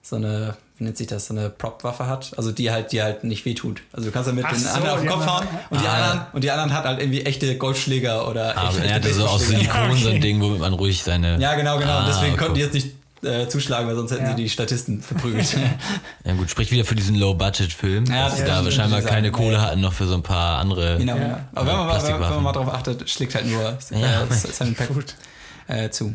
so 0.10 0.16
eine, 0.16 0.56
wie 0.78 0.84
nennt 0.84 0.98
sich 0.98 1.08
das, 1.08 1.28
so 1.28 1.34
eine 1.34 1.50
Prop-Waffe 1.50 2.08
hat, 2.08 2.32
also 2.38 2.52
die 2.52 2.72
halt, 2.72 2.92
die 2.92 3.02
halt 3.02 3.24
nicht 3.24 3.46
wehtut. 3.46 3.82
Also 3.94 4.08
du 4.08 4.12
kannst 4.12 4.30
damit 4.30 4.46
Ach 4.46 4.52
den 4.52 4.60
so, 4.60 4.70
anderen 4.70 4.90
auf 4.92 5.00
den 5.00 5.08
die 5.08 5.14
Kopf 5.14 5.26
hauen 5.28 5.48
und 5.70 5.82
die, 5.82 5.88
Ah. 5.88 5.94
anderen, 6.12 6.26
und 6.34 6.44
die 6.44 6.52
anderen 6.52 6.74
hat 6.74 6.86
halt 6.86 7.00
irgendwie 7.00 7.22
echte 7.24 7.58
Golfschläger 7.58 8.28
oder 8.30 8.58
Aber 8.58 8.70
echte, 8.70 8.88
er 8.88 8.96
hatte 8.96 9.14
so 9.14 9.26
aus. 9.26 9.48
Silikon 9.48 9.66
Ja, 9.90 9.96
so 9.96 10.08
ein 10.10 10.14
okay. 10.14 10.20
Ding, 10.20 10.42
womit 10.42 10.60
man 10.60 10.74
ruhig 10.74 11.02
seine. 11.04 11.40
Ja, 11.40 11.56
genau, 11.56 11.78
genau. 11.80 11.92
Ah, 11.92 12.06
deswegen 12.08 12.34
cool. 12.34 12.38
konnten 12.38 12.54
die 12.56 12.62
jetzt 12.62 12.74
nicht 12.74 12.88
äh, 13.24 13.48
zuschlagen, 13.48 13.88
weil 13.88 13.96
sonst 13.96 14.12
hätten 14.12 14.26
Ja. 14.26 14.30
sie 14.30 14.44
die 14.44 14.50
Statisten 14.50 15.02
verprügelt. 15.02 15.58
Ja 16.24 16.34
gut, 16.36 16.50
spricht 16.52 16.72
wieder 16.72 16.86
für 16.86 16.94
diesen 16.94 17.16
Low-Budget-Film, 17.16 18.06
Ja, 18.06 18.26
dass 18.26 18.32
das 18.34 18.40
sie 18.42 18.46
da 18.46 18.58
stimmt, 18.60 18.74
scheinbar 18.74 19.02
keine 19.02 19.28
sagen. 19.28 19.32
Kohle 19.32 19.58
Nee. 19.58 19.64
hatten 19.64 19.82
noch 19.82 19.94
für 19.94 20.06
so 20.06 20.14
ein 20.14 20.22
paar 20.24 20.60
andere. 20.60 20.98
genau, 21.00 21.16
Ja. 21.16 21.22
ja. 21.28 21.40
Aber 21.56 21.68
wenn 21.72 21.78
man, 21.78 21.88
mal, 21.88 22.04
wenn, 22.04 22.20
man 22.20 22.44
mal 22.44 22.52
darauf 22.54 22.72
achtet, 22.74 23.10
schlägt 23.10 23.34
halt 23.34 23.48
nur 23.48 23.62
äh, 23.92 24.00
Ja. 24.00 24.28
Simon 24.30 24.76
Peck 24.76 24.90
äh, 25.68 25.90
zu. 25.90 26.14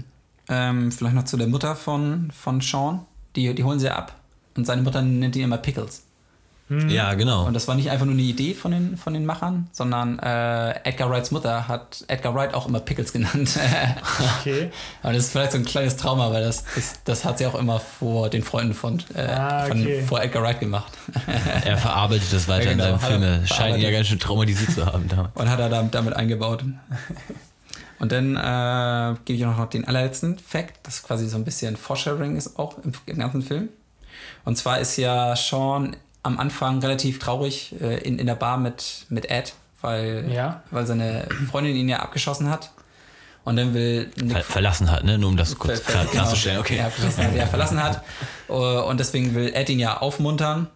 Ähm, 0.49 0.93
vielleicht 0.93 1.15
noch 1.17 1.25
zu 1.25 1.37
der 1.37 1.47
Mutter 1.49 1.75
von, 1.75 2.31
von 2.31 2.61
Sean. 2.61 3.01
Die, 3.37 3.55
die 3.55 3.65
holen 3.65 3.79
sie 3.79 3.91
ab. 3.91 4.15
Und 4.57 4.67
seine 4.67 4.83
Mutter 4.83 5.03
nennt 5.03 5.35
ihn 5.37 5.45
immer 5.45 5.59
Pickles. 5.59 6.05
Ja, 6.89 7.13
genau. 7.15 7.45
Und 7.47 7.55
das 7.55 7.69
war 7.69 7.75
nicht 7.75 7.91
einfach 7.91 8.07
nur 8.07 8.15
eine 8.15 8.23
Idee 8.23 8.55
von 8.55 8.71
den, 8.71 8.97
von 8.97 9.13
den 9.13 9.27
Machern, 9.27 9.69
sondern 9.73 10.19
äh, 10.21 10.71
Edgar 10.85 11.11
Wrights 11.11 11.31
Mutter 11.31 11.69
hat 11.69 12.03
Edgar 12.09 12.35
Wright 12.35 12.55
auch 12.55 12.67
immer 12.67 12.81
Pickles 12.81 13.13
genannt. 13.13 13.59
Okay. 14.41 14.71
Aber 15.03 15.13
das 15.13 15.25
ist 15.25 15.33
vielleicht 15.33 15.53
so 15.53 15.59
ein 15.59 15.65
kleines 15.65 15.97
Trauma, 15.97 16.31
weil 16.33 16.43
das, 16.43 16.65
das, 16.75 17.01
das 17.05 17.25
hat 17.25 17.39
sie 17.39 17.47
auch 17.47 17.55
immer 17.55 17.79
vor 17.79 18.29
den 18.31 18.43
Freunden 18.43 18.75
von, 18.75 19.03
äh, 19.15 19.23
Ah, 19.23 19.65
von 19.67 19.81
okay. 19.83 20.03
vor 20.03 20.23
Edgar 20.23 20.43
Wright 20.43 20.61
gemacht. 20.61 20.93
er 21.65 21.77
verarbeitet 21.77 22.33
das 22.33 22.49
weiter 22.49 22.71
Ja, 22.71 22.73
genau, 22.73 22.85
in 22.87 22.93
er 22.93 22.99
Filmen. 22.99 23.47
Scheint 23.47 23.77
ihn 23.77 23.83
ja 23.83 23.91
ganz 23.91 24.09
schön 24.09 24.19
traumatisiert 24.19 24.73
zu 24.73 24.87
haben 24.87 25.09
damals. 25.09 25.31
Und 25.35 25.51
hat 25.51 25.61
er 25.61 25.69
damit, 25.69 25.95
damit 25.95 26.15
eingebaut. 26.17 26.65
Und 28.03 28.11
dann 28.11 28.35
äh, 28.35 29.17
gebe 29.25 29.37
ich 29.39 29.47
auch 29.47 29.57
noch 29.57 29.71
den 29.71 29.87
allerletzten 29.87 30.37
Fact, 30.37 30.75
das 30.83 31.05
quasi 31.05 31.29
so 31.29 31.37
ein 31.37 31.45
bisschen 31.45 31.77
Foreshadowing 31.77 32.35
ist 32.37 32.59
auch 32.59 32.77
im, 32.83 32.93
im 33.07 33.19
ganzen 33.19 33.43
Film. 33.43 33.69
Und 34.45 34.59
zwar 34.59 34.81
ist 34.81 34.97
ja 34.97 35.37
Sean 35.37 35.95
am 36.25 36.37
Anfang 36.41 36.81
relativ 36.81 37.21
traurig 37.21 37.77
äh, 37.81 37.99
in, 37.99 38.19
in 38.19 38.27
der 38.27 38.35
Bar 38.35 38.59
mit, 38.59 39.07
mit 39.09 39.31
Ed, 39.31 39.55
weil, 39.83 40.29
Ja. 40.29 40.65
weil 40.73 40.85
seine 40.85 41.29
Freundin 41.49 41.77
ihn 41.77 41.89
ja 41.89 42.01
abgeschossen 42.01 42.51
hat. 42.51 42.73
Und 43.45 43.55
dann 43.57 43.73
will 43.73 44.11
Nick 44.21 44.33
Ver 44.33 44.43
verlassen 44.43 44.91
hat, 44.91 45.05
ne? 45.05 45.17
Nur 45.17 45.29
um 45.31 45.37
das 45.37 45.57
kurz 45.57 45.79
ver- 45.79 45.85
ver- 45.85 45.93
klar, 45.93 46.05
genau, 46.07 46.23
klarzustellen. 46.25 46.59
Okay. 46.59 46.79
Ja, 46.79 46.91
verlassen 46.91 47.25
hat, 47.25 47.35
ja, 47.37 47.47
verlassen 47.47 47.83
hat. 47.83 48.03
Uh, 48.49 48.55
Und 48.89 48.99
deswegen 48.99 49.35
will 49.37 49.53
Ed 49.55 49.69
ihn 49.69 49.79
ja 49.79 49.99
aufmuntern. 49.99 50.69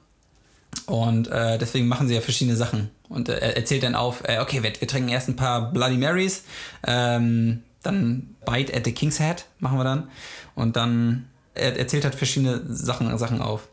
Und 0.87 1.27
äh, 1.29 1.59
deswegen 1.59 1.89
machen 1.89 2.07
sie 2.07 2.15
ja 2.15 2.21
verschiedene 2.21 2.57
Sachen. 2.57 2.91
Und 3.09 3.29
äh, 3.29 3.39
er 3.39 3.57
erzählt 3.57 3.83
dann 3.83 3.95
auf, 3.95 4.23
äh, 4.29 4.39
okay, 4.41 4.63
wir, 4.63 4.73
wir 4.79 4.89
trinken 4.89 5.09
erst 5.11 5.29
ein 5.29 5.37
paar 5.37 5.73
Bloody 5.73 5.97
Marys, 5.97 6.45
ähm, 6.87 7.63
dann 7.83 8.35
Bite 8.45 8.75
at 8.77 8.85
the 8.85 8.93
King's 8.93 9.19
Head 9.21 9.45
machen 9.61 9.79
wir 9.79 9.85
dann. 9.85 10.09
Und 10.55 10.77
dann, 10.77 11.27
er 11.55 11.79
erzählt 11.79 12.05
halt 12.05 12.15
verschiedene 12.15 12.63
Sachen, 12.69 13.17
Sachen 13.19 13.41
auf. 13.41 13.69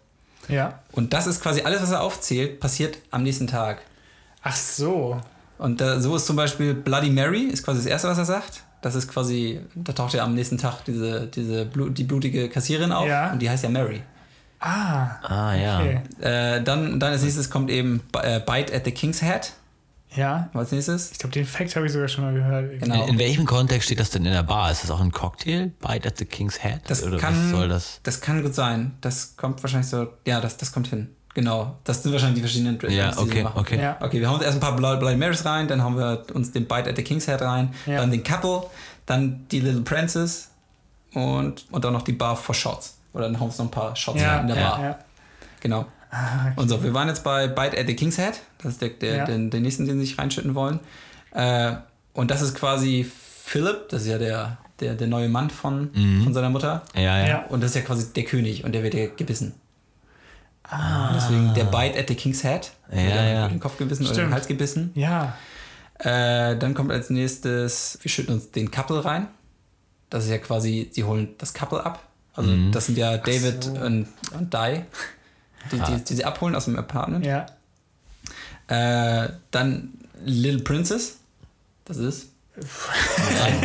Ja. 0.49 0.79
Und 0.91 1.13
das 1.13 1.25
ist 1.27 1.41
quasi 1.41 1.61
alles, 1.61 1.81
was 1.81 1.91
er 1.91 2.01
aufzählt, 2.01 2.59
passiert 2.59 2.97
am 3.11 3.23
nächsten 3.23 3.47
Tag. 3.47 3.81
Ach 4.43 4.55
so. 4.55 5.19
Und 5.57 5.81
äh, 5.81 5.99
so 6.01 6.15
ist 6.15 6.25
zum 6.25 6.36
Beispiel 6.36 6.73
Bloody 6.73 7.09
Mary, 7.09 7.43
ist 7.43 7.63
quasi 7.63 7.79
das 7.79 7.86
Erste, 7.88 8.09
was 8.09 8.17
er 8.17 8.25
sagt. 8.25 8.63
Das 8.81 8.95
ist 8.95 9.07
quasi, 9.07 9.61
da 9.75 9.93
taucht 9.93 10.13
ja 10.13 10.23
am 10.25 10.34
nächsten 10.36 10.57
Tag 10.57 10.84
diese, 10.86 11.27
diese 11.27 11.65
Blut, 11.65 11.97
die 11.97 12.03
blutige 12.03 12.49
Kassierin 12.49 12.91
auf 12.91 13.07
Ja. 13.07 13.31
und 13.31 13.39
die 13.41 13.49
heißt 13.49 13.63
ja 13.63 13.69
Mary. 13.69 14.01
Ah. 14.66 15.18
Ah, 15.24 15.55
ja. 15.55 15.80
Okay. 15.80 15.99
Äh, 16.22 16.64
dann, 16.64 16.99
dann 16.99 17.11
als 17.11 17.22
nächstes 17.22 17.49
kommt 17.49 17.70
eben 17.70 18.01
äh, 18.22 18.39
Bite 18.39 18.74
at 18.74 18.86
the 18.86 18.91
King's 18.91 19.22
Head. 19.22 19.51
Ja. 20.16 20.49
Als 20.53 20.72
nächstes. 20.72 21.11
Ich 21.11 21.18
glaube, 21.18 21.34
den 21.34 21.45
Fact 21.45 21.76
habe 21.76 21.86
ich 21.86 21.91
sogar 21.91 22.07
schon 22.07 22.24
mal 22.24 22.34
gehört. 22.34 22.80
Genau. 22.80 23.03
In, 23.03 23.09
in 23.14 23.20
welchem 23.20 23.45
Kontext 23.45 23.88
steht 23.88 23.99
das 23.99 24.11
denn 24.11 24.26
in 24.26 24.32
der 24.32 24.43
Bar? 24.43 24.72
Ist 24.72 24.84
das 24.84 24.91
auch 24.91 25.01
ein 25.01 25.11
Cocktail? 25.11 25.72
Bite 25.82 26.07
at 26.07 26.18
the 26.18 26.26
King's 26.26 26.61
Head? 26.64 26.82
Das 26.88 27.03
Oder 27.03 27.18
kann, 27.18 27.34
was 27.36 27.49
soll 27.51 27.68
das? 27.68 27.99
das 28.03 28.22
kann 28.22 28.41
gut 28.41 28.53
sein. 28.55 28.93
Das 29.01 29.36
kommt 29.36 29.61
wahrscheinlich 29.64 29.89
so, 29.89 30.07
ja, 30.26 30.39
das, 30.39 30.55
das 30.57 30.72
kommt 30.72 30.88
hin. 30.88 31.09
Genau. 31.34 31.78
Das 31.84 32.03
sind 32.03 32.11
wahrscheinlich 32.14 32.36
die 32.36 32.41
verschiedenen 32.41 32.78
Drinks, 32.78 32.95
Ja, 32.95 33.09
die 33.09 33.16
sie 33.16 33.22
okay, 33.22 33.43
machen. 33.43 33.59
okay. 33.59 33.82
Ja. 33.82 33.97
Okay, 33.99 34.20
wir 34.22 34.28
haben 34.28 34.36
uns 34.36 34.43
erst 34.45 34.57
ein 34.57 34.61
paar 34.61 34.76
Bloody, 34.76 34.99
Bloody 34.99 35.18
Marys 35.18 35.43
rein, 35.43 35.68
dann 35.68 35.82
haben 35.84 35.97
wir 35.97 36.24
uns 36.34 36.51
den 36.51 36.68
Bite 36.68 36.91
at 36.91 36.95
the 36.95 37.03
King's 37.03 37.26
Head 37.26 37.41
rein, 37.41 37.74
Ja. 37.88 37.97
dann 37.97 38.11
den 38.11 38.24
Couple, 38.24 38.68
dann 39.07 39.45
die 39.49 39.59
Little 39.61 39.82
Princess 39.82 40.49
und, 41.16 41.66
und 41.72 41.84
dann 41.84 41.91
noch 41.91 42.03
die 42.03 42.11
Bar 42.14 42.36
for 42.36 42.53
Shots. 42.53 42.97
Oder 43.14 43.26
dann 43.26 43.36
haben 43.36 43.41
wir 43.41 43.45
uns 43.45 43.57
noch 43.57 43.66
ein 43.66 43.72
paar 43.72 43.95
Shots 43.95 44.20
Ja, 44.22 44.39
in 44.39 44.47
der 44.47 44.57
ja, 44.57 44.70
Bar. 44.70 44.84
ja. 44.84 44.99
Genau. 45.61 45.86
Ah, 46.11 46.47
okay. 46.51 46.53
Und 46.57 46.70
so, 46.70 46.84
wir 46.84 46.93
waren 46.93 47.07
jetzt 47.07 47.24
bei 47.24 47.47
Bite 47.47 47.78
at 47.80 47.88
the 47.88 47.95
King's 47.95 48.18
Head. 48.18 48.39
Das 48.61 48.74
ist 48.74 48.82
der, 48.82 48.89
der, 48.89 49.16
Ja. 49.18 49.26
der, 49.26 49.38
der 49.38 49.59
nächsten, 49.61 49.86
den 49.86 49.99
sie 49.99 50.05
sich 50.05 50.18
reinschütten 50.18 50.53
wollen. 50.55 50.80
Äh, 51.32 51.74
und 52.14 52.30
das 52.30 52.41
ist 52.41 52.55
quasi 52.55 53.03
Philip, 53.45 53.89
das 53.89 54.03
ist 54.03 54.07
ja 54.09 54.18
der, 54.18 54.57
der, 54.80 54.93
der 54.95 55.07
neue 55.07 55.30
Mann 55.30 55.49
von, 55.49 55.89
Mhm. 55.93 56.24
von 56.24 56.34
seiner 56.34 56.49
Mutter. 56.49 56.84
Ja, 56.95 57.01
ja. 57.20 57.28
Ja. 57.28 57.45
Und 57.49 57.61
das 57.61 57.72
ist 57.72 57.76
ja 57.78 57.82
quasi 57.82 58.14
der 58.14 58.24
König 58.26 58.64
und 58.64 58.74
der 58.74 58.84
wird 58.84 58.93
ja 58.93 59.07
gebissen. 59.07 59.53
Ah. 60.64 61.11
Deswegen 61.14 61.53
der 61.53 61.66
Bite 61.66 61.99
at 61.99 62.07
the 62.07 62.16
King's 62.16 62.41
Head. 62.43 62.72
Ja, 62.91 62.97
Wird 62.97 63.14
ja. 63.16 63.47
Den 63.47 63.59
Kopf 63.59 63.78
gebissen 63.78 64.03
oder 64.05 64.14
Stimmt. 64.14 64.30
den 64.30 64.34
Hals 64.34 64.47
gebissen. 64.47 64.91
Ja. 64.95 65.36
Äh, 65.99 66.57
dann 66.57 66.74
kommt 66.74 66.91
als 66.91 67.09
nächstes, 67.09 67.99
wir 68.01 68.09
schütten 68.09 68.34
uns 68.36 68.51
den 68.51 68.72
Couple 68.72 69.03
rein. 69.03 69.28
Das 70.09 70.26
ist 70.26 70.30
ja 70.32 70.38
quasi, 70.38 70.89
sie 70.91 71.03
holen 71.03 71.30
das 71.38 71.53
Couple 71.53 71.84
ab. 71.86 71.99
Also 72.34 72.49
Mhm. 72.51 72.71
das 72.71 72.88
sind 72.88 72.97
ja 72.97 73.17
David 73.17 73.63
so. 73.63 73.71
und, 73.71 74.07
und 74.34 74.53
Di, 74.53 74.84
die, 75.71 75.79
Ah. 75.79 75.89
die, 75.89 76.03
die 76.03 76.13
sie 76.15 76.25
abholen 76.25 76.55
aus 76.55 76.65
dem 76.65 76.77
Apartment. 76.77 77.25
Ja. 77.25 77.45
Äh, 78.67 79.29
dann 79.51 79.89
Little 80.25 80.61
Princess. 80.63 81.17
Das 81.86 81.97
ist. 81.97 82.27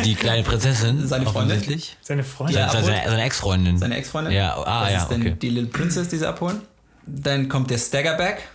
Die 0.03 0.15
kleine 0.15 0.43
Prinzessin. 0.43 1.07
Seine 1.07 1.25
Freundin? 1.25 1.57
offensichtlich. 1.57 1.95
Seine 2.01 2.23
Freundin. 2.23 2.57
Ja. 2.57 2.69
Seine, 2.69 2.85
seine, 2.85 3.23
Ex-Freundin. 3.23 3.77
Seine 3.77 3.97
Ex-Freundin. 3.97 4.33
Ja, 4.33 4.55
ah, 4.57 4.83
das 4.85 4.93
ja, 4.93 5.01
ist 5.03 5.11
dann 5.11 5.21
okay. 5.21 5.35
die 5.39 5.49
Little 5.49 5.69
Princess, 5.69 6.09
die 6.09 6.17
sie 6.17 6.27
abholen. 6.27 6.61
Dann 7.05 7.47
kommt 7.49 7.69
der 7.69 7.77
Staggerback. 7.77 8.47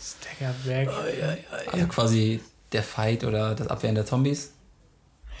Staggerback. 0.00 0.90
Also 1.72 1.86
quasi 1.86 2.40
der 2.72 2.82
Fight 2.82 3.24
oder 3.24 3.54
das 3.54 3.68
Abwehren 3.68 3.94
der 3.94 4.06
Zombies. 4.06 4.52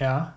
Ja. 0.00 0.34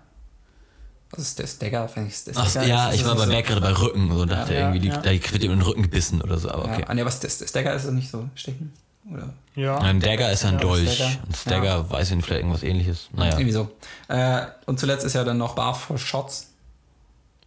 Das 1.14 1.24
ist 1.24 1.38
der 1.38 1.46
Stagger, 1.46 1.88
finde 1.88 2.08
ich. 2.08 2.24
Der 2.24 2.34
Ach, 2.36 2.48
Stagger 2.48 2.66
ja, 2.66 2.88
ist- 2.88 2.94
ich 2.94 3.00
ist 3.02 3.06
war 3.06 3.16
bei 3.16 3.26
so- 3.26 3.30
gerade 3.30 3.60
bei 3.60 3.72
Rücken 3.72 4.10
so 4.12 4.22
und 4.22 4.32
dachte 4.32 4.54
Ja, 4.54 4.60
irgendwie, 4.60 4.80
die, 4.80 4.88
ja. 4.88 4.96
da 4.96 5.10
wird 5.10 5.34
ihm 5.34 5.52
in 5.52 5.58
den 5.58 5.62
Rücken 5.62 5.82
gebissen 5.82 6.20
oder 6.22 6.38
so, 6.38 6.50
aber 6.50 6.64
okay. 6.64 6.80
Ja, 6.80 6.86
ah, 6.88 6.94
nee, 6.94 7.04
was 7.04 7.20
der 7.20 7.30
der 7.30 7.46
Stagger 7.46 7.74
ist 7.74 7.84
das 7.84 7.92
nicht 7.92 8.10
so 8.10 8.28
stechen? 8.34 8.72
Oder? 9.12 9.28
Ja. 9.56 9.76
Ein 9.78 10.00
Dagger 10.00 10.30
ist 10.32 10.44
ein 10.44 10.54
Ja, 10.54 10.60
Dolch. 10.60 10.94
Stagger. 10.94 11.10
Ein 11.28 11.34
Stagger 11.34 11.90
weiß 11.90 12.10
ich 12.10 12.16
nicht, 12.16 12.24
vielleicht 12.24 12.40
irgendwas 12.42 12.62
ähnliches. 12.62 13.08
Naja. 13.12 13.32
Irgendwie 13.32 13.52
so. 13.52 13.70
Äh, 14.08 14.42
und 14.66 14.78
zuletzt 14.80 15.04
ist 15.04 15.12
ja 15.14 15.24
dann 15.24 15.38
noch 15.38 15.54
Bar 15.54 15.74
for 15.74 15.98
Shots. 15.98 16.48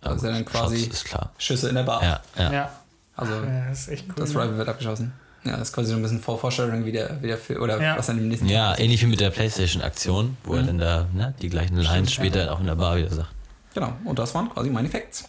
Ja, 0.04 0.10
Das 0.10 0.18
ist 0.18 0.24
ja 0.24 0.32
dann 0.34 0.46
gut, 0.46 0.54
quasi 0.54 0.78
Shots 0.84 0.94
ist 0.94 1.06
klar. 1.06 1.32
Schüsse 1.38 1.70
in 1.70 1.76
der 1.76 1.84
Bar. 1.84 2.04
Ja, 2.04 2.20
ja. 2.38 2.54
Ja. 2.54 2.72
Also 3.16 3.34
ja. 3.34 3.70
Das 3.70 3.80
ist 3.80 3.88
echt 3.88 4.06
cool. 4.10 4.16
das 4.18 4.34
ne? 4.34 4.44
Rival 4.44 4.58
wird 4.58 4.70
abgeschossen. 4.70 5.14
Ja, 5.46 5.52
das 5.58 5.70
ist 5.70 5.74
quasi 5.74 5.92
so 5.92 5.96
ein 5.96 6.02
bisschen 6.02 6.20
Vorvorstellung 6.22 6.86
wie 6.86 6.92
der, 6.92 7.22
wie 7.22 7.28
der 7.28 7.38
Film, 7.38 7.62
oder 7.62 7.82
Ja. 7.82 7.98
was 7.98 8.08
dann 8.08 8.18
im 8.18 8.28
nächsten 8.28 8.48
Ja, 8.50 8.78
ähnlich 8.78 9.02
wie 9.04 9.06
mit 9.08 9.20
der 9.20 9.30
Playstation-Aktion, 9.30 10.38
wo 10.44 10.56
er 10.56 10.64
dann 10.64 10.78
da 10.80 11.08
ne, 11.14 11.34
die 11.42 11.50
gleichen 11.50 11.78
Lines 11.78 12.12
später 12.12 12.52
auch 12.52 12.60
in 12.60 12.66
der 12.66 12.76
Bar 12.76 12.98
wieder 12.98 13.12
sagt. 13.14 13.30
Genau, 13.76 13.94
und 14.06 14.18
das 14.18 14.34
waren 14.34 14.50
quasi 14.50 14.70
meine 14.72 14.90
Facts. 14.90 15.26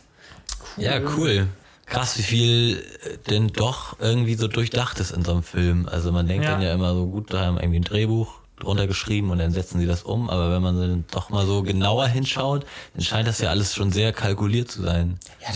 Ja, 0.79 0.99
cool. 1.17 1.49
Krass, 1.85 2.17
wie 2.19 2.23
viel 2.23 2.85
äh, 3.05 3.19
denn 3.29 3.49
doch 3.49 3.99
irgendwie 4.01 4.35
so 4.35 4.49
durchdacht 4.49 4.99
ist 5.01 5.11
in 5.11 5.25
so 5.25 5.33
einem 5.33 5.43
Film. 5.43 5.89
Also 5.91 6.11
man 6.13 6.27
denkt 6.27 6.45
Ja. 6.45 6.53
dann 6.53 6.63
ja 6.63 6.73
immer 6.73 6.95
so, 6.95 7.07
gut, 7.07 7.33
da 7.35 7.45
haben 7.45 7.57
wir 7.57 7.63
irgendwie 7.63 7.81
ein 7.81 7.85
Drehbuch, 7.85 8.41
drunter 8.59 8.87
geschrieben 8.87 9.31
und 9.31 9.39
dann 9.39 9.53
setzen 9.53 9.79
sie 9.81 9.87
das 9.87 10.03
um. 10.03 10.31
Aber 10.31 10.51
wenn 10.51 10.63
man 10.63 10.81
dann 10.81 11.05
doch 11.11 11.29
mal 11.31 11.47
so 11.47 11.63
genauer 11.63 12.07
hinschaut, 12.09 12.65
dann 12.95 13.05
scheint 13.05 13.29
das 13.29 13.39
ja 13.39 13.51
alles 13.51 13.75
schon 13.75 13.93
sehr 13.93 14.13
kalkuliert 14.13 14.71
zu 14.71 14.83
sein. 14.83 15.19
Ja, 15.43 15.49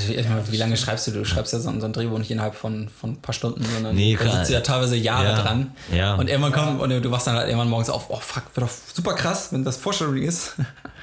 wie 0.51 0.57
lange 0.57 0.77
schreibst 0.77 1.07
du? 1.07 1.11
Du 1.13 1.25
schreibst 1.25 1.53
ja 1.55 1.61
so, 1.61 1.71
ein- 1.71 1.81
so 1.81 1.87
ein 1.87 1.93
Drehbuch 1.95 2.19
nicht 2.19 2.31
innerhalb 2.31 2.55
von, 2.55 2.89
von 2.91 3.13
ein 3.13 3.23
paar 3.23 3.33
Stunden, 3.35 3.65
sondern 3.65 3.95
Nee, 3.97 4.19
da 4.23 4.31
sitzt 4.31 4.51
du 4.51 4.55
ja 4.55 4.61
teilweise 4.61 4.97
Jahre 4.97 5.29
Ja. 5.31 5.43
dran. 5.43 5.71
Ja. 5.93 6.15
Und 6.17 6.29
irgendwann 6.29 6.53
kommt, 6.53 6.81
und 6.81 6.91
du 6.91 7.11
wachst 7.11 7.27
dann 7.27 7.37
halt 7.37 7.47
irgendwann 7.49 7.71
morgens 7.71 7.89
auf, 7.89 8.07
oh 8.11 8.21
fuck, 8.21 8.45
wird 8.55 8.67
doch 8.69 8.73
super 8.95 9.15
krass, 9.15 9.49
wenn 9.53 9.65
das 9.65 9.77
Foreshadowing 9.79 10.23
ist. 10.25 10.55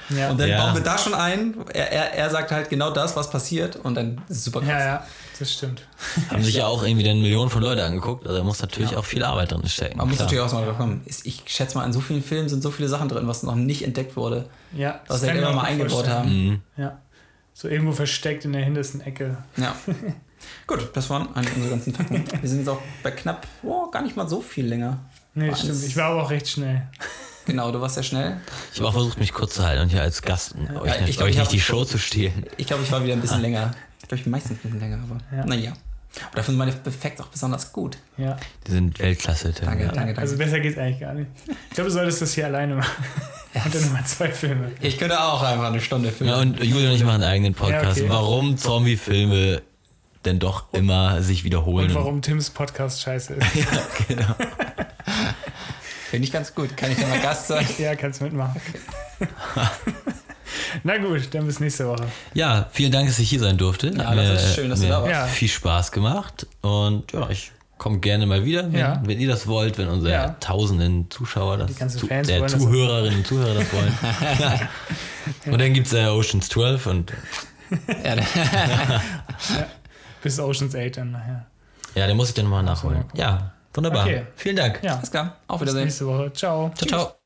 Ja. 0.10 0.30
Und 0.30 0.40
dann 0.40 0.50
Ja. 0.50 0.64
bauen 0.66 0.76
wir 0.76 0.82
da 0.84 0.98
schon 0.98 1.14
ein. 1.14 1.56
Er, 1.74 1.92
er, 1.92 2.14
er 2.14 2.30
sagt 2.30 2.52
halt 2.52 2.70
genau 2.70 2.92
das, 2.92 3.16
was 3.16 3.30
passiert, 3.30 3.76
und 3.76 3.96
dann 3.96 4.22
ist 4.30 4.38
es 4.38 4.44
super 4.46 4.60
krass. 4.60 4.70
Ja, 4.70 4.80
ja, 4.86 5.08
das 5.40 5.54
stimmt. 5.54 5.82
Haben 6.30 6.44
sich 6.44 6.56
ja 6.56 6.68
auch 6.68 6.84
irgendwie 6.84 7.04
dann 7.04 7.22
Millionen 7.22 7.50
von 7.50 7.62
Leuten 7.62 7.82
angeguckt. 7.82 8.26
Also 8.26 8.38
da 8.40 8.44
muss 8.44 8.62
natürlich 8.62 8.96
auch 8.96 9.06
viel 9.06 9.24
Arbeit 9.24 9.52
drin 9.52 9.68
stecken. 9.68 9.98
Man 9.98 10.08
muss 10.08 10.18
klar. 10.18 10.28
natürlich 10.28 10.44
auch 10.46 10.54
mal 10.54 10.66
drauf 10.66 10.78
kommen. 10.78 11.02
Ich 11.06 11.44
schätze 11.48 11.78
mal, 11.78 11.86
in 11.86 11.94
so 11.94 12.00
vielen 12.00 12.24
Filmen 12.24 12.50
sind 12.50 12.62
so 12.62 12.72
viele 12.72 12.88
Sachen 12.90 13.10
drin, 13.10 13.28
was 13.28 13.44
noch 13.44 13.56
nicht 13.56 13.84
entdeckt 13.84 14.16
wurde, 14.16 14.50
Ja, 14.74 15.02
was 15.08 15.08
das 15.08 15.22
sie 15.22 15.28
halt 15.30 15.40
immer 15.40 15.54
mal 15.54 15.64
eingebaut 15.64 15.92
vorstellen. 15.92 16.18
haben. 16.18 16.46
Mhm. 16.48 16.62
Ja. 16.78 16.98
So 17.54 17.68
irgendwo 17.68 17.92
versteckt 17.94 18.46
in 18.46 18.54
der 18.54 18.64
hintersten 18.64 19.02
Ecke. 19.02 19.38
Ja. 19.58 19.76
Gut, 20.68 20.90
das 20.94 21.10
waren 21.10 21.36
eigentlich 21.36 21.56
unsere 21.56 21.72
ganzen 21.72 21.94
Fakten. 21.94 22.24
Wir 22.42 22.50
sind 22.50 22.60
jetzt 22.60 22.70
auch 22.70 22.80
bei 23.04 23.12
knapp, 23.12 23.48
oh, 23.64 23.90
gar 23.90 24.02
nicht 24.04 24.16
mal 24.16 24.28
so 24.28 24.42
viel 24.42 24.66
länger. 24.68 25.00
Nee, 25.34 25.50
Eins. 25.50 25.60
stimmt. 25.62 25.84
Ich 25.84 25.96
war 25.98 26.06
aber 26.12 26.24
auch 26.24 26.30
recht 26.30 26.48
schnell. 26.48 26.84
Genau, 27.46 27.72
du 27.72 27.80
warst 27.80 27.96
sehr 27.96 28.04
schnell. 28.04 28.38
Ich 28.74 28.80
habe 28.80 28.90
auch 28.90 28.94
versucht, 28.94 29.18
mich 29.20 29.32
kurz 29.34 29.56
zu 29.56 29.66
halten 29.66 29.84
und 29.84 29.90
hier 29.90 30.02
als 30.02 30.22
Gast 30.22 30.54
euch, 30.56 30.96
ich 30.96 31.02
nicht, 31.06 31.18
glaub, 31.18 31.28
euch 31.30 31.34
ich 31.36 31.40
nicht 31.40 31.52
die 31.54 31.62
Show 31.62 31.86
zu 31.86 31.98
stehlen. 31.98 32.46
Ich 32.58 32.68
glaube, 32.68 32.84
ich 32.84 32.92
war 32.92 33.04
wieder 33.04 33.14
ein 33.14 33.22
bisschen 33.22 33.42
länger. 33.42 33.72
Ich 34.08 34.10
glaube, 34.10 34.20
ich 34.20 34.24
bin 34.24 34.32
meistens 34.32 34.52
ein 34.52 34.58
bisschen 34.58 34.80
länger, 34.80 35.00
aber 35.04 35.38
Ja. 35.38 35.46
naja. 35.46 35.74
Aber 36.28 36.38
dafür 36.38 36.54
sind 36.54 36.58
meine 36.58 36.72
Effekte 36.72 37.22
auch 37.22 37.28
besonders 37.28 37.74
gut. 37.74 37.98
Ja. 38.16 38.38
Die 38.66 38.72
sind 38.72 38.98
Weltklasse. 39.00 39.52
Danke, 39.52 39.84
ja. 39.84 39.92
danke, 39.92 40.06
danke. 40.14 40.22
Also 40.22 40.38
besser 40.38 40.62
geht's 40.62 40.78
eigentlich 40.78 41.02
gar 41.02 41.14
nicht. 41.14 41.28
Ich 41.70 41.76
glaube, 41.76 41.90
du 41.90 41.94
solltest 41.94 42.22
das 42.22 42.34
hier 42.34 42.46
alleine 42.46 42.76
machen. 42.76 43.04
Und 43.54 43.76
dann 43.76 43.82
nochmal 43.82 44.06
zwei 44.06 44.32
Filme. 44.32 44.72
Ich 44.80 44.98
könnte 44.98 45.22
auch 45.22 45.44
einfach 45.44 45.66
eine 45.66 45.82
Stunde 45.82 46.10
filmen. 46.12 46.32
Ja, 46.34 46.40
und 46.40 46.64
Julia 46.64 46.90
und 46.90 46.96
ich 46.96 47.04
machen 47.04 47.16
einen 47.22 47.32
eigenen 47.32 47.54
Podcast. 47.54 47.98
Ja, 47.98 48.06
okay. 48.06 48.14
Warum 48.14 48.58
Zombie-Filme 48.58 49.62
denn 50.24 50.40
doch 50.40 50.72
immer 50.72 51.22
sich 51.22 51.44
wiederholen. 51.44 51.90
Und 51.90 51.96
warum 51.96 52.22
Tims 52.22 52.50
Podcast 52.50 53.02
scheiße 53.02 53.34
ist. 53.34 53.48
genau. 54.08 54.36
Finde 56.10 56.26
ich 56.26 56.32
ganz 56.32 56.56
gut. 56.56 56.78
Kann 56.78 56.92
ich 56.92 56.98
ja 56.98 57.08
mal 57.08 57.20
Gast 57.20 57.48
sein? 57.48 57.66
Ja, 57.78 57.96
kannst 57.96 58.22
mitmachen. 58.22 58.62
Na 60.84 60.98
gut, 60.98 61.34
dann 61.34 61.46
bis 61.46 61.60
nächste 61.60 61.88
Woche. 61.88 62.06
Ja, 62.34 62.68
vielen 62.72 62.92
Dank, 62.92 63.08
dass 63.08 63.20
ich 63.20 63.30
hier 63.30 63.40
sein 63.40 63.58
durfte. 63.58 63.88
Ja, 63.90 64.06
Hat 64.06 64.18
das 64.18 64.28
mir- 64.28 64.34
ist 64.34 64.56
schön, 64.56 64.70
dass 64.70 64.80
du 64.80 64.86
mir 64.86 64.92
da 64.92 65.02
warst. 65.02 65.12
Ja. 65.12 65.26
Viel 65.28 65.48
Spaß 65.50 65.92
gemacht. 65.92 66.48
Und 66.62 67.12
ja, 67.12 67.30
ich 67.30 67.52
komme 67.78 68.00
gerne 68.00 68.26
mal 68.26 68.44
wieder, 68.46 68.64
wenn, 68.72 68.80
Ja. 68.80 69.02
wenn 69.06 69.20
ihr 69.20 69.28
das 69.28 69.46
wollt, 69.48 69.78
wenn 69.78 69.88
unsere 69.88 70.12
Ja. 70.14 70.30
tausenden 70.40 71.10
Zuschauer 71.12 71.58
das, 71.58 71.68
Die 71.68 71.76
ganzen 71.80 72.00
zu, 72.00 72.08
Fans 72.08 72.28
das 72.28 72.52
Zuhörerinnen 72.54 73.20
und 73.20 73.28
Zuhörer 73.28 73.54
das 73.54 73.66
wollen. 73.74 73.98
und 75.54 75.62
dann 75.62 75.74
gibt 75.74 75.88
es 75.88 75.94
äh, 75.94 76.06
Oceans 76.08 76.50
12 76.50 76.86
und 76.88 77.14
Ja, 78.04 78.16
Bis 80.24 80.40
Ocean's 80.40 80.74
8 80.76 80.98
dann 80.98 81.12
nachher. 81.12 81.46
ja, 81.96 82.08
den 82.08 82.16
muss 82.18 82.30
ich 82.30 82.34
dann 82.34 82.48
mal 82.48 82.64
nachholen. 82.64 83.04
Ja, 83.14 83.52
wunderbar. 83.74 84.06
Okay. 84.06 84.26
Vielen 84.36 84.56
Dank. 84.56 84.80
Ja, 84.82 84.96
alles 84.98 85.12
klar. 85.12 85.36
Auf 85.48 85.60
bis 85.60 85.68
Wiedersehen. 85.68 85.84
nächste 85.86 86.08
Woche. 86.08 86.32
Ciao. 86.34 86.72
Ciao, 86.78 86.88
ciao. 86.88 87.17